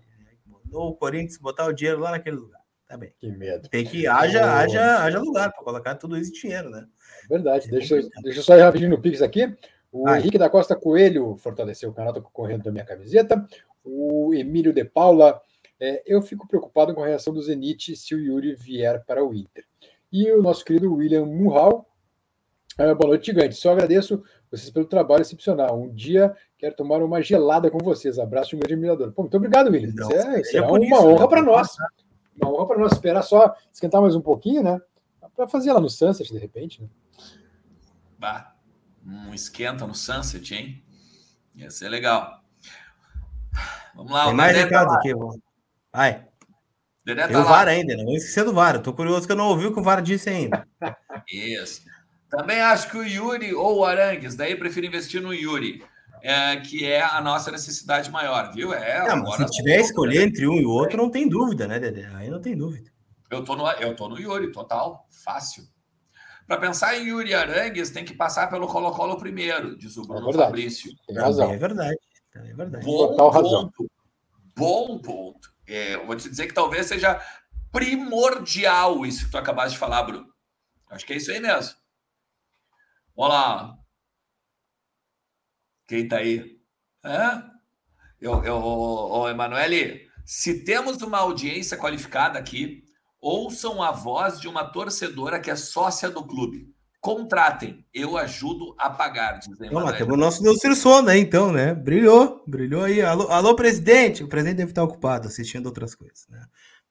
Mandou 0.49 0.89
o 0.89 0.97
Corinthians 0.97 1.39
botar 1.39 1.67
o 1.67 1.73
dinheiro 1.73 2.01
lá 2.01 2.11
naquele 2.11 2.35
lugar. 2.35 2.61
Tá 2.89 2.97
bem. 2.97 3.15
Que 3.21 3.31
medo. 3.31 3.69
Tem 3.69 3.85
que 3.85 4.05
haja, 4.05 4.45
haja, 4.57 5.05
haja 5.05 5.21
lugar 5.21 5.53
para 5.53 5.63
colocar 5.63 5.95
tudo 5.95 6.19
isso 6.19 6.33
em 6.33 6.41
dinheiro, 6.41 6.71
né? 6.71 6.85
É 7.27 7.29
verdade. 7.29 7.71
Deixa, 7.71 7.95
deixa 8.25 8.41
eu 8.41 8.43
só 8.43 8.57
ir 8.57 8.63
rapidinho 8.63 8.91
no 8.91 9.01
Pix 9.01 9.23
aqui. 9.23 9.55
O 9.93 10.09
Ai. 10.09 10.19
Henrique 10.19 10.39
da 10.39 10.51
Costa 10.51 10.75
Coelho 10.75 11.37
fortaleceu 11.37 11.91
o 11.91 11.95
canal, 11.95 12.13
tá 12.13 12.21
concorrendo 12.21 12.65
da 12.65 12.73
minha 12.73 12.85
camiseta. 12.85 13.47
O 13.85 14.35
Emílio 14.35 14.73
de 14.73 14.85
Paula. 14.85 15.41
É, 15.81 16.03
eu 16.07 16.23
fico 16.23 16.47
preocupado 16.47 16.95
com 16.95 17.03
a 17.03 17.07
reação 17.07 17.33
do 17.33 17.43
Zenit 17.43 17.97
se 17.97 18.15
o 18.15 18.19
Yuri 18.19 18.55
vier 18.55 19.05
para 19.05 19.25
o 19.25 19.35
Inter 19.35 19.65
e 20.15 20.31
o 20.31 20.41
nosso 20.41 20.65
querido 20.65 20.95
William 20.95 21.27
Murral. 21.27 21.91
Uh, 22.79 22.95
boa 22.95 23.09
noite, 23.09 23.27
gigante. 23.27 23.57
Só 23.57 23.73
agradeço 23.73 24.23
vocês 24.49 24.71
pelo 24.71 24.87
trabalho 24.87 25.23
excepcional. 25.23 25.81
Um 25.81 25.93
dia 25.93 26.37
quero 26.57 26.77
tomar 26.77 27.03
uma 27.03 27.21
gelada 27.21 27.69
com 27.69 27.79
vocês. 27.79 28.17
Abraço 28.19 28.51
de 28.51 28.57
um 28.57 28.59
grande 28.61 28.75
admirador. 28.75 29.13
Pô, 29.13 29.23
muito 29.23 29.37
obrigado, 29.37 29.73
William. 29.73 29.93
Não, 29.93 30.09
isso 30.09 30.29
é, 30.29 30.41
isso 30.41 30.57
é, 30.57 30.61
é 30.61 30.63
uma 30.63 30.85
isso, 30.85 30.95
honra 30.95 31.29
para 31.29 31.43
nós. 31.43 31.77
Uma 32.41 32.53
honra 32.53 32.67
para 32.67 32.79
nós 32.79 32.93
esperar 32.93 33.23
só 33.23 33.55
esquentar 33.73 34.01
mais 34.01 34.15
um 34.15 34.21
pouquinho, 34.21 34.63
né? 34.63 34.81
Para 35.35 35.49
fazer 35.49 35.73
lá 35.73 35.81
no 35.81 35.91
Sunset, 35.91 36.33
de 36.33 36.39
repente. 36.39 36.81
Né? 36.81 36.89
Bah, 38.17 38.55
um 39.05 39.35
esquenta 39.35 39.85
no 39.85 39.95
Sunset, 39.97 40.55
hein? 40.55 40.85
Ia 41.57 41.73
ser 41.73 41.89
legal. 41.89 42.41
Vamos 43.97 44.13
lá. 44.13 44.27
Tem 44.27 44.35
mais 44.35 44.57
recado 44.57 44.93
aqui, 44.93 45.13
vai. 45.95 46.27
Dedé 47.05 47.27
Tem 47.27 47.37
tá 47.37 47.43
o 47.43 47.45
VAR 47.45 47.69
ainda, 47.69 47.97
não 47.97 48.15
esquecer 48.15 48.45
do 48.45 48.55
VAR. 48.55 48.77
Estou 48.77 48.95
curioso 48.95 49.27
que 49.27 49.33
eu 49.33 49.37
não 49.37 49.49
ouvi 49.49 49.67
o 49.67 49.75
que 49.75 49.81
o 49.81 49.83
VAR 49.83 50.01
disse 50.01 50.31
ainda. 50.31 50.67
Isso. 51.31 51.83
Também 52.31 52.61
acho 52.61 52.91
que 52.91 52.97
o 52.97 53.05
Yuri 53.05 53.55
ou 53.55 53.79
o 53.79 53.85
Arangues, 53.85 54.35
daí 54.35 54.57
prefiro 54.57 54.87
investir 54.87 55.21
no 55.21 55.33
Yuri, 55.33 55.85
é, 56.23 56.57
que 56.57 56.85
é 56.85 57.03
a 57.03 57.21
nossa 57.21 57.51
necessidade 57.51 58.11
maior, 58.11 58.53
viu? 58.53 58.73
É, 58.73 59.07
não, 59.07 59.17
agora, 59.17 59.47
se 59.47 59.57
tiver 59.57 59.81
escolher 59.81 60.23
entre 60.23 60.49
um 60.49 60.55
e 60.55 60.65
o 60.65 60.71
outro, 60.71 60.97
não 60.97 61.11
tem 61.11 61.29
dúvida, 61.29 61.69
né, 61.69 61.79
Dedé? 61.79 62.11
Aí 62.15 62.31
não 62.31 62.41
tem 62.41 62.57
dúvida. 62.57 62.91
Eu 63.31 63.45
tô 63.45 63.55
no, 63.55 63.71
eu 63.73 63.95
tô 63.95 64.09
no 64.09 64.19
Yuri, 64.19 64.51
total, 64.51 65.07
fácil. 65.11 65.65
Para 66.47 66.57
pensar 66.59 66.97
em 66.99 67.09
Yuri 67.09 67.35
Arangues, 67.35 67.91
tem 67.91 68.05
que 68.05 68.15
passar 68.15 68.49
pelo 68.49 68.67
Colo-Colo 68.67 69.17
primeiro, 69.17 69.77
diz 69.77 69.97
o 69.97 70.03
é 70.03 70.07
Bruno 70.07 70.31
é 70.31 70.33
Fabrício. 70.33 70.91
Tem 71.07 71.17
razão. 71.17 71.51
É 71.51 71.57
verdade. 71.57 71.99
É 72.35 72.55
verdade. 72.55 72.85
Bom 72.85 73.09
Total 73.09 73.31
ponto. 73.31 73.43
Razão. 73.43 73.73
Bom 74.57 74.99
ponto. 74.99 75.54
É, 75.67 75.97
vou 75.99 76.17
te 76.17 76.29
dizer 76.29 76.47
que 76.47 76.55
talvez 76.55 76.87
seja 76.87 77.21
primordial 77.73 79.05
isso 79.05 79.25
que 79.25 79.31
tu 79.31 79.39
acabaste 79.39 79.73
de 79.73 79.79
falar, 79.79 80.03
Bruno. 80.03 80.33
Acho 80.89 81.05
que 81.05 81.13
é 81.13 81.17
isso 81.17 81.31
aí 81.31 81.41
mesmo. 81.41 81.75
Vamos 83.17 83.33
lá. 83.33 83.79
Quem 85.87 86.09
tá 86.09 86.19
aí? 86.19 86.59
É? 87.05 87.43
Eu, 88.21 88.43
eu, 88.45 88.57
ô, 88.57 89.29
Emanuele, 89.29 90.09
se 90.25 90.65
temos 90.65 91.03
uma 91.03 91.19
audiência 91.19 91.77
qualificada 91.77 92.39
aqui, 92.39 92.85
ouçam 93.21 93.83
a 93.83 93.91
voz 93.91 94.41
de 94.41 94.49
uma 94.49 94.65
torcedora 94.65 95.41
que 95.41 95.51
é 95.51 95.57
sócia 95.57 96.11
do 96.11 96.27
clube. 96.27 96.74
Contratem, 97.05 97.85
eu 97.93 98.17
ajudo 98.17 98.75
a 98.79 98.89
pagar, 98.89 99.39
dizem 99.39 99.71
Não, 99.71 99.93
temos 99.93 100.15
o 100.15 100.17
nosso 100.17 100.43
Deus 100.43 100.79
Sono 100.79 101.11
aí, 101.11 101.21
então, 101.21 101.53
né? 101.53 101.75
Brilhou, 101.75 102.43
brilhou 102.47 102.83
aí. 102.83 103.03
Alô, 103.03 103.29
alô, 103.29 103.55
presidente! 103.55 104.25
O 104.25 104.27
presidente 104.27 104.57
deve 104.57 104.71
estar 104.71 104.83
ocupado 104.83 105.29
assistindo 105.29 105.67
outras 105.67 105.95
coisas, 105.95 106.27
né? 106.31 106.41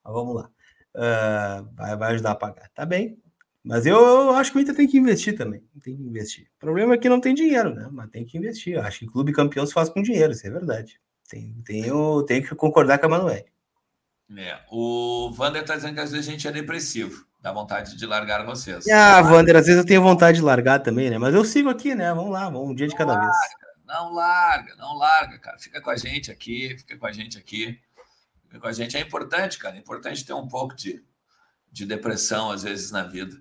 Mas 0.04 0.14
vamos 0.14 0.36
lá. 0.36 0.52
Uh, 0.94 1.68
vai, 1.74 1.98
vai 1.98 2.12
ajudar 2.12 2.30
a 2.30 2.36
pagar. 2.36 2.70
Tá 2.76 2.86
bem. 2.86 3.18
Mas 3.64 3.88
eu, 3.88 3.98
eu, 3.98 4.30
acho 4.34 4.52
que 4.52 4.60
o 4.60 4.62
Inter 4.62 4.76
tem 4.76 4.88
que 4.88 5.00
investir 5.00 5.36
também. 5.36 5.64
Tem 5.84 5.98
que 5.98 6.04
investir. 6.04 6.46
O 6.58 6.60
problema 6.60 6.94
é 6.94 6.98
que 7.00 7.10
não 7.10 7.20
tem 7.20 7.34
dinheiro, 7.34 7.74
né? 7.74 7.90
Mas 7.92 8.12
tem 8.12 8.24
que 8.24 8.38
investir. 8.38 8.76
Eu 8.76 8.84
acho 8.84 9.00
que 9.00 9.08
clube 9.08 9.34
campeão 9.34 9.66
se 9.66 9.74
faz 9.74 9.90
com 9.90 10.04
dinheiro, 10.04 10.32
isso 10.32 10.46
é 10.46 10.52
verdade. 10.52 11.02
Tem, 11.28 11.56
tenho, 11.66 12.22
tenho 12.22 12.48
que 12.48 12.54
concordar 12.54 13.00
com 13.00 13.08
a 13.08 13.10
Manoel. 13.10 13.46
É, 14.38 14.60
o 14.70 15.32
Vander 15.34 15.64
está 15.64 15.76
dizendo 15.76 15.96
que 15.96 16.02
às 16.02 16.12
vezes 16.12 16.28
a 16.28 16.32
gente 16.32 16.48
é 16.48 16.52
depressivo. 16.52 17.26
Dá 17.44 17.52
vontade 17.52 17.98
de 17.98 18.06
largar 18.06 18.46
vocês. 18.46 18.88
Ah, 18.88 19.22
Vander, 19.22 19.58
às 19.58 19.66
vezes 19.66 19.82
eu 19.82 19.86
tenho 19.86 20.02
vontade 20.02 20.38
de 20.38 20.44
largar 20.44 20.80
também, 20.80 21.10
né? 21.10 21.18
Mas 21.18 21.36
eu 21.36 21.44
sigo 21.44 21.70
aqui, 21.70 21.94
né? 21.94 22.14
Vamos 22.14 22.32
lá, 22.32 22.46
vamos 22.46 22.70
um 22.70 22.74
dia 22.74 22.88
de 22.88 22.96
cada 22.96 23.12
larga, 23.12 23.28
vez. 23.28 23.38
Não 23.86 24.14
larga, 24.14 24.76
não 24.78 24.98
larga, 24.98 25.38
cara. 25.40 25.60
Fica 25.60 25.82
com 25.82 25.90
a 25.90 25.98
gente 25.98 26.32
aqui, 26.32 26.74
fica 26.78 26.98
com 26.98 27.06
a 27.06 27.12
gente 27.12 27.38
aqui. 27.38 27.78
Fica 28.44 28.62
com 28.62 28.68
a 28.68 28.72
gente. 28.72 28.96
É 28.96 29.02
importante, 29.02 29.60
cara. 29.60 29.76
É 29.76 29.80
importante 29.80 30.26
ter 30.26 30.32
um 30.32 30.48
pouco 30.48 30.74
de, 30.74 31.04
de 31.70 31.86
depressão, 31.86 32.50
às 32.50 32.64
vezes, 32.64 32.92
na 32.92 33.04
vida. 33.04 33.36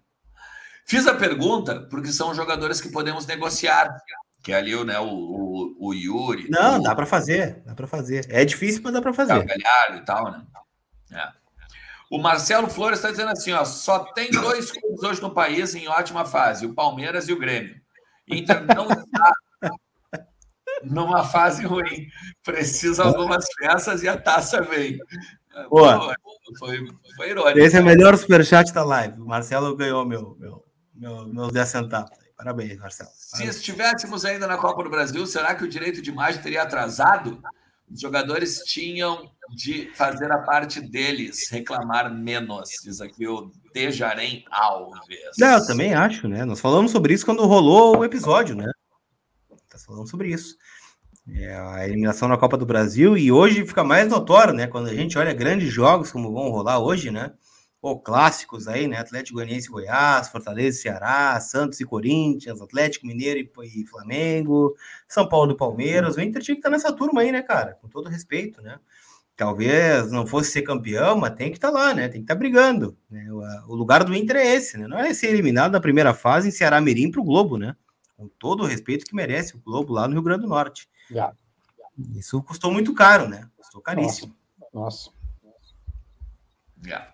Fiz 0.85 1.07
a 1.07 1.15
pergunta 1.15 1.87
porque 1.89 2.09
são 2.11 2.35
jogadores 2.35 2.81
que 2.81 2.91
podemos 2.91 3.25
negociar. 3.25 3.97
Que 4.43 4.53
é 4.53 4.57
ali 4.57 4.85
né, 4.85 4.99
o, 4.99 5.07
o, 5.07 5.77
o 5.79 5.95
Yuri. 5.95 6.51
Não, 6.51 6.81
o... 6.81 6.83
dá 6.83 6.93
para 6.93 7.07
fazer, 7.07 7.63
dá 7.65 7.73
para 7.73 7.87
fazer. 7.87 8.27
É 8.29 8.45
difícil, 8.45 8.81
mas 8.83 8.93
dá 8.93 9.01
para 9.01 9.15
fazer. 9.15 9.35
O 9.35 9.47
Galhardo 9.47 9.97
e 9.97 10.05
tal, 10.05 10.33
né? 10.33 10.45
É. 11.13 11.42
O 12.13 12.19
Marcelo 12.19 12.69
Flores 12.69 12.99
está 12.99 13.11
dizendo 13.11 13.31
assim: 13.31 13.53
ó, 13.53 13.65
só 13.65 14.01
tem 14.01 14.31
dois 14.31 14.71
clubes 14.71 15.03
hoje 15.03 15.23
no 15.23 15.33
país 15.33 15.75
em 15.75 15.89
ótima 15.89 16.27
fase: 16.27 16.67
o 16.67 16.75
Palmeiras 16.75 17.27
e 17.27 17.33
o 17.33 17.39
Grêmio. 17.39 17.75
Inter 18.29 18.67
não 18.67 18.87
está 18.91 19.33
numa 20.85 21.25
fase 21.25 21.65
ruim. 21.65 22.07
Precisa 22.45 23.03
algumas 23.03 23.47
peças 23.59 24.03
e 24.03 24.09
a 24.11 24.21
taça 24.21 24.61
vem. 24.61 24.99
Boa. 25.71 26.15
Foi, 26.59 26.87
foi 27.17 27.31
irônico. 27.31 27.59
Esse 27.59 27.79
é 27.79 27.81
o 27.81 27.85
melhor 27.85 28.15
superchat 28.19 28.75
da 28.75 28.85
live. 28.85 29.19
O 29.19 29.25
Marcelo 29.25 29.75
ganhou 29.75 30.05
meu, 30.05 30.37
meu, 30.39 30.63
meu, 30.95 31.27
meus 31.29 31.51
10 31.51 31.67
centavos. 31.67 32.11
Parabéns, 32.37 32.77
Marcelo. 32.77 33.09
Parabéns. 33.31 33.55
Se 33.55 33.61
estivéssemos 33.61 34.27
ainda 34.27 34.47
na 34.47 34.59
Copa 34.59 34.83
do 34.85 34.91
Brasil, 34.91 35.27
será 35.27 35.55
que 35.55 35.65
o 35.65 35.69
direito 35.69 36.03
de 36.03 36.11
imagem 36.11 36.43
teria 36.43 36.63
atrasado? 36.63 37.43
Os 37.93 38.01
jogadores 38.01 38.59
tinham 38.65 39.31
de 39.55 39.91
fazer 39.95 40.33
a 40.33 40.39
parte 40.39 40.81
deles, 40.81 41.51
reclamar 41.51 42.13
menos, 42.13 42.71
diz 42.83 43.01
aqui 43.01 43.27
o 43.27 43.53
Dejarem 43.75 44.45
Alves. 44.51 45.39
Eu 45.39 45.67
também 45.67 45.93
acho, 45.93 46.27
né? 46.27 46.45
Nós 46.45 46.61
falamos 46.61 46.91
sobre 46.91 47.13
isso 47.13 47.27
quando 47.27 47.45
rolou 47.45 47.99
o 47.99 48.05
episódio, 48.05 48.57
né? 48.57 48.71
Tá 49.69 49.79
falando 49.79 50.09
sobre 50.09 50.29
isso. 50.29 50.57
É 51.29 51.55
a 51.55 51.87
eliminação 51.87 52.29
na 52.29 52.39
Copa 52.39 52.57
do 52.57 52.67
Brasil 52.67 53.17
e 53.17 53.31
hoje 53.31 53.67
fica 53.67 53.85
mais 53.85 54.09
notório, 54.09 54.55
né? 54.55 54.67
Quando 54.67 54.89
a 54.89 54.95
gente 54.95 55.19
olha 55.19 55.33
grandes 55.35 55.71
jogos 55.71 56.11
como 56.11 56.33
vão 56.33 56.51
rolar 56.51 56.79
hoje, 56.79 57.11
né? 57.11 57.33
Ou 57.83 57.99
clássicos 57.99 58.69
aí, 58.69 58.87
né? 58.87 58.99
Atlético 58.99 59.35
Goianiense 59.35 59.67
e 59.67 59.71
Goiás, 59.71 60.29
Fortaleza 60.29 60.79
e 60.79 60.81
Ceará, 60.83 61.41
Santos 61.41 61.81
e 61.81 61.85
Corinthians, 61.85 62.63
Atlético 62.63 63.09
Mineiro 63.09 63.41
e, 63.41 63.87
Flamengo, 63.87 64.77
São 65.09 65.29
Paulo 65.29 65.51
e 65.51 65.57
Palmeiras. 65.57 66.17
O 66.17 66.21
Inter 66.21 66.41
tinha 66.41 66.55
que 66.55 66.61
estar 66.61 66.71
nessa 66.71 66.93
turma 66.93 67.23
aí, 67.23 67.33
né, 67.33 67.43
cara? 67.43 67.77
Com 67.83 67.89
todo 67.89 68.09
respeito, 68.09 68.63
né? 68.63 68.79
Talvez 69.35 70.13
não 70.13 70.25
fosse 70.25 70.53
ser 70.53 70.63
campeão, 70.63 71.17
mas 71.17 71.35
tem 71.35 71.51
que 71.51 71.57
estar 71.57 71.71
lá, 71.71 71.93
né? 71.93 72.07
Tem 72.07 72.21
que 72.21 72.25
estar 72.25 72.37
brigando. 72.37 72.97
Né? 73.11 73.27
O, 73.67 73.75
lugar 73.75 74.05
do 74.05 74.15
Inter 74.15 74.37
é 74.37 74.55
esse, 74.55 74.79
né? 74.79 74.87
Não 74.87 74.99
é 74.99 75.13
ser 75.13 75.29
eliminado 75.29 75.73
na 75.73 75.81
primeira 75.81 76.15
fase 76.15 76.47
em 76.47 76.53
Ceará 76.53 76.81
Mirim 76.81 77.11
para 77.11 77.21
o 77.21 77.25
Globo, 77.25 77.59
né? 77.59 77.75
Com 78.17 78.29
todo 78.29 78.63
o 78.63 78.67
respeito 78.67 79.05
que 79.05 79.17
merece 79.17 79.57
o 79.57 79.61
Globo 79.61 79.93
lá 79.93 80.07
no 80.07 80.13
Rio 80.15 80.23
Grande 80.23 80.43
do 80.43 80.49
Norte. 80.49 80.89
Yeah. 81.11 81.35
Isso 82.15 82.41
custou 82.43 82.71
muito 82.71 82.95
caro, 82.95 83.29
né? 83.29 83.49
Custou 83.57 83.81
caríssimo. 83.81 84.37
Nossa. 84.73 85.11
Nossa. 85.43 85.75
Yeah. 86.87 87.12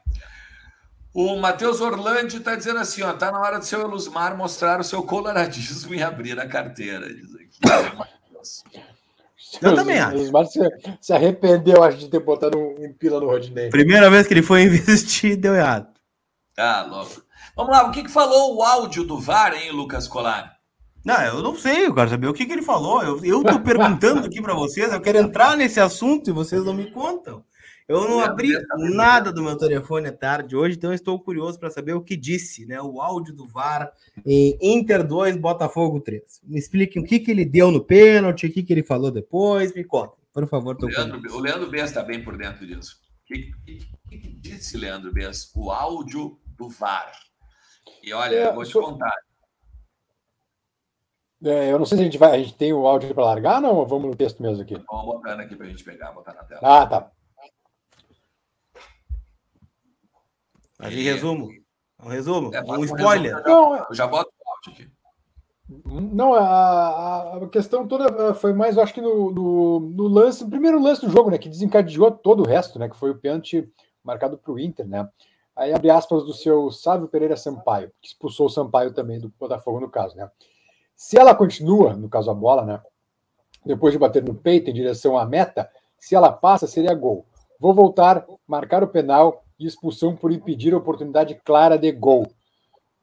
O 1.20 1.34
Matheus 1.34 1.80
Orlandi 1.80 2.36
está 2.36 2.54
dizendo 2.54 2.78
assim: 2.78 3.02
ó, 3.02 3.12
tá 3.12 3.32
na 3.32 3.40
hora 3.40 3.58
do 3.58 3.64
seu 3.64 3.80
Elusmar 3.80 4.36
mostrar 4.36 4.78
o 4.78 4.84
seu 4.84 5.02
coloradismo 5.02 5.92
e 5.92 6.00
abrir 6.00 6.38
a 6.38 6.46
carteira. 6.46 7.12
Diz 7.12 7.34
aqui. 7.34 8.78
Eu 9.60 9.74
também 9.74 9.98
acho. 9.98 10.16
Elusmar 10.16 10.46
se, 10.46 10.60
se 11.00 11.12
arrependeu, 11.12 11.82
acho, 11.82 11.98
de 11.98 12.08
ter 12.08 12.20
botado 12.20 12.56
um, 12.56 12.84
um 12.84 12.92
pila 12.92 13.18
no 13.18 13.26
Rodney. 13.26 13.68
Primeira 13.68 14.08
vez 14.08 14.28
que 14.28 14.34
ele 14.34 14.44
foi 14.44 14.62
investir, 14.70 15.36
deu 15.36 15.56
errado. 15.56 15.88
Ah, 16.56 16.86
louco. 16.88 17.20
Vamos 17.56 17.72
lá, 17.72 17.88
o 17.88 17.90
que, 17.90 18.04
que 18.04 18.10
falou 18.10 18.54
o 18.54 18.62
áudio 18.62 19.02
do 19.02 19.18
VAR, 19.18 19.54
hein, 19.54 19.72
Lucas 19.72 20.06
Colar? 20.06 20.56
Não, 21.04 21.20
eu 21.20 21.42
não 21.42 21.56
sei, 21.56 21.86
eu 21.86 21.94
quero 21.96 22.10
saber 22.10 22.28
o 22.28 22.32
que, 22.32 22.46
que 22.46 22.52
ele 22.52 22.62
falou. 22.62 23.02
Eu, 23.02 23.24
eu 23.24 23.42
tô 23.42 23.58
perguntando 23.58 24.24
aqui 24.24 24.40
para 24.40 24.54
vocês, 24.54 24.92
eu 24.92 25.00
quero 25.00 25.18
entrar 25.18 25.56
nesse 25.56 25.80
assunto 25.80 26.30
e 26.30 26.32
vocês 26.32 26.64
não 26.64 26.74
me 26.74 26.92
contam. 26.92 27.42
Eu 27.88 28.06
não 28.06 28.20
abri 28.20 28.50
nada 28.94 29.32
do 29.32 29.42
meu 29.42 29.56
telefone 29.56 30.08
à 30.08 30.12
tarde 30.12 30.54
hoje, 30.54 30.76
então 30.76 30.92
estou 30.92 31.18
curioso 31.18 31.58
para 31.58 31.70
saber 31.70 31.94
o 31.94 32.02
que 32.02 32.18
disse, 32.18 32.66
né? 32.66 32.78
O 32.82 33.00
áudio 33.00 33.34
do 33.34 33.46
VAR 33.46 33.90
em 34.26 34.58
Inter 34.60 35.06
2, 35.06 35.38
Botafogo 35.38 35.98
3. 35.98 36.42
Me 36.44 36.58
expliquem 36.58 37.02
o 37.02 37.04
que, 37.04 37.18
que 37.18 37.30
ele 37.30 37.46
deu 37.46 37.70
no 37.70 37.82
pênalti, 37.82 38.46
o 38.46 38.52
que, 38.52 38.62
que 38.62 38.74
ele 38.74 38.82
falou 38.82 39.10
depois, 39.10 39.74
me 39.74 39.82
contem, 39.84 40.22
por 40.34 40.46
favor. 40.46 40.76
O 40.78 40.86
Leandro, 40.86 41.34
o 41.34 41.40
Leandro 41.40 41.74
está 41.76 42.02
bem 42.02 42.22
por 42.22 42.36
dentro 42.36 42.66
disso. 42.66 42.98
O 43.22 43.24
que, 43.24 43.50
que, 43.64 44.18
que, 44.18 44.28
disse, 44.34 44.76
Leandro 44.76 45.10
Bess? 45.10 45.50
O 45.56 45.70
áudio 45.70 46.38
do 46.58 46.68
VAR. 46.68 47.10
E 48.02 48.12
olha, 48.12 48.36
é, 48.36 48.46
eu 48.48 48.54
vou 48.54 48.64
te 48.64 48.72
sou... 48.72 48.82
contar. 48.82 49.14
É, 51.42 51.72
eu 51.72 51.78
não 51.78 51.86
sei 51.86 51.96
se 51.96 52.02
a 52.02 52.04
gente 52.04 52.18
vai. 52.18 52.32
A 52.32 52.38
gente 52.38 52.54
tem 52.54 52.70
o 52.70 52.86
áudio 52.86 53.14
para 53.14 53.24
largar, 53.24 53.62
não? 53.62 53.76
Ou 53.76 53.86
vamos 53.86 54.10
no 54.10 54.16
texto 54.16 54.42
mesmo 54.42 54.62
aqui? 54.62 54.74
Vamos 54.74 55.06
botando 55.06 55.40
aqui 55.40 55.56
para 55.56 55.66
a 55.66 55.70
gente 55.70 55.84
pegar, 55.84 56.12
botar 56.12 56.34
na 56.34 56.42
tela. 56.42 56.60
Ah, 56.62 56.86
tá. 56.86 57.12
Mas 60.78 60.94
em 60.94 61.02
resumo, 61.02 61.50
um 62.02 62.08
resumo, 62.08 62.54
é, 62.54 62.62
um 62.62 62.84
spoiler. 62.84 63.36
Um 63.38 63.48
não, 63.48 63.76
eu 63.76 63.94
já 63.94 64.06
boto 64.06 64.30
o 64.30 64.50
áudio 64.50 64.72
aqui. 64.72 64.98
Não, 65.68 66.32
a, 66.34 67.36
a, 67.36 67.48
questão 67.48 67.86
toda 67.86 68.32
foi 68.32 68.54
mais, 68.54 68.78
acho 68.78 68.94
que 68.94 69.02
no, 69.02 69.30
no, 69.30 69.80
no, 69.80 70.08
lance, 70.08 70.42
no 70.42 70.48
primeiro 70.48 70.82
lance 70.82 71.04
do 71.04 71.12
jogo, 71.12 71.30
né, 71.30 71.36
que 71.36 71.48
desencadeou 71.48 72.10
todo 72.10 72.42
o 72.42 72.46
resto, 72.46 72.78
né, 72.78 72.88
que 72.88 72.96
foi 72.96 73.10
o 73.10 73.18
pênalti 73.18 73.70
marcado 74.02 74.38
para 74.38 74.52
o 74.52 74.58
Inter, 74.58 74.86
né. 74.86 75.06
Aí 75.54 75.74
abre 75.74 75.90
aspas 75.90 76.24
do 76.24 76.32
seu 76.32 76.70
Sávio 76.70 77.08
Pereira 77.08 77.36
Sampaio, 77.36 77.92
que 78.00 78.08
expulsou 78.08 78.46
o 78.46 78.50
Sampaio 78.50 78.94
também 78.94 79.20
do 79.20 79.30
Botafogo 79.38 79.78
no 79.78 79.90
caso, 79.90 80.16
né. 80.16 80.30
Se 80.96 81.18
ela 81.18 81.34
continua, 81.34 81.92
no 81.92 82.08
caso 82.08 82.30
a 82.30 82.34
bola, 82.34 82.64
né, 82.64 82.80
depois 83.66 83.92
de 83.92 83.98
bater 83.98 84.22
no 84.24 84.34
peito 84.34 84.70
em 84.70 84.74
direção 84.74 85.18
à 85.18 85.26
meta, 85.26 85.70
se 85.98 86.14
ela 86.14 86.32
passa, 86.32 86.66
seria 86.66 86.94
gol. 86.94 87.26
Vou 87.58 87.74
voltar, 87.74 88.24
marcar 88.46 88.82
o 88.84 88.88
penal 88.88 89.44
de 89.58 89.66
expulsão 89.66 90.14
por 90.14 90.30
impedir 90.30 90.72
a 90.72 90.78
oportunidade 90.78 91.34
clara 91.44 91.76
de 91.76 91.90
gol. 91.90 92.30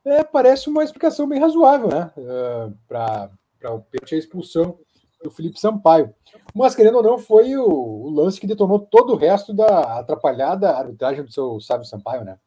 É, 0.05 0.23
parece 0.23 0.69
uma 0.69 0.83
explicação 0.83 1.27
bem 1.27 1.39
razoável, 1.39 1.89
né? 1.89 2.11
Uh, 2.15 2.73
Para 2.87 3.29
o 3.63 3.81
pênalti 3.81 4.15
a 4.15 4.17
expulsão 4.17 4.77
do 5.23 5.31
Felipe 5.31 5.59
Sampaio. 5.59 6.13
Mas, 6.53 6.75
querendo 6.75 6.97
ou 6.97 7.03
não, 7.03 7.17
foi 7.17 7.55
o, 7.57 7.65
o, 7.65 8.09
lance 8.09 8.39
que 8.39 8.47
detonou 8.47 8.79
todo 8.79 9.13
o 9.13 9.17
resto 9.17 9.53
da 9.53 9.99
atrapalhada 9.99 10.69
arbitragem 10.69 11.23
do 11.23 11.31
seu 11.31 11.59
Sábio 11.59 11.85
Sampaio, 11.85 12.23
né? 12.23 12.37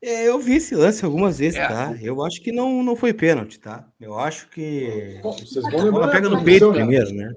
É, 0.00 0.28
eu 0.28 0.38
vi 0.38 0.54
esse 0.54 0.76
lance 0.76 1.04
algumas 1.04 1.38
vezes, 1.38 1.58
é. 1.58 1.66
tá? 1.66 1.96
Eu 2.00 2.24
acho 2.24 2.40
que 2.40 2.52
não, 2.52 2.84
não 2.84 2.94
foi 2.94 3.12
pênalti, 3.12 3.58
tá? 3.58 3.84
Eu 4.00 4.16
acho 4.16 4.48
que. 4.48 5.18
Bom, 5.20 5.32
vocês 5.32 5.64
vão 5.64 5.82
lembrar. 5.82 6.12
pega 6.12 6.28
no 6.28 6.44
peito 6.44 6.70
né? 6.70 6.78
primeiro, 6.78 7.12
né? 7.12 7.32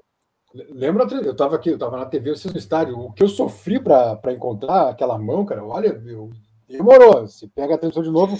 Lembra, 0.54 1.06
eu 1.10 1.32
estava 1.32 1.56
aqui, 1.56 1.70
eu 1.70 1.74
estava 1.74 1.96
na 1.96 2.04
TV, 2.04 2.30
vocês 2.30 2.52
no 2.52 2.58
estádio, 2.58 2.98
o 2.98 3.12
que 3.12 3.22
eu 3.22 3.28
sofri 3.28 3.80
para 3.80 4.32
encontrar 4.32 4.90
aquela 4.90 5.18
mão, 5.18 5.46
cara, 5.46 5.64
olha, 5.64 6.00
eu, 6.06 6.30
demorou. 6.68 7.26
Se 7.26 7.48
pega 7.48 7.74
a 7.74 7.76
atenção 7.76 8.02
de 8.02 8.10
novo, 8.10 8.36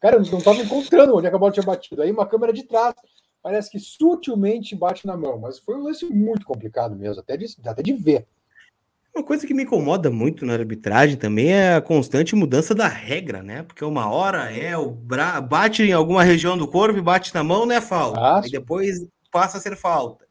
cara, 0.00 0.16
eu 0.16 0.20
não 0.20 0.38
estava 0.38 0.58
encontrando 0.58 1.16
onde 1.16 1.26
a 1.26 1.38
bola 1.38 1.52
tinha 1.52 1.66
batido. 1.66 2.02
Aí 2.02 2.12
uma 2.12 2.26
câmera 2.26 2.52
de 2.52 2.62
trás, 2.62 2.94
parece 3.42 3.70
que 3.70 3.80
sutilmente 3.80 4.76
bate 4.76 5.06
na 5.06 5.16
mão, 5.16 5.38
mas 5.38 5.58
foi 5.58 5.76
um 5.76 5.82
lance 5.82 6.04
muito 6.04 6.46
complicado 6.46 6.94
mesmo, 6.94 7.20
até 7.20 7.36
de, 7.36 7.46
até 7.64 7.82
de 7.82 7.92
ver. 7.92 8.26
Uma 9.14 9.24
coisa 9.24 9.46
que 9.46 9.52
me 9.52 9.64
incomoda 9.64 10.10
muito 10.10 10.46
na 10.46 10.54
arbitragem 10.54 11.16
também 11.16 11.52
é 11.52 11.74
a 11.74 11.82
constante 11.82 12.34
mudança 12.34 12.74
da 12.74 12.88
regra, 12.88 13.42
né? 13.42 13.62
Porque 13.62 13.84
uma 13.84 14.10
hora 14.10 14.50
é 14.50 14.74
o 14.76 14.90
bra... 14.90 15.38
bate 15.38 15.82
em 15.82 15.92
alguma 15.92 16.22
região 16.22 16.56
do 16.56 16.66
corpo 16.66 16.98
e 16.98 17.02
bate 17.02 17.34
na 17.34 17.44
mão, 17.44 17.66
não 17.66 17.74
é 17.74 17.80
falta. 17.80 18.18
Ah, 18.18 18.42
e 18.42 18.50
depois 18.50 19.06
passa 19.30 19.58
a 19.58 19.60
ser 19.60 19.76
falta. 19.76 20.24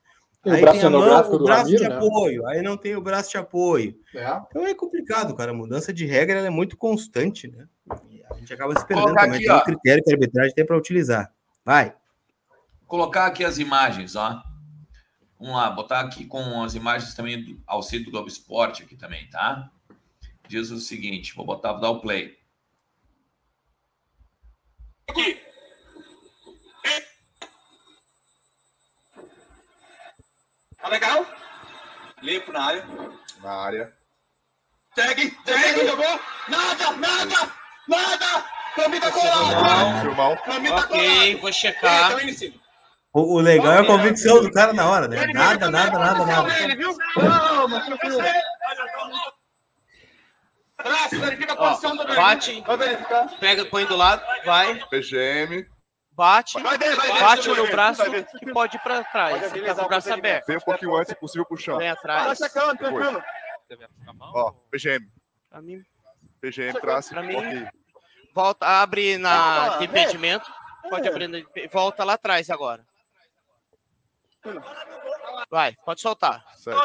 Tem 0.43 0.53
aí 0.53 0.59
o 0.59 0.61
braço 0.61 0.79
tem 0.79 0.87
a 0.87 0.89
mão, 0.89 1.01
o 1.01 1.43
braço 1.43 1.63
Ramiro, 1.63 1.83
de 1.83 1.89
né? 1.89 1.95
apoio, 1.95 2.47
aí 2.47 2.61
não 2.63 2.75
tem 2.75 2.95
o 2.95 3.01
braço 3.01 3.29
de 3.29 3.37
apoio. 3.37 3.95
É. 4.15 4.41
Então 4.49 4.65
é 4.65 4.73
complicado, 4.73 5.35
cara. 5.35 5.51
A 5.51 5.53
mudança 5.53 5.93
de 5.93 6.05
regra 6.05 6.39
é 6.39 6.49
muito 6.49 6.75
constante, 6.75 7.47
né? 7.47 7.67
E 8.09 8.23
a 8.23 8.33
gente 8.33 8.51
acaba 8.51 8.77
se 8.79 8.85
perdendo 8.87 9.13
também. 9.13 9.35
Aqui, 9.35 9.45
tem 9.45 9.55
um 9.55 9.61
critério 9.61 10.03
que 10.03 10.09
a 10.09 10.13
arbitragem 10.15 10.53
tem 10.55 10.65
para 10.65 10.77
utilizar. 10.77 11.31
Vai. 11.63 11.95
colocar 12.87 13.27
aqui 13.27 13.45
as 13.45 13.59
imagens, 13.59 14.15
ó. 14.15 14.41
Vamos 15.39 15.55
lá, 15.55 15.69
botar 15.69 15.99
aqui 15.99 16.25
com 16.25 16.63
as 16.63 16.73
imagens 16.75 17.13
também 17.13 17.43
do 17.43 17.61
auxílio 17.67 18.05
do 18.05 18.11
Globo 18.11 18.27
Esporte 18.27 18.83
aqui 18.83 18.95
também, 18.95 19.29
tá? 19.29 19.71
Diz 20.47 20.71
o 20.71 20.79
seguinte, 20.79 21.35
vou 21.35 21.45
botar, 21.45 21.71
vou 21.73 21.81
dar 21.81 21.89
o 21.91 22.01
play. 22.01 22.35
Tá 30.81 30.87
legal? 30.87 31.25
Limpo 32.21 32.51
na 32.51 32.63
área. 32.63 32.85
Na 33.41 33.51
área. 33.51 33.93
Segue, 34.95 35.37
segue, 35.45 35.87
jogou. 35.87 36.19
Nada, 36.47 36.91
nada, 36.91 37.51
nada. 37.87 38.45
Camita 38.75 39.11
colada. 39.11 40.01
Filmão. 40.01 40.37
Camita 40.37 40.75
Ok, 40.75 41.35
vou 41.37 41.53
checar. 41.53 42.13
O, 43.13 43.35
o 43.35 43.39
legal 43.39 43.73
é 43.73 43.79
a 43.79 43.85
convicção 43.85 44.41
do 44.41 44.51
cara 44.51 44.73
na 44.73 44.89
hora, 44.89 45.07
né? 45.07 45.27
Nada, 45.33 45.69
nada, 45.69 45.99
nada, 45.99 46.25
nada. 46.25 46.63
Ele 46.63 46.75
viu? 46.75 46.97
Calma, 47.13 47.85
tranquilo. 47.85 48.17
Braço, 50.77 51.19
verifica 51.19 51.53
a 51.53 51.55
posição 51.55 51.95
do 51.95 52.07
bate. 52.07 52.63
Pega, 53.39 53.65
põe 53.65 53.85
do 53.85 53.95
lado, 53.95 54.23
vai, 54.45 54.75
PGM. 54.89 55.67
Bate, 56.11 56.61
Vai 56.61 56.77
ver, 56.77 56.95
vai 56.95 57.07
ver. 57.11 57.19
bate 57.19 57.47
vai 57.49 57.57
no 57.57 57.65
ver, 57.65 57.71
braço 57.71 58.01
e 58.41 58.51
pode 58.53 58.77
ir 58.77 58.79
pra 58.81 59.03
trás. 59.03 59.41
Você 59.51 59.61
tá 59.61 59.75
com 59.75 59.81
o 59.81 59.87
braço 59.87 60.13
aberto. 60.13 60.45
Vem 60.47 60.57
um 60.57 60.61
pouquinho 60.61 60.95
antes, 60.95 61.09
se 61.09 61.15
possível, 61.15 61.45
chão. 61.57 61.77
Vem 61.77 61.87
Tá 61.93 61.99
atrás. 61.99 62.37
checando, 62.37 62.77
tranquilo. 62.77 63.23
Ó, 64.19 64.51
PGM. 64.69 65.09
Pra 65.49 65.61
mim, 65.61 65.83
PGM, 66.41 66.79
traço. 66.79 67.09
Pra 67.09 67.23
mim- 67.23 67.35
Ok. 67.35 67.67
volta, 68.33 68.65
abre 68.67 69.17
na 69.17 69.75
Ah, 69.75 69.77
de 69.77 69.85
impedimento. 69.85 70.51
Pode 70.89 71.07
abrir 71.07 71.27
na, 71.27 71.39
volta 71.71 72.03
lá 72.03 72.13
atrás 72.13 72.49
agora. 72.49 72.85
Vai, 75.49 75.75
pode 75.85 76.01
soltar. 76.01 76.43
Certo. 76.55 76.79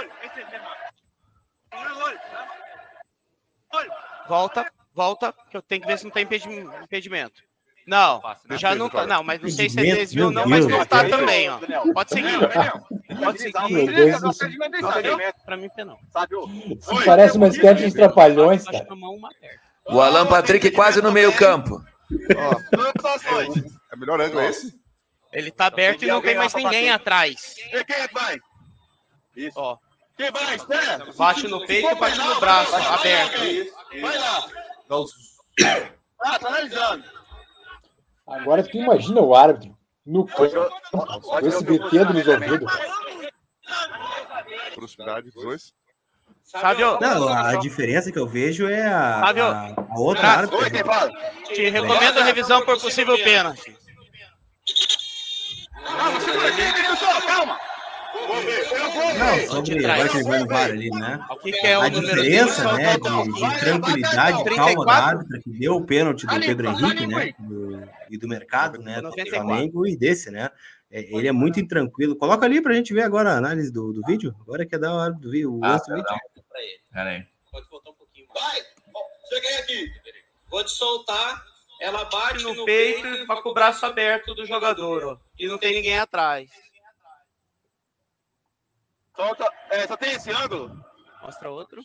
Volta, 4.28 4.72
volta, 4.92 5.32
que 5.50 5.56
eu 5.56 5.62
tenho 5.62 5.80
que 5.82 5.86
ver 5.86 5.98
se 5.98 6.04
não 6.04 6.10
tem 6.10 6.24
impedi- 6.24 6.48
impedimento. 6.82 7.42
Não, 7.86 8.20
já 8.58 8.74
não 8.74 8.90
tá. 8.90 9.06
Não, 9.06 9.22
mas 9.22 9.40
não 9.40 9.48
sei 9.48 9.70
se 9.70 9.78
é 9.78 9.94
desvio 9.94 10.26
ou 10.26 10.32
não, 10.32 10.44
mas 10.46 10.66
não 10.66 10.84
tá 10.84 11.08
também, 11.08 11.48
ó. 11.48 11.58
Pode 11.94 12.10
seguir. 12.10 12.38
Pode 12.40 13.52
Meu 13.52 14.32
seguir. 14.32 15.34
Pra 15.44 15.56
mim, 15.56 15.68
não. 15.78 15.96
Isso 16.78 17.04
parece 17.04 17.36
uma 17.36 17.46
sketch 17.48 17.82
dos 17.82 17.92
trapalhões, 17.94 18.62
Acho 18.62 18.72
cara. 18.72 18.84
aperta. 18.84 19.36
O 19.88 20.00
Alan 20.00 20.26
Patrick 20.26 20.68
quase 20.72 21.00
no 21.00 21.12
meio 21.12 21.32
campo. 21.36 21.80
É 23.92 23.96
melhor 23.96 24.20
ângulo 24.20 24.42
esse? 24.42 24.74
Ele 25.32 25.50
tá 25.52 25.66
aberto 25.66 26.02
e 26.02 26.08
não 26.08 26.20
tem 26.20 26.34
mais 26.36 26.54
ninguém 26.54 26.90
atrás. 26.90 27.54
E 27.72 27.84
quem 27.84 27.96
é 27.96 28.08
que 28.08 28.14
vai? 28.14 28.38
Isso. 29.36 29.58
Ó, 29.60 29.76
Quem 30.16 30.30
vai? 30.32 30.56
Espera. 30.56 31.06
bate 31.16 31.46
no 31.46 31.64
peito 31.66 31.88
e 31.88 31.94
bate 31.94 32.18
no 32.18 32.40
braço, 32.40 32.74
aberto. 32.74 33.38
Vai 34.00 34.18
lá. 34.18 34.46
Ah, 36.20 36.38
tá 36.38 36.48
analisando. 36.48 37.04
Agora 38.26 38.62
tu 38.62 38.76
imagina 38.76 39.20
o 39.20 39.34
árbitro 39.34 39.76
no 40.04 40.26
campo, 40.26 40.70
com 41.20 41.38
esse 41.46 41.64
brinquedo 41.64 42.12
nos 42.12 42.26
ouvidos. 42.26 42.72
Proximidade 44.74 45.30
dos 45.30 45.34
dois. 45.42 45.72
Fábio, 46.50 46.98
Não, 47.00 47.28
a 47.28 47.56
diferença 47.56 48.12
que 48.12 48.18
eu 48.18 48.26
vejo 48.26 48.68
é 48.68 48.86
a, 48.86 49.20
Fábio. 49.20 49.44
a, 49.46 49.74
a 49.90 49.98
outra 49.98 50.22
Tá. 50.22 50.28
árbitra. 50.38 50.70
Quem 50.70 50.84
fala? 50.84 51.10
te 51.44 51.68
recomendo 51.70 52.18
a 52.18 52.24
revisão 52.24 52.64
por 52.64 52.80
possível 52.80 53.16
pênalti. 53.22 53.76
Calma, 55.84 56.20
segura 56.20 56.48
aqui, 56.48 56.72
Denilson, 56.72 57.20
calma. 57.26 57.60
Não, 59.18 59.46
sobre 59.48 59.84
agora 59.86 60.08
que 60.08 60.16
ele 60.16 60.24
vai 60.24 60.38
no 60.40 60.46
VAR 60.46 60.70
ali, 60.70 60.90
né? 60.90 61.24
O 61.30 61.36
que, 61.36 61.52
que 61.52 61.66
é 61.66 61.78
o 61.78 61.82
A 61.82 61.88
diferença, 61.88 62.72
né, 62.74 62.96
de, 62.98 63.32
de 63.32 63.60
tranquilidade, 63.60 64.44
calma 64.44 64.44
da 64.44 64.54
34? 64.54 64.92
árbitra 64.94 65.40
que 65.42 65.50
deu 65.50 65.76
o 65.76 65.84
pênalti 65.86 66.26
do 66.26 66.40
Pedro 66.40 66.68
Henrique, 66.68 67.06
né, 67.06 67.34
do- 67.38 67.88
e 68.10 68.18
do 68.18 68.28
mercado, 68.28 68.78
né, 68.78 68.96
do 68.96 69.02
94. 69.04 69.30
Flamengo 69.46 69.86
e 69.86 69.96
desse, 69.96 70.30
né? 70.30 70.50
É, 70.90 71.00
Ele 71.16 71.26
é 71.28 71.32
muito 71.32 71.58
intranquilo. 71.58 72.14
Coloca 72.16 72.46
ali 72.46 72.60
pra 72.60 72.72
gente 72.74 72.94
ver 72.94 73.02
agora 73.02 73.32
a 73.32 73.36
análise 73.38 73.72
do, 73.72 73.92
do 73.92 74.02
vídeo. 74.06 74.34
Agora 74.40 74.64
quer 74.64 74.78
dar 74.78 74.90
a 74.90 74.94
hora 74.94 75.12
do 75.12 75.30
vídeo, 75.30 75.52
o 75.52 75.64
Ah, 75.64 75.72
lance 75.72 75.88
do 75.90 75.96
vídeo. 75.96 76.08
Pera 76.92 77.10
aí. 77.10 77.24
Pode 77.50 77.68
voltar 77.68 77.90
um 77.90 77.94
pouquinho. 77.94 78.26
Vai. 78.32 78.60
Cheguei 79.28 79.56
aqui. 79.58 79.90
Vou 80.48 80.62
te 80.62 80.70
soltar. 80.70 81.42
Ela 81.80 82.04
bate 82.04 82.42
no, 82.44 82.64
peito 82.64 83.06
e 83.06 83.26
vai 83.26 83.42
com 83.42 83.48
o 83.50 83.54
braço 83.54 83.84
aberto 83.84 84.34
do 84.34 84.46
jogador, 84.46 85.04
ó. 85.04 85.16
E 85.38 85.46
não 85.48 85.58
tem 85.58 85.74
ninguém 85.74 85.98
atrás. 85.98 86.48
Solta. 89.16 89.50
É, 89.70 89.86
só 89.86 89.96
tem 89.96 90.12
esse 90.12 90.30
ângulo. 90.30 90.70
Mostra 91.22 91.50
outro. 91.50 91.82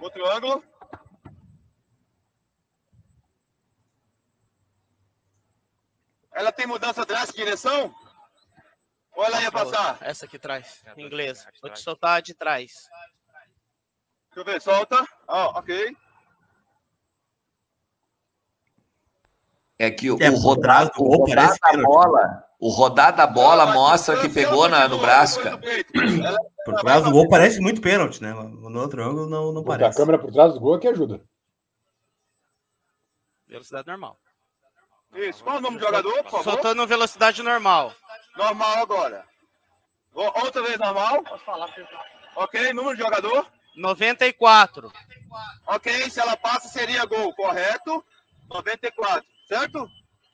Outro 0.00 0.28
ângulo. 0.28 0.62
Ela 6.32 6.50
tem 6.50 6.66
mudança 6.66 7.04
drástica 7.04 7.38
de 7.38 7.44
direção? 7.44 7.94
Ou 9.14 9.24
ela 9.24 9.40
ia 9.40 9.50
Mostra 9.50 9.64
outra. 9.66 9.80
passar? 9.82 9.98
Essa 10.06 10.24
aqui 10.26 10.36
atrás, 10.36 10.82
em 10.96 11.06
inglês. 11.06 11.46
Vou 11.62 11.70
te 11.70 11.78
soltar 11.80 12.20
de 12.20 12.34
trás. 12.34 12.72
Deixa 14.34 14.40
eu 14.40 14.44
ver, 14.44 14.60
solta. 14.60 15.06
Ó, 15.28 15.58
ok. 15.60 15.96
É 19.78 19.90
que 19.90 20.10
o, 20.10 20.18
É, 20.20 20.30
o 20.30 20.36
rodar, 20.36 20.90
por 20.90 20.90
trás 20.90 20.90
do 20.90 21.02
o 21.04 21.16
rodar 21.18 21.56
da 21.58 21.82
bola, 21.82 22.44
o 22.64 22.70
rodar 22.70 23.14
da 23.14 23.26
bola 23.26 23.66
mostra 23.74 24.18
que 24.20 24.28
pegou 24.28 24.66
na, 24.70 24.88
no 24.88 24.98
braço, 24.98 25.38
cara. 25.42 25.60
Ela- 26.26 26.38
Por 26.64 26.74
trás 26.80 27.04
do 27.04 27.10
gol 27.10 27.28
parece 27.28 27.60
muito 27.60 27.80
pênalti, 27.82 28.22
né? 28.22 28.32
No 28.32 28.80
outro 28.80 29.02
ângulo 29.04 29.28
não, 29.28 29.52
não 29.52 29.62
Botar 29.62 29.74
a 29.74 29.78
parece. 29.80 29.98
câmera 29.98 30.18
por 30.18 30.32
trás 30.32 30.54
do 30.54 30.60
gol 30.60 30.76
é 30.76 30.80
que 30.80 30.88
ajuda. 30.88 31.20
Velocidade 33.46 33.86
normal. 33.86 34.16
Isso. 35.14 35.44
Qual 35.44 35.58
o 35.58 35.60
nome 35.60 35.78
do 35.78 35.84
jogador, 35.84 36.22
por 36.22 36.30
favor? 36.30 36.44
Soltando 36.44 36.86
velocidade 36.86 37.42
normal. 37.42 37.92
Normal 38.36 38.78
agora. 38.78 39.24
Outra 40.14 40.62
vez 40.62 40.78
normal. 40.78 41.22
Posso 41.22 41.44
falar? 41.44 41.68
Ok, 42.36 42.72
número 42.72 42.96
de 42.96 43.02
jogador. 43.02 43.46
94. 43.76 44.90
Ok, 45.66 46.10
se 46.10 46.18
ela 46.20 46.36
passa 46.36 46.68
seria 46.68 47.04
gol, 47.04 47.34
correto? 47.34 48.02
94, 48.48 49.24
certo? 49.48 49.86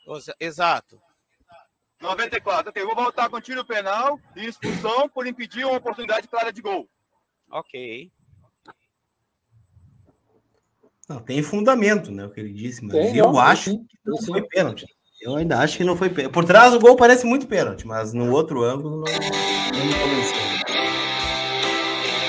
Exa- 0.07 0.37
Exato. 0.39 1.01
94. 2.01 2.71
Ok, 2.71 2.85
vou 2.85 2.95
voltar 2.95 3.29
com 3.29 3.41
tiro 3.41 3.65
penal 3.65 4.19
e 4.35 4.47
expulsão 4.47 5.09
por 5.09 5.27
impedir 5.27 5.65
uma 5.65 5.77
oportunidade 5.77 6.27
clara 6.27 6.53
de 6.53 6.63
gol. 6.63 6.89
Ok. 7.51 8.11
Não, 11.09 11.21
tem 11.21 11.43
fundamento, 11.43 12.11
né? 12.11 12.25
O 12.25 12.31
que 12.31 12.41
ele 12.41 12.53
disse, 12.53 12.85
mas 12.85 12.93
Tem, 12.93 13.17
eu 13.17 13.33
não, 13.33 13.39
acho 13.41 13.71
sim, 13.71 13.85
que 13.85 13.99
não 14.05 14.17
sim. 14.17 14.27
foi 14.27 14.43
pênalti. 14.47 14.87
Eu 15.21 15.35
ainda 15.35 15.59
acho 15.59 15.77
que 15.77 15.85
não 15.85 15.97
foi 15.97 16.09
pênalti. 16.09 16.33
Por 16.33 16.45
trás 16.45 16.73
do 16.73 16.79
gol 16.79 16.97
parece 16.97 17.27
muito 17.27 17.47
pênalti, 17.47 17.87
mas 17.87 18.13
no 18.13 18.31
outro 18.31 18.63
ângulo 18.63 18.99
não, 18.99 19.05
não 19.05 19.87
me 19.87 19.93
convenceu. 19.93 20.37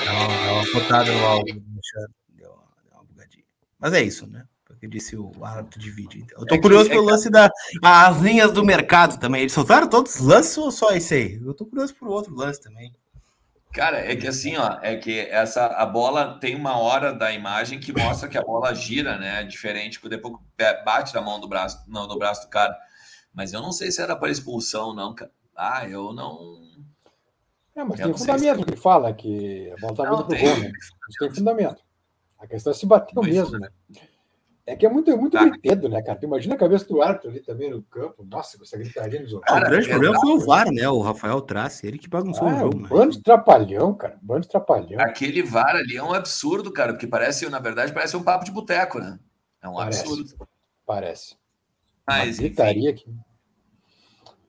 Dá 0.04 0.52
uma, 0.52 0.72
cortada 0.72 1.12
no 1.12 1.44
deu 1.44 2.50
uma, 2.50 2.68
deu 2.84 2.92
uma 2.92 3.04
bugadinha. 3.04 3.44
Mas 3.78 3.92
é 3.94 4.02
isso, 4.02 4.26
né? 4.26 4.44
Disse 4.88 5.16
o 5.16 5.30
árbitro 5.44 5.78
de 5.78 5.90
vídeo. 5.90 6.20
Então, 6.24 6.40
eu 6.40 6.46
tô 6.46 6.54
É 6.54 6.58
que- 6.58 6.62
curioso 6.62 6.86
é 6.86 6.90
pelo 6.90 7.04
que- 7.06 7.12
lance 7.12 7.30
das 7.30 7.50
as 7.82 8.20
linhas 8.20 8.50
do 8.52 8.64
mercado 8.64 9.18
também. 9.20 9.42
Eles 9.42 9.52
soltaram 9.52 9.88
todos 9.88 10.16
os 10.16 10.20
lances 10.20 10.58
ou 10.58 10.72
só 10.72 10.90
esse 10.90 11.14
aí? 11.14 11.40
Eu 11.44 11.54
tô 11.54 11.64
curioso 11.64 11.94
por 11.94 12.08
outro 12.08 12.34
lance 12.34 12.60
também. 12.60 12.92
Cara, 13.72 13.98
é 14.00 14.14
que 14.16 14.26
assim, 14.26 14.56
ó, 14.56 14.78
é 14.82 14.96
que 14.96 15.20
essa 15.20 15.66
a 15.66 15.86
bola 15.86 16.38
tem 16.40 16.54
uma 16.56 16.76
hora 16.78 17.12
da 17.12 17.32
imagem 17.32 17.78
que 17.80 17.92
mostra 17.92 18.28
que 18.28 18.36
a 18.36 18.42
bola 18.42 18.74
gira, 18.74 19.16
né? 19.16 19.44
Diferente, 19.44 19.98
porque 20.00 20.16
depois 20.16 20.34
bate 20.84 21.14
na 21.14 21.22
mão 21.22 21.40
do 21.40 21.48
braço, 21.48 21.82
não, 21.88 22.06
no 22.08 22.18
braço 22.18 22.42
do 22.42 22.48
cara. 22.50 22.76
Mas 23.32 23.52
eu 23.52 23.62
não 23.62 23.72
sei 23.72 23.90
se 23.90 24.02
era 24.02 24.14
para 24.16 24.30
expulsão, 24.30 24.92
não, 24.92 25.14
cara. 25.14 25.30
Ah, 25.56 25.88
eu 25.88 26.12
não. 26.12 26.60
É, 27.74 27.82
mas 27.84 27.98
Eu 28.00 28.06
tem 28.08 28.18
fundamento 28.18 28.66
que 28.66 28.76
fala 28.76 29.14
que 29.14 29.72
a 29.72 29.76
bola 29.80 29.94
tá 29.96 30.02
Não, 30.04 30.16
vindo 30.18 30.26
pro 30.26 30.36
tem. 30.36 30.44
gol, 30.44 30.58
né? 30.58 30.72
Tem 31.18 31.30
fundamento. 31.34 31.82
A 32.38 32.46
questão 32.46 32.72
é 32.72 32.74
se 32.74 32.84
bateu 32.84 33.22
mesmo, 33.22 33.58
né? 33.58 33.68
É 34.64 34.76
que 34.76 34.86
é 34.86 34.88
muito, 34.88 35.16
muito 35.16 35.32
Tá. 35.32 35.44
brinquedo, 35.44 35.88
né, 35.88 36.00
cara? 36.02 36.16
Tu 36.18 36.24
imagina 36.24 36.54
a 36.54 36.58
cabeça 36.58 36.86
do 36.86 37.02
árbitro 37.02 37.30
ali 37.30 37.40
também 37.40 37.68
no 37.70 37.82
campo. 37.82 38.24
Nossa, 38.24 38.56
com 38.56 38.62
essa 38.62 38.78
gritaria 38.78 39.20
nos. 39.20 39.34
Ah, 39.34 39.40
Cara, 39.40 39.66
o 39.66 39.70
grande 39.70 39.86
é 39.86 39.90
problema 39.90 40.14
exato. 40.14 40.26
foi 40.28 40.36
o 40.36 40.46
VAR, 40.46 40.70
né? 40.70 40.88
O 40.88 41.00
Rafael 41.00 41.40
Trace, 41.40 41.84
ele 41.86 41.98
que 41.98 42.08
bagunçou 42.08 42.44
o 42.46 42.50
Ah, 42.50 42.58
jogo. 42.60 42.76
um 42.78 42.82
né? 42.82 42.88
bando 42.88 43.10
de 43.12 43.22
trapalhão, 43.22 43.92
cara. 43.94 44.18
Um 44.22 44.26
bando 44.26 44.42
de 44.42 44.48
trapalhão. 44.48 45.00
Aquele 45.00 45.42
VAR 45.42 45.74
ali 45.74 45.96
é 45.96 46.02
um 46.02 46.12
absurdo, 46.14 46.72
cara, 46.72 46.92
porque 46.92 47.08
parece, 47.08 47.48
na 47.50 47.58
verdade, 47.58 47.92
parece 47.92 48.16
um 48.16 48.22
papo 48.22 48.44
de 48.44 48.52
boteco, 48.52 49.00
né? 49.00 49.18
É 49.60 49.68
um 49.68 49.74
Parece. 49.74 50.00
absurdo. 50.02 50.48
Parece. 50.86 51.36
Mas, 52.06 52.30
enfim, 52.38 52.42
gritaria 52.48 52.90
aqui. 52.90 53.12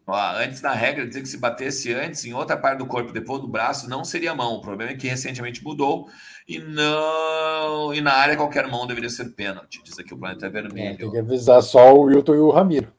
Ó, 0.05 0.31
antes 0.37 0.61
na 0.61 0.73
regra, 0.73 1.05
dizer 1.07 1.21
que 1.21 1.27
se 1.29 1.37
batesse 1.37 1.93
antes 1.93 2.25
em 2.25 2.33
outra 2.33 2.57
parte 2.57 2.79
do 2.79 2.85
corpo, 2.85 3.11
depois 3.11 3.41
do 3.41 3.47
braço, 3.47 3.89
não 3.89 4.03
seria 4.03 4.33
mão. 4.35 4.53
O 4.55 4.61
problema 4.61 4.91
é 4.91 4.95
que 4.95 5.07
recentemente 5.07 5.63
mudou 5.63 6.09
e 6.47 6.59
não. 6.59 7.93
E 7.93 8.01
na 8.01 8.13
área 8.13 8.35
qualquer 8.35 8.67
mão 8.67 8.85
deveria 8.87 9.09
ser 9.09 9.29
pênalti. 9.29 9.81
Diz 9.83 9.97
aqui 9.99 10.13
o 10.13 10.17
planeta 10.17 10.47
É, 10.47 10.49
tem 10.49 10.61
vermelho. 10.61 11.11
que 11.11 11.17
avisar 11.17 11.61
só 11.61 11.93
o 11.95 12.01
Wilton 12.03 12.35
e 12.35 12.39
o 12.39 12.49
Ramiro. 12.51 12.91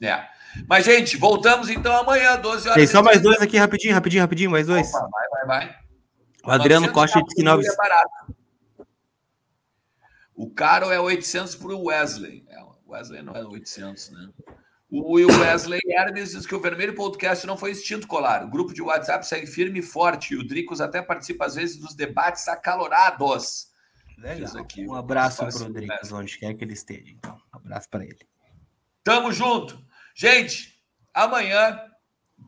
É. 0.00 0.24
Mas, 0.66 0.84
gente, 0.84 1.16
voltamos 1.16 1.68
então 1.68 1.94
amanhã, 1.96 2.36
12 2.36 2.68
horas. 2.68 2.74
Tem 2.74 2.86
só 2.86 3.02
mais 3.02 3.20
dois 3.20 3.40
aqui, 3.40 3.56
rapidinho, 3.58 3.94
rapidinho, 3.94 4.22
rapidinho, 4.22 4.50
mais 4.50 4.66
dois. 4.66 4.88
Opa, 4.88 5.08
vai, 5.10 5.28
vai, 5.28 5.46
vai. 5.46 5.76
O 6.44 6.50
Adriano 6.50 6.90
Costa 6.92 7.20
disse 7.22 7.36
que 7.36 7.42
900. 7.42 7.74
É 7.74 7.76
barato. 7.76 8.36
O 10.34 10.48
caro 10.50 10.90
é 10.90 11.00
800 11.00 11.56
para 11.56 11.74
o 11.74 11.84
Wesley. 11.86 12.44
É, 12.48 12.62
o 12.62 12.92
Wesley 12.92 13.22
não 13.22 13.34
é 13.34 13.44
800, 13.44 14.10
né? 14.10 14.28
O 14.90 15.14
Will 15.14 15.28
Wesley 15.28 15.80
Hermes 15.86 16.30
diz 16.30 16.46
que 16.46 16.54
o 16.54 16.60
Vermelho 16.60 16.94
Podcast 16.94 17.46
não 17.46 17.58
foi 17.58 17.72
extinto, 17.72 18.06
Colar. 18.06 18.44
O 18.44 18.48
grupo 18.48 18.72
de 18.72 18.80
WhatsApp 18.80 19.26
segue 19.26 19.46
firme 19.46 19.80
e 19.80 19.82
forte. 19.82 20.32
E 20.32 20.36
o 20.38 20.46
Dricos 20.46 20.80
até 20.80 21.02
participa, 21.02 21.44
às 21.44 21.56
vezes, 21.56 21.76
dos 21.76 21.94
debates 21.94 22.48
acalorados. 22.48 23.68
Legal. 24.16 24.56
Aqui, 24.56 24.86
um 24.86 24.94
abraço 24.94 25.46
para 25.46 25.66
o 25.66 25.72
Dricos, 25.72 26.10
onde 26.10 26.38
quer 26.38 26.54
que 26.54 26.64
ele 26.64 26.72
esteja. 26.72 27.10
Então, 27.10 27.38
um 27.52 27.58
abraço 27.58 27.86
para 27.90 28.02
ele. 28.02 28.26
Tamo 29.04 29.30
junto. 29.30 29.78
Gente, 30.14 30.82
amanhã, 31.12 31.78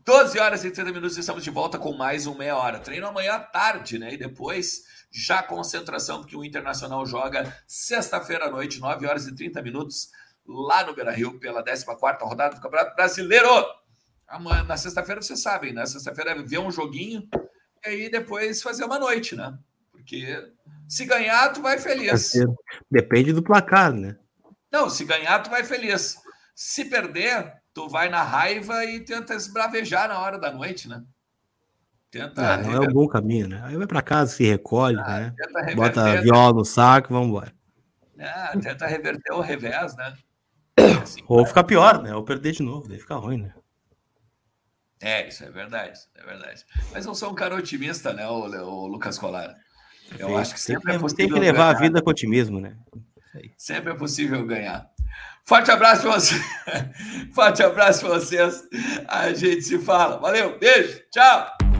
12 0.03 0.39
horas 0.39 0.65
e 0.65 0.71
30 0.71 0.91
minutos, 0.91 1.17
estamos 1.19 1.43
de 1.43 1.51
volta 1.51 1.77
com 1.77 1.93
mais 1.93 2.25
um 2.25 2.35
meia 2.35 2.57
hora. 2.57 2.79
Treino 2.79 3.05
amanhã 3.05 3.33
à 3.33 3.39
tarde, 3.39 3.99
né? 3.99 4.15
E 4.15 4.17
depois, 4.17 4.81
já 5.11 5.43
concentração, 5.43 6.21
porque 6.21 6.35
o 6.35 6.43
Internacional 6.43 7.05
joga 7.05 7.55
sexta-feira 7.67 8.47
à 8.47 8.49
noite, 8.49 8.79
9 8.79 9.05
horas 9.05 9.27
e 9.27 9.35
30 9.35 9.61
minutos 9.61 10.09
lá 10.51 10.85
no 10.85 10.93
Beira 10.93 11.11
Rio 11.11 11.39
pela 11.39 11.63
14 11.63 11.85
rodada 12.21 12.55
do 12.55 12.61
Campeonato 12.61 12.95
Brasileiro. 12.95 13.47
Amanhã, 14.27 14.63
na 14.63 14.77
sexta-feira, 14.77 15.21
vocês 15.21 15.41
sabem, 15.41 15.73
né? 15.73 15.85
Sexta-feira 15.85 16.31
é 16.31 16.41
ver 16.41 16.59
um 16.59 16.71
joguinho 16.71 17.27
e 17.85 17.89
aí 17.89 18.11
depois 18.11 18.61
fazer 18.61 18.85
uma 18.85 18.99
noite, 18.99 19.35
né? 19.35 19.57
Porque 19.91 20.51
se 20.87 21.05
ganhar, 21.05 21.49
tu 21.53 21.61
vai 21.61 21.77
feliz. 21.77 22.33
Depende 22.89 23.33
do 23.33 23.43
placar, 23.43 23.93
né? 23.93 24.17
Não, 24.71 24.89
se 24.89 25.03
ganhar, 25.05 25.39
tu 25.39 25.49
vai 25.49 25.63
feliz. 25.63 26.17
Se 26.55 26.85
perder, 26.85 27.53
tu 27.73 27.89
vai 27.89 28.09
na 28.09 28.23
raiva 28.23 28.85
e 28.85 28.99
tenta 28.99 29.33
esbravejar 29.33 30.07
na 30.07 30.19
hora 30.19 30.37
da 30.37 30.51
noite, 30.51 30.87
né? 30.87 31.03
Tenta. 32.09 32.53
Ah, 32.53 32.57
não 32.57 32.73
é 32.73 32.79
um 32.79 32.91
bom 32.91 33.07
caminho, 33.07 33.47
né? 33.47 33.61
Aí 33.63 33.77
vai 33.77 33.87
para 33.87 34.01
casa, 34.01 34.35
se 34.35 34.43
recolhe, 34.43 34.99
ah, 34.99 35.19
né? 35.19 35.35
Bota 35.75 36.03
a 36.03 36.21
viola 36.21 36.53
no 36.53 36.65
saco 36.65 37.13
vamos 37.13 37.29
embora. 37.29 37.53
Ah, 38.19 38.53
tenta 38.61 38.85
reverter 38.85 39.33
o 39.33 39.39
revés, 39.39 39.95
né? 39.95 40.13
Assim, 41.01 41.21
Ou 41.27 41.45
ficar 41.45 41.63
pior, 41.63 42.01
né? 42.01 42.15
Ou 42.15 42.23
perder 42.23 42.51
de 42.51 42.63
novo, 42.63 42.87
daí 42.87 42.99
fica 42.99 43.15
ruim, 43.15 43.41
né? 43.43 43.53
É, 45.01 45.27
isso 45.27 45.43
é 45.43 45.49
verdade, 45.49 45.99
é 46.15 46.23
verdade. 46.23 46.63
Mas 46.91 47.05
eu 47.05 47.15
sou 47.15 47.31
um 47.31 47.35
cara 47.35 47.55
otimista, 47.55 48.13
né, 48.13 48.27
o, 48.27 48.43
o 48.43 48.87
Lucas 48.87 49.17
Colar? 49.17 49.55
Eu 50.19 50.27
Sim, 50.27 50.35
acho 50.35 50.53
que 50.53 50.59
sempre 50.59 50.93
é 50.93 50.99
possível. 50.99 51.25
Tem 51.25 51.33
que 51.33 51.39
levar 51.39 51.73
ganhar. 51.73 51.77
a 51.77 51.79
vida 51.79 52.01
com 52.01 52.09
otimismo, 52.09 52.59
né? 52.59 52.75
Sempre 53.57 53.93
é 53.93 53.95
possível 53.95 54.45
ganhar. 54.45 54.89
Forte 55.43 55.71
abraço 55.71 56.03
para 56.03 56.11
vocês. 56.11 56.41
Forte 57.33 57.63
abraço 57.63 58.01
para 58.01 58.19
vocês. 58.19 58.63
A 59.07 59.33
gente 59.33 59.61
se 59.63 59.79
fala. 59.79 60.17
Valeu, 60.17 60.59
beijo, 60.59 61.01
tchau. 61.11 61.70